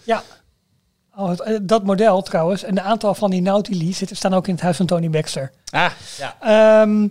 Oh, 1.19 1.31
eh, 1.43 1.57
dat 1.61 1.83
model 1.83 2.21
trouwens, 2.21 2.63
en 2.63 2.69
een 2.77 2.83
aantal 2.83 3.15
van 3.15 3.29
die 3.31 3.41
Nautili 3.41 3.93
zitten, 3.93 4.15
staan 4.17 4.33
ook 4.33 4.47
in 4.47 4.53
het 4.53 4.63
huis 4.63 4.77
van 4.77 4.85
Tony 4.85 5.09
Baxter. 5.09 5.51
Ah, 5.69 5.85
ja. 6.17 6.35
Ehm, 6.41 7.07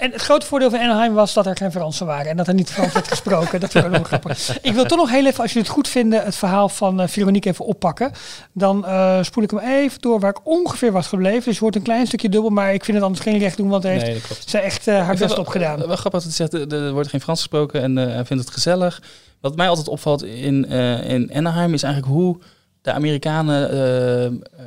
en 0.00 0.10
het 0.12 0.22
grote 0.22 0.46
voordeel 0.46 0.70
van 0.70 0.78
Anaheim 0.78 1.14
was 1.14 1.32
dat 1.32 1.46
er 1.46 1.56
geen 1.56 1.70
Fransen 1.72 2.06
waren 2.06 2.30
en 2.30 2.36
dat 2.36 2.48
er 2.48 2.54
niet 2.54 2.70
Frans 2.70 2.92
werd 2.92 3.08
gesproken. 3.08 3.60
Dat 3.60 3.70
vond 3.72 3.84
ik 3.84 3.90
nog 3.90 4.06
grappig. 4.06 4.58
Ik 4.62 4.72
wil 4.72 4.84
toch 4.84 4.98
nog 4.98 5.10
heel 5.10 5.26
even, 5.26 5.42
als 5.42 5.52
jullie 5.52 5.66
het 5.68 5.76
goed 5.76 5.88
vinden, 5.88 6.24
het 6.24 6.34
verhaal 6.36 6.68
van 6.68 7.00
eh, 7.00 7.08
Veronique 7.08 7.50
even 7.50 7.64
oppakken. 7.64 8.12
Dan 8.52 8.86
eh, 8.86 9.22
spoel 9.22 9.44
ik 9.44 9.50
hem 9.50 9.60
even 9.60 10.00
door 10.00 10.20
waar 10.20 10.30
ik 10.30 10.40
ongeveer 10.46 10.92
was 10.92 11.06
gebleven. 11.06 11.44
Dus 11.44 11.54
je 11.54 11.60
hoort 11.60 11.76
een 11.76 11.82
klein 11.82 12.06
stukje 12.06 12.28
dubbel, 12.28 12.50
maar 12.50 12.74
ik 12.74 12.84
vind 12.84 12.96
het 12.96 13.06
anders 13.06 13.24
geen 13.24 13.38
recht 13.38 13.56
doen, 13.56 13.68
want 13.68 13.82
hij 13.82 13.92
heeft 13.92 14.04
Nee, 14.06 14.20
ze 14.46 14.58
echt 14.58 14.86
eh, 14.86 14.94
haar 14.94 15.12
Ik 15.12 15.18
best 15.18 15.30
wel- 15.30 15.40
opgedaan. 15.44 15.78
Wel 15.78 15.96
grappig 15.96 16.22
dat 16.22 16.36
hij 16.36 16.48
zegt, 16.48 16.72
er 16.72 16.92
wordt 16.92 17.08
geen 17.08 17.20
Frans 17.20 17.38
gesproken 17.38 17.82
en 17.82 17.98
eh, 17.98 18.14
hij 18.14 18.24
vindt 18.24 18.44
het 18.44 18.52
gezellig. 18.52 19.02
Wat 19.40 19.56
mij 19.56 19.68
altijd 19.68 19.88
opvalt 19.88 20.22
in, 20.24 20.66
eh, 20.68 21.08
in 21.10 21.30
Anaheim 21.34 21.74
is 21.74 21.82
eigenlijk 21.82 22.14
hoe 22.14 22.38
de 22.82 22.92
Amerikanen 22.92 23.70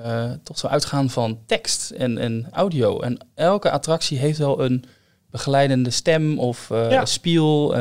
eh, 0.04 0.32
toch 0.44 0.58
zo 0.58 0.68
uitgaan 0.68 1.10
van 1.10 1.40
tekst 1.46 1.92
en, 1.92 2.18
en 2.18 2.48
audio. 2.52 3.00
En 3.00 3.18
elke 3.36 3.72
attractie 3.72 4.18
heeft 4.18 4.38
wel 4.38 4.64
een 4.64 4.84
begeleidende 5.32 5.90
stem 5.90 6.40
of 6.40 6.70
Ja. 6.70 7.06
spiel. 7.06 7.76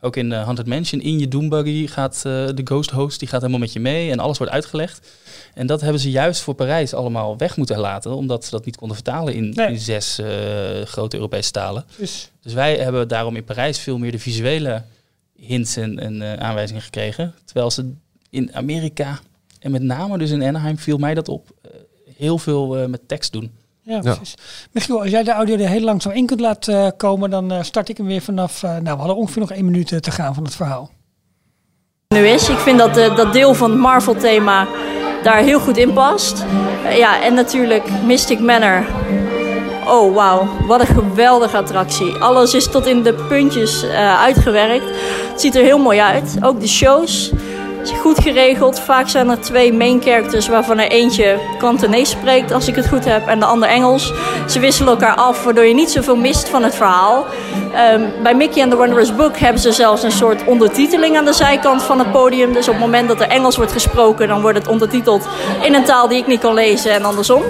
Ook 0.00 0.16
in 0.16 0.32
Haunted 0.32 0.66
Mansion, 0.66 1.00
in 1.00 1.18
je 1.18 1.28
Doombuggy 1.28 1.86
gaat 1.86 2.22
de 2.22 2.60
ghost 2.64 2.90
host, 2.90 3.18
die 3.18 3.28
gaat 3.28 3.40
helemaal 3.40 3.60
met 3.60 3.72
je 3.72 3.80
mee 3.80 4.10
en 4.10 4.18
alles 4.18 4.38
wordt 4.38 4.52
uitgelegd. 4.52 5.08
En 5.54 5.66
dat 5.66 5.80
hebben 5.80 6.00
ze 6.00 6.10
juist 6.10 6.40
voor 6.40 6.54
Parijs 6.54 6.94
allemaal 6.94 7.36
weg 7.36 7.56
moeten 7.56 7.78
laten, 7.78 8.14
omdat 8.14 8.44
ze 8.44 8.50
dat 8.50 8.64
niet 8.64 8.76
konden 8.76 8.96
vertalen 8.96 9.34
in, 9.34 9.52
Nee. 9.54 9.68
in 9.68 9.78
zes 9.78 10.20
grote 10.84 11.16
Europese 11.16 11.50
talen. 11.50 11.84
Dus 11.98 12.30
Dus 12.42 12.52
wij 12.52 12.76
hebben 12.76 13.08
daarom 13.08 13.36
in 13.36 13.44
Parijs 13.44 13.78
veel 13.78 13.98
meer 13.98 14.12
de 14.12 14.18
visuele 14.18 14.82
hints 15.36 15.76
en, 15.76 15.98
en 15.98 16.40
aanwijzingen 16.40 16.82
gekregen. 16.82 17.34
Terwijl 17.44 17.70
ze 17.70 17.92
in 18.30 18.54
Amerika, 18.54 19.18
en 19.64 19.70
met 19.70 19.82
name 19.82 20.18
dus 20.18 20.30
in 20.30 20.42
Anaheim, 20.42 20.78
viel 20.78 20.98
mij 20.98 21.14
dat 21.14 21.28
op, 21.28 21.48
eh, 21.62 21.70
heel 22.16 22.38
veel 22.38 22.76
eh, 22.76 22.86
met 22.86 23.08
tekst 23.08 23.32
doen. 23.32 23.50
ja, 23.82 24.00
precies. 24.00 24.34
Michiel, 24.72 25.00
als 25.00 25.10
jij 25.10 25.22
de 25.22 25.32
audio 25.32 25.56
er 25.56 25.68
heel 25.68 25.80
langzaam 25.80 26.12
in 26.12 26.26
kunt 26.26 26.40
laten 26.40 26.84
eh, 26.84 26.90
komen, 26.96 27.30
dan 27.30 27.52
eh, 27.52 27.62
start 27.62 27.88
ik 27.88 27.96
hem 27.96 28.06
weer 28.06 28.20
vanaf. 28.22 28.62
eh, 28.62 28.70
nou, 28.70 28.82
we 28.82 28.90
hadden 28.90 29.16
ongeveer 29.16 29.40
nog 29.40 29.50
één 29.52 29.64
minuut 29.64 30.02
te 30.02 30.10
gaan 30.10 30.34
van 30.34 30.44
het 30.44 30.54
verhaal. 30.56 30.90
nu 32.08 32.26
is. 32.26 32.48
Ik 32.48 32.58
vind 32.58 32.78
dat 32.78 32.96
eh, 32.96 33.16
dat 33.16 33.32
deel 33.32 33.54
van 33.54 33.70
het 33.70 33.80
Marvel-thema 33.80 34.66
daar 35.22 35.38
heel 35.42 35.60
goed 35.60 35.76
in 35.76 35.92
past. 35.92 36.44
Ja, 36.96 37.22
en 37.22 37.34
natuurlijk 37.34 37.82
Mystic 38.06 38.40
Manor. 38.40 38.84
Oh, 39.86 40.14
wauw. 40.14 40.48
Wat 40.66 40.80
een 40.80 40.86
geweldige 40.86 41.56
attractie. 41.56 42.12
Alles 42.14 42.54
is 42.54 42.70
tot 42.70 42.86
in 42.86 43.02
de 43.02 43.14
puntjes 43.28 43.82
eh, 43.82 44.20
uitgewerkt. 44.20 44.84
Het 45.30 45.40
ziet 45.40 45.54
er 45.54 45.62
heel 45.64 45.78
mooi 45.78 45.98
uit. 45.98 46.36
Ook 46.40 46.60
de 46.60 46.68
shows. 46.68 47.32
Goed 47.92 48.22
geregeld. 48.22 48.80
Vaak 48.80 49.08
zijn 49.08 49.28
er 49.28 49.40
twee 49.40 49.72
main 49.72 50.02
characters 50.02 50.48
waarvan 50.48 50.78
er 50.78 50.90
eentje 50.90 51.38
Kantonees 51.58 52.10
spreekt, 52.10 52.52
als 52.52 52.68
ik 52.68 52.74
het 52.74 52.88
goed 52.88 53.04
heb, 53.04 53.26
en 53.26 53.38
de 53.38 53.44
ander 53.44 53.68
Engels. 53.68 54.12
Ze 54.48 54.60
wisselen 54.60 54.92
elkaar 54.92 55.14
af, 55.14 55.44
waardoor 55.44 55.64
je 55.64 55.74
niet 55.74 55.90
zoveel 55.90 56.16
mist 56.16 56.48
van 56.48 56.62
het 56.62 56.74
verhaal. 56.74 57.26
Ehm, 57.74 58.02
bij 58.22 58.34
Mickey 58.34 58.62
and 58.62 58.70
the 58.70 58.76
Wondrous 58.76 59.14
Book 59.14 59.38
hebben 59.38 59.60
ze 59.60 59.72
zelfs 59.72 60.02
een 60.02 60.12
soort 60.12 60.44
ondertiteling 60.44 61.16
aan 61.16 61.24
de 61.24 61.32
zijkant 61.32 61.82
van 61.82 61.98
het 61.98 62.12
podium. 62.12 62.52
Dus 62.52 62.68
op 62.68 62.74
het 62.74 62.82
moment 62.82 63.08
dat 63.08 63.20
er 63.20 63.28
Engels 63.28 63.56
wordt 63.56 63.72
gesproken, 63.72 64.28
dan 64.28 64.40
wordt 64.40 64.58
het 64.58 64.68
ondertiteld 64.68 65.28
in 65.62 65.74
een 65.74 65.84
taal 65.84 66.08
die 66.08 66.18
ik 66.18 66.26
niet 66.26 66.40
kan 66.40 66.54
lezen 66.54 66.92
en 66.92 67.04
andersom. 67.04 67.42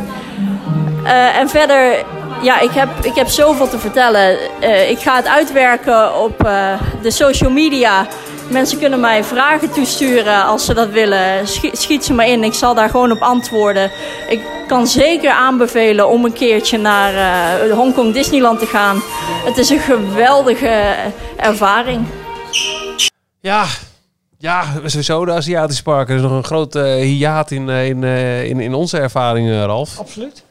Eh, 1.04 1.38
en 1.38 1.48
verder, 1.48 2.04
ja, 2.42 2.60
ik 2.60 2.70
heb, 2.70 2.88
ik 3.02 3.14
heb 3.14 3.28
zoveel 3.28 3.68
te 3.68 3.78
vertellen. 3.78 4.38
Eh, 4.60 4.90
ik 4.90 4.98
ga 4.98 5.16
het 5.16 5.28
uitwerken 5.28 6.20
op 6.20 6.44
eh, 6.44 6.72
de 7.02 7.10
social 7.10 7.50
media. 7.50 8.06
Mensen 8.50 8.78
kunnen 8.78 9.00
mij 9.00 9.24
vragen 9.24 9.70
toesturen 9.70 10.44
als 10.44 10.64
ze 10.64 10.74
dat 10.74 10.88
willen. 10.88 11.48
Schiet, 11.48 11.78
schiet 11.78 12.04
ze 12.04 12.12
maar 12.12 12.28
in, 12.28 12.44
ik 12.44 12.54
zal 12.54 12.74
daar 12.74 12.90
gewoon 12.90 13.12
op 13.12 13.20
antwoorden. 13.20 13.90
Ik 14.28 14.40
kan 14.66 14.86
zeker 14.86 15.30
aanbevelen 15.30 16.08
om 16.08 16.24
een 16.24 16.32
keertje 16.32 16.78
naar 16.78 17.14
eh 17.14 17.72
Hongkong 17.72 18.12
Disneyland 18.12 18.58
te 18.58 18.66
gaan. 18.66 19.02
Het 19.44 19.58
is 19.58 19.70
een 19.70 19.78
geweldige 19.78 20.94
ervaring. 21.36 22.06
Ja, 23.40 23.64
ja, 24.38 24.64
sowieso 24.84 25.24
de 25.24 25.32
Aziatische 25.32 25.82
parken. 25.82 26.14
Er 26.14 26.20
is 26.20 26.28
nog 26.28 26.36
een 26.36 26.44
groot 26.44 26.74
eh 26.74 26.94
hiaat 26.94 27.50
in, 27.50 27.68
eh, 27.68 27.88
in, 27.88 28.04
eh, 28.04 28.44
in, 28.44 28.60
in 28.60 28.74
onze 28.74 28.98
ervaring, 28.98 29.50
Ralf. 29.50 29.98
Absoluut. 29.98 30.44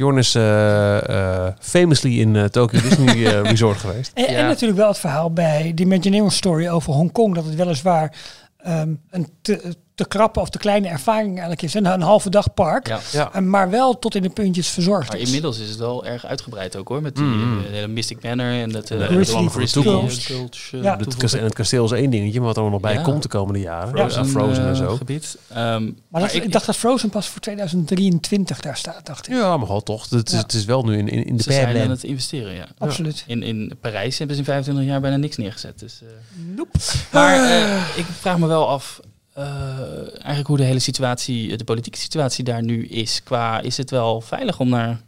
Jorn 0.00 0.18
is 0.18 0.34
eh, 0.34 1.46
eh, 1.46 1.52
famously 1.58 2.20
in 2.20 2.36
eh, 2.36 2.44
Tokyo 2.44 2.80
Disney 2.80 3.24
Resort 3.52 3.76
geweest. 3.76 4.12
En, 4.14 4.26
en 4.26 4.46
natuurlijk 4.46 4.78
wel 4.78 4.88
het 4.88 4.98
verhaal 4.98 5.32
bij 5.32 5.72
die 5.74 5.86
Imagineering 5.86 6.32
Story 6.32 6.68
over 6.68 6.92
Hongkong. 6.92 7.34
Dat 7.34 7.44
het 7.44 7.54
weliswaar 7.54 8.16
ehm, 8.56 8.94
een 9.10 9.28
te, 9.42 9.76
te 10.02 10.08
krappe 10.08 10.40
of 10.40 10.48
te 10.50 10.58
kleine 10.58 10.88
ervaring 10.88 11.30
eigenlijk 11.30 11.62
is. 11.62 11.74
Een, 11.74 11.84
een 11.84 12.00
halve 12.00 12.30
dag 12.30 12.54
park. 12.54 12.86
Ja. 12.88 12.98
Ja. 13.12 13.32
En 13.32 13.50
maar 13.50 13.70
wel 13.70 13.98
tot 13.98 14.14
in 14.14 14.22
de 14.22 14.28
puntjes 14.28 14.68
verzorgd 14.68 15.08
Maar 15.08 15.18
is. 15.18 15.26
inmiddels 15.26 15.58
is 15.58 15.68
het 15.68 15.78
wel 15.78 16.04
erg 16.06 16.26
uitgebreid 16.26 16.76
ook 16.76 16.88
hoor. 16.88 17.02
Met 17.02 17.16
die 17.16 17.24
Mm. 17.24 17.58
eh, 17.64 17.70
hele 17.70 17.86
Mystic 17.88 18.22
Manor 18.22 18.46
en 18.52 18.70
dat 18.72 18.90
uh, 18.90 19.08
De 19.08 19.16
de 19.58 19.68
toekomst. 19.70 20.28
Ja. 20.70 20.96
Het 20.98 21.16
kasteel, 21.16 21.38
en 21.40 21.44
het 21.44 21.54
kasteel 21.54 21.84
is 21.84 21.90
één 21.90 22.10
dingetje, 22.10 22.38
maar 22.40 22.48
wat 22.54 22.56
er 22.64 22.70
nog 22.70 22.80
bij 22.80 22.94
Ja. 22.94 23.02
komt 23.02 23.22
de 23.22 23.28
komende 23.28 23.60
jaren. 23.60 23.96
Ja. 23.96 24.08
Ja, 24.08 24.24
Frozen 24.24 24.66
en 24.66 24.76
zo. 24.76 24.96
gebied. 24.96 25.36
Ehm, 25.48 25.90
Maar, 26.08 26.20
dat, 26.20 26.34
ik, 26.34 26.44
ik, 26.44 26.52
dacht 26.52 26.66
dat 26.66 26.76
Frozen 26.76 27.10
pas 27.10 27.28
voor 27.28 27.40
2023 27.40 28.60
daar 28.60 28.76
staat, 28.76 29.06
dacht 29.06 29.28
ik. 29.28 29.34
Ja, 29.34 29.56
maar 29.56 29.68
wel 29.68 29.82
toch. 29.82 30.10
Het 30.10 30.26
is, 30.28 30.34
Ja. 30.34 30.38
het 30.42 30.52
is 30.52 30.64
wel 30.64 30.82
nu 30.84 30.98
in, 30.98 31.08
in, 31.08 31.24
in 31.26 31.36
de 31.36 31.42
ze 31.42 31.52
zijn 31.52 31.80
aan 31.82 31.90
het 31.90 32.04
investeren, 32.04 32.54
ja. 32.54 32.66
Absoluut. 32.78 33.24
In, 33.26 33.42
in 33.42 33.72
Parijs 33.80 34.18
hebben 34.18 34.36
ze 34.36 34.42
in 34.42 34.48
25 34.48 34.84
jaar 34.84 35.00
bijna 35.00 35.16
niks 35.16 35.36
neergezet. 35.36 35.78
Dus, 35.78 36.00
eh. 36.02 36.08
Nope. 36.56 36.78
Maar 37.12 37.34
eh, 37.50 37.98
ik 37.98 38.04
vraag 38.20 38.38
me 38.38 38.46
wel 38.46 38.68
af, 38.68 39.00
eh, 39.02 39.09
eigenlijk 39.34 40.46
hoe 40.46 40.56
de 40.56 40.64
hele 40.64 40.78
situatie, 40.78 41.56
de 41.56 41.64
politieke 41.64 41.98
situatie 41.98 42.44
daar 42.44 42.62
nu 42.62 42.86
is. 42.86 43.22
Qua, 43.22 43.60
is 43.60 43.76
het 43.76 43.90
wel 43.90 44.20
veilig 44.20 44.60
om 44.60 44.68
naar 44.68 45.00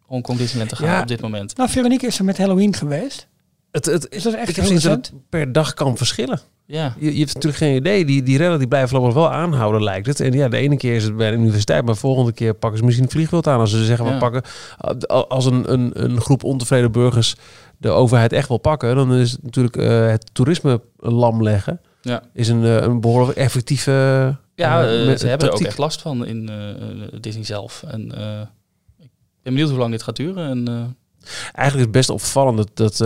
Hongkong 0.00 0.38
Disneyland 0.38 0.70
te 0.70 0.76
gaan 0.76 0.94
Ja. 0.94 1.00
op 1.00 1.08
dit 1.08 1.20
moment? 1.20 1.56
Nou, 1.56 1.70
Veronique 1.70 2.06
is 2.06 2.18
er 2.18 2.24
met 2.24 2.38
Halloween 2.38 2.74
geweest. 2.74 3.26
Het, 3.70 3.84
het, 3.84 4.06
Is 4.10 4.22
dat 4.22 4.34
echt 4.34 4.48
ik 4.48 4.56
heb 4.56 4.68
dat 4.68 4.82
het 4.82 5.12
per 5.28 5.52
dag 5.52 5.74
kan 5.74 5.96
verschillen. 5.96 6.40
Ja. 6.66 6.94
Je, 6.98 7.12
je 7.12 7.18
hebt 7.18 7.34
natuurlijk 7.34 7.62
geen 7.62 7.76
idee. 7.76 8.04
Die, 8.04 8.22
die 8.22 8.36
rellen 8.36 8.58
die 8.58 8.68
blijven 8.68 8.88
voorlopig 8.88 9.14
wel 9.14 9.32
aanhouden, 9.32 9.82
lijkt 9.82 10.06
het. 10.06 10.20
En 10.20 10.32
ja, 10.32 10.48
de 10.48 10.56
ene 10.56 10.76
keer 10.76 10.94
is 10.94 11.04
het 11.04 11.16
bij 11.16 11.30
de 11.30 11.36
universiteit, 11.36 11.84
maar 11.84 11.94
de 11.94 12.00
volgende 12.00 12.32
keer 12.32 12.54
pakken 12.54 12.78
ze 12.78 12.84
misschien 12.84 13.04
het 13.06 13.14
vliegveld 13.14 13.46
aan. 13.46 13.60
Als 13.60 13.70
ze 13.70 13.84
zeggen, 13.84 14.06
we 14.12 14.16
pakken... 14.18 14.42
Als 15.28 15.46
een, 15.46 15.72
een, 15.72 15.90
een 16.04 16.20
groep 16.20 16.44
ontevreden 16.44 16.92
burgers 16.92 17.36
de 17.78 17.88
overheid 17.88 18.32
echt 18.32 18.48
wil 18.48 18.58
pakken, 18.58 18.94
dan 18.94 19.14
is 19.14 19.30
het 19.32 19.42
natuurlijk 19.42 19.76
eh, 19.76 20.06
het 20.06 20.30
toerisme 20.32 20.80
lam 20.96 21.42
leggen. 21.42 21.80
Ja. 22.02 22.22
Is 22.32 22.48
een, 22.48 22.64
eh, 22.64 22.76
een 22.76 23.00
behoorlijk 23.00 23.38
effectieve... 23.38 23.90
Ja, 24.54 24.84
eh, 24.84 25.00
eh, 25.00 25.06
met- 25.06 25.20
ze 25.20 25.26
hebben 25.26 25.48
er 25.48 25.54
ook 25.54 25.60
echt 25.60 25.78
last 25.78 26.00
van 26.00 26.26
in 26.26 26.50
Disney 27.20 27.44
zelf. 27.44 27.82
En 27.86 28.02
ik 28.98 29.08
ben 29.42 29.52
benieuwd 29.52 29.68
hoe 29.68 29.78
lang 29.78 29.90
dit 29.90 30.02
gaat 30.02 30.16
duren. 30.16 30.48
En, 30.48 30.96
Eigenlijk 31.52 31.74
is 31.74 31.80
het 31.80 31.90
best 31.90 32.10
opvallend 32.10 32.56
dat, 32.56 32.76
dat, 32.76 32.96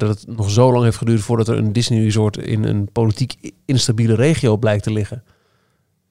dat 0.00 0.08
het 0.08 0.36
nog 0.36 0.50
zo 0.50 0.72
lang 0.72 0.84
heeft 0.84 0.96
geduurd 0.96 1.20
voordat 1.20 1.48
er 1.48 1.56
een 1.56 1.72
Disney 1.72 2.02
resort 2.02 2.36
in 2.36 2.64
een 2.64 2.88
politiek 2.92 3.52
instabiele 3.64 4.14
regio 4.14 4.56
blijkt 4.56 4.82
te 4.82 4.92
liggen. 4.92 5.22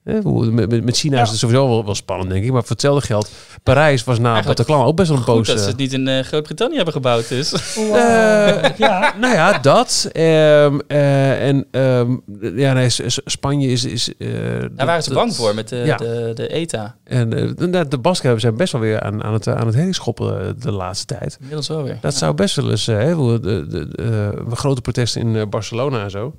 Met, 0.04 0.96
China 0.96 1.16
Ja. 1.16 1.22
is 1.22 1.30
het 1.30 1.38
sowieso 1.38 1.68
wel, 1.68 1.84
wel 1.84 1.94
spannend, 1.94 2.30
denk 2.30 2.44
ik. 2.44 2.52
Maar 2.52 2.60
voor 2.60 2.70
hetzelfde 2.70 3.06
geld, 3.06 3.30
Parijs 3.62 4.04
was 4.04 4.18
na 4.18 4.32
Eigenlijk 4.32 4.58
Bataclan 4.58 4.86
ook 4.86 4.96
best 4.96 5.08
wel 5.08 5.18
een 5.18 5.24
poos. 5.24 5.46
dat 5.46 5.56
ze 5.56 5.62
eh, 5.62 5.68
het 5.68 5.76
niet 5.76 5.92
in 5.92 6.08
eh, 6.08 6.24
Groot-Brittannië 6.24 6.74
hebben 6.76 6.92
gebouwd. 6.94 7.28
Dus. 7.28 7.74
Wow. 7.74 7.94
Eh, 7.96 8.76
ja, 8.86 9.14
nou 9.20 9.34
ja, 9.34 9.58
dat. 9.58 10.08
Ehm, 10.12 10.78
eh, 10.86 11.48
en 11.48 11.66
ehm, 11.70 12.16
ja, 12.58 12.72
nee, 12.72 12.86
Spanje 13.24 13.68
is... 13.68 13.84
is 13.84 14.16
eh, 14.16 14.28
Daar 14.32 14.60
dat- 14.60 14.86
waren 14.86 15.02
ze 15.02 15.08
dat- 15.08 15.18
bang 15.18 15.34
voor 15.34 15.54
met 15.54 15.68
de, 15.68 15.76
ja. 15.76 15.96
de, 15.96 16.30
de 16.34 16.48
ETA. 16.48 16.96
En 17.04 17.56
eh, 17.72 17.80
de, 17.88 17.98
Basken 17.98 18.40
zijn 18.40 18.56
best 18.56 18.72
wel 18.72 18.80
weer 18.80 19.00
aan, 19.00 19.22
aan 19.24 19.32
het, 19.32 19.48
aan 19.48 19.66
het 19.66 19.74
heen 19.74 19.94
schoppen 19.94 20.60
de 20.60 20.72
laatste 20.72 21.06
tijd. 21.06 21.36
Inmiddels 21.38 21.68
wel 21.68 21.82
weer. 21.82 21.98
Dat 22.00 22.12
Ja. 22.12 22.18
zou 22.18 22.34
best 22.34 22.56
wel 22.56 22.70
eens... 22.70 22.86
hè, 22.86 23.12
hoe 23.12 23.40
de, 23.40 23.66
de, 23.66 23.88
de, 23.88 24.44
grote 24.50 24.80
protesten 24.80 25.36
in 25.36 25.48
Barcelona 25.50 26.02
en 26.04 26.10
zo. 26.10 26.34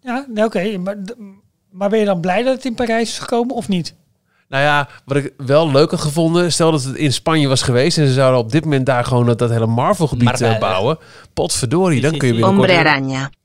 ja 0.00 0.26
nee, 0.28 0.44
oké. 0.44 0.78
maar, 0.78 0.96
maar 1.72 1.88
ben 1.88 1.98
je 1.98 2.04
dan 2.04 2.20
blij 2.20 2.42
dat 2.42 2.54
het 2.54 2.64
in 2.64 2.74
Parijs 2.74 3.08
is 3.10 3.18
gekomen 3.18 3.54
of 3.56 3.68
niet? 3.68 3.94
Nou 4.48 4.62
ja, 4.64 4.88
wat 5.04 5.16
ik 5.16 5.32
wel 5.36 5.70
leuk 5.70 5.90
had 5.90 6.00
gevonden, 6.00 6.52
stel 6.52 6.70
dat 6.70 6.82
het 6.84 6.96
in 6.96 7.12
Spanje 7.12 7.48
was 7.48 7.62
geweest 7.62 7.98
en 7.98 8.06
ze 8.06 8.12
zouden 8.12 8.40
op 8.40 8.52
dit 8.52 8.64
moment 8.64 8.86
daar 8.86 9.04
gewoon 9.04 9.26
dat, 9.26 9.38
dat 9.38 9.50
hele 9.50 9.66
Marvel-gebied 9.66 10.40
eh, 10.40 10.58
bouwen. 10.58 10.98
Potverdorie, 11.34 12.00
dan 12.00 12.16
kun 12.16 12.28
je 12.28 12.34
weer 12.34 12.44
Hombre 12.44 12.84
araña. 12.84 13.40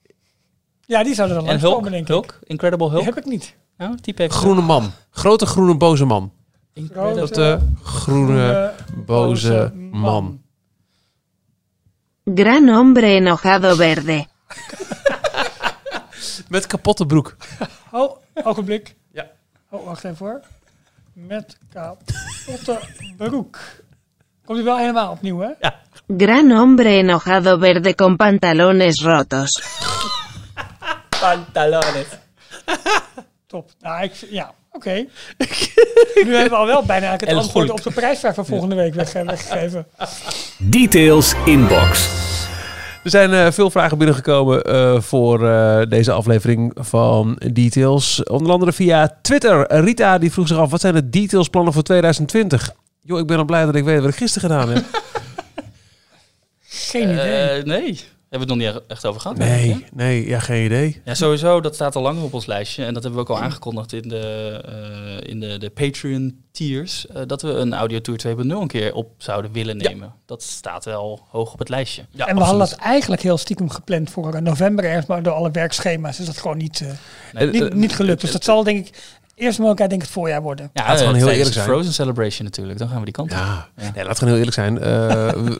Ja, 0.85 1.03
die 1.03 1.13
zouden 1.13 1.37
dan 1.37 1.45
En 1.45 1.51
langskomen, 1.51 1.91
Hulk, 1.91 1.91
denk 1.91 2.01
ik. 2.01 2.07
Hulk, 2.07 2.39
Incredible 2.43 2.85
Die 2.89 2.93
Hulk. 2.95 3.05
heb 3.15 3.17
ik 3.17 3.25
niet. 3.31 3.55
Nou, 3.77 3.97
type 4.01 4.21
heeft 4.21 4.33
groene 4.33 4.61
man. 4.61 4.91
Grote 5.09 5.45
groene 5.45 5.77
boze 5.77 6.05
man. 6.05 6.31
Incredible- 6.73 7.15
Grote- 7.25 7.33
Grote 7.33 7.59
groene 7.83 8.73
boze 9.05 9.71
man. 9.91 10.41
Gran 12.35 12.67
hombre 12.69 13.05
enojado 13.05 13.75
verde. 13.75 14.25
Met 16.49 16.67
kapotte 16.67 17.05
broek. 17.05 17.35
Oh, 17.91 18.17
ogenblik. 18.43 18.95
Ja. 19.11 19.25
Oh, 19.69 19.85
wacht 19.85 20.03
even 20.03 20.25
hoor. 20.25 20.41
met 21.13 21.57
kapotte 21.73 22.79
broek. 23.17 23.59
Komt 24.45 24.57
hij 24.57 24.67
wel 24.67 24.77
helemaal 24.77 25.11
opnieuw, 25.11 25.39
hè? 25.39 25.69
Gran 26.17 26.51
hombre 26.51 26.89
enojado 26.89 27.57
verde 27.57 27.95
con 27.95 28.15
pantalones 28.15 29.01
rotos. 29.03 29.61
Pantalones. 31.19 32.05
Top. 33.47 33.71
Nou, 33.79 34.03
ik, 34.03 34.13
ja, 34.29 34.53
oké. 34.71 34.93
nu 36.23 36.35
hebben 36.35 36.49
we 36.49 36.55
al 36.55 36.65
wel 36.65 36.83
bijna 36.85 37.07
eigenlijk 37.07 37.21
het 37.21 37.29
El 37.29 37.37
antwoord 37.39 37.69
op 37.69 37.83
de 37.83 37.91
prijsvraag 37.91 38.35
van 38.35 38.45
volgende 38.45 38.75
week 38.75 38.93
wegge- 38.93 39.23
weggegeven. 39.25 39.87
Details 40.57 41.33
inbox. 41.45 42.09
Er 43.07 43.13
zijn 43.13 43.33
eh, 43.33 43.51
veel 43.51 43.71
vragen 43.71 43.97
binnengekomen 43.97 44.63
eh, 44.63 45.01
voor 45.01 45.47
eh, 45.47 45.81
deze 45.89 46.11
aflevering 46.11 46.71
van 46.75 47.39
Details. 47.53 48.23
Onder 48.23 48.51
andere 48.51 48.73
via 48.73 49.17
Twitter. 49.21 49.73
Rita 49.83 50.17
die 50.17 50.31
vroeg 50.31 50.47
zich 50.47 50.57
af, 50.57 50.71
wat 50.71 50.81
zijn 50.81 50.93
de 50.93 51.09
detailsplannen 51.09 51.73
voor 51.73 51.83
2020? 51.83 52.71
Joh, 53.01 53.19
ik 53.19 53.27
ben 53.27 53.37
al 53.37 53.45
blij 53.45 53.65
dat 53.65 53.75
ik 53.75 53.83
weet 53.83 53.99
wat 53.99 54.09
ik 54.09 54.15
gisteren 54.15 54.49
gedaan 54.49 54.69
heb. 54.69 54.83
Geen 56.91 57.09
idee. 57.09 57.49
Eh, 57.49 57.63
nee, 57.63 57.99
hebben 58.29 58.47
we 58.47 58.53
het 58.53 58.63
nog 58.63 58.73
niet 58.73 58.83
echt 58.87 59.05
over 59.05 59.21
gehad. 59.21 59.37
hè? 59.37 59.45
Nee, 59.45 59.85
nee, 59.93 60.27
ja, 60.27 60.39
geen 60.39 60.65
idee. 60.65 61.01
Ja, 61.05 61.13
sowieso, 61.13 61.61
dat 61.61 61.75
staat 61.75 61.95
al 61.95 62.01
langer 62.01 62.23
op 62.23 62.33
ons 62.33 62.45
lijstje. 62.45 62.85
En 62.85 62.93
dat 62.93 63.03
hebben 63.03 63.23
we 63.23 63.29
ook 63.31 63.37
al 63.37 63.43
aangekondigd 63.43 63.93
in 63.93 64.09
de, 64.09 64.61
eh, 64.65 65.29
in 65.29 65.39
de, 65.39 65.57
de 65.57 65.69
Patreon 65.69 66.45
tiers. 66.51 67.07
eh, 67.07 67.21
dat 67.27 67.41
we 67.41 67.49
een 67.49 67.73
Audio 67.73 68.01
Tour 68.01 68.19
2.0 68.19 68.61
een 68.61 68.67
keer 68.67 68.93
op 68.93 69.11
zouden 69.17 69.51
willen 69.51 69.77
nemen. 69.77 70.13
Dat 70.25 70.43
staat 70.43 70.85
wel 70.85 71.19
hoog 71.29 71.53
op 71.53 71.59
het 71.59 71.69
lijstje. 71.69 72.05
en 72.15 72.35
we 72.35 72.41
hadden 72.41 72.59
dat 72.59 72.71
eigenlijk 72.75 73.21
heel 73.21 73.37
stiekem 73.37 73.69
gepland 73.69 74.09
voor 74.09 74.33
eh, 74.33 74.41
november 74.41 74.85
ergens, 74.85 75.05
maar 75.05 75.23
door 75.23 75.33
alle 75.33 75.51
werkschema's 75.51 76.19
is 76.19 76.25
dat 76.25 76.37
gewoon 76.37 76.57
niet, 76.57 76.83
niet, 77.33 77.73
niet 77.73 77.95
gelukt. 77.95 78.21
Dus 78.21 78.31
dat 78.31 78.43
zal 78.43 78.63
denk 78.63 78.87
ik 78.87 79.16
eerste 79.37 79.61
mogelijkheid 79.61 79.89
denk 79.89 80.01
ik 80.01 80.07
het 80.07 80.17
voorjaar 80.17 80.41
worden. 80.41 80.69
Ja, 80.73 80.81
Laten 80.81 80.93
we 80.93 80.99
gewoon 80.99 81.15
eh, 81.15 81.21
heel 81.21 81.31
eerlijk 81.35 81.53
zijn. 81.53 81.65
Frozen 81.65 81.93
Celebration 81.93 82.45
natuurlijk. 82.45 82.79
Dan 82.79 82.87
gaan 82.89 82.97
we 82.99 83.03
die 83.05 83.13
kant 83.13 83.31
op. 83.31 83.37
Ja, 83.37 83.67
Ja. 83.75 83.83
Nee, 83.83 83.91
laten 84.05 84.09
we 84.09 84.15
gewoon 84.15 84.29
heel 84.29 84.37
eerlijk 84.37 84.53
zijn. 84.55 84.79
Eh, 84.79 85.43
we, 85.43 85.57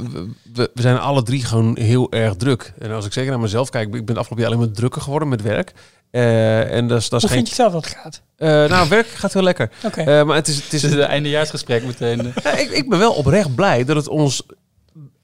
we, 0.54 0.72
we 0.74 0.82
zijn 0.82 0.98
alle 1.00 1.24
drie 1.24 1.46
gewoon 1.46 1.78
heel 1.80 2.12
erg 2.12 2.36
druk. 2.36 2.74
En 2.80 2.92
als 2.92 3.06
ik 3.06 3.14
zeker 3.14 3.32
naar 3.32 3.40
mezelf 3.40 3.70
kijk, 3.70 3.96
ik 3.96 4.06
ben 4.06 4.18
afgelopen 4.18 4.46
jaar 4.46 4.54
alleen 4.56 4.66
maar 4.68 4.76
drukker 4.76 5.02
geworden 5.02 5.28
met 5.28 5.42
werk. 5.42 5.74
Eh, 6.12 6.72
en 6.76 6.88
dat 6.88 7.00
is, 7.00 7.10
dat 7.10 7.24
is 7.24 7.30
Hoe 7.30 7.38
geen... 7.38 7.46
vind 7.46 7.50
je 7.50 7.56
zelf 7.56 7.72
dat 7.72 7.86
het 7.86 7.94
gaat? 8.02 8.22
Eh, 8.36 8.48
nou, 8.70 8.90
werk 8.90 9.08
gaat 9.08 9.34
heel 9.34 9.44
lekker. 9.44 9.72
Oké. 9.86 10.02
Eh, 10.02 10.24
maar 10.24 10.36
het 10.36 10.48
is, 10.48 10.56
het 10.56 10.74
is, 10.74 10.82
Het 10.82 10.92
is 10.92 10.98
het 10.98 11.08
eindejaarsgesprek 11.08 11.84
meteen. 11.86 12.34
Ja, 12.44 12.58
ik, 12.58 12.70
ik 12.70 12.90
ben 12.90 13.00
wel 13.00 13.14
oprecht 13.14 13.56
blij 13.56 13.84
dat 13.86 13.96
het 13.96 14.08
ons 14.08 14.44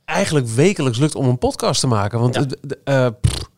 eigenlijk 0.06 0.47
wekelijks 0.47 0.97
lukt 0.99 1.16
om 1.16 1.28
een 1.28 1.38
podcast 1.38 1.80
te 1.80 1.88
maken. 1.88 2.20
Want 2.20 2.36
Ja. 2.36 2.41
het, 2.41 2.58
de- 2.62 2.80
eh, 2.84 3.08
pff, 3.22 3.49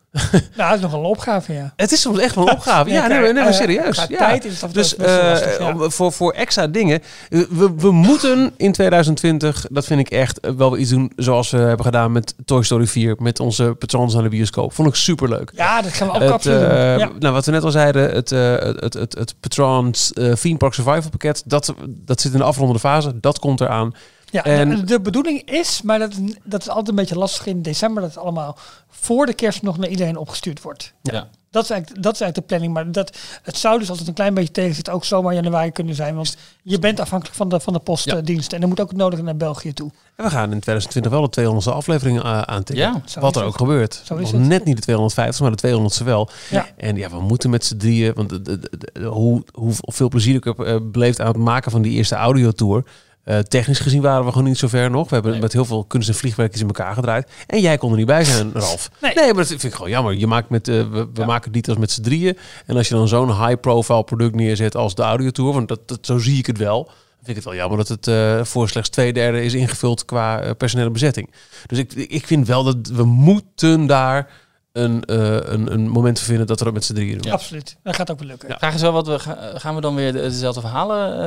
Nou, 0.55 0.70
dat 0.70 0.74
is 0.76 0.80
nog 0.82 0.91
wel 0.91 0.99
een 0.99 1.05
opgave, 1.05 1.53
ja. 1.53 1.74
het 1.76 1.91
is 1.91 2.01
soms 2.01 2.20
echt 2.20 2.36
wel 2.36 2.47
een 2.47 2.53
opgave. 2.53 2.89
ja, 2.89 3.07
nee, 3.07 3.20
nee, 3.20 3.34
maar 3.34 3.47
eh, 3.47 3.53
serieus. 3.53 4.05
ja. 4.09 4.18
tijd 4.18 4.45
is 4.45 4.51
het 4.51 4.59
toe 4.59 4.70
Dus 4.72 4.95
best 4.95 5.09
eh, 5.20 5.24
lastig, 5.30 5.59
ja. 5.59 5.74
om- 5.74 5.91
voor, 5.91 6.11
voor 6.11 6.32
extra 6.32 6.68
dingen. 6.68 7.01
eh, 7.30 7.39
We, 7.49 7.74
we 7.78 7.91
moeten 7.91 8.53
in 8.57 8.72
2020, 8.72 9.66
dat 9.72 9.86
vind 9.86 9.99
ik 9.99 10.09
echt, 10.09 10.39
wel 10.57 10.78
iets 10.78 10.89
doen 10.89 11.11
zoals 11.16 11.49
we 11.51 11.57
hebben 11.57 11.86
gedaan 11.86 12.11
met 12.11 12.36
Toy 12.45 12.63
Story 12.63 12.88
4. 12.88 13.16
Met 13.20 13.39
onze 13.39 13.76
patrons 13.80 14.13
naar 14.13 14.24
de 14.24 14.30
bioscoop. 14.30 14.74
Vond 14.74 14.88
ik 14.88 14.95
superleuk. 14.95 15.51
Ja, 15.55 15.82
dat 15.82 15.93
gaan 15.93 16.07
we 16.07 16.13
ook 16.13 16.22
Het, 16.22 16.32
absoluut 16.32 16.59
doen. 16.59 16.70
Ja. 16.78 17.09
Nou, 17.20 17.34
wat 17.34 17.45
we 17.45 17.51
net 17.51 17.63
al 17.63 17.72
zeiden, 17.72 18.11
het, 18.11 18.32
eh, 18.32 18.55
het, 18.55 18.80
het, 18.82 18.93
het, 18.93 19.16
het 19.16 19.36
Patrons 19.39 20.11
Theme 20.41 20.57
Park 20.57 20.74
Survival 20.74 21.09
pakket, 21.09 21.43
dat, 21.45 21.74
dat 21.88 22.22
zit 22.22 22.32
in 22.32 22.38
de 22.38 22.43
afrondende 22.43 22.80
fase. 22.80 23.20
Dat 23.20 23.39
komt 23.39 23.61
eraan. 23.61 23.93
Ja, 24.36 24.44
En- 24.44 24.72
en 24.72 24.86
de 24.86 25.02
bedoeling 25.02 25.42
is, 25.52 25.82
maar 25.82 26.00
dat, 26.00 26.14
dat 26.44 26.62
is 26.62 26.70
altijd 26.70 26.88
een 26.88 26.96
beetje 26.96 27.18
lastig 27.18 27.46
in 27.46 27.62
december, 27.62 28.02
dat 28.02 28.14
het 28.14 28.24
allemaal 28.24 28.58
voor 28.90 29.26
de 29.26 29.34
kerst 29.34 29.62
nog 29.62 29.78
naar 29.78 29.90
iedereen 29.90 30.18
opgestuurd 30.18 30.62
wordt. 30.62 30.94
Ja. 31.02 31.28
Dat 31.52 31.64
is, 31.64 31.70
eigenlijk, 31.70 32.04
dat 32.04 32.14
is 32.14 32.22
eigenlijk 32.22 32.50
de 32.50 32.56
planning, 32.56 32.74
maar 32.74 32.92
dat, 32.92 33.18
het 33.44 33.58
zou 33.58 33.80
dus 33.80 33.90
altijd 33.90 34.08
een 34.08 34.14
klein 34.14 34.34
beetje 34.34 34.52
tegen 34.52 34.76
zitten, 34.76 34.94
ook 34.94 35.06
zomaar 35.06 35.34
januari 35.34 35.72
kunnen 35.72 35.96
zijn, 35.96 36.16
want 36.16 36.38
je 36.64 36.80
bent 36.80 37.00
afhankelijk 37.00 37.38
van 37.38 37.50
de, 37.50 37.60
van 37.60 37.74
de 37.74 37.80
postdienst 37.80 38.54
en 38.54 38.62
er 38.62 38.68
moet 38.68 38.80
ook 38.80 38.90
het 38.90 38.98
nodige 38.98 39.24
naar 39.24 39.36
België 39.38 39.74
toe. 39.74 39.92
En 40.16 40.24
we 40.24 40.30
gaan 40.30 40.52
in 40.52 40.60
2020 40.60 41.12
wel 41.12 41.30
de 41.30 41.62
200ste 41.70 41.74
aflevering 41.74 42.24
uh, 42.24 42.42
aantikken. 42.42 42.86
Ja, 43.06 43.20
Wat 43.22 43.36
er 43.36 43.44
ook 43.44 43.58
gebeurt. 43.58 44.02
Zo 44.04 44.16
is 44.16 44.32
Nog 44.32 44.40
het. 44.42 44.50
net 44.50 44.66
niet 44.66 44.76
de 44.76 44.82
250, 44.82 45.42
maar 45.42 45.56
de 45.56 45.90
200ste 46.02 46.06
wel. 46.06 46.30
Ja. 46.50 46.66
En 46.78 46.96
ja, 46.96 47.10
we 47.10 47.22
moeten 47.22 47.50
met 47.50 47.66
z'n 47.66 47.78
drieën, 47.78 48.14
want 48.14 48.30
de, 48.30 48.42
de, 48.42 48.60
de- 48.60 48.70
de- 48.94 49.04
hoe, 49.04 49.44
hoeveel 49.54 50.10
plezier 50.10 50.36
ik 50.36 50.44
heb 50.44 50.60
eh, 50.60 50.76
beleefd 50.84 51.20
aan 51.22 51.28
het 51.28 51.38
maken 51.38 51.72
van 51.72 51.82
die 51.82 51.92
eerste 51.92 52.16
audiotour. 52.16 52.84
Eh 53.26 53.40
technisch 53.40 53.80
gezien 53.80 54.02
waren 54.02 54.26
we 54.26 54.32
gewoon 54.32 54.48
niet 54.48 54.58
zo 54.58 54.68
ver 54.68 54.90
nog. 54.92 55.08
We 55.08 55.14
hebben 55.14 55.32
Nee. 55.32 55.42
met 55.42 55.54
heel 55.54 55.66
veel 55.66 55.84
kunst 55.84 56.10
en 56.10 56.16
vliegwerkjes 56.16 56.62
in 56.62 56.68
elkaar 56.68 56.94
gedraaid. 56.94 57.30
En 57.48 57.60
jij 57.62 57.78
kon 57.78 57.92
er 57.92 57.98
niet 57.98 58.06
bij 58.06 58.24
zijn, 58.24 58.52
Ralf. 58.54 58.90
Nee. 59.02 59.14
maar 59.16 59.34
dat 59.34 59.48
vind 59.48 59.64
ik 59.64 59.74
gewoon 59.74 59.90
jammer. 59.90 60.14
Je 60.14 60.28
maakt 60.28 60.50
met, 60.50 60.68
eh, 60.68 60.76
we 60.92 61.08
we 61.14 61.26
maken 61.26 61.52
details 61.52 61.80
met 61.80 61.92
z'n 61.92 62.02
drieën. 62.02 62.38
En 62.66 62.78
als 62.78 62.88
je 62.88 62.94
dan 62.94 63.08
zo'n 63.08 63.46
high-profile 63.46 64.04
product 64.04 64.36
neerzet 64.36 64.76
als 64.76 64.96
de 64.96 65.02
audiotour, 65.02 65.54
want 65.54 65.68
dat, 65.68 65.88
dat, 65.88 66.00
zo 66.02 66.18
zie 66.18 66.38
ik 66.38 66.46
het 66.46 66.58
wel. 66.58 66.84
Vind 67.16 67.38
ik 67.38 67.44
het 67.44 67.54
wel 67.54 67.56
jammer 67.56 67.78
dat 67.78 67.88
het 67.88 68.08
eh, 68.08 68.44
voor 68.44 68.70
slechts 68.70 68.90
twee 68.90 69.14
derde 69.14 69.44
is 69.44 69.54
ingevuld 69.54 70.06
qua 70.06 70.54
personele 70.54 70.90
bezetting. 70.90 71.32
Dus 71.66 71.78
ik, 71.78 71.94
ik 71.94 72.26
vind 72.28 72.48
wel 72.48 72.64
dat 72.64 72.76
we 72.94 73.04
moeten 73.04 73.86
daar 73.86 74.30
een, 74.78 75.04
eh, 75.06 75.34
een, 75.34 75.74
een 75.74 75.88
moment 75.88 76.18
voor 76.20 76.28
vinden 76.28 76.48
dat 76.48 76.60
we 76.60 76.66
dat 76.66 76.74
met 76.74 76.84
z'n 76.84 76.94
drieën 76.94 77.18
doen. 77.18 77.32
Absoluut, 77.32 77.76
dat 77.84 77.96
gaat 77.96 78.12
ook 78.12 78.20
wel 78.20 78.28
lukken. 78.28 78.50
Ja. 78.50 78.58
Vraag 78.58 78.74
is 78.74 78.82
wel 78.82 78.92
wat 78.92 79.08
we 79.08 79.20
ga- 79.20 79.38
gaan 79.56 79.76
we 79.76 79.82
dan 79.82 79.96
weer 79.96 80.12
de- 80.14 80.20
dezelfde 80.22 80.62
verhalen 80.62 81.14
eh 81.14 81.20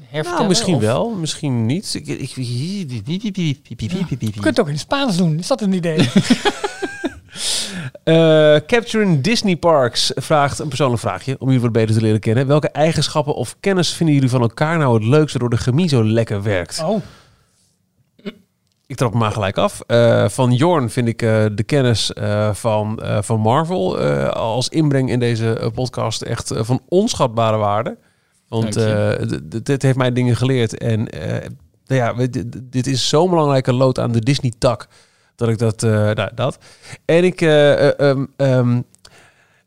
hervertellen? 0.00 0.36
Nou, 0.36 0.48
misschien 0.48 0.74
of- 0.74 0.80
wel, 0.80 1.10
misschien 1.10 1.66
niet. 1.66 1.94
Ik, 1.94 2.06
ik, 2.06 2.28
Je 2.28 3.56
kunt 4.32 4.44
het 4.44 4.60
ook 4.60 4.66
in 4.66 4.72
het 4.72 4.80
Spaans 4.80 5.16
doen, 5.16 5.38
is 5.38 5.46
dat 5.46 5.60
een 5.60 5.72
idee? 5.72 6.08
Eh, 8.04 8.56
Capturing 8.66 9.20
Disney 9.20 9.56
Parks 9.56 10.12
vraagt 10.14 10.58
een 10.58 10.68
persoonlijk 10.68 11.00
vraagje 11.00 11.36
om 11.38 11.46
jullie 11.46 11.62
wat 11.62 11.72
beter 11.72 11.94
te 11.94 12.00
leren 12.00 12.20
kennen. 12.20 12.46
Welke 12.46 12.68
eigenschappen 12.68 13.34
of 13.34 13.56
kennis 13.60 13.92
vinden 13.92 14.14
jullie 14.14 14.30
van 14.30 14.40
elkaar 14.40 14.78
nou 14.78 14.94
het 14.94 15.04
leukste 15.04 15.38
waardoor 15.38 15.58
de 15.58 15.64
chemie 15.64 15.88
zo 15.88 16.04
lekker 16.04 16.42
werkt? 16.42 16.82
Oh, 16.84 17.00
Ik 18.90 18.96
trap 18.96 19.10
hem 19.10 19.20
maar 19.20 19.32
gelijk 19.32 19.58
af. 19.58 19.80
Eh, 19.86 20.28
van 20.28 20.52
Jorn 20.52 20.90
vind 20.90 21.08
ik 21.08 21.22
eh, 21.22 21.44
de 21.54 21.62
kennis 21.62 22.12
eh, 22.12 22.54
van, 22.54 23.00
van 23.20 23.40
Marvel 23.40 23.98
als 24.30 24.68
inbreng 24.68 25.10
in 25.10 25.18
deze 25.18 25.70
podcast 25.74 26.22
echt 26.22 26.52
van 26.56 26.80
onschatbare 26.88 27.56
waarde. 27.56 27.98
Want 28.48 28.74
dit 29.64 29.82
heeft 29.82 29.96
mij 29.96 30.12
dingen 30.12 30.36
geleerd. 30.36 30.78
En 30.78 31.02
nou 31.86 32.00
ja, 32.00 32.12
dit- 32.26 32.46
dit 32.72 32.86
is 32.86 33.08
zo'n 33.08 33.30
belangrijke 33.30 33.72
lood 33.72 33.98
aan 33.98 34.12
de 34.12 34.20
Disney-tak. 34.20 34.86
Dat 35.36 35.48
ik 35.48 35.58
dat, 35.58 35.80
nou, 35.80 36.30
dat. 36.34 36.58
En 37.04 37.24
ik, 37.24 37.40
eh, 37.40 37.88
eh, 37.88 37.98
ehm, 38.10 38.24
ehm, 38.36 38.80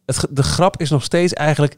het, 0.06 0.28
de 0.30 0.44
grap 0.44 0.82
is 0.82 0.90
nog 0.90 1.04
steeds 1.04 1.34
eigenlijk. 1.34 1.76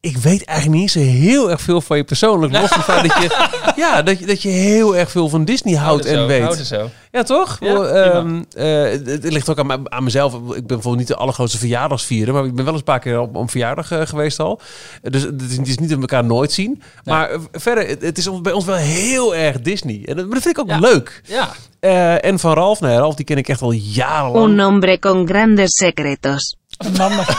Ik 0.00 0.16
weet 0.16 0.44
eigenlijk 0.44 0.80
niet 0.80 0.90
zo 0.90 0.98
heel 1.00 1.50
erg 1.50 1.60
veel 1.60 1.80
van 1.80 1.96
je 1.96 2.04
persoonlijk. 2.04 2.52
Los 2.52 2.68
van 2.68 2.76
het 2.80 2.84
feit 2.84 3.08
dat 3.08 3.22
je, 3.22 3.48
ja, 3.82 4.02
dat 4.02 4.18
je, 4.18 4.26
dat 4.26 4.42
je 4.42 4.48
heel 4.48 4.96
erg 4.96 5.10
veel 5.10 5.28
van 5.28 5.44
Disney 5.44 5.74
houdt 5.74 6.04
en 6.04 6.14
zo, 6.14 6.26
weet. 6.26 6.54
zo. 6.66 6.90
Ja, 7.10 7.22
toch? 7.22 7.56
Ja, 7.60 7.82
ehm, 7.82 8.42
eh, 8.56 8.82
het, 8.82 9.06
het 9.06 9.32
ligt 9.32 9.48
ook 9.48 9.58
aan, 9.58 9.92
aan 9.92 10.04
mezelf. 10.04 10.34
Ik 10.34 10.40
ben 10.40 10.66
bijvoorbeeld 10.66 10.96
niet 10.96 11.06
de 11.06 11.16
allergrootste 11.16 11.58
verjaardagsvieren, 11.58 12.34
maar 12.34 12.44
ik 12.44 12.54
ben 12.54 12.64
wel 12.64 12.72
eens 12.72 12.78
een 12.82 12.92
paar 12.92 12.98
keer 13.00 13.20
op 13.20 13.34
een 13.36 13.48
verjaardag 13.48 13.90
eh, 13.90 14.00
geweest 14.06 14.40
al. 14.40 14.60
Dus 15.02 15.22
het 15.22 15.42
is, 15.50 15.56
het 15.56 15.68
is 15.68 15.78
niet 15.78 15.88
dat 15.88 15.98
we 15.98 16.06
elkaar 16.06 16.24
nooit 16.24 16.52
zien. 16.52 16.82
Maar 17.04 17.30
eh, 17.30 17.38
verder, 17.52 17.86
het, 17.88 18.02
het 18.02 18.18
is 18.18 18.40
bij 18.40 18.52
ons 18.52 18.64
wel 18.64 18.74
heel 18.76 19.34
erg 19.34 19.60
Disney. 19.60 20.02
En 20.04 20.16
dat, 20.16 20.24
maar 20.24 20.34
dat 20.34 20.42
vind 20.42 20.58
ik 20.58 20.62
ook 20.62 20.70
Ja. 20.70 20.78
leuk. 20.78 21.20
Ja, 21.24 21.48
Eh, 21.80 22.24
en 22.24 22.38
van 22.38 22.54
Ralf, 22.54 22.80
nee, 22.80 22.96
Ralf 22.96 23.14
die 23.14 23.24
ken 23.24 23.36
ik 23.36 23.48
echt 23.48 23.62
al 23.62 23.70
jarenlang. 23.72 24.46
Un 24.52 24.60
hombre 24.60 24.98
con 24.98 25.26
grandes 25.28 25.70
secretos. 25.76 26.56
Een 26.78 26.92
man 26.92 27.16
met- 27.16 27.26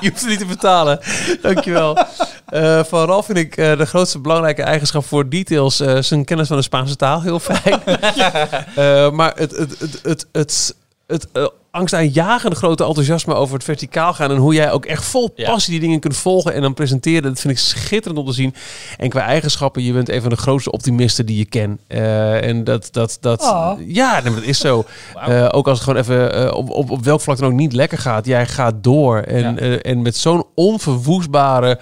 Je 0.00 0.08
hoeft 0.08 0.20
het 0.20 0.26
niet 0.28 0.38
te 0.38 0.46
vertalen. 0.46 1.00
Dankjewel. 1.42 1.98
Eh 2.46 2.84
van 2.84 3.06
Ralf 3.06 3.26
vind 3.26 3.38
ik 3.38 3.56
eh, 3.56 3.76
de 3.78 3.86
grootste 3.86 4.18
belangrijke 4.18 4.62
eigenschap 4.62 5.04
voor 5.04 5.28
details 5.28 5.80
eh, 5.80 5.96
zijn 6.00 6.24
kennis 6.24 6.48
van 6.48 6.56
de 6.56 6.62
Spaanse 6.62 6.96
taal 6.96 7.22
heel 7.22 7.38
fijn. 7.40 7.80
Maar 9.16 9.32
het, 9.36 9.50
het, 9.56 9.78
het, 9.80 9.98
het, 10.02 10.26
het, 10.32 10.74
het 11.06 11.50
angstaanjagende 11.70 12.56
grote 12.56 12.84
enthousiasme 12.84 13.34
over 13.34 13.54
het 13.54 13.64
verticaal 13.64 14.14
gaan 14.14 14.30
en 14.30 14.36
hoe 14.36 14.54
jij 14.54 14.70
ook 14.72 14.84
echt 14.86 15.04
vol 15.04 15.32
Ja. 15.34 15.50
passie 15.50 15.70
die 15.72 15.80
dingen 15.80 16.00
kunt 16.00 16.16
volgen 16.16 16.54
en 16.54 16.62
dan 16.62 16.74
presenteren, 16.74 17.22
dat 17.22 17.40
vind 17.40 17.52
ik 17.52 17.58
schitterend 17.58 18.20
om 18.20 18.26
te 18.26 18.32
zien. 18.32 18.54
En 18.98 19.08
qua 19.08 19.20
eigenschappen, 19.20 19.82
je 19.82 19.92
bent 19.92 20.08
een 20.08 20.20
van 20.20 20.30
de 20.30 20.36
grootste 20.36 20.70
optimisten 20.72 21.26
die 21.26 21.36
je 21.36 21.44
ken. 21.44 21.80
Eh, 21.86 22.44
en 22.48 22.64
dat, 22.64 22.88
dat, 22.92 23.16
dat, 23.20 23.40
Oh. 23.42 23.72
ja, 23.86 24.20
dat 24.20 24.42
is 24.42 24.58
zo. 24.58 24.84
Eh, 25.26 25.48
ook 25.50 25.68
als 25.68 25.78
het 25.78 25.88
gewoon 25.88 26.02
even 26.02 26.34
eh, 26.46 26.54
op, 26.56 26.70
op, 26.70 26.90
op 26.90 27.04
welk 27.04 27.20
vlak 27.20 27.38
dan 27.38 27.48
ook 27.48 27.54
niet 27.58 27.72
lekker 27.72 27.98
gaat. 27.98 28.26
Jij 28.26 28.46
gaat 28.46 28.74
door. 28.84 29.18
En, 29.18 29.40
Ja. 29.40 29.56
eh, 29.56 29.90
en 29.90 30.02
met 30.02 30.16
zo'n 30.16 30.44
onverwoestbare 30.54 31.78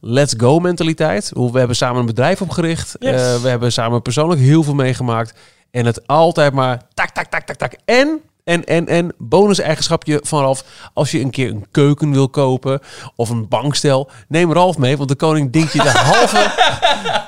let's 0.00 0.34
go 0.36 0.58
mentaliteit. 0.58 1.30
Hoe 1.34 1.52
We 1.52 1.58
hebben 1.58 1.76
samen 1.76 2.00
een 2.00 2.06
bedrijf 2.06 2.40
opgericht. 2.42 2.96
Yes. 2.98 3.10
Eh, 3.34 3.42
we 3.42 3.48
hebben 3.48 3.72
samen 3.72 4.02
persoonlijk 4.02 4.40
heel 4.40 4.62
veel 4.62 4.74
meegemaakt. 4.74 5.38
En 5.70 5.86
het 5.86 6.06
altijd 6.06 6.52
maar 6.52 6.82
tak, 6.94 7.10
tak, 7.10 7.26
tak, 7.26 7.42
tak, 7.46 7.56
tak. 7.56 7.72
En, 7.84 8.20
en, 8.48 8.64
en, 8.64 8.86
en 8.88 9.14
bonus 9.18 9.58
eigenschapje 9.58 10.20
van 10.24 10.40
Ralf. 10.42 10.64
Als 10.94 11.10
je 11.10 11.20
een 11.20 11.30
keer 11.30 11.48
een 11.50 11.66
keuken 11.70 12.12
wil 12.12 12.28
kopen 12.28 12.80
of 13.16 13.28
een 13.30 13.48
bankstel. 13.48 14.10
Neem 14.28 14.52
Ralf 14.52 14.78
mee, 14.78 14.96
want 14.96 15.08
de 15.08 15.14
koning 15.14 15.52
dinkt 15.52 15.72
je 15.72 15.82
de 15.82 15.88
halve 16.12 16.50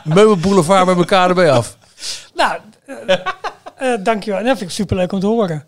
meubelboulevard 0.05 0.85
bij 0.85 0.95
elkaar 0.95 1.29
erbij 1.29 1.51
af. 1.51 1.77
nou, 2.35 2.59
eh, 3.07 3.17
eh, 3.77 4.01
dankjewel. 4.05 4.39
En 4.39 4.45
dat 4.47 4.59
vind 4.59 4.71
ik 4.71 4.77
superleuk 4.77 5.13
om 5.13 5.21
te 5.21 5.27
horen. 5.27 5.65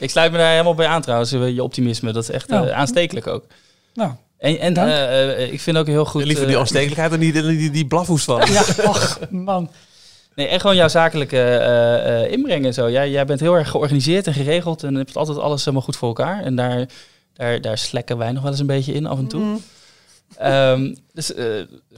ik 0.00 0.10
sluit 0.10 0.32
me 0.32 0.38
daar 0.38 0.50
helemaal 0.50 0.74
bij 0.74 0.86
aan 0.86 1.02
trouwens. 1.02 1.32
eh, 1.32 1.48
Je 1.54 1.62
optimisme, 1.62 2.12
dat 2.12 2.22
is 2.22 2.30
echt 2.30 2.50
Ja. 2.50 2.64
eh, 2.64 2.76
aanstekelijk 2.76 3.26
ook. 3.26 3.44
Nou, 3.94 4.10
En, 4.38 4.58
en 4.76 5.52
ik 5.52 5.60
vind 5.60 5.76
ook 5.76 5.86
heel 5.86 6.04
goed... 6.04 6.24
Liever 6.24 6.46
die 6.46 6.58
aanstekelijkheid 6.58 7.10
dan 7.10 7.20
die, 7.20 7.32
die, 7.32 7.70
die, 7.70 7.86
blafhoest 7.86 8.24
van. 8.24 8.42
Ja, 8.52 8.62
och, 8.84 9.18
man. 9.30 9.70
Nee, 10.38 10.46
en 10.46 10.60
gewoon 10.60 10.76
jouw 10.76 10.88
zakelijke 10.88 11.36
eh, 11.36 12.22
eh, 12.22 12.32
inbreng 12.32 12.64
en 12.64 12.74
zo. 12.74 12.90
Jij, 12.90 13.10
jij 13.10 13.24
bent 13.24 13.40
heel 13.40 13.54
erg 13.54 13.70
georganiseerd 13.70 14.26
en 14.26 14.32
geregeld 14.32 14.82
en 14.82 14.94
hebt 14.94 15.16
altijd 15.16 15.38
alles 15.38 15.60
helemaal 15.60 15.82
goed 15.82 15.96
voor 15.96 16.08
elkaar. 16.08 16.42
En 16.42 16.56
daar, 16.56 16.86
daar, 17.32 17.60
daar 17.60 17.78
slekken 17.78 18.18
wij 18.18 18.32
nog 18.32 18.42
wel 18.42 18.50
eens 18.50 18.60
een 18.60 18.66
beetje 18.66 18.92
in 18.92 19.06
af 19.06 19.18
en 19.18 19.26
toe. 19.26 19.40
Mm. 19.40 19.62
Ehm, 20.36 20.94
dus 21.18 21.34
eh 21.34 21.46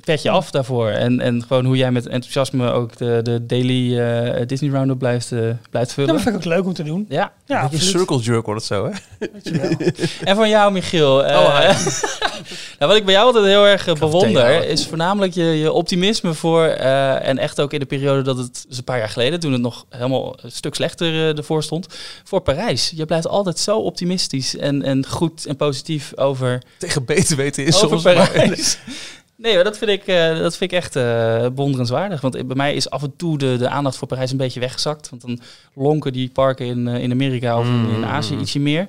pet 0.04 0.22
je 0.22 0.30
af 0.30 0.50
daarvoor. 0.50 0.88
En, 0.88 1.20
en 1.20 1.42
gewoon 1.46 1.64
hoe 1.64 1.76
jij 1.76 1.92
met 1.92 2.06
enthousiasme 2.06 2.70
ook 2.70 2.96
de, 2.96 3.20
de 3.22 3.46
daily 3.46 3.98
eh, 3.98 4.46
Disney 4.46 4.70
Roundup 4.70 4.98
blijft, 4.98 5.32
eh, 5.32 5.38
blijft 5.70 5.88
Ja, 5.88 5.94
vullen. 5.94 6.12
dat 6.12 6.22
vind 6.22 6.34
ik 6.34 6.40
ook 6.40 6.46
leuk 6.46 6.64
om 6.64 6.72
te 6.72 6.82
doen. 6.82 7.06
Ja. 7.08 7.32
Ja, 7.46 7.68
Een 7.72 7.80
circle 7.80 8.18
jerk 8.18 8.46
wordt 8.46 8.68
het 8.68 8.78
zo, 8.78 8.90
hè? 8.90 9.26
En 10.24 10.36
van 10.36 10.48
jou, 10.48 10.72
Michiel. 10.72 11.24
eh, 11.24 11.36
Oh, 11.38 11.58
nou, 12.78 12.90
wat 12.90 12.96
ik 12.96 13.04
bij 13.04 13.14
jou 13.14 13.26
altijd 13.26 13.44
heel 13.44 13.66
erg 13.66 13.86
eh, 13.86 13.94
bewonder, 13.94 14.64
is 14.68 14.86
voornamelijk 14.86 15.34
je, 15.34 15.42
je 15.44 15.72
optimisme 15.72 16.34
voor. 16.34 16.64
eh, 16.64 17.28
en 17.28 17.38
echt 17.38 17.60
ook 17.60 17.72
in 17.72 17.80
de 17.80 17.86
periode 17.86 18.22
dat 18.22 18.36
het 18.38 18.64
dus 18.68 18.78
een 18.78 18.84
paar 18.84 18.98
jaar 18.98 19.08
geleden, 19.08 19.40
toen 19.40 19.52
het 19.52 19.60
nog 19.62 19.84
helemaal 19.88 20.36
een 20.42 20.52
stuk 20.52 20.74
slechter 20.74 21.12
eh, 21.12 21.36
ervoor 21.38 21.62
stond. 21.62 21.86
Voor 22.24 22.40
Parijs. 22.40 22.92
Je 22.96 23.04
blijft 23.06 23.26
altijd 23.28 23.58
zo 23.58 23.78
optimistisch 23.78 24.56
en, 24.56 24.82
en 24.82 25.06
goed 25.06 25.46
en 25.46 25.56
positief 25.56 26.12
over, 26.16 26.62
Tegen 26.78 27.04
beter 27.04 27.36
weten 27.36 27.64
is 27.64 27.74
over 27.84 27.88
soms. 27.88 28.02
maar- 28.16 28.30
Parijs. 28.30 28.78
Nee, 29.42 29.54
maar 29.54 29.64
dat 29.64 29.78
vind 29.78 29.90
ik, 29.90 30.06
eh, 30.06 30.38
dat 30.38 30.56
vind 30.56 30.72
ik 30.72 30.78
echt 30.78 30.96
eh 30.96 31.40
bewonderenswaardig. 31.40 32.20
Want 32.20 32.46
bij 32.46 32.56
mij 32.56 32.74
is 32.74 32.90
af 32.90 33.02
en 33.02 33.12
toe 33.16 33.38
de, 33.38 33.56
de 33.58 33.68
aandacht 33.68 33.96
voor 33.96 34.08
Parijs 34.08 34.30
een 34.30 34.36
beetje 34.36 34.60
weggezakt. 34.60 35.10
Want 35.10 35.22
dan 35.22 35.40
lonken 35.74 36.12
die 36.12 36.28
parken 36.30 36.66
in, 36.66 36.88
eh, 36.88 37.02
in 37.02 37.10
Amerika 37.12 37.58
of 37.58 37.66
in, 37.66 37.88
in 37.96 38.04
Azië 38.04 38.34
Mm. 38.34 38.40
ietsje 38.40 38.58
meer. 38.58 38.86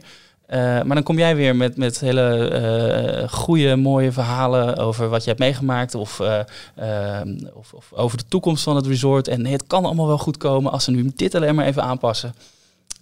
Maar 0.50 0.94
dan 0.94 1.04
kom 1.04 1.18
jij 1.18 1.36
weer 1.36 1.56
met, 1.56 1.78
met 1.78 2.00
hele 2.00 3.28
goede, 3.30 3.76
mooie 3.76 4.12
verhalen 4.12 4.78
over 4.78 5.10
wat 5.10 5.22
je 5.24 5.28
hebt 5.28 5.40
meegemaakt. 5.42 5.96
Of, 5.96 6.20
of, 7.54 7.74
of 7.74 7.94
over 7.94 8.18
de 8.18 8.24
toekomst 8.28 8.64
van 8.64 8.76
het 8.76 8.86
resort. 8.88 9.28
En 9.28 9.42
nee, 9.42 9.52
het 9.52 9.68
kan 9.68 9.86
allemaal 9.86 10.08
wel 10.08 10.18
goed 10.18 10.38
komen 10.38 10.72
als 10.72 10.84
ze 10.84 10.92
nu 10.92 11.12
dit 11.16 11.36
alleen 11.36 11.56
maar 11.56 11.66
even 11.66 11.84
aanpassen. 11.84 12.34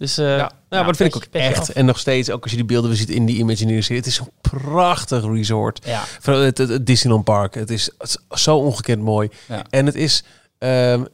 Dus 0.00 0.18
eh, 0.18 0.36
Ja, 0.36 0.52
maar 0.68 0.84
dat 0.84 0.96
vind 0.96 1.14
ik 1.14 1.22
ook 1.22 1.28
echt. 1.30 1.58
af. 1.58 1.68
En 1.68 1.84
nog 1.84 1.98
steeds, 1.98 2.30
ook 2.30 2.42
als 2.42 2.50
je 2.50 2.56
die 2.56 2.66
beelden 2.66 2.96
ziet 2.96 3.10
in 3.10 3.26
die 3.26 3.36
Imagineering 3.36 3.84
serie. 3.84 4.00
Het 4.02 4.10
is 4.10 4.18
een 4.18 4.30
prachtig 4.40 5.24
resort. 5.24 5.84
Ja, 5.84 6.02
het, 6.22 6.58
het, 6.58 6.68
het 6.68 6.86
Disneyland 6.86 7.24
Park. 7.24 7.54
Het 7.54 7.70
is, 7.70 7.90
het 7.98 8.18
is 8.30 8.42
zo 8.42 8.56
ongekend 8.56 9.02
mooi. 9.02 9.28
Ja. 9.48 9.64
En 9.70 9.86
het 9.86 9.94
is... 9.94 10.24
ehm, 10.58 11.04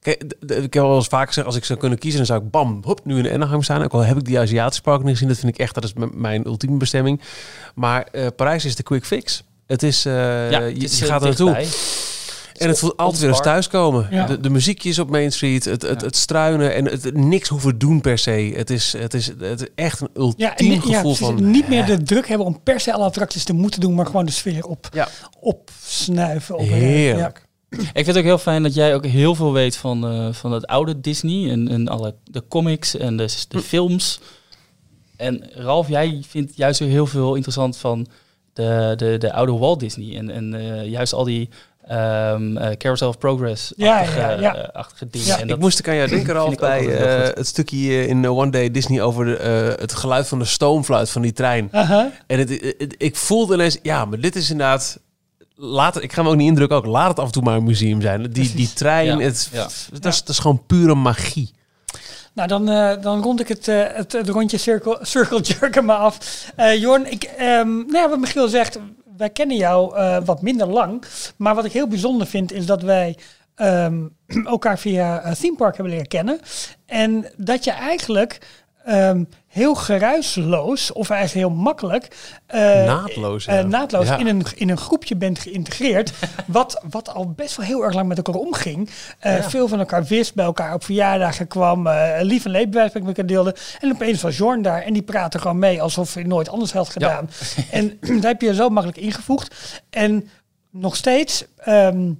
kijk, 0.00 0.22
ik 0.46 0.74
heb 0.74 0.82
al 0.82 0.96
eens 0.96 1.06
vaak 1.06 1.26
gezegd, 1.26 1.46
als 1.46 1.56
ik 1.56 1.64
zou 1.64 1.78
kunnen 1.78 1.98
kiezen, 1.98 2.18
dan 2.18 2.26
zou 2.26 2.42
ik 2.42 2.50
bam, 2.50 2.80
hop, 2.84 3.00
nu 3.04 3.18
in 3.18 3.32
Anaheim 3.32 3.62
staan. 3.62 3.82
Ook 3.82 3.92
al 3.92 4.00
heb 4.00 4.16
ik 4.16 4.24
die 4.24 4.38
Aziatische 4.38 4.82
park 4.82 5.02
niet 5.02 5.12
gezien, 5.12 5.28
dat 5.28 5.38
vind 5.38 5.54
ik 5.54 5.58
echt, 5.60 5.74
dat 5.74 5.84
is 5.84 5.92
mijn 6.12 6.46
ultieme 6.46 6.76
bestemming. 6.76 7.20
Maar 7.74 8.02
eh, 8.12 8.26
Parijs 8.36 8.64
is 8.64 8.76
de 8.76 8.82
quick 8.82 9.04
fix. 9.04 9.42
Het 9.66 9.82
is, 9.82 10.04
eh, 10.04 10.12
ja 10.50 10.58
je, 10.60 10.72
het 10.72 10.82
is, 10.82 10.98
je 10.98 11.04
gaat 11.04 11.20
er 11.20 11.26
naartoe. 11.26 11.66
En 12.60 12.68
het 12.68 12.78
voelt 12.78 12.96
altijd 12.96 13.20
weer 13.20 13.30
als 13.30 13.40
thuiskomen. 13.40 14.06
Ja. 14.10 14.26
De, 14.26 14.40
de 14.40 14.50
muziekjes 14.50 14.98
op 14.98 15.10
Main 15.10 15.32
Street, 15.32 15.64
het, 15.64 15.82
het, 15.82 16.00
Ja. 16.00 16.06
het 16.06 16.16
struinen 16.16 16.74
en 16.74 16.84
het, 16.84 17.04
het 17.04 17.16
niks 17.16 17.48
hoeven 17.48 17.78
doen 17.78 18.00
per 18.00 18.18
se. 18.18 18.52
Het 18.56 18.70
is, 18.70 18.92
het 18.92 19.14
is, 19.14 19.26
het 19.38 19.60
is 19.60 19.66
echt 19.74 20.00
een 20.00 20.08
ultiem 20.14 20.46
Ja, 20.46 20.56
en 20.56 20.82
gevoel 20.82 21.14
van... 21.14 21.50
niet 21.50 21.68
meer 21.68 21.86
de 21.86 22.02
druk 22.02 22.28
hebben 22.28 22.46
om 22.46 22.62
per 22.62 22.80
se 22.80 22.92
alle 22.92 23.04
attracties 23.04 23.44
te 23.44 23.52
moeten 23.52 23.80
doen, 23.80 23.94
maar 23.94 24.06
gewoon 24.06 24.26
de 24.26 24.32
sfeer 24.32 24.64
op, 24.64 24.88
Ja. 24.92 25.08
opsnuiven. 25.40 26.54
Op 26.56 26.68
Heerlijk. 26.68 27.48
Ik 27.70 27.78
vind 27.92 28.06
het 28.06 28.16
ook 28.16 28.24
heel 28.24 28.38
fijn 28.38 28.62
dat 28.62 28.74
jij 28.74 28.94
ook 28.94 29.06
heel 29.06 29.34
veel 29.34 29.52
weet 29.52 29.76
van, 29.76 30.06
eh, 30.06 30.32
van 30.32 30.52
het 30.52 30.66
oude 30.66 31.00
Disney 31.00 31.50
en, 31.50 31.68
en 31.68 31.88
alle 31.88 32.14
de 32.24 32.42
comics 32.48 32.96
en 32.96 33.16
de, 33.16 33.26
de 33.48 33.58
Hm. 33.58 33.64
films. 33.64 34.20
En 35.16 35.50
Ralf, 35.54 35.88
jij 35.88 36.22
vindt 36.28 36.56
juist 36.56 36.78
heel 36.78 37.06
veel 37.06 37.34
interessant 37.34 37.76
van 37.76 38.06
de, 38.52 38.92
de, 38.96 39.16
de 39.18 39.32
oude 39.32 39.52
Walt 39.52 39.80
Disney 39.80 40.16
en, 40.16 40.30
en 40.30 40.54
eh, 40.54 40.86
juist 40.90 41.12
al 41.12 41.24
die 41.24 41.48
ehm 41.90 42.56
eh, 42.56 42.76
Carousel 42.76 43.08
of 43.08 43.18
Progress-achtige 43.18 44.18
Ja, 44.20 44.30
ja, 44.30 44.40
ja. 44.40 44.54
eh, 44.56 44.68
achtige 44.74 45.06
dingen. 45.10 45.26
Ja, 45.26 45.36
en 45.36 45.42
Ik 45.42 45.48
dat, 45.48 45.58
moest 45.58 45.78
ik 45.78 45.88
aan 45.88 45.94
jou 45.94 46.08
denken, 46.08 46.34
ik 46.36 46.40
ook 46.42 46.58
bij 46.60 46.96
eh, 46.98 47.34
het 47.36 47.46
stukje 47.46 48.06
in 48.06 48.24
eh, 48.24 48.36
One 48.36 48.50
Day 48.50 48.70
Disney 48.70 49.02
over 49.02 49.24
de, 49.24 49.36
eh, 49.36 49.80
het 49.80 49.92
geluid 49.94 50.28
van 50.28 50.38
de 50.38 50.44
stoomfluit 50.44 51.10
van 51.10 51.22
die 51.22 51.32
trein. 51.32 51.68
Aha. 51.72 52.10
En 52.26 52.38
het, 52.38 52.48
het- 52.50 52.94
ik 52.98 53.16
voelde 53.16 53.54
ineens, 53.54 53.78
ja, 53.82 54.04
maar 54.04 54.20
dit 54.20 54.36
is 54.36 54.50
inderdaad... 54.50 54.98
Laat, 55.62 55.94
het- 55.94 56.02
ik 56.04 56.12
ga 56.12 56.22
me 56.22 56.28
ook 56.28 56.36
niet 56.36 56.48
indrukken, 56.48 56.76
ook 56.76 56.86
laat 56.86 57.08
het 57.08 57.18
af 57.18 57.26
en 57.26 57.32
toe 57.32 57.42
maar 57.42 57.56
een 57.56 57.64
museum 57.64 58.00
zijn. 58.00 58.30
Die, 58.30 58.54
die 58.54 58.72
trein, 58.72 59.06
Ja, 59.06 59.18
het, 59.18 59.48
ja. 59.52 59.66
Dat, 59.92 60.04
is, 60.12 60.18
dat 60.18 60.28
is 60.28 60.38
gewoon 60.38 60.62
pure 60.66 60.94
magie. 60.94 61.50
Nou, 62.34 62.48
dan, 62.48 62.68
eh, 62.68 63.02
dan 63.02 63.22
rond 63.22 63.40
ik 63.40 63.48
het, 63.48 63.68
eh, 63.68 63.82
het, 63.92 64.12
het 64.12 64.28
rondje 64.28 64.58
circle, 64.68 64.98
circle 65.02 65.40
jerken 65.40 65.84
maar 65.84 65.96
af. 65.96 66.44
Eh 66.56 66.80
Jorn, 66.80 67.10
ik, 67.12 67.22
ehm, 67.24 67.68
nou 67.76 67.92
ja, 67.96 68.08
wat 68.08 68.18
Michiel 68.18 68.48
zegt, 68.48 68.78
wij 69.20 69.30
kennen 69.30 69.56
jou 69.56 69.96
eh, 69.96 70.18
wat 70.24 70.42
minder 70.42 70.66
lang. 70.66 71.04
Maar 71.36 71.54
wat 71.54 71.64
ik 71.64 71.72
heel 71.72 71.88
bijzonder 71.88 72.26
vind, 72.26 72.52
is 72.52 72.66
dat 72.66 72.82
wij 72.82 73.16
ehm, 73.54 74.06
elkaar 74.44 74.78
via 74.78 75.26
uh, 75.26 75.32
Theme 75.32 75.56
Park 75.56 75.74
hebben 75.74 75.92
leren 75.92 76.08
kennen. 76.08 76.40
En 76.86 77.26
dat 77.36 77.64
je 77.64 77.70
eigenlijk 77.70 78.38
ehm, 78.84 79.24
heel 79.46 79.74
geruisloos, 79.74 80.92
of 80.92 81.10
eigenlijk 81.10 81.46
heel 81.48 81.56
makkelijk... 81.56 82.16
eh, 82.46 82.60
Naadloos, 82.84 83.46
eh, 83.46 83.64
naadloos 83.64 84.06
Ja. 84.08 84.16
in, 84.18 84.26
een, 84.26 84.42
in 84.54 84.70
een 84.70 84.76
groepje 84.78 85.16
bent 85.16 85.38
geïntegreerd. 85.38 86.12
wat, 86.46 86.80
wat 86.90 87.14
al 87.14 87.30
best 87.30 87.56
wel 87.56 87.66
heel 87.66 87.84
erg 87.84 87.94
lang 87.94 88.08
met 88.08 88.16
elkaar 88.16 88.34
omging. 88.34 88.90
Eh, 89.18 89.42
Veel 89.48 89.68
van 89.68 89.78
elkaar 89.78 90.04
wist, 90.04 90.34
bij 90.34 90.44
elkaar 90.44 90.74
op 90.74 90.84
verjaardagen 90.84 91.46
kwam. 91.46 91.88
lief 92.20 92.44
en 92.44 92.50
leed 92.50 92.70
bij 92.70 92.78
wijze 92.80 92.92
van 92.92 93.00
met 93.00 93.08
elkaar 93.18 93.26
deelde. 93.26 93.54
En 93.80 93.90
opeens 93.92 94.22
was 94.22 94.36
Jorn 94.36 94.62
daar 94.62 94.82
en 94.82 94.92
die 94.92 95.02
praatte 95.02 95.38
gewoon 95.38 95.58
mee 95.58 95.82
alsof 95.82 96.14
hij 96.14 96.22
nooit 96.22 96.48
anders 96.48 96.72
had 96.72 96.88
gedaan. 96.88 97.30
en 97.70 97.98
daar 98.20 98.30
heb 98.30 98.40
je 98.40 98.54
zo 98.54 98.68
makkelijk 98.68 98.98
ingevoegd. 99.00 99.54
En 99.90 100.28
nog 100.70 100.96
steeds... 100.96 101.44
ehm, 101.56 102.10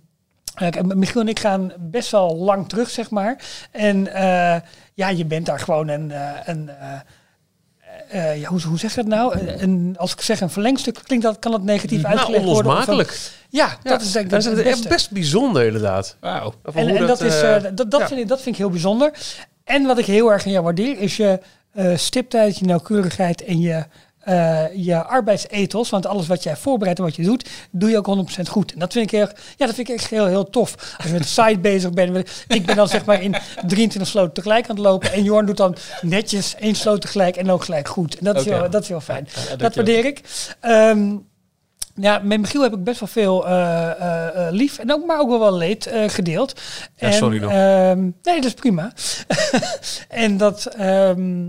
eh, 0.54 0.82
Michiel 0.82 1.20
en 1.20 1.28
ik 1.28 1.38
gaan 1.38 1.72
best 1.78 2.10
wel 2.10 2.36
lang 2.36 2.68
terug, 2.68 2.90
zeg 2.90 3.10
maar. 3.10 3.36
En 3.70 4.06
ja, 5.00 5.08
je 5.08 5.24
bent 5.24 5.46
daar 5.46 5.58
gewoon 5.58 5.88
een... 5.88 6.10
eh, 6.10 6.28
een 6.44 6.68
eh, 6.68 8.30
eh, 8.30 8.40
ja, 8.40 8.48
hoe, 8.48 8.60
hoe 8.62 8.78
zeg 8.78 8.90
je 8.94 8.96
dat 8.96 9.06
nou? 9.06 9.38
Een, 9.38 9.62
een- 9.62 9.94
als 9.98 10.12
ik 10.12 10.20
zeg 10.20 10.40
een 10.40 10.50
verlengstuk, 10.50 10.98
klinkt 11.02 11.24
dat, 11.24 11.38
kan 11.38 11.50
dat 11.52 11.62
negatief 11.62 12.02
Nou, 12.02 12.14
uitgelegd 12.14 12.44
worden? 12.44 12.64
onlosmakelijk. 12.72 13.30
Ja, 13.50 13.76
dat 13.82 14.00
is 14.00 14.12
denk 14.12 14.24
ik 14.24 14.30
dat 14.30 14.44
het 14.44 14.58
is 14.58 14.64
echt 14.64 14.88
best 14.88 15.10
bijzonder 15.10 15.66
inderdaad. 15.66 16.16
Wauw. 16.20 16.54
En, 16.74 17.06
dat, 17.06 17.20
is, 17.20 17.40
dat, 17.40 17.90
dat, 17.90 18.00
ja. 18.00 18.06
vind 18.08 18.20
ik, 18.20 18.28
dat 18.28 18.42
vind 18.42 18.54
ik 18.54 18.60
heel 18.60 18.70
bijzonder. 18.70 19.12
En 19.64 19.86
wat 19.86 19.98
ik 19.98 20.06
heel 20.06 20.32
erg 20.32 20.44
aan 20.44 20.52
jou 20.52 20.64
waardeer, 20.64 20.98
is 20.98 21.16
je 21.16 21.40
eh, 21.72 21.96
stiptheid, 21.96 22.58
je 22.58 22.64
nauwkeurigheid 22.64 23.44
en 23.44 23.60
je, 23.60 23.84
eh, 24.20 24.64
je 24.74 25.02
arbeidsethos. 25.04 25.90
Want 25.90 26.06
alles 26.06 26.26
wat 26.26 26.42
jij 26.42 26.56
voorbereidt 26.56 26.98
en 26.98 27.04
wat 27.04 27.16
je 27.16 27.22
doet, 27.22 27.48
doe 27.70 27.90
je 27.90 27.96
ook 27.96 28.06
100% 28.38 28.48
goed. 28.48 28.72
En 28.72 28.78
dat 28.78 28.92
vind 28.92 29.04
ik, 29.04 29.10
heel, 29.10 29.28
ja, 29.56 29.66
dat 29.66 29.74
vind 29.74 29.88
ik 29.88 29.94
echt 29.94 30.10
heel, 30.10 30.26
heel 30.26 30.50
tof. 30.50 30.74
Als 30.96 31.06
je 31.06 31.12
met 31.12 31.22
de 31.22 31.28
site 31.28 31.58
bezig 31.70 31.90
bent. 31.90 32.44
Ik 32.48 32.66
ben 32.66 32.76
dan 32.76 32.88
zeg 32.88 33.04
maar 33.04 33.22
in 33.22 33.34
23 33.66 34.06
sloten 34.06 34.32
tegelijk 34.32 34.68
aan 34.68 34.76
het 34.76 34.84
lopen. 34.84 35.12
En 35.12 35.22
Jorn 35.22 35.46
doet 35.46 35.56
dan 35.56 35.76
netjes 36.00 36.54
één 36.54 36.74
sloot 36.74 37.00
tegelijk 37.00 37.36
en 37.36 37.50
ook 37.50 37.64
gelijk 37.64 37.88
goed. 37.88 38.18
En 38.18 38.24
dat 38.24 38.36
is, 38.36 38.46
Oké. 38.46 38.54
heel, 38.54 38.70
dat 38.70 38.82
is 38.82 38.88
heel 38.88 39.00
fijn. 39.00 39.28
Ja, 39.48 39.56
dat 39.56 39.74
waardeer 39.74 40.04
ik. 40.04 40.20
Ehm, 40.60 41.16
ja, 41.94 42.20
met 42.22 42.40
Michiel 42.40 42.62
heb 42.62 42.72
ik 42.74 42.84
best 42.84 43.00
wel 43.00 43.08
veel 43.08 43.46
eh, 43.46 44.46
eh, 44.46 44.52
lief 44.52 44.78
en 44.78 44.92
ook, 44.92 45.06
maar 45.06 45.18
ook 45.20 45.28
wel 45.28 45.38
wel 45.38 45.56
leed 45.56 45.90
gedeeld. 46.06 46.60
Ja, 46.96 47.06
En, 47.06 47.12
sorry 47.12 47.38
nog. 47.38 47.50
ehm, 47.52 48.00
nee, 48.00 48.34
dat 48.34 48.44
is 48.44 48.54
prima. 48.54 48.92
en 50.08 50.36
dat, 50.36 50.66
ehm, 50.66 51.48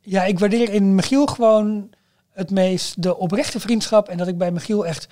ja, 0.00 0.24
ik 0.24 0.38
waardeer 0.38 0.72
in 0.72 0.94
Michiel 0.94 1.26
gewoon 1.26 1.90
het 2.32 2.50
meest 2.50 3.02
de 3.02 3.16
oprechte 3.16 3.60
vriendschap. 3.60 4.08
En 4.08 4.16
dat 4.16 4.28
ik 4.28 4.38
bij 4.38 4.50
Michiel 4.50 4.86
echt 4.86 5.06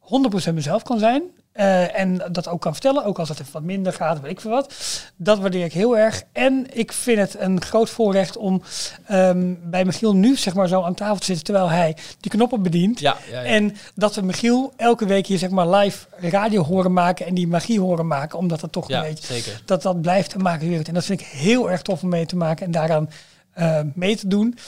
100% 0.00 0.54
mezelf 0.54 0.82
kan 0.82 0.98
zijn. 0.98 1.22
Eh, 1.58 2.00
en 2.00 2.22
dat 2.32 2.48
ook 2.48 2.60
kan 2.60 2.72
vertellen, 2.72 3.04
ook 3.04 3.18
als 3.18 3.28
het 3.28 3.40
even 3.40 3.52
wat 3.52 3.62
minder 3.62 3.92
gaat, 3.92 4.20
weet 4.20 4.30
ik 4.30 4.40
veel 4.40 4.50
wat. 4.50 4.74
Dat 5.16 5.38
waardeer 5.38 5.64
ik 5.64 5.72
heel 5.72 5.98
erg. 5.98 6.22
En 6.32 6.66
ik 6.72 6.92
vind 6.92 7.18
het 7.18 7.36
een 7.38 7.62
groot 7.62 7.90
voorrecht 7.90 8.36
om 8.36 8.62
ehm, 9.06 9.54
bij 9.62 9.84
Michiel 9.84 10.14
nu 10.14 10.36
zeg 10.36 10.54
maar 10.54 10.68
zo 10.68 10.82
aan 10.82 10.94
tafel 10.94 11.16
te 11.16 11.24
zitten 11.24 11.44
terwijl 11.44 11.68
hij 11.68 11.96
die 12.20 12.30
knoppen 12.30 12.62
bedient. 12.62 13.00
Ja, 13.00 13.16
ja, 13.30 13.40
ja. 13.40 13.46
En 13.46 13.76
dat 13.94 14.14
we 14.14 14.22
Michiel 14.22 14.72
elke 14.76 15.06
week 15.06 15.26
hier 15.26 15.38
zeg 15.38 15.50
maar 15.50 15.68
live 15.68 16.06
radio 16.16 16.62
horen 16.62 16.92
maken 16.92 17.26
en 17.26 17.34
die 17.34 17.48
magie 17.48 17.80
horen 17.80 18.06
maken, 18.06 18.38
omdat 18.38 18.60
dat 18.60 18.72
toch 18.72 18.88
ja, 18.88 18.98
een 18.98 19.08
beetje 19.08 19.34
zeker. 19.34 19.62
dat 19.64 19.82
dat 19.82 20.00
blijft 20.00 20.34
een 20.34 20.42
maken 20.42 20.68
wereld. 20.68 20.88
En 20.88 20.94
dat 20.94 21.04
vind 21.04 21.20
ik 21.20 21.26
heel 21.26 21.70
erg 21.70 21.82
tof 21.82 22.02
om 22.02 22.08
mee 22.08 22.26
te 22.26 22.36
maken 22.36 22.66
en 22.66 22.72
daaraan 22.72 23.10
eh, 23.52 23.80
mee 23.94 24.16
te 24.16 24.28
doen. 24.28 24.58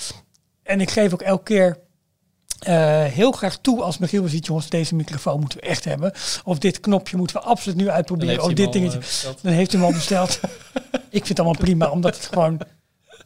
En 0.62 0.80
ik 0.80 0.90
geef 0.90 1.12
ook 1.12 1.22
elke 1.22 1.42
keer 1.42 1.78
eh, 2.60 3.04
heel 3.04 3.32
graag 3.32 3.58
toe 3.58 3.82
als 3.82 3.98
Michiel 3.98 4.28
ziet, 4.28 4.46
jongens, 4.46 4.68
deze 4.68 4.94
microfoon 4.94 5.40
moeten 5.40 5.58
we 5.60 5.66
echt 5.66 5.84
hebben. 5.84 6.12
Of 6.44 6.58
dit 6.58 6.80
knopje 6.80 7.16
moeten 7.16 7.36
we 7.36 7.42
absoluut 7.42 7.76
nu 7.78 7.90
uitproberen. 7.90 8.42
Of 8.42 8.52
dit 8.52 8.66
al, 8.66 8.72
dingetje. 8.72 8.98
eh. 8.98 9.42
Dan 9.42 9.52
heeft 9.52 9.72
hij 9.72 9.80
hem 9.80 9.90
al 9.90 9.96
besteld. 9.96 10.40
ik 10.92 11.26
vind 11.26 11.28
het 11.28 11.38
allemaal 11.38 11.60
prima, 11.60 11.90
omdat 11.90 12.16
het 12.16 12.26
gewoon 12.26 12.60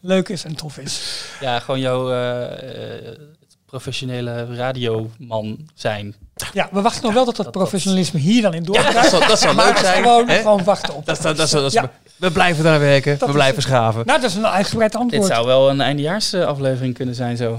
leuk 0.01 0.29
is 0.29 0.45
en 0.45 0.55
tof 0.55 0.79
is. 0.79 1.25
Ja, 1.41 1.59
gewoon 1.59 1.81
jouw 1.81 2.13
eh, 2.13 3.19
professionele 3.67 4.55
radioman 4.57 5.69
zijn. 5.75 6.15
Ja, 6.53 6.69
we 6.73 6.81
wachten 6.81 7.03
nog 7.03 7.13
wel 7.15 7.25
dat 7.25 7.37
dat, 7.37 7.45
dat- 7.45 7.53
professionalisme 7.55 8.21
hier 8.21 8.43
dan 8.43 8.55
in 8.55 8.63
Dat 8.63 8.75
doorgaat. 8.75 9.07
zou, 9.07 9.27
dat 9.29 9.39
zou 9.41 9.55
maar 9.55 9.67
leuk 9.67 9.77
zijn. 9.77 10.03
Gewoon, 10.03 10.29
gewoon 10.29 10.65
wachten 10.65 10.95
op. 10.95 11.07
Dat, 11.07 11.23
dat, 11.23 11.37
dat, 11.37 11.51
dat, 11.51 11.73
Ja. 11.73 11.91
We 12.17 12.31
blijven 12.31 12.65
daar 12.65 12.81
werken. 12.81 13.11
Dat 13.13 13.21
we 13.21 13.27
is- 13.27 13.33
blijven 13.33 13.63
schaven. 13.63 14.03
Nou, 14.07 14.21
dat 14.21 14.31
is 14.31 14.37
een 14.37 14.47
uitgebreid 14.47 14.95
antwoord. 14.97 15.23
Dit 15.27 15.33
zou 15.35 15.47
wel 15.47 15.71
een 15.71 15.81
eindejaarsaflevering 15.81 16.95
kunnen 16.95 17.15
zijn 17.15 17.37
zo. 17.37 17.55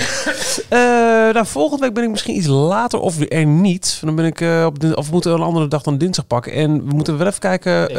Eh, 0.69 0.79
nou, 1.33 1.45
volgende 1.45 1.83
week 1.85 1.93
ben 1.93 2.03
ik 2.03 2.09
misschien 2.09 2.35
iets 2.35 2.47
later 2.47 2.99
of 2.99 3.15
er 3.29 3.45
niet. 3.45 3.97
Dan 4.03 4.15
ben 4.15 4.25
ik 4.25 4.41
eh, 4.41 4.65
op 4.65 4.83
of 4.95 5.05
we 5.05 5.11
moeten 5.11 5.31
een 5.33 5.41
andere 5.41 5.67
dag 5.67 5.81
dan 5.81 5.97
dinsdag 5.97 6.27
pakken. 6.27 6.51
En 6.53 6.87
we 6.87 6.95
moeten 6.95 7.17
wel 7.17 7.27
even 7.27 7.39
kijken. 7.39 7.89
Eh. 7.89 7.95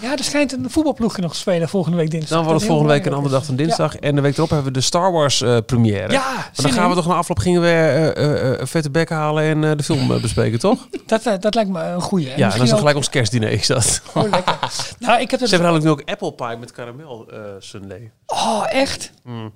Ja, 0.00 0.16
er 0.16 0.24
schijnt 0.24 0.52
een 0.52 0.66
voetbalploegje 0.70 1.22
nog 1.22 1.32
te 1.32 1.38
spelen 1.38 1.68
volgende 1.68 1.96
week 1.96 2.10
dinsdag. 2.10 2.36
dan 2.36 2.44
wordt 2.44 2.58
het 2.60 2.68
volgende 2.68 2.92
week 2.92 3.06
een 3.06 3.12
andere 3.12 3.34
dag 3.34 3.44
dan 3.46 3.56
dinsdag. 3.56 3.96
En 3.96 4.14
de 4.14 4.20
week 4.20 4.36
erop 4.36 4.48
hebben 4.48 4.66
we 4.66 4.72
de 4.72 4.80
Star 4.84 5.12
Wars 5.12 5.42
eh, 5.42 5.56
première. 5.66 6.12
Ja, 6.12 6.22
Maar 6.34 6.50
dan 6.54 6.72
gaan 6.72 6.88
we 6.88 6.94
toch 6.94 7.06
na 7.06 7.14
afloop 7.14 7.38
gingen 7.38 7.60
we 7.60 7.66
eh, 7.68 8.06
eh, 8.16 8.52
eh, 8.52 8.58
vette 8.66 8.90
bek 8.90 9.08
halen 9.10 9.42
en 9.44 9.64
eh, 9.64 9.70
de 9.76 9.82
film 9.82 10.20
bespreken, 10.22 10.58
toch? 10.58 10.88
Dat, 11.06 11.26
eh, 11.26 11.34
dat 11.40 11.54
lijkt 11.54 11.70
me 11.70 11.82
een 11.82 12.00
goeie. 12.00 12.28
ja, 12.28 12.36
dat 12.36 12.52
is 12.52 12.58
dan 12.58 12.68
ook- 12.72 12.78
gelijk 12.78 12.96
ons 12.96 13.08
kerstdiner. 13.08 13.50
Is 13.50 13.66
dat. 13.66 14.02
Oh, 14.14 14.22
lekker. 14.30 14.58
Nou, 14.98 15.20
ik 15.20 15.30
heb 15.30 15.38
Ze 15.40 15.44
het... 15.44 15.50
hebben 15.54 15.60
namelijk 15.72 15.84
nu 15.84 15.90
ook 15.90 16.02
apple 16.10 16.32
pie 16.32 16.56
met 16.56 16.72
karamel 16.72 17.28
eh 17.32 17.38
sundae. 17.58 18.10
Oh, 18.26 18.64
echt? 18.68 19.12
Mm. 19.24 19.52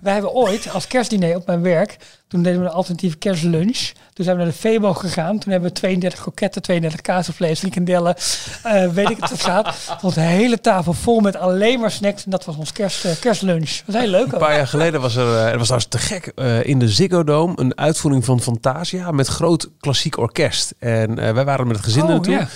Wij 0.00 0.12
hebben 0.12 0.32
ooit 0.32 0.70
als 0.72 0.86
kerstdiner 0.86 1.36
op 1.36 1.46
mijn 1.46 1.62
werk, 1.62 1.96
toen 2.34 2.42
deden 2.42 2.60
we 2.60 2.66
een 2.66 2.72
alternatieve 2.72 3.16
kerstlunch. 3.16 3.92
Toen 4.12 4.24
zijn 4.24 4.36
we 4.36 4.42
naar 4.42 4.52
de 4.52 4.58
Febo 4.58 4.94
gegaan. 4.94 5.38
Toen 5.38 5.52
hebben 5.52 5.68
we 5.70 5.74
32 5.74 6.20
kroketten, 6.20 6.62
32 6.62 7.00
kaasvlees, 7.00 7.58
frikandellen, 7.58 8.14
eh 8.62 8.88
weet 8.88 9.10
ik 9.10 9.16
het 9.20 9.30
wat 9.30 9.42
gaat. 9.42 9.96
Was 10.00 10.16
een 10.16 10.22
hele 10.22 10.60
tafel 10.60 10.92
vol 10.92 11.20
met 11.20 11.36
alleen 11.36 11.80
maar 11.80 11.90
snacks. 11.90 12.24
En 12.24 12.30
dat 12.30 12.44
was 12.44 12.56
ons 12.56 12.72
kerst, 12.72 13.04
eh, 13.04 13.10
kerstlunch. 13.20 13.70
Dat 13.70 13.82
was 13.86 13.94
heel 14.02 14.10
leuk 14.10 14.26
Een 14.26 14.32
ook. 14.34 14.38
paar 14.40 14.56
jaar 14.56 14.66
geleden 14.66 15.00
was 15.00 15.16
er, 15.16 15.26
eh, 15.26 15.46
er 15.52 15.58
was 15.58 15.66
trouwens 15.66 15.86
te 15.90 15.98
gek, 15.98 16.26
in 16.66 16.78
de 16.78 16.88
Ziggo 16.88 17.24
Dome 17.24 17.52
een 17.56 17.78
uitvoering 17.78 18.24
van 18.24 18.40
Fantasia 18.40 19.10
met 19.10 19.26
groot 19.26 19.70
klassiek 19.80 20.18
orkest. 20.18 20.74
En 20.78 21.14
wij 21.34 21.44
waren 21.44 21.66
met 21.66 21.76
het 21.76 21.84
gezin 21.84 22.02
Oh, 22.02 22.08
naartoe. 22.08 22.32
ja. 22.32 22.48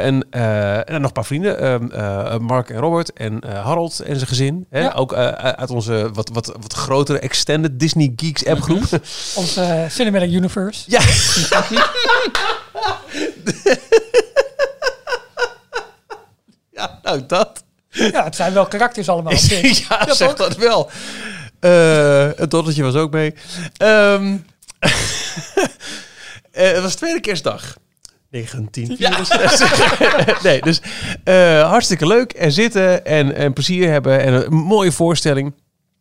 En, 0.00 0.30
en 0.30 1.00
nog 1.00 1.06
een 1.06 1.12
paar 1.12 1.24
vrienden, 1.24 1.58
ehm, 1.60 1.90
eh, 1.90 2.38
Mark 2.38 2.70
en 2.70 2.78
Robert 2.80 3.12
en 3.12 3.44
Harold 3.46 4.00
en 4.00 4.14
zijn 4.16 4.28
gezin. 4.28 4.66
Hè? 4.70 4.80
Ja. 4.80 4.92
Ook 4.92 5.14
uit 5.14 5.70
onze 5.70 6.10
wat, 6.12 6.30
wat, 6.32 6.46
wat 6.60 6.72
grotere 6.72 7.18
extended 7.18 7.80
Disney 7.80 8.12
Geeks 8.16 8.46
appgroep. 8.46 8.76
Ons 8.80 8.92
eh, 9.56 9.90
Cinematic 9.90 10.30
Universe. 10.30 10.84
Ja. 10.86 11.00
ja, 16.70 16.98
nou 17.02 17.26
dat. 17.26 17.64
Ja, 17.90 18.24
het 18.24 18.36
zijn 18.36 18.52
wel 18.52 18.66
karakters 18.66 19.08
allemaal. 19.08 19.32
ja, 19.48 20.04
Ja, 20.06 20.14
zeg 20.14 20.34
dat 20.34 20.56
wel. 20.56 20.90
Eh 21.60 22.30
het 22.36 22.50
dottertje 22.50 22.82
was 22.82 22.94
ook 22.94 23.12
mee. 23.12 23.34
Ehm, 23.76 24.36
eh, 26.52 26.72
het 26.72 26.82
was 26.82 26.94
tweede 26.94 27.20
kerstdag. 27.20 27.76
1964. 28.30 30.02
nee, 30.42 30.60
dus 30.60 30.80
eh, 31.24 31.68
hartstikke 31.68 32.06
leuk. 32.06 32.32
En 32.32 32.52
zitten 32.52 33.04
en, 33.04 33.34
en 33.34 33.52
plezier 33.52 33.90
hebben. 33.90 34.20
En 34.20 34.32
een 34.32 34.52
mooie 34.52 34.92
voorstelling. 34.92 35.54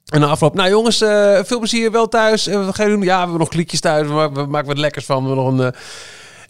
En 0.05 0.19
na 0.19 0.27
afloop, 0.27 0.53
nou 0.53 0.69
jongens, 0.69 1.01
eh, 1.01 1.39
veel 1.43 1.59
plezier 1.59 1.91
wel 1.91 2.07
thuis. 2.07 2.47
Eh, 2.47 2.65
wat 2.65 2.75
ga 2.75 2.83
je 2.83 2.89
doen? 2.89 3.01
Ja, 3.01 3.13
we 3.15 3.21
hebben 3.21 3.39
nog 3.39 3.49
kliekjes 3.49 3.79
thuis. 3.79 4.07
We 4.07 4.13
maken, 4.13 4.35
we 4.35 4.45
maken 4.45 4.67
wat 4.67 4.77
lekkers 4.77 5.05
van. 5.05 5.21
We 5.21 5.27
hebben 5.27 5.45
nog 5.45 5.53
een... 5.59 5.73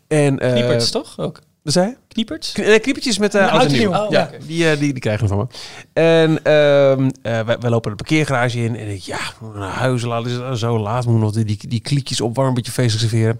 eh, 0.08 0.26
en, 0.26 0.38
Knieperts 0.38 0.92
toch 0.92 1.20
ook? 1.20 1.40
Wat 1.64 1.74
zei 1.74 1.88
je? 1.88 1.96
Knieperts? 2.08 2.52
Kn- 2.52 2.62
nee, 2.62 2.80
Kniepertjes 2.80 3.18
met 3.18 3.36
uh, 3.36 3.54
oud 3.54 3.70
nieuw. 3.70 3.94
Oh, 3.94 4.10
ja, 4.10 4.30
die, 4.48 4.78
die, 4.78 4.92
die 4.94 5.00
krijgen 5.00 5.28
we 5.28 5.34
van 5.36 5.38
me. 5.38 5.48
En 5.94 6.44
ehm, 6.44 7.10
eh, 7.22 7.46
wij, 7.46 7.58
wij 7.60 7.70
lopen 7.70 7.90
de 7.92 7.98
parkeergarage 7.98 8.64
in. 8.64 8.76
En 8.76 8.88
ik, 8.88 9.02
ja, 9.02 9.18
we 9.40 9.58
naar 9.58 9.70
huis. 9.72 10.02
Het 10.02 10.60
zo 10.60 10.80
laat. 10.80 11.06
Moet 11.06 11.20
nog 11.20 11.32
die, 11.32 11.46
die, 11.46 11.60
die 11.68 11.80
kliekjes 11.80 12.22
opwarmen, 12.22 12.48
een 12.48 12.62
beetje 12.62 12.72
feestelijk 12.72 13.10
serveren. 13.10 13.40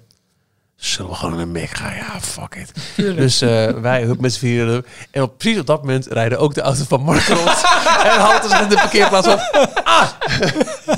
Zullen 0.76 1.12
we 1.12 1.18
gewoon 1.18 1.34
naar 1.34 1.42
een 1.42 1.52
Mac 1.52 1.70
gaan? 1.70 1.96
Ja, 1.96 2.22
fuck 2.22 2.56
it. 2.56 2.72
Dus 3.18 3.42
eh, 3.42 3.68
wij 3.68 4.04
hup 4.04 4.20
met 4.20 4.34
z'n 4.34 4.40
vieren. 4.40 4.86
En 5.12 5.22
op, 5.22 5.38
precies 5.38 5.60
op 5.60 5.66
dat 5.66 5.82
moment 5.82 6.08
rijden 6.10 6.40
ook 6.40 6.54
de 6.54 6.62
auto 6.62 6.84
van 6.88 7.02
Mark 7.02 7.28
rond. 7.28 7.64
en 8.12 8.20
halten 8.20 8.50
ze 8.50 8.58
in 8.62 8.70
de 8.70 8.76
parkeerplaats 8.76 9.28
op. 9.28 9.70
Ah, 9.84 10.08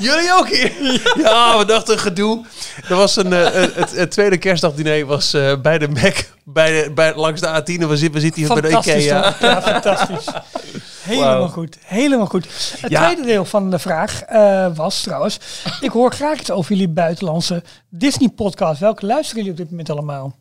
jullie 0.00 0.32
ook 0.32 0.48
hier? 0.48 0.72
Ja, 1.16 1.58
we 1.58 1.64
dachten 1.64 1.98
gedoe. 1.98 2.44
Er 2.88 2.96
was 2.96 3.16
een, 3.16 3.32
eh, 3.32 3.66
het, 3.74 4.10
tweede 4.10 4.38
kerstdagdiner 4.38 5.06
was 5.06 5.34
eh, 5.34 5.60
bij 5.62 5.78
de 5.78 5.88
Mac. 5.88 6.16
Bij 6.44 6.70
de, 6.70 6.90
bij, 6.92 7.14
langs 7.14 7.40
de 7.40 7.46
A10. 7.46 7.80
En 7.80 7.88
we 7.88 7.96
zitten, 7.96 8.12
we 8.12 8.20
zitten 8.20 8.42
hier 8.42 8.60
bij 8.60 8.70
de 8.70 8.76
Ikea. 8.76 9.22
toch? 9.22 9.40
Ja, 9.40 9.62
fantastisch. 9.62 10.26
Helemaal 11.08 11.48
goed. 11.48 11.78
Helemaal 11.84 12.26
goed. 12.26 12.44
Het 12.80 12.90
Ja. 12.90 13.02
tweede 13.04 13.22
deel 13.26 13.44
van 13.44 13.70
de 13.70 13.78
vraag 13.78 14.22
eh, 14.22 14.76
was 14.76 15.02
trouwens... 15.02 15.38
Ik 15.80 15.90
hoor 15.90 16.12
graag 16.12 16.40
iets 16.40 16.50
over 16.50 16.70
jullie 16.72 16.88
buitenlandse 16.88 17.62
Disney-podcast. 17.88 18.80
Welke 18.80 19.06
luisteren 19.06 19.36
jullie 19.44 19.50
op 19.50 19.56
dit 19.58 19.70
moment 19.70 19.90
allemaal? 19.90 20.36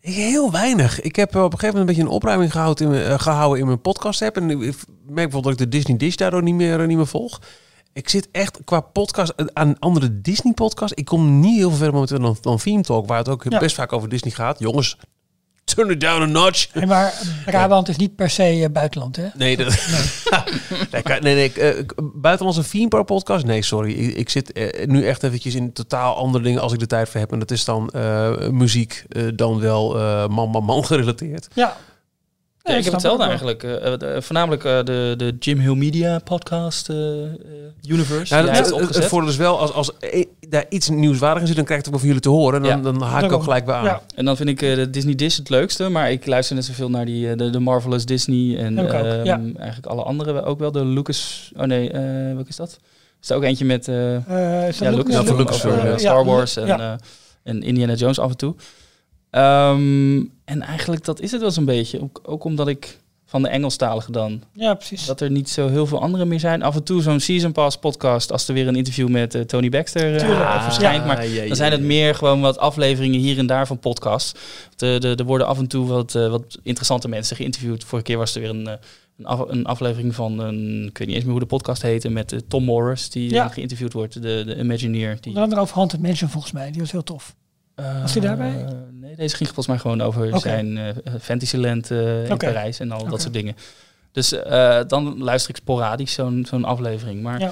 Heel 0.00 0.50
weinig. 0.50 1.00
Ik 1.00 1.16
heb 1.16 1.34
eh, 1.34 1.42
op 1.42 1.52
een 1.52 1.58
gegeven 1.58 1.78
moment 1.78 1.88
een 1.88 1.94
beetje 1.96 2.10
een 2.10 2.16
opruiming 2.16 2.52
gehouden 2.52 2.84
in, 2.84 2.90
mijn- 2.90 3.04
eh, 3.06 3.18
gehouden 3.18 3.60
in 3.60 3.66
mijn 3.66 3.80
podcast 3.80 4.22
app. 4.22 4.36
En 4.36 4.50
ik 4.50 4.58
merk 4.58 4.74
bijvoorbeeld 5.14 5.42
dat 5.44 5.52
ik 5.52 5.58
de 5.58 5.68
Disney 5.68 5.96
Dish 5.96 6.14
daardoor 6.14 6.42
niet 6.42 6.54
meer, 6.54 6.86
niet 6.86 6.96
meer 6.96 7.06
volg. 7.06 7.40
Ik 7.92 8.08
zit 8.08 8.28
echt 8.32 8.58
qua 8.64 8.80
podcast 8.80 9.34
aan 9.52 9.78
andere 9.78 10.20
Disney 10.20 10.52
podcasts. 10.52 10.96
Ik 10.96 11.04
kom 11.04 11.40
niet 11.40 11.56
heel 11.56 11.68
veel 11.68 11.76
verder 11.76 11.92
momenteel 11.94 12.18
dan, 12.20 12.36
dan 12.40 12.56
Theme 12.58 12.82
Talk, 12.82 13.06
waar 13.06 13.18
het 13.18 13.28
ook 13.28 13.44
Ja. 13.48 13.58
best 13.58 13.74
vaak 13.74 13.92
over 13.92 14.08
Disney 14.08 14.32
gaat. 14.32 14.58
Jongens, 14.58 14.96
turn 15.74 15.90
it 15.90 16.00
down 16.00 16.22
a 16.22 16.26
notch. 16.26 16.74
Maar 16.86 17.12
Brabant 17.44 17.88
is 17.88 17.96
niet 17.96 18.16
per 18.16 18.30
se 18.30 18.42
eh, 18.44 18.70
buitenland, 18.70 19.16
hè? 19.16 19.26
Nee, 19.34 19.56
dat, 19.56 19.86
nee, 20.90 21.02
nee, 21.20 21.34
nee 21.34 21.44
ik- 21.44 21.92
buitenlandse 22.14 22.88
Park 22.88 23.06
podcast? 23.06 23.44
Nee, 23.44 23.62
sorry. 23.62 23.92
Ik, 23.92 24.14
ik 24.16 24.30
zit 24.30 24.52
eh, 24.52 24.86
nu 24.86 25.06
echt 25.06 25.22
eventjes 25.22 25.54
in 25.54 25.72
totaal 25.72 26.16
andere 26.16 26.44
dingen 26.44 26.60
als 26.60 26.72
ik 26.72 26.78
de 26.78 26.86
tijd 26.86 27.08
voor 27.08 27.20
heb. 27.20 27.32
En 27.32 27.38
dat 27.38 27.50
is 27.50 27.64
dan 27.64 27.90
muziek, 28.50 29.04
dan 29.34 29.60
wel 29.60 29.98
eh, 29.98 30.28
man, 30.28 30.50
man, 30.50 30.64
man 30.64 30.84
gerelateerd. 30.84 31.48
Ja. 31.54 31.76
Ja, 32.66 32.74
ik 32.76 32.84
heb 32.84 32.92
hetzelfde 32.92 33.24
eigenlijk. 33.24 33.62
Eh, 33.62 33.92
eh, 33.92 33.98
de- 33.98 34.22
voornamelijk 34.22 34.64
eh, 34.64 34.82
de, 34.84 35.14
de 35.16 35.36
Jim 35.38 35.58
Hill 35.58 35.74
Media 35.74 36.18
podcast 36.18 36.88
eh, 36.88 36.96
eh, 37.24 37.30
universe. 37.88 38.34
Nou, 38.34 38.46
die 38.46 38.54
het, 38.54 38.94
het, 38.94 39.04
voordeel 39.04 39.30
is 39.30 39.36
wel, 39.36 39.58
als, 39.58 39.72
als 39.72 39.90
e- 40.00 40.24
daar 40.48 40.64
iets 40.68 40.88
nieuwswaardigs 40.88 41.40
in 41.40 41.46
zit, 41.46 41.56
dan 41.56 41.64
krijg 41.64 41.80
ik 41.80 41.86
het 41.86 41.94
ook 41.94 42.00
wel 42.00 42.10
van 42.10 42.20
jullie 42.20 42.22
te 42.22 42.28
horen. 42.28 42.62
En 42.64 42.82
dan, 42.82 42.92
Ja. 42.92 42.98
dan 42.98 43.08
haak 43.08 43.22
ik 43.24 43.32
ook 43.32 43.42
gelijk 43.42 43.64
bij 43.64 43.74
aan. 43.74 43.84
Ja. 43.84 44.00
En 44.14 44.24
dan 44.24 44.36
vind 44.36 44.48
ik 44.48 44.62
eh, 44.62 44.74
de 44.74 44.90
Disney 44.90 45.14
Dish 45.14 45.36
het 45.36 45.48
leukste, 45.48 45.88
maar 45.88 46.10
ik 46.10 46.26
luister 46.26 46.54
net 46.56 46.64
zoveel 46.64 46.90
naar 46.90 47.04
die, 47.04 47.30
eh, 47.30 47.36
de, 47.36 47.50
de 47.50 47.58
Marvelous 47.58 48.04
Disney 48.06 48.58
en 48.58 48.78
ehm, 48.78 49.24
ja. 49.24 49.40
eigenlijk 49.56 49.86
alle 49.86 50.02
andere 50.02 50.42
ook 50.44 50.58
wel. 50.58 50.72
De 50.72 50.84
Lucas, 50.84 51.52
oh 51.56 51.64
nee, 51.64 51.90
eh 51.90 52.00
welke 52.34 52.48
is 52.48 52.56
dat? 52.56 52.78
Is 53.22 53.30
er 53.30 53.36
ook 53.36 53.42
eentje 53.42 53.64
met 53.64 53.88
eh 53.88 54.14
Eh, 54.16 54.64
dat 54.66 54.76
ja, 54.78 54.90
Lucas- 54.90 55.30
Lucas, 55.30 55.62
Ja, 55.62 55.68
ja. 55.70 55.84
eh, 55.84 55.96
Star 55.96 56.18
Ja, 56.18 56.24
Wars 56.24 56.56
en, 56.56 56.66
ja. 56.66 56.78
eh, 56.78 56.94
en 57.42 57.62
Indiana 57.62 57.94
Jones 57.94 58.18
af 58.18 58.30
en 58.30 58.36
toe. 58.36 58.54
Ehm, 59.30 60.16
en 60.44 60.62
eigenlijk 60.62 61.04
dat 61.04 61.20
is 61.20 61.30
het 61.32 61.40
wel 61.40 61.50
zo'n 61.50 61.64
beetje. 61.64 62.00
Ook, 62.02 62.20
ook 62.22 62.44
omdat 62.44 62.68
ik 62.68 62.98
van 63.26 63.42
de 63.42 63.48
Engelstalige 63.48 64.12
dan 64.12 64.42
Ja, 64.52 64.74
precies. 64.74 65.06
dat 65.06 65.20
er 65.20 65.30
niet 65.30 65.48
zo 65.48 65.68
heel 65.68 65.86
veel 65.86 66.00
andere 66.00 66.24
meer 66.24 66.40
zijn. 66.40 66.62
Af 66.62 66.74
en 66.74 66.82
toe 66.82 67.02
zo'n 67.02 67.20
Season 67.20 67.52
Pass 67.52 67.76
podcast 67.78 68.32
als 68.32 68.48
er 68.48 68.54
weer 68.54 68.68
een 68.68 68.76
interview 68.76 69.08
met 69.08 69.34
eh, 69.34 69.40
Tony 69.42 69.68
Baxter 69.68 70.14
eh, 70.16 70.20
Tuurlijk. 70.26 70.62
verschijnt. 70.62 71.00
Ja. 71.04 71.06
Maar 71.06 71.26
Ja, 71.28 71.46
dan 71.46 71.56
zijn 71.56 71.72
het 71.72 71.80
meer 71.80 72.14
gewoon 72.14 72.40
wat 72.40 72.58
afleveringen 72.58 73.20
hier 73.20 73.38
en 73.38 73.46
daar 73.46 73.66
van 73.66 73.78
podcasts. 73.78 74.32
De, 74.76 74.96
de, 75.00 75.14
er 75.14 75.24
worden 75.24 75.46
af 75.46 75.58
en 75.58 75.66
toe 75.66 75.86
wat, 75.86 76.12
wat 76.12 76.58
interessante 76.62 77.08
mensen 77.08 77.36
geïnterviewd. 77.36 77.84
Vorige 77.84 78.06
keer 78.08 78.18
was 78.18 78.34
er 78.34 78.40
weer 78.40 78.50
een, 78.50 78.66
een, 79.18 79.26
af- 79.26 79.48
een 79.48 79.64
aflevering 79.66 80.14
van, 80.14 80.38
een, 80.38 80.86
ik 80.88 80.98
weet 80.98 81.06
niet 81.06 81.16
eens 81.16 81.24
meer 81.24 81.32
hoe 81.34 81.42
de 81.42 81.46
podcast 81.48 81.82
heette, 81.82 82.08
met 82.10 82.42
Tom 82.48 82.64
Morris, 82.64 83.10
die 83.10 83.30
Ja. 83.30 83.48
geïnterviewd 83.48 83.92
wordt, 83.92 84.12
de, 84.22 84.42
de 84.46 84.58
Imagineer. 84.58 85.16
Die, 85.20 85.26
Onder 85.28 85.42
andere 85.42 85.60
over 85.60 85.74
Haunted 85.76 86.00
Mansion 86.02 86.30
volgens 86.30 86.52
mij. 86.52 86.70
Die 86.70 86.80
was 86.80 86.92
heel 86.92 87.04
tof. 87.04 87.34
Was 87.74 88.12
die 88.12 88.22
daarbij? 88.22 88.64
Eh, 88.64 88.72
nee, 88.90 89.16
deze 89.16 89.36
ging 89.36 89.46
volgens 89.48 89.66
mij 89.66 89.78
gewoon 89.78 90.00
over 90.00 90.40
zijn 90.40 90.76
eh 90.78 90.88
Fantasyland 91.20 91.90
eh 91.90 92.28
in. 92.28 92.36
Parijs 92.36 92.80
en 92.80 92.92
al 92.92 93.06
dat 93.08 93.20
soort 93.20 93.32
dingen. 93.32 93.56
Dus 94.12 94.32
eh, 94.32 94.80
dan 94.86 95.22
luister 95.22 95.50
ik 95.50 95.56
sporadisch 95.56 96.12
zo'n 96.12 96.46
zo'n 96.48 96.64
aflevering. 96.64 97.22
Maar 97.22 97.40
Ja. 97.40 97.50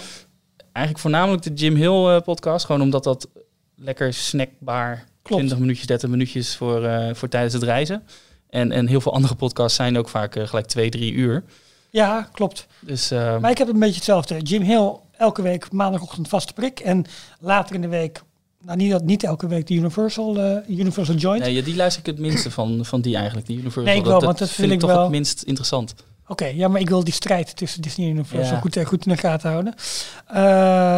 eigenlijk 0.73 0.99
voornamelijk 1.05 1.43
de 1.43 1.53
Jim 1.55 1.75
Hill 1.77 2.07
eh, 2.07 2.21
podcast. 2.21 2.65
Gewoon 2.67 2.81
omdat 2.81 3.05
dat 3.05 3.29
lekker 3.77 4.13
snackbaar, 4.15 5.05
Klopt. 5.23 5.41
20 5.43 5.59
minuutjes, 5.59 5.87
30 5.87 6.09
minuutjes 6.09 6.57
voor, 6.57 6.85
eh, 6.85 7.15
voor 7.15 7.29
tijdens 7.29 7.53
het 7.55 7.63
reizen. 7.63 8.03
En, 8.51 8.73
en 8.73 8.87
heel 8.87 9.01
veel 9.01 9.13
andere 9.15 9.35
podcasts 9.35 9.77
zijn 9.77 9.99
ook 9.99 10.09
vaak 10.09 10.37
eh, 10.37 10.47
gelijk 10.47 10.67
twee, 10.67 10.91
drie 10.91 11.13
uur. 11.13 11.45
Ja, 11.91 12.29
klopt. 12.33 12.67
Dus 12.81 13.11
eh, 13.11 13.39
Maar 13.39 13.51
ik 13.51 13.59
heb 13.59 13.69
een 13.69 13.79
beetje 13.79 13.95
hetzelfde. 13.95 14.39
Jim 14.41 14.63
Hill 14.63 14.93
elke 15.17 15.43
week 15.43 15.73
maandagochtend 15.73 16.29
vaste 16.29 16.53
prik. 16.53 16.81
En 16.81 17.05
later 17.41 17.75
in 17.75 17.81
de 17.81 17.89
week, 17.89 18.23
nou 18.65 18.77
niet, 18.79 18.91
dat, 18.91 19.05
niet 19.05 19.25
elke 19.25 19.47
week, 19.47 19.67
de 19.67 19.75
Universal, 19.75 20.39
eh, 20.41 20.79
Universal 20.79 21.15
Joint. 21.15 21.45
nee, 21.45 21.63
die 21.63 21.77
luister 21.77 22.01
ik 22.01 22.07
het 22.07 22.19
minste 22.19 22.51
van, 22.51 22.85
van 22.85 23.01
die 23.01 23.17
eigenlijk, 23.17 23.47
die 23.47 23.57
Universal. 23.57 23.83
Nee, 23.83 23.97
ik 23.97 24.05
wel, 24.05 24.21
want 24.21 24.39
dat 24.39 24.51
vind 24.51 24.73
ik 24.73 24.79
toch 24.79 24.91
wel- 24.91 25.03
het 25.03 25.11
minst 25.11 25.43
interessant. 25.43 25.95
Oké, 26.27 26.47
ja, 26.47 26.69
maar 26.69 26.81
ik 26.81 26.89
wil 26.89 27.05
die 27.05 27.13
strijd 27.13 27.57
tussen 27.57 27.83
Disney 27.83 28.07
en 28.07 28.13
Universal 28.13 28.55
Ja. 28.55 28.61
goed, 28.61 28.77
eh, 28.77 28.87
goed 28.87 29.07
in 29.07 29.13
de 29.13 29.19
gaten 29.19 29.51
houden. 29.51 29.73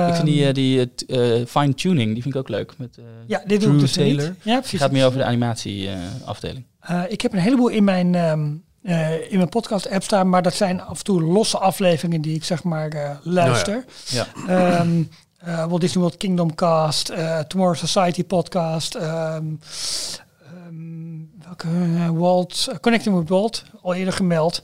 Ik 0.09 0.15
vind 0.15 0.27
die, 0.27 0.47
eh, 0.47 0.55
die 0.55 0.91
eh, 1.07 1.47
fine 1.47 1.75
tuning, 1.75 2.13
die 2.13 2.23
vind 2.23 2.35
ik 2.35 2.41
ook 2.41 2.49
leuk. 2.49 2.73
Met, 2.79 2.99
eh, 2.99 3.05
ja, 3.27 3.43
dit 3.47 3.61
doe 3.61 3.69
Drew 3.71 3.81
dus 3.81 3.93
Taylor. 3.93 4.29
niet. 4.29 4.35
Ja, 4.43 4.59
precies. 4.59 4.81
gaat 4.81 4.93
meer 4.93 5.07
over 5.07 5.19
de 5.19 5.25
animatieafdeling. 5.25 6.65
Ik 7.09 7.21
heb 7.21 7.33
een 7.33 7.39
heleboel 7.39 7.69
in 7.69 7.85
mijn, 7.85 8.15
ehm, 8.15 8.51
eh, 8.83 9.31
in 9.33 9.37
mijn 9.37 9.49
podcast-app 9.49 10.03
staan, 10.03 10.29
maar 10.29 10.43
dat 10.43 10.55
zijn 10.55 10.81
af 10.81 10.99
en 10.99 11.05
toe 11.05 11.23
losse 11.23 11.59
afleveringen 11.59 12.21
die 12.21 12.35
ik 12.35 12.45
zeg 12.45 12.63
maar 12.63 13.21
luister. 13.23 13.85
Ja. 14.07 14.27
Ehm, 14.49 15.03
eh, 15.45 15.65
Walt 15.67 15.81
Disney 15.81 16.03
World 16.03 16.17
Kingdom 16.19 16.55
Cast, 16.55 17.09
eh, 17.09 17.39
Tomorrow 17.39 17.77
Society 17.77 18.25
podcast, 18.25 18.95
ehm, 18.95 19.45
ehm, 20.43 21.45
welke 21.45 21.69
eh, 21.69 22.09
Walt, 22.09 22.69
Connecting 22.81 23.19
with 23.19 23.29
Walt, 23.29 23.65
al 23.83 23.95
eerder 23.95 24.15
gemeld. 24.15 24.63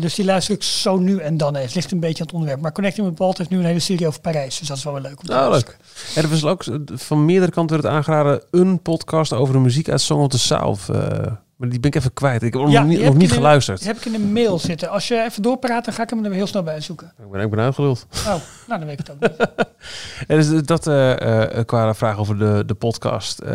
Dus 0.00 0.14
die 0.14 0.24
luister 0.24 0.54
ik 0.54 0.62
zo 0.62 0.96
nu 0.96 1.18
en 1.18 1.36
dan 1.36 1.56
eens. 1.56 1.74
Ligt 1.74 1.92
een 1.92 2.00
beetje 2.00 2.18
aan 2.18 2.26
het 2.26 2.34
onderwerp. 2.34 2.60
Maar 2.60 2.72
Connecting 2.72 3.08
with 3.08 3.18
Walt 3.18 3.38
heeft 3.38 3.50
nu 3.50 3.58
een 3.58 3.64
hele 3.64 3.78
serie 3.78 4.06
over 4.06 4.20
Parijs. 4.20 4.58
Dus 4.58 4.68
dat 4.68 4.76
is 4.76 4.84
wel 4.84 4.92
weer 4.92 5.02
leuk. 5.02 5.20
om 5.20 5.26
te 5.26 5.32
Nou, 5.32 5.50
leuk. 5.50 5.76
Er 6.14 6.28
was 6.28 6.44
ook 6.44 6.64
van 6.92 7.24
meerdere 7.24 7.52
kanten 7.52 7.76
werd 7.76 7.88
het 7.88 7.96
aangeraden 7.96 8.42
een 8.50 8.82
podcast 8.82 9.32
over 9.32 9.54
de 9.54 9.60
muziek 9.60 9.88
uit 9.88 10.00
Song 10.00 10.20
of 10.20 10.28
the 10.28 10.38
South. 10.38 10.80
Maar 11.62 11.70
die 11.70 11.80
ben 11.80 11.90
ik 11.90 11.96
even 11.96 12.12
kwijt. 12.12 12.42
Ik 12.42 12.52
heb 12.54 12.68
Ja, 12.68 12.80
nog 12.80 12.88
niet, 12.88 13.28
nog 13.28 13.32
geluisterd. 13.32 13.78
Die 13.78 13.88
heb 13.88 13.96
ik 13.96 14.04
in 14.04 14.12
de 14.12 14.18
mail 14.18 14.58
zitten. 14.58 14.90
Als 14.90 15.08
je 15.08 15.22
even 15.22 15.42
doorpraat, 15.42 15.84
dan 15.84 15.94
ga 15.94 16.02
ik 16.02 16.10
hem 16.10 16.24
er 16.24 16.32
heel 16.32 16.46
snel 16.46 16.62
bij 16.62 16.80
zoeken. 16.80 17.12
Ik 17.24 17.30
ben, 17.30 17.40
ik 17.40 17.50
ben 17.50 17.58
uitgeluld. 17.58 18.06
Oh, 18.18 18.26
nou 18.26 18.40
dan 18.66 18.84
weet 18.84 19.00
ik 19.00 19.06
het 19.06 19.10
ook 19.10 19.20
niet. 19.20 19.36
Ja, 20.28 20.36
dus 20.36 20.62
dat 20.62 20.86
eh 20.86 21.58
eh 21.58 21.64
qua 21.66 21.94
vraag 21.94 22.18
over 22.18 22.38
de, 22.38 22.62
de 22.66 22.74
podcast. 22.74 23.38
Eh 23.38 23.54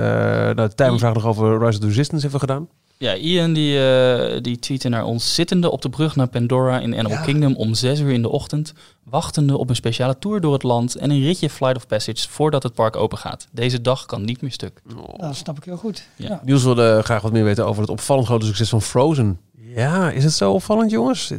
nou, 0.49 0.69
Tijmen 0.75 0.99
vraagt 0.99 1.15
nog 1.15 1.25
over 1.25 1.65
Rise 1.65 1.79
of 1.79 1.85
Resistance 1.85 2.27
hebben 2.27 2.39
we 2.39 2.47
gedaan. 2.47 2.67
Ja, 2.99 3.15
Ian 3.15 3.53
die, 3.53 3.79
eh 3.89 4.41
die 4.41 4.59
tweette 4.59 4.89
naar 4.89 5.05
ons 5.05 5.33
zittende 5.35 5.71
op 5.71 5.81
de 5.81 5.89
brug 5.89 6.15
naar 6.15 6.27
Pandora 6.27 6.79
in 6.79 6.93
Animal 6.93 7.11
Ja. 7.17 7.21
Kingdom 7.23 7.55
om 7.55 7.73
6 7.73 7.99
uur 7.99 8.11
in 8.11 8.21
de 8.21 8.29
ochtend, 8.29 8.73
wachtende 9.03 9.57
op 9.57 9.69
een 9.69 9.75
speciale 9.75 10.19
tour 10.19 10.41
door 10.41 10.53
het 10.53 10.63
land 10.63 10.95
en 10.95 11.09
een 11.11 11.21
ritje 11.23 11.49
Flight 11.49 11.75
of 11.77 11.87
Passage 11.87 12.29
voordat 12.29 12.63
het 12.63 12.73
park 12.73 12.95
open 12.95 13.17
gaat. 13.17 13.47
Deze 13.51 13.81
dag 13.81 14.05
kan 14.05 14.25
niet 14.25 14.41
meer 14.41 14.51
stuk. 14.51 14.81
Dat 15.17 15.35
snap 15.35 15.57
ik 15.57 15.63
heel 15.63 15.77
goed. 15.77 16.07
Ja. 16.15 16.27
Ja. 16.27 16.41
Niels 16.43 16.63
wilde 16.63 17.01
graag 17.03 17.21
wat 17.21 17.31
meer 17.31 17.43
weten 17.43 17.65
over 17.65 17.81
het 17.81 17.91
opvallend 17.91 18.27
grote 18.27 18.45
succes 18.45 18.69
van 18.69 18.81
Frozen. 18.81 19.39
Ja, 19.75 20.11
is 20.11 20.23
het 20.23 20.33
zo 20.33 20.51
opvallend, 20.53 20.91
jongens? 20.91 21.31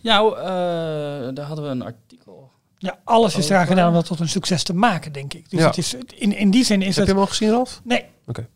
Ja, 0.00 0.20
eh, 0.22 1.34
daar 1.34 1.46
hadden 1.46 1.64
we 1.64 1.70
een 1.70 1.82
artikel. 1.82 2.50
Ja, 2.78 2.98
alles 3.04 3.36
is 3.36 3.48
eraan 3.48 3.66
gedaan 3.66 3.88
om 3.88 3.94
dat 3.94 4.06
tot 4.06 4.20
een 4.20 4.28
succes 4.28 4.62
te 4.62 4.74
maken, 4.74 5.12
denk 5.12 5.34
ik. 5.34 5.50
Dus 5.50 5.60
Ja. 5.60 5.66
het 5.66 5.78
is, 5.78 5.94
in, 6.14 6.36
in 6.36 6.50
die 6.50 6.64
zin 6.64 6.82
is 6.82 6.86
Heb 6.86 6.96
het... 6.96 7.06
je 7.06 7.12
hem 7.12 7.20
al 7.20 7.26
gezien, 7.26 7.50
Ralf? 7.50 7.80
Nee. 7.84 8.04
Oké. 8.26 8.48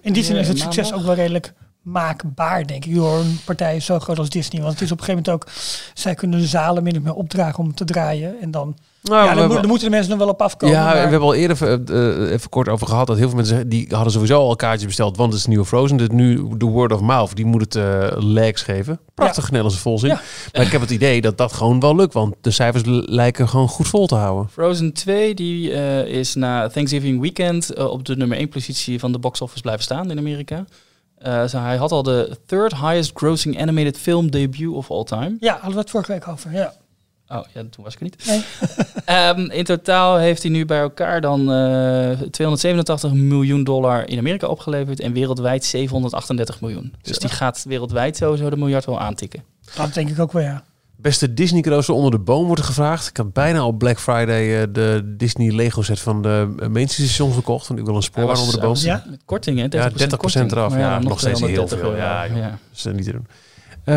In 0.00 0.12
die 0.12 0.22
zin 0.24 0.36
is 0.36 0.48
het 0.48 0.58
succes 0.58 0.92
ook 0.92 1.02
wel 1.02 1.14
redelijk 1.14 1.52
maakbaar, 1.90 2.66
denk 2.66 2.84
ik, 2.84 2.94
door 2.94 3.18
een 3.18 3.38
partij 3.44 3.80
zo 3.80 3.98
groot 3.98 4.18
als 4.18 4.28
Disney. 4.30 4.60
Want 4.62 4.72
het 4.72 4.82
is 4.82 4.92
op 4.92 4.98
een 4.98 5.04
gegeven 5.04 5.24
moment 5.32 5.46
ook, 5.48 5.52
zij 5.94 6.14
kunnen 6.14 6.40
de 6.40 6.46
zalen 6.46 6.82
min 6.82 6.96
of 6.96 7.02
meer 7.02 7.14
opdragen 7.14 7.58
om 7.64 7.74
te 7.74 7.84
draaien. 7.84 8.34
En 8.40 8.50
dan, 8.50 8.76
Nou, 9.02 9.14
ja, 9.14 9.20
dan, 9.20 9.28
hebben- 9.28 9.46
moet- 9.48 9.56
dan 9.60 9.68
moeten 9.68 9.88
de 9.90 9.94
mensen 9.94 10.12
er 10.12 10.18
wel 10.18 10.28
op 10.28 10.42
afkomen. 10.42 10.74
Ja, 10.76 10.84
maar- 10.84 10.92
we 10.94 10.98
hebben 11.00 11.20
al 11.20 11.34
eerder 11.34 11.62
eh, 11.88 12.22
eh, 12.24 12.32
even 12.32 12.50
kort 12.50 12.68
over 12.68 12.86
gehad 12.86 13.06
dat 13.06 13.16
heel 13.16 13.26
veel 13.28 13.36
mensen 13.36 13.68
die 13.68 13.86
hadden 13.90 14.12
sowieso 14.12 14.38
al 14.40 14.56
kaartjes 14.56 14.86
besteld, 14.86 15.16
want 15.16 15.30
het 15.32 15.40
is 15.40 15.46
nieuwe 15.46 15.64
Frozen. 15.64 15.96
Dit 15.96 16.12
nu 16.12 16.48
de 16.56 16.64
word 16.66 16.92
of 16.92 17.00
mouth, 17.00 17.36
die 17.36 17.44
moet 17.46 17.60
het 17.60 17.74
eh 17.76 18.06
legs 18.16 18.62
geven. 18.62 19.00
Prachtig 19.14 19.44
Nederlandse 19.44 19.80
volzin. 19.80 20.08
Ja. 20.08 20.20
Maar 20.52 20.62
ik 20.62 20.72
heb 20.72 20.80
het 20.80 20.90
idee 20.90 21.20
dat 21.20 21.38
dat 21.38 21.52
gewoon 21.52 21.80
wel 21.80 21.96
lukt, 21.96 22.12
want 22.14 22.34
de 22.40 22.50
cijfers 22.50 22.82
lijken 23.06 23.48
gewoon 23.48 23.68
goed 23.68 23.88
vol 23.88 24.06
te 24.06 24.14
houden. 24.14 24.48
Frozen 24.52 24.92
2 24.92 25.34
die, 25.34 25.72
eh, 25.72 26.04
is 26.18 26.34
na 26.34 26.68
Thanksgiving 26.68 27.20
Weekend 27.20 27.76
op 27.88 28.04
de 28.04 28.16
nummer 28.16 28.38
1 28.38 28.48
positie 28.48 28.98
van 28.98 29.12
de 29.12 29.18
box 29.18 29.40
office 29.40 29.62
blijven 29.62 29.84
staan 29.84 30.10
in 30.10 30.18
Amerika. 30.18 30.64
Eh, 31.18 31.44
zo 31.46 31.58
hij 31.58 31.76
had 31.76 31.92
al 31.92 32.02
de 32.02 32.38
third 32.46 32.74
highest 32.74 33.10
grossing 33.14 33.60
animated 33.60 33.98
film 33.98 34.30
debut 34.30 34.68
of 34.68 34.90
all 34.90 35.04
time. 35.04 35.36
ja, 35.40 35.52
hadden 35.52 35.72
we 35.72 35.78
het 35.78 35.90
vorige 35.90 36.12
week 36.12 36.28
over. 36.28 36.52
Ja. 36.52 36.72
Oh 37.28 37.44
ja, 37.54 37.62
toen 37.70 37.84
was 37.84 37.94
ik 37.94 38.00
er 38.00 38.04
niet. 38.04 38.26
Nee. 38.26 38.44
Ehm, 39.04 39.50
in 39.50 39.64
totaal 39.64 40.16
heeft 40.16 40.42
hij 40.42 40.50
nu 40.50 40.64
bij 40.64 40.80
elkaar 40.80 41.20
dan 41.20 41.40
eh 41.40 42.20
287 42.30 43.12
miljoen 43.12 43.64
dollar 43.64 44.08
in 44.08 44.18
Amerika 44.18 44.46
opgeleverd 44.46 45.00
en 45.00 45.12
wereldwijd 45.12 45.64
738 45.64 46.60
miljoen. 46.60 46.94
Dus 47.02 47.18
die 47.18 47.28
gaat 47.28 47.64
wereldwijd 47.68 48.16
sowieso 48.16 48.50
de 48.50 48.56
miljard 48.56 48.84
wel 48.84 49.00
aantikken. 49.00 49.42
Dat 49.76 49.94
denk 49.94 50.08
ik 50.08 50.18
ook 50.18 50.32
wel, 50.32 50.42
ja. 50.42 50.64
Beste 51.00 51.34
Disney 51.34 51.60
cadeaus 51.60 51.88
onder 51.88 52.10
de 52.10 52.18
boom 52.18 52.44
wordt 52.46 52.60
er 52.60 52.66
gevraagd. 52.66 53.08
Ik 53.08 53.16
had 53.16 53.32
bijna 53.32 53.66
op 53.66 53.78
Black 53.78 54.00
Friday 54.00 54.60
eh, 54.60 54.66
de 54.72 55.14
Disney 55.16 55.50
Lego 55.54 55.82
set 55.82 56.00
van 56.00 56.22
de 56.22 56.54
Mainstream 56.56 57.08
Station 57.08 57.32
gekocht, 57.32 57.66
want 57.68 57.80
ik 57.80 57.86
wil 57.86 57.94
een 57.96 58.26
was- 58.26 58.38
onder 58.40 58.54
de 58.54 58.60
boom. 58.60 58.68
was 58.70 58.82
Ja? 58.82 59.04
Met 59.10 59.20
korting, 59.24 59.58
hè? 59.58 59.68
30%, 59.68 59.70
Ja, 59.70 59.88
30% 60.46 60.52
eraf. 60.52 60.76
Ja, 60.76 60.98
nog 60.98 61.18
steeds 61.20 61.40
heel 61.40 61.48
230 61.48 61.78
veel. 61.78 61.88
euro. 61.88 62.00
Ja, 62.02 62.26
joh. 62.26 62.36
ja. 62.36 62.48
Dat 62.48 62.58
is 62.74 62.84
eh, 62.86 62.92
niet 62.94 63.04
te 63.04 63.12
doen. 63.12 63.26
Eh, 63.84 63.94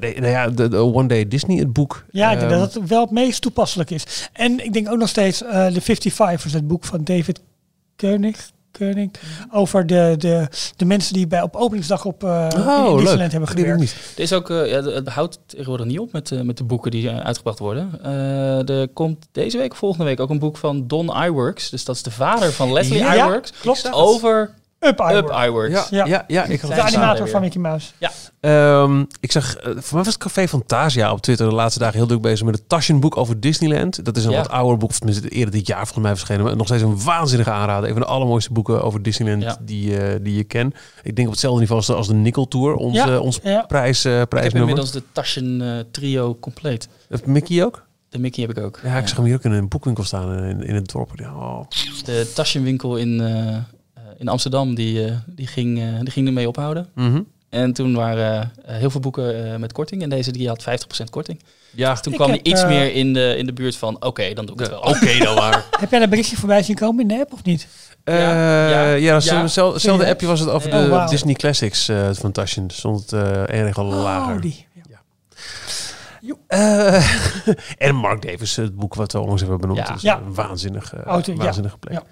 nee, 0.00 0.14
nou 0.20 0.32
ja, 0.32 0.48
de, 0.50 0.68
de 0.68 0.76
One 0.76 1.08
Day 1.08 1.28
Disney, 1.28 1.56
het 1.58 1.72
boek. 1.72 2.04
Ja, 2.10 2.30
ik 2.32 2.38
denk 2.38 2.50
Ehm, 2.50 2.60
dat 2.60 2.74
het 2.74 2.88
wel 2.88 3.00
het 3.00 3.10
meest 3.10 3.42
toepasselijk 3.42 3.90
is. 3.90 4.28
En 4.32 4.64
ik 4.64 4.72
denk 4.72 4.90
ook 4.90 4.98
nog 4.98 5.08
steeds 5.08 5.42
eh 5.42 5.66
de 5.72 5.80
55ers, 5.82 6.52
het 6.52 6.66
boek 6.68 6.84
van 6.84 7.04
David 7.04 7.40
Koenig. 7.96 8.50
Over 9.50 9.86
de, 9.86 10.14
de, 10.18 10.46
de 10.76 10.84
mensen 10.84 11.14
die 11.14 11.26
bij 11.26 11.42
op 11.42 11.56
openingsdag 11.56 12.04
op 12.04 12.24
eh 12.24 12.46
in 12.52 13.02
leuk. 13.02 13.30
Hebben 13.30 13.48
gewerkt. 13.48 13.94
Er 14.16 14.22
is 14.22 14.32
ook, 14.32 14.50
eh, 14.50 14.70
ja, 14.70 14.82
het 14.82 15.08
houdt 15.08 15.38
tegenwoordig 15.46 15.86
niet 15.86 15.98
op 15.98 16.12
met, 16.12 16.30
eh, 16.30 16.40
met 16.40 16.56
de 16.56 16.64
boeken 16.64 16.90
die 16.90 17.10
uitgebracht 17.10 17.58
worden. 17.58 18.04
Er 18.68 18.88
komt 18.88 19.26
deze 19.32 19.58
week 19.58 19.72
of 19.72 19.78
volgende 19.78 20.04
week 20.04 20.20
ook 20.20 20.30
een 20.30 20.38
boek 20.38 20.56
van 20.56 20.86
Don 20.86 21.24
Iwerks. 21.24 21.70
Dus 21.70 21.84
dat 21.84 21.96
is 21.96 22.02
de 22.02 22.10
vader 22.10 22.52
van 22.52 22.72
Leslie 22.72 22.98
Ja, 22.98 23.14
Iwerks. 23.14 23.50
klopt. 23.60 23.92
Over 23.92 24.50
Up, 24.84 25.00
Up 25.00 25.10
Iwer. 25.10 25.46
Iwerks. 25.48 25.88
Ja, 25.88 26.04
ja. 26.04 26.04
Ja. 26.06 26.24
ja, 26.26 26.44
ik 26.44 26.60
had 26.60 26.70
De 26.70 26.76
het 26.76 26.94
animator 26.94 27.28
van. 27.28 27.40
Mickey 27.40 27.60
Mouse. 27.60 27.90
Ehm, 28.40 29.04
ik 29.20 29.32
zag, 29.32 29.56
eh, 29.56 29.64
voor 29.64 29.72
mij 29.94 30.04
was 30.04 30.06
het 30.06 30.16
Café 30.16 30.48
Fantasia 30.48 31.12
op 31.12 31.20
Twitter 31.20 31.48
de 31.48 31.54
laatste 31.54 31.78
dagen 31.78 31.96
heel 31.96 32.06
druk 32.06 32.20
bezig 32.20 32.46
met 32.46 32.54
het 32.54 32.68
Taschenboek 32.68 33.16
over 33.16 33.40
Disneyland. 33.40 34.04
Dat 34.04 34.16
is 34.16 34.24
een 34.24 34.30
Ja. 34.30 34.36
wat 34.36 34.48
ouder 34.48 34.76
boek, 34.78 34.90
of 34.90 34.96
tenminste 34.98 35.28
eerder 35.28 35.54
dit 35.54 35.66
jaar 35.66 35.76
volgens 35.84 35.98
mij 36.04 36.16
verschenen. 36.16 36.44
Maar 36.44 36.56
nog 36.56 36.66
steeds 36.66 36.82
een 36.82 37.02
waanzinnige 37.04 37.50
aanrader. 37.50 37.88
Een 37.88 37.94
van 37.94 38.02
de 38.02 38.08
allermooiste 38.08 38.52
boeken 38.52 38.82
over 38.82 39.02
Disneyland 39.02 39.42
Ja. 39.42 39.56
die, 39.60 39.96
eh, 39.98 40.18
die 40.22 40.36
je 40.36 40.44
kent. 40.44 40.74
Ik 41.02 41.14
denk 41.16 41.26
op 41.26 41.32
hetzelfde 41.32 41.60
niveau 41.60 41.78
als 41.78 41.86
de, 41.88 41.94
als 41.94 42.06
de 42.06 42.14
Nickel 42.14 42.48
Tour, 42.48 42.74
ons, 42.74 42.96
Ja. 42.96 43.08
eh, 43.08 43.20
ons 43.20 43.40
Ja. 43.42 43.62
prijs, 43.62 44.04
eh 44.04 44.20
Ik 44.20 44.32
heb 44.32 44.54
inmiddels 44.54 44.90
de 44.90 45.02
Taschen 45.12 45.86
trio 45.90 46.36
compleet. 46.40 46.88
Heeft 47.08 47.26
Mickey 47.26 47.64
ook? 47.64 47.84
De 48.08 48.18
Mickey 48.18 48.44
heb 48.46 48.56
ik 48.58 48.64
ook. 48.64 48.80
Ja, 48.82 48.96
ik 48.98 49.08
zag 49.08 49.16
hem 49.16 49.26
hier 49.26 49.34
ook 49.34 49.44
in 49.44 49.52
een 49.52 49.68
boekwinkel 49.68 50.04
staan 50.04 50.44
in, 50.44 50.62
in 50.62 50.74
het 50.74 50.92
dorp. 50.92 51.10
Ja, 51.14 51.34
oh. 51.34 51.60
De 52.04 52.30
Taschenwinkel 52.34 52.96
in, 52.96 53.20
in 54.22 54.28
Amsterdam, 54.28 54.74
die, 54.74 55.04
eh, 55.04 55.12
die, 55.26 55.46
ging, 55.46 55.78
eh, 55.80 55.84
die 56.00 56.10
ging 56.10 56.26
ermee 56.26 56.48
ophouden. 56.48 56.88
Mhm. 56.94 57.20
En 57.48 57.72
toen 57.72 57.94
waren 57.94 58.52
eh, 58.64 58.76
heel 58.76 58.90
veel 58.90 59.00
boeken 59.00 59.52
eh, 59.52 59.58
met 59.58 59.72
korting. 59.72 60.02
En 60.02 60.08
deze 60.08 60.32
die 60.32 60.48
had 60.48 60.62
50% 60.62 61.10
korting. 61.10 61.40
Ja, 61.74 61.94
Toen 61.94 62.12
Ik 62.12 62.18
kwam 62.18 62.30
hij 62.30 62.40
iets 62.42 62.64
meer 62.66 62.94
in 62.94 63.12
de, 63.12 63.34
in 63.38 63.46
de 63.46 63.52
buurt 63.52 63.76
van... 63.76 64.04
Oké, 64.04 64.32
dan 64.32 64.46
doe 64.46 64.54
ik 64.54 64.60
het 64.60 64.70
wel. 64.70 64.80
Oké 64.80 65.18
dan 65.18 65.34
maar. 65.42 65.64
Heb 65.70 65.90
jij 65.90 65.98
dat 66.00 66.08
berichtje 66.10 66.36
voorbij 66.36 66.62
zien 66.62 66.76
komen 66.76 67.00
in 67.02 67.08
de 67.08 67.18
app 67.20 67.32
of 67.32 67.44
niet? 67.44 67.66
Eh, 68.04 68.14
Ja, 68.18 68.94
ja, 68.94 68.94
ja, 68.94 69.42
hetzelfde 69.42 70.06
appje 70.06 70.26
was 70.26 70.40
het 70.40 70.48
over 70.48 70.72
Oh, 70.74 71.04
de. 71.04 71.10
Disney 71.10 71.34
Classics 71.34 71.88
eh, 71.88 72.08
van 72.12 72.32
Taschen. 72.32 72.70
Stond 72.70 73.00
het 73.00 73.12
eh 73.12 73.60
erg 73.60 73.78
al 73.78 73.84
lager. 73.84 74.34
Oh, 74.34 74.40
die. 74.40 74.66
Eh, 76.46 77.48
en 77.88 77.94
Mark 77.94 78.22
Davis, 78.22 78.56
het 78.56 78.76
boek 78.76 78.94
wat 78.94 79.12
we 79.12 79.20
onlangs 79.20 79.40
hebben 79.40 79.60
benoemd. 79.60 79.78
Ja. 79.78 79.96
Ja. 80.00 80.16
een 80.16 80.34
waanzinnig, 80.34 80.94
eh, 80.94 81.02
Auto, 81.02 81.32
ja. 81.32 81.38
waanzinnige 81.38 81.78
plek. 81.78 81.92
Ja. 81.92 82.02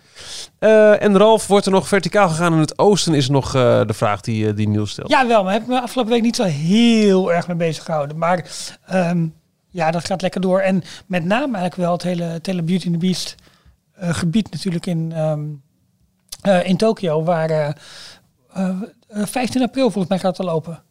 Eh, 0.59 1.03
en 1.03 1.19
Ralf, 1.19 1.47
wordt 1.47 1.67
er 1.67 1.73
nog 1.73 1.89
verticaal 1.89 2.29
gegaan 2.29 2.53
in 2.53 2.59
het 2.59 2.79
oosten? 2.79 3.15
Is 3.15 3.29
nog 3.29 3.55
eh, 3.55 3.81
de 3.87 3.95
vraag 3.95 4.21
die, 4.21 4.55
die 4.55 4.69
Niels 4.69 4.91
stelt. 4.91 5.11
Ja, 5.11 5.27
wel, 5.27 5.45
maar 5.45 5.53
heb 5.53 5.63
ik 5.63 5.69
me 5.69 5.81
afgelopen 5.81 6.13
week 6.13 6.23
niet 6.23 6.37
zo 6.37 6.45
heel 6.45 7.33
erg 7.33 7.47
mee 7.47 7.57
bezig 7.57 7.85
gehouden. 7.85 8.19
Maar 8.19 8.51
ehm, 8.87 9.27
ja, 9.71 9.91
dat 9.91 10.05
gaat 10.05 10.23
lekker 10.23 10.41
door. 10.41 10.61
En 10.61 10.83
met 11.07 11.25
name 11.25 11.57
eigenlijk 11.57 11.75
wel 11.77 11.93
het 11.93 12.03
hele, 12.03 12.23
het 12.23 12.47
hele 12.47 12.63
Beauty 12.63 12.87
and 12.87 13.01
the 13.01 13.07
Beast 13.07 13.35
gebied 14.01 14.51
natuurlijk 14.51 14.87
in, 14.87 15.13
ehm, 15.13 15.41
eh, 16.41 16.69
in 16.69 16.77
Tokio. 16.77 17.25
Waar 17.25 17.51
eh, 17.51 17.69
eh, 18.53 18.69
eh, 19.09 19.27
15 19.27 19.63
april 19.63 19.83
volgens 19.91 20.09
mij 20.09 20.19
gaat 20.19 20.37
het 20.37 20.47
al 20.47 20.53
open. 20.53 20.83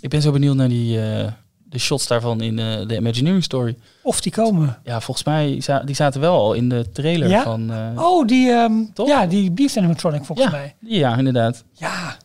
Ik 0.00 0.08
ben 0.10 0.22
zo 0.22 0.32
benieuwd 0.32 0.56
naar 0.56 0.68
die, 0.68 1.00
eh, 1.00 1.32
de 1.68 1.78
shots 1.78 2.06
daarvan 2.06 2.40
in 2.40 2.58
eh, 2.58 2.86
de 2.86 2.96
Imagineering 2.96 3.44
Story. 3.44 3.76
Of 4.02 4.20
die 4.20 4.32
komen. 4.32 4.78
Ja, 4.84 5.00
volgens 5.00 5.26
mij 5.26 5.60
za 5.60 5.78
die 5.80 5.94
zaten 5.94 6.20
wel 6.20 6.34
al 6.38 6.52
in 6.52 6.68
de 6.68 6.90
trailer 6.92 7.28
Ja? 7.28 7.42
van... 7.42 7.70
eh, 7.72 8.02
Oh, 8.04 8.26
die, 8.26 8.52
Toch? 8.94 9.08
ja, 9.08 9.26
die 9.26 9.50
Beast 9.50 9.76
animatronic 9.76 10.24
volgens 10.24 10.46
ja, 10.50 10.52
mij. 10.52 10.74
ja, 10.80 11.16
inderdaad. 11.16 11.64
Ja, 11.72 12.16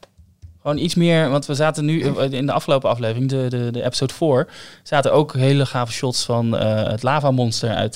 Gewoon 0.62 0.78
iets 0.78 0.96
meer, 0.96 1.30
want 1.30 1.46
we 1.46 1.56
zaten 1.56 1.86
nu 1.86 2.02
eh, 2.02 2.32
in 2.32 2.46
de 2.46 2.52
afgelopen 2.52 2.90
aflevering, 2.90 3.30
de, 3.30 3.46
de, 3.50 3.70
de 3.72 3.84
episode 3.84 4.14
4, 4.14 4.48
zaten 4.84 5.14
ook 5.14 5.34
hele 5.34 5.66
gave 5.66 5.92
shots 5.92 6.24
van 6.26 6.52
het 6.62 7.04
lava 7.04 7.32
monster 7.32 7.70
uit 7.76 7.96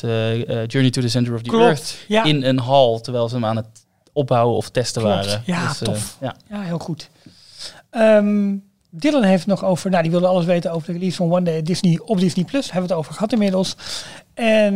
Journey 0.72 0.90
to 0.90 1.02
the 1.02 1.08
Center 1.10 1.34
of 1.34 1.42
the 1.42 1.50
Klopt, 1.50 1.64
Earth 1.66 1.98
ja. 2.08 2.24
in 2.24 2.44
een 2.44 2.60
hal, 2.60 3.00
terwijl 3.02 3.30
ze 3.30 3.36
hem 3.36 3.46
aan 3.46 3.56
het 3.56 3.86
opbouwen 4.14 4.56
of 4.58 4.70
testen 4.70 5.02
Klopt, 5.02 5.26
waren. 5.26 5.42
ja, 5.46 5.68
Dus, 5.68 5.78
tof. 5.78 6.18
ja. 6.22 6.36
ja, 6.50 6.62
heel 6.62 6.80
goed. 6.80 7.10
Ehm, 7.90 8.56
Dylan 8.98 9.24
heeft 9.24 9.46
nog 9.46 9.66
over, 9.66 9.90
nou 9.90 10.02
die 10.04 10.12
wilde 10.12 10.28
alles 10.28 10.46
weten 10.46 10.72
over 10.72 10.88
de 10.88 10.94
release 10.94 11.16
van 11.16 11.32
One 11.32 11.42
Day 11.42 11.62
Disney 11.62 12.00
op 12.06 12.20
Disney 12.20 12.46
Plus. 12.46 12.72
Hebben 12.72 12.82
we 12.90 12.96
het 12.96 12.98
over 13.04 13.14
gehad 13.14 13.32
inmiddels. 13.32 13.76
En 14.34 14.74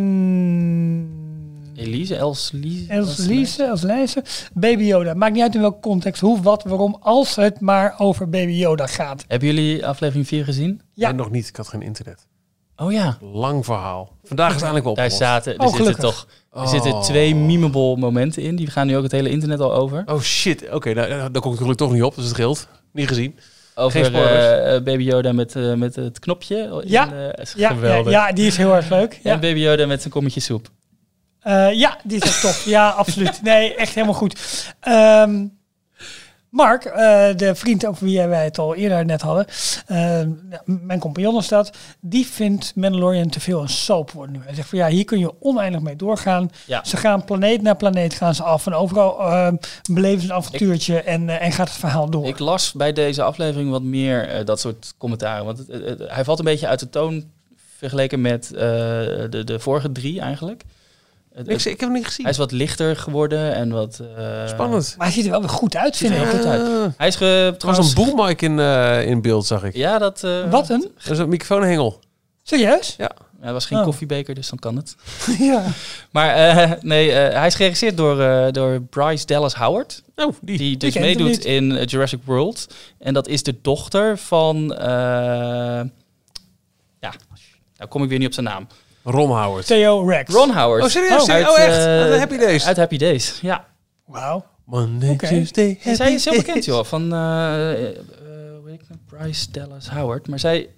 Elise, 1.75 2.15
Els 2.15 2.51
Lise. 2.53 2.91
Els 2.91 3.17
Lise, 3.17 3.63
Els 3.63 3.81
Lijse, 3.81 4.23
Baby 4.53 4.83
Yoda. 4.83 5.13
Maakt 5.13 5.33
niet 5.33 5.41
uit 5.41 5.55
in 5.55 5.61
welke 5.61 5.79
context, 5.79 6.21
hoe, 6.21 6.41
wat, 6.41 6.63
waarom, 6.63 6.97
als 6.99 7.35
het 7.35 7.59
maar 7.59 7.95
over 7.97 8.29
Baby 8.29 8.51
Yoda 8.51 8.87
gaat. 8.87 9.25
Hebben 9.27 9.47
jullie 9.47 9.85
aflevering 9.85 10.27
4 10.27 10.43
gezien? 10.43 10.81
Ja. 10.93 11.07
Nee, 11.07 11.17
nog 11.17 11.31
niet. 11.31 11.47
Ik 11.47 11.55
had 11.55 11.67
geen 11.67 11.81
internet. 11.81 12.27
Oh 12.75 12.91
ja. 12.91 13.17
Lang 13.21 13.65
verhaal. 13.65 14.11
Vandaag 14.23 14.47
is 14.47 14.53
het 14.53 14.63
eindelijk 14.63 14.85
wel 14.85 14.95
Daar 14.95 15.11
zaten, 15.11 15.57
er 15.57 15.65
Oh, 15.65 15.75
zitten 15.75 15.95
toch 15.99 16.27
er 16.53 16.67
zitten 16.67 17.01
twee 17.01 17.35
memeable 17.35 17.97
momenten 17.97 18.43
in. 18.43 18.55
Die 18.55 18.67
gaan 18.67 18.87
nu 18.87 18.97
ook 18.97 19.03
het 19.03 19.11
hele 19.11 19.29
internet 19.29 19.59
al 19.59 19.73
over. 19.73 20.03
Oh 20.05 20.21
shit. 20.21 20.69
Oké, 20.71 20.93
nou, 20.93 21.09
nou, 21.09 21.31
daar 21.31 21.41
kom 21.41 21.51
ik 21.51 21.57
gelukkig 21.57 21.87
toch 21.87 21.95
niet 21.95 22.03
op. 22.03 22.15
Dus 22.15 22.23
het 22.23 22.33
scheelt. 22.33 22.67
Niet 22.91 23.07
gezien. 23.07 23.35
Over 23.79 24.15
eh, 24.15 24.75
eh, 24.75 24.83
Baby 24.83 25.03
Yoda 25.03 25.31
met, 25.31 25.55
eh, 25.55 25.73
met 25.73 25.95
het 25.95 26.19
knopje. 26.19 26.55
in, 26.57 26.89
Ja. 26.89 27.09
Ja, 27.13 27.33
ja, 27.55 27.69
geweldig. 27.69 28.11
ja, 28.11 28.31
die 28.31 28.47
is 28.47 28.57
heel 28.57 28.75
erg 28.75 28.89
leuk. 28.89 29.19
Ja, 29.23 29.33
En 29.33 29.39
Baby 29.39 29.59
Yoda 29.59 29.85
met 29.85 29.99
zijn 29.99 30.13
kommetje 30.13 30.39
soep. 30.39 30.67
Ja 31.71 31.97
die 32.03 32.21
is 32.21 32.27
ook 32.27 32.51
tof. 32.51 32.65
Ja, 32.65 32.89
absoluut. 32.89 33.41
Nee, 33.41 33.75
echt 33.75 33.93
helemaal 33.93 34.15
goed. 34.15 34.39
Ehm, 34.79 35.45
Mark, 36.49 36.85
eh, 36.85 37.27
de 37.35 37.55
vriend 37.55 37.85
over 37.85 38.05
wie 38.05 38.27
wij 38.27 38.43
het 38.43 38.57
al 38.57 38.75
eerder 38.75 39.05
net 39.05 39.21
hadden, 39.21 39.45
eh, 39.85 40.21
mijn 40.65 40.99
compagnon 40.99 41.37
is 41.37 41.47
dat, 41.47 41.77
die 41.99 42.25
vindt 42.25 42.75
Mandalorian 42.75 43.29
te 43.29 43.39
veel 43.39 43.61
een 43.61 43.69
soap 43.69 44.11
worden 44.11 44.35
nu. 44.35 44.41
Hij 44.43 44.55
zegt 44.55 44.69
van 44.69 44.77
ja, 44.77 44.87
hier 44.87 45.05
kun 45.05 45.19
je 45.19 45.33
oneindig 45.39 45.81
mee 45.81 45.95
doorgaan. 45.95 46.51
Ja. 46.65 46.83
Ze 46.83 46.97
gaan 46.97 47.25
planeet 47.25 47.61
naar 47.61 47.75
planeet 47.75 48.13
gaan 48.13 48.35
ze 48.35 48.43
af 48.43 48.65
en 48.65 48.73
overal 48.73 49.19
eh, 49.19 49.51
beleven 49.91 50.21
ze 50.21 50.27
een 50.27 50.33
avontuurtje 50.33 51.01
en, 51.01 51.29
eh, 51.29 51.45
en 51.45 51.51
gaat 51.51 51.69
het 51.69 51.77
verhaal 51.77 52.09
door. 52.09 52.25
Ik 52.25 52.39
las 52.39 52.73
bij 52.73 52.93
deze 52.93 53.23
aflevering 53.23 53.69
wat 53.69 53.83
meer 53.83 54.45
dat 54.45 54.59
soort 54.59 54.93
commentaren. 54.97 55.45
Want 55.45 55.65
hij 55.97 56.23
valt 56.23 56.39
een 56.39 56.45
beetje 56.45 56.67
uit 56.67 56.79
de 56.79 56.89
toon 56.89 57.23
vergeleken 57.77 58.21
met 58.21 58.47
de, 58.47 59.41
de 59.45 59.59
vorige 59.59 59.91
drie 59.91 60.21
eigenlijk. 60.21 60.63
Het- 61.39 61.47
Ik, 61.47 61.53
het- 61.53 61.65
ik 61.65 61.79
heb 61.79 61.89
hem 61.89 61.91
niet 61.97 62.05
gezien. 62.05 62.21
hij 62.25 62.31
is 62.33 62.37
wat 62.39 62.51
lichter 62.51 62.95
geworden 62.95 63.53
en 63.55 63.69
wat... 63.69 63.99
eh, 64.17 64.47
Spannend. 64.47 64.95
maar 64.97 65.05
hij 65.07 65.15
ziet 65.15 65.25
er 65.25 65.31
wel 65.31 65.39
weer 65.39 65.49
goed 65.49 65.75
uit, 65.75 65.97
vind 65.97 66.13
Ziet 66.13 66.21
er 66.21 66.27
ik. 66.29 66.35
goed 66.35 66.45
uit. 66.45 66.61
Ah, 66.61 66.87
Hij 66.97 67.07
is 67.07 67.15
ge, 67.15 67.25
Er 67.25 67.49
was 67.49 67.57
trouwens... 67.59 67.89
een 67.89 67.95
boelmic 67.95 68.41
in, 68.41 68.59
eh, 68.59 69.05
in 69.07 69.21
beeld, 69.21 69.45
zag 69.45 69.63
ik. 69.63 69.75
Ja, 69.75 69.97
dat... 69.97 70.23
eh, 70.23 70.49
Wat 70.51 70.69
een? 70.69 70.91
Er 71.05 71.11
is 71.11 71.17
een 71.17 71.29
microfoonhengel. 71.29 71.99
Serieus? 72.43 72.95
Ja, 72.97 73.11
het 73.41 73.51
was 73.51 73.65
geen 73.65 73.77
Oh. 73.77 73.83
koffiebeker, 73.83 74.35
dus 74.35 74.49
dan 74.49 74.59
kan 74.59 74.75
het. 74.75 74.95
ja. 75.39 75.63
Maar 76.11 76.35
eh, 76.35 76.71
nee, 76.81 77.11
eh, 77.11 77.37
hij 77.37 77.47
is 77.47 77.55
geregisseerd 77.55 77.97
door, 77.97 78.21
eh, 78.21 78.51
door 78.51 78.81
Bryce 78.81 79.25
Dallas 79.25 79.53
Howard. 79.55 80.03
Oh, 80.15 80.33
die. 80.41 80.57
Die 80.57 80.77
dus 80.77 80.93
hem 80.93 81.03
meedoet 81.03 81.45
in 81.45 81.75
eh, 81.77 81.85
Jurassic 81.85 82.19
World. 82.25 82.67
En 82.99 83.13
dat 83.13 83.27
is 83.27 83.43
de 83.43 83.55
dochter 83.61 84.17
van... 84.17 84.73
eh, 84.75 84.85
ja, 86.99 87.13
nou 87.77 87.89
kom 87.89 88.03
ik 88.03 88.09
weer 88.09 88.17
niet 88.17 88.27
op 88.27 88.33
zijn 88.33 88.45
naam. 88.45 88.67
Ron 89.03 89.29
Howard. 89.29 89.65
Theo 89.65 90.07
Rex. 90.07 90.33
Ron 90.33 90.49
Howard. 90.49 90.83
Oh, 90.83 90.89
serieus? 90.89 91.21
Oh, 91.21 91.35
oh, 91.35 91.59
echt? 91.59 91.75
eh, 91.77 91.85
Uit 92.01 92.11
de 92.11 92.17
Happy 92.19 92.37
Days. 92.37 92.65
Uit 92.65 92.77
Happy 92.77 92.97
Days, 92.97 93.39
ja. 93.41 93.65
Wauw. 94.05 94.45
Monday. 94.65 95.15
Tuesday, 95.15 95.79
En 95.83 95.95
zij 95.95 96.13
is 96.13 96.23
heel 96.25 96.33
Happy 96.33 96.47
bekend, 96.47 96.65
joh. 96.65 96.83
Van, 96.83 97.13
eh, 97.13 97.87
eh, 97.89 97.95
hoe 98.59 98.69
heet 98.69 98.81
ik 98.81 98.87
nou? 98.89 98.99
Bryce 99.23 99.51
Dallas 99.51 99.89
Howard. 99.89 100.27
Maar 100.27 100.39
zij 100.39 100.69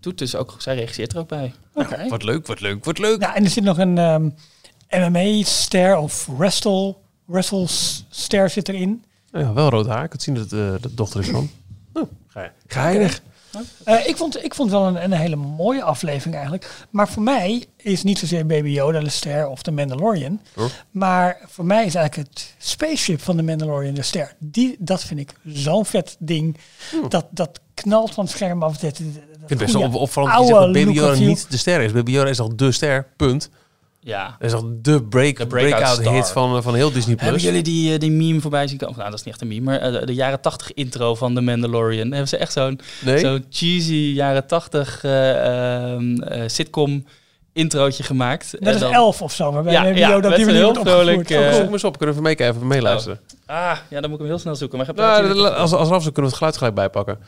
doet 0.00 0.18
dus 0.18 0.34
ook... 0.36 0.54
Zij 0.58 0.74
regisseert 0.74 1.12
er 1.12 1.18
ook 1.18 1.28
bij. 1.28 1.52
Oké. 1.74 2.08
Wat 2.08 2.22
leuk, 2.22 2.46
wat 2.46 2.60
leuk, 2.60 2.84
wat 2.84 2.98
leuk. 2.98 3.20
Ja, 3.20 3.34
en 3.34 3.44
er 3.44 3.50
zit 3.50 3.64
nog 3.64 3.78
een 3.78 3.98
ehm, 3.98 4.28
MMA-ster 5.10 5.96
of 5.96 6.26
wrestle, 6.36 6.96
wrestle-ster 7.24 8.50
zit 8.50 8.68
erin. 8.68 9.04
Ja, 9.32 9.52
wel 9.52 9.68
rood 9.68 9.86
haar. 9.86 10.04
Ik 10.04 10.10
kan 10.10 10.20
zien 10.20 10.34
dat 10.34 10.50
het 10.50 10.52
eh, 10.52 10.82
de 10.82 10.94
dochter 10.94 11.20
is 11.20 11.28
van. 11.28 11.50
Oh, 11.92 12.02
ge- 12.28 12.50
geinig. 12.66 13.20
Eh, 13.84 14.06
ik, 14.06 14.16
vond, 14.16 14.44
ik 14.44 14.54
vond 14.54 14.70
wel 14.70 14.86
een, 14.86 15.04
een 15.04 15.12
hele 15.12 15.36
mooie 15.36 15.82
aflevering 15.82 16.34
eigenlijk. 16.34 16.86
Maar 16.90 17.08
voor 17.08 17.22
mij 17.22 17.64
is 17.76 18.02
niet 18.02 18.18
zozeer 18.18 18.46
Baby 18.46 18.68
Yoda 18.68 19.00
de 19.00 19.10
ster 19.10 19.48
of 19.48 19.62
de 19.62 19.70
Mandalorian. 19.70 20.40
Maar 20.90 21.38
voor 21.46 21.64
mij 21.64 21.84
is 21.86 21.94
eigenlijk 21.94 22.28
het 22.28 22.54
spaceship 22.58 23.22
van 23.22 23.36
de 23.36 23.42
Mandalorian 23.42 23.94
de 23.94 24.02
ster. 24.02 24.34
Die, 24.38 24.76
dat 24.78 25.04
vind 25.04 25.20
ik 25.20 25.32
zo'n 25.46 25.86
vet 25.86 26.16
ding. 26.18 26.56
Dat, 27.08 27.26
dat 27.30 27.60
knalt 27.74 28.14
van 28.14 28.24
het 28.24 28.32
scherm 28.32 28.62
af. 28.62 28.76
Dat, 28.76 28.80
dat, 28.80 29.00
Ik 29.00 29.04
vind 29.04 29.48
het 29.48 29.58
best 29.58 29.72
wel 29.72 29.82
op, 29.82 29.94
opvallend 29.94 30.34
dat 30.34 30.46
je 30.46 30.54
oude 30.54 30.72
zegt 30.72 30.86
dat 30.86 30.94
Baby 30.94 31.06
Yoda 31.06 31.26
niet 31.28 31.50
de 31.50 31.56
ster 31.56 31.80
is. 31.80 31.92
Baby 31.92 32.10
Yoda 32.10 32.28
is 32.28 32.40
al 32.40 32.56
de 32.56 32.72
ster, 32.72 33.06
punt. 33.16 33.50
Ja. 34.02 34.36
Dat 34.38 34.48
is 34.48 34.56
al 34.56 34.72
de, 34.82 35.02
break, 35.02 35.36
De 35.36 35.46
breakout 35.46 36.08
hit 36.08 36.30
van, 36.30 36.56
eh, 36.56 36.62
van 36.62 36.74
heel 36.74 36.92
Disney+. 36.92 37.14
Hebben 37.14 37.28
Plus. 37.28 37.42
jullie 37.42 37.62
die, 37.62 37.92
eh, 37.92 37.98
die 37.98 38.10
meme 38.10 38.40
voorbij 38.40 38.66
zien 38.68 38.78
komen? 38.78 38.96
Nou, 38.98 39.10
dat 39.10 39.18
is 39.18 39.24
niet 39.24 39.34
echt 39.34 39.42
een 39.42 39.48
meme, 39.48 39.60
maar 39.64 39.78
eh, 39.80 39.92
de, 40.00 40.06
de 40.06 40.14
jaren 40.14 40.40
80 40.40 40.72
intro 40.72 41.14
van 41.14 41.34
The 41.34 41.40
Mandalorian. 41.40 42.08
Hebben 42.10 42.28
ze 42.28 42.36
echt 42.36 42.52
zo'n 42.52 42.80
Nee? 43.04 43.18
zo'n 43.18 43.44
cheesy 43.50 43.94
jaren 43.94 44.46
80 44.46 45.04
eh, 45.04 45.92
ehm, 45.92 46.16
eh, 46.22 46.42
sitcom 46.48 47.04
introotje 47.52 48.02
gemaakt. 48.02 48.56
Dat 48.60 48.74
is 48.74 48.80
dan- 48.80 48.92
elf 48.92 49.22
of 49.22 49.32
zo. 49.32 49.52
Waarbij 49.52 49.72
Ja, 49.72 49.84
ja, 49.84 50.18
met 50.18 50.22
die 50.36 50.44
manier 50.46 50.60
heel 50.60 50.74
vrolijk, 50.74 51.30
Oh, 51.30 51.36
eh, 51.36 51.52
Zoek 51.52 51.62
hem 51.62 51.72
eens 51.72 51.84
op. 51.84 51.98
Kunnen 51.98 52.16
we 52.16 52.22
meekijken, 52.22 52.54
even 52.56 52.66
meeluisteren. 52.68 53.20
Ah, 53.46 53.76
ja, 53.88 54.00
dan 54.00 54.02
moet 54.10 54.12
ik 54.12 54.18
hem 54.18 54.26
heel 54.26 54.38
snel 54.38 54.56
zoeken. 54.56 54.78
Maar 54.78 54.88
ik 54.88 54.96
heb 54.96 55.04
Nou, 55.04 55.22
natuurlijk- 55.22 55.54
als, 55.56 55.72
als 55.72 55.88
zo 55.88 55.98
kunnen 55.98 56.14
we 56.14 56.22
het 56.22 56.34
geluid 56.36 56.56
gelijk 56.56 56.74
bijpakken. 56.74 57.18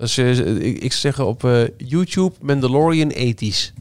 Als 0.00 0.14
je, 0.14 0.30
ik, 0.60 0.74
ik 0.76 0.90
zou 0.92 1.00
zeggen 1.00 1.26
op 1.26 1.44
eh, 1.44 1.52
YouTube 1.76 2.34
Mandalorian 2.40 3.12
80s. 3.12 3.72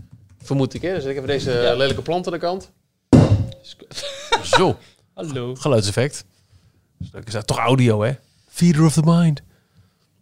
Vermoed 0.52 0.74
ik, 0.74 0.82
hè? 0.82 0.94
Dus 0.94 1.04
ik 1.04 1.16
heb 1.16 1.26
deze 1.28 1.52
Ja. 1.52 1.74
lelijke 1.76 2.02
plant 2.02 2.26
aan 2.26 2.34
de 2.34 2.40
kant. 2.40 2.72
Zo, 4.58 4.78
Hallo. 5.14 5.56
geluidseffect. 5.56 6.26
Dus 6.98 7.10
dat 7.12 7.28
is 7.28 7.34
dat 7.34 7.48
toch 7.48 7.58
audio, 7.58 8.02
hè? 8.02 8.12
Feeder 8.48 8.84
of 8.86 8.94
the 8.94 9.02
mind. 9.06 9.42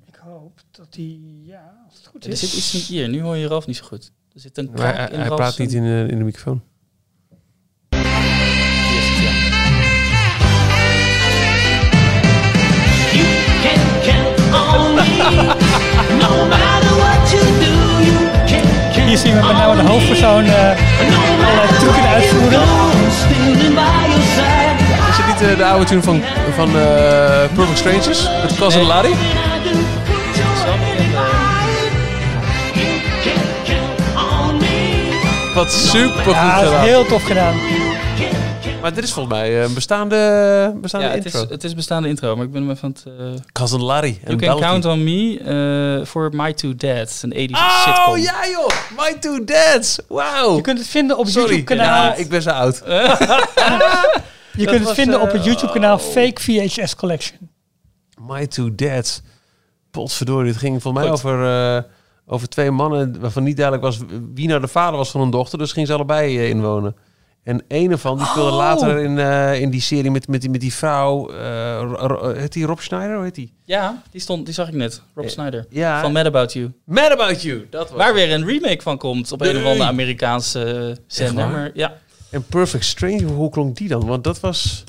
Ik 0.08 0.16
hoop 0.16 0.60
dat 0.72 0.94
die, 0.94 1.44
ja, 1.46 1.74
als 1.88 1.98
het 1.98 2.08
goed 2.08 2.26
Er 2.26 2.32
is. 2.32 2.40
zit 2.40 2.54
iets 2.54 2.74
niet 2.74 2.84
hier. 2.84 3.10
Nu 3.10 3.22
hoor 3.22 3.36
je 3.38 3.48
Ralf 3.48 3.66
niet 3.68 3.78
zo 3.78 3.86
goed. 3.86 4.12
Er 4.34 4.40
zit 4.40 4.58
een 4.58 4.70
Maar 4.76 4.96
hij, 4.96 5.10
in 5.10 5.20
hij 5.20 5.28
praat 5.30 5.58
niet 5.58 5.74
in, 5.74 5.84
de- 5.84 6.08
in 6.12 6.18
de 6.18 6.24
microfoon. 6.24 6.62
Hier 7.90 8.98
is 8.98 9.08
het, 9.10 9.24
ja. 9.24 9.48
Hier 19.10 19.18
zien 19.18 19.36
we 19.36 19.46
met 19.46 19.58
name 19.58 19.76
de 19.82 19.88
hoofdpersoon 19.90 20.46
eh 20.46 20.54
allerlei 21.42 21.68
trucken 21.80 22.08
uitvoeren. 22.08 22.62
Is 25.10 25.18
het 25.18 25.28
niet 25.28 25.50
eh, 25.50 25.58
de 25.58 25.66
oude 25.66 25.86
tune 25.86 26.02
van, 26.02 26.22
van 26.56 26.68
eh, 26.68 26.76
Perfect 27.56 27.78
Strangers? 27.78 28.30
Met 28.44 28.56
Cousin 28.58 28.80
Nee. 28.80 28.88
Larry? 28.88 29.14
Wat 35.56 35.72
super 35.72 36.24
goed 36.24 36.34
Ja, 36.34 36.58
gedaan. 36.58 36.82
heel 36.84 37.06
tof 37.06 37.24
gedaan. 37.24 37.54
Maar 38.82 38.94
dit 38.94 39.04
is 39.04 39.12
volgens 39.14 39.36
mij 39.36 39.50
eh, 39.58 39.64
een 39.68 39.74
bestaande, 39.74 40.16
bestaande 40.82 41.08
Ja, 41.08 41.14
het 41.14 41.26
is, 41.26 41.34
intro. 41.34 41.50
het 41.52 41.64
is 41.64 41.74
bestaande 41.76 42.08
intro, 42.08 42.36
maar 42.36 42.46
ik 42.46 42.52
ben 42.52 42.62
hem 42.62 42.72
even 42.72 42.84
aan 42.84 43.14
het... 43.14 43.36
eh, 43.38 43.42
Cousin 43.52 43.82
Larry 43.84 44.20
You 44.26 44.38
can 44.38 44.60
count 44.60 44.86
on 44.86 45.04
me 45.04 45.40
eh, 46.00 46.06
for 46.08 46.30
My 46.34 46.54
Two 46.54 46.76
Dads, 46.76 47.24
een 47.24 47.34
80s 47.50 47.52
Oh 47.54 47.86
sitcom. 47.86 48.18
ja 48.18 48.48
joh, 48.52 48.68
My 48.98 49.20
Two 49.20 49.44
Dads. 49.44 50.00
Wauw. 50.08 50.56
Je 50.56 50.62
kunt 50.62 50.78
het 50.78 50.88
vinden 50.88 51.18
op 51.18 51.28
YouTube-kanaal. 51.28 51.86
ja, 51.86 52.14
ik 52.16 52.30
ben 52.30 52.42
zo 52.42 52.50
oud. 52.50 52.82
Je 54.54 54.66
kunt 54.66 54.78
het 54.78 54.84
was, 54.88 54.94
vinden 54.96 55.22
op 55.22 55.28
eh, 55.28 55.34
het 55.34 55.44
YouTube-kanaal 55.46 55.98
Fake 56.00 56.42
VHS 56.42 56.96
Collection. 56.96 57.38
My 58.22 58.48
Two 58.48 58.76
Dads. 58.76 59.22
Potverdorie, 59.92 60.50
het 60.50 60.58
ging 60.60 60.82
volgens 60.82 61.04
mij 61.04 61.12
Goed. 61.14 61.26
over, 61.26 61.46
eh, 61.78 61.84
over 62.26 62.50
twee 62.50 62.72
mannen 62.72 63.20
waarvan 63.20 63.44
niet 63.44 63.58
duidelijk 63.58 63.86
was 63.86 64.00
wie 64.34 64.48
nou 64.48 64.62
de 64.62 64.68
vader 64.68 64.98
was 64.98 65.12
van 65.12 65.22
hun 65.22 65.30
dochter. 65.32 65.58
Dus 65.58 65.72
gingen 65.72 65.88
ze 65.88 65.94
allebei 65.94 66.38
eh, 66.38 66.50
inwonen. 66.50 66.96
En 67.44 67.64
een 67.68 67.92
ervan 67.92 68.18
die 68.18 68.26
speelde 68.26 68.50
Oh. 68.50 68.56
later 68.58 68.98
in, 68.98 69.20
eh, 69.20 69.62
in 69.62 69.70
die 69.70 69.82
serie 69.82 70.12
met, 70.12 70.28
met, 70.28 70.42
die, 70.42 70.50
met 70.50 70.62
die 70.62 70.74
vrouw. 70.74 71.30
Ro- 71.32 72.08
Ro- 72.08 72.34
heet 72.34 72.54
die 72.54 72.66
Rob 72.66 72.80
Schneider? 72.80 73.16
Hoe 73.16 73.24
heet 73.24 73.36
die? 73.36 73.54
Ja, 73.66 74.02
die, 74.12 74.22
stond, 74.22 74.46
die 74.46 74.54
zag 74.54 74.68
ik 74.68 74.74
net. 74.74 75.02
Rob 75.16 75.26
Eh, 75.26 75.32
Snyder. 75.32 75.66
Ja. 75.70 76.02
Van 76.02 76.12
Mad 76.12 76.26
About 76.26 76.54
You. 76.54 76.72
Mad 76.84 77.12
About 77.12 77.42
You. 77.42 77.68
Dat 77.70 77.90
was 77.90 77.98
Waar 77.98 78.14
weer 78.14 78.32
een 78.32 78.46
remake 78.46 78.82
van 78.82 78.98
komt 78.98 79.32
op 79.32 79.42
een 79.42 79.58
of 79.58 79.64
andere 79.64 79.84
Amerikaanse 79.90 80.98
zender. 81.08 81.72
ja, 81.74 81.94
En 82.30 82.44
Perfect 82.44 82.86
Stranger, 82.86 83.24
hoe 83.28 83.50
klonk 83.50 83.78
die 83.78 83.88
dan? 83.88 84.06
Want 84.06 84.24
dat 84.24 84.40
was 84.40 84.84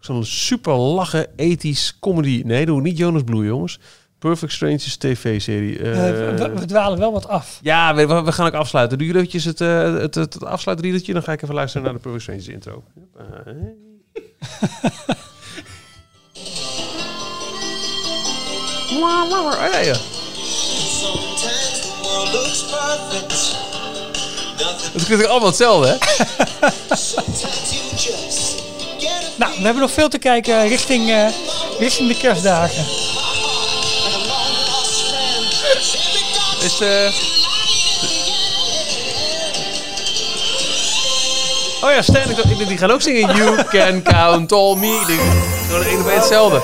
zo'n 0.00 0.24
super 0.24 0.74
lachen 0.74 1.26
ethisch 1.36 1.96
comedy. 2.00 2.42
Nee, 2.44 2.66
doe 2.66 2.80
niet 2.80 2.98
Jonas 2.98 3.22
Blue, 3.22 3.44
jongens. 3.46 3.78
Perfect 4.24 4.52
Strangers 4.52 4.96
tv-serie. 4.96 5.78
Eh, 5.78 6.08
Eh, 6.08 6.36
we, 6.36 6.48
we 6.54 6.64
dwalen 6.64 6.98
wel 6.98 7.12
wat 7.12 7.28
af. 7.28 7.58
ja, 7.62 7.94
we, 7.94 8.06
we 8.22 8.32
gaan 8.32 8.46
ook 8.46 8.54
afsluiten. 8.54 8.98
Doe 8.98 9.06
je 9.06 9.14
eventjes 9.14 9.44
het, 9.44 9.60
eh 9.60 9.82
het, 9.82 10.14
het, 10.14 10.34
het 10.34 10.44
afsluitriedeltje? 10.44 11.12
Dan 11.12 11.22
ga 11.22 11.32
ik 11.32 11.42
even 11.42 11.54
luisteren 11.54 11.84
naar 11.84 11.94
de 11.94 12.00
Perfect 12.00 12.22
Strangers 12.22 12.48
intro. 12.48 12.82
Oh, 19.02 19.70
ja, 19.72 19.78
ja. 19.78 19.94
Het 24.92 25.04
klinkt 25.04 25.26
allemaal 25.26 25.48
hetzelfde, 25.48 25.88
hè? 25.88 25.96
Nou, 29.38 29.52
we 29.56 29.62
hebben 29.62 29.82
nog 29.82 29.90
veel 29.90 30.08
te 30.08 30.18
kijken 30.18 30.68
richting, 30.68 31.10
eh, 31.10 31.26
richting 31.78 32.08
de 32.08 32.16
kerstdagen. 32.16 32.84
Is 36.64 36.76
de... 36.76 37.10
Oh 41.84 41.90
ja, 41.90 42.02
Stan, 42.02 42.22
ik 42.30 42.68
die 42.68 42.78
gaan 42.78 42.90
ook 42.90 43.00
zingen. 43.02 43.36
You 43.36 43.64
can 43.70 44.02
count 44.02 44.52
on 44.52 44.78
me. 44.78 45.02
Denk, 45.06 45.20
Gewoon 45.68 45.84
één 45.84 46.00
op 46.00 46.06
één 46.06 46.16
hetzelfde. 46.18 46.60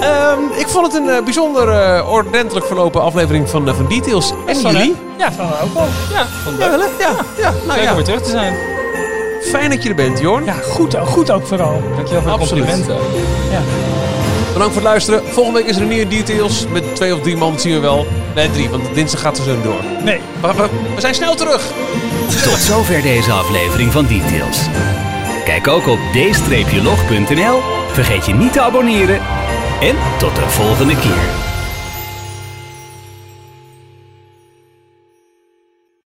Ehm, 0.00 0.38
ik 0.60 0.68
vond 0.68 0.92
het 0.92 1.02
een 1.02 1.08
eh, 1.08 1.22
bijzonder 1.24 1.68
eh, 1.68 2.10
ordentelijk 2.12 2.66
verlopen 2.66 3.02
aflevering 3.02 3.48
van, 3.50 3.68
eh, 3.68 3.74
van 3.74 3.86
Details. 3.88 4.32
En 4.46 4.56
Van, 4.56 4.72
jullie? 4.72 4.94
hè? 5.16 5.24
Ja, 5.24 5.32
van 5.32 5.46
ook 5.46 5.74
wel. 5.74 5.86
ja 6.12 6.26
vond 6.44 6.56
ik 6.56 6.62
Ja, 6.62 6.70
leuk. 6.76 6.78
wel, 6.78 6.88
ja, 6.98 7.16
ja. 7.38 7.50
Nou 7.66 7.66
Leuk 7.78 7.82
ja. 7.82 7.88
om 7.90 7.96
weer 7.96 8.04
terug 8.04 8.22
te 8.22 8.30
zijn. 8.30 8.54
Fijn 9.50 9.70
dat 9.70 9.82
je 9.82 9.88
er 9.88 9.94
bent, 9.94 10.18
Jorn. 10.20 10.44
Ja, 10.44 10.54
goed, 10.54 10.96
goed 11.06 11.30
ook 11.30 11.46
vooral. 11.46 11.82
Dankjewel 11.94 12.22
voor 12.22 12.32
de 12.32 12.38
Absoluut. 12.38 12.64
complimenten. 12.64 12.96
Ja. 13.50 13.60
Bedankt 14.52 14.74
voor 14.74 14.82
het 14.82 14.90
luisteren. 14.90 15.22
Volgende 15.28 15.58
week 15.58 15.68
is 15.68 15.76
er 15.76 15.82
een 15.82 15.88
nieuwe 15.88 16.08
Details. 16.08 16.66
Met 16.72 16.94
twee 16.94 17.14
of 17.14 17.20
drie 17.20 17.36
man, 17.36 17.58
zien 17.60 17.72
we 17.72 17.80
wel. 17.80 18.06
Nee, 18.34 18.50
drie, 18.50 18.68
want 18.68 18.94
dinsdag 18.94 19.20
gaat 19.20 19.38
er 19.38 19.44
zo 19.44 19.60
door. 19.62 19.80
Nee. 20.04 20.20
We, 20.40 20.54
we, 20.54 20.68
we 20.94 21.00
zijn 21.00 21.14
snel 21.14 21.34
terug. 21.34 21.72
Tot 22.42 22.58
zover 22.58 23.02
deze 23.02 23.32
aflevering 23.32 23.92
van 23.92 24.06
Details. 24.06 24.58
Kijk 25.44 25.68
ook 25.68 25.86
op 25.86 25.98
d-log.nl. 26.12 27.60
Vergeet 27.92 28.26
je 28.26 28.34
niet 28.34 28.52
te 28.52 28.60
abonneren. 28.60 29.20
En 29.80 29.96
tot 30.18 30.34
de 30.34 30.48
volgende 30.48 30.96
keer. 30.96 31.51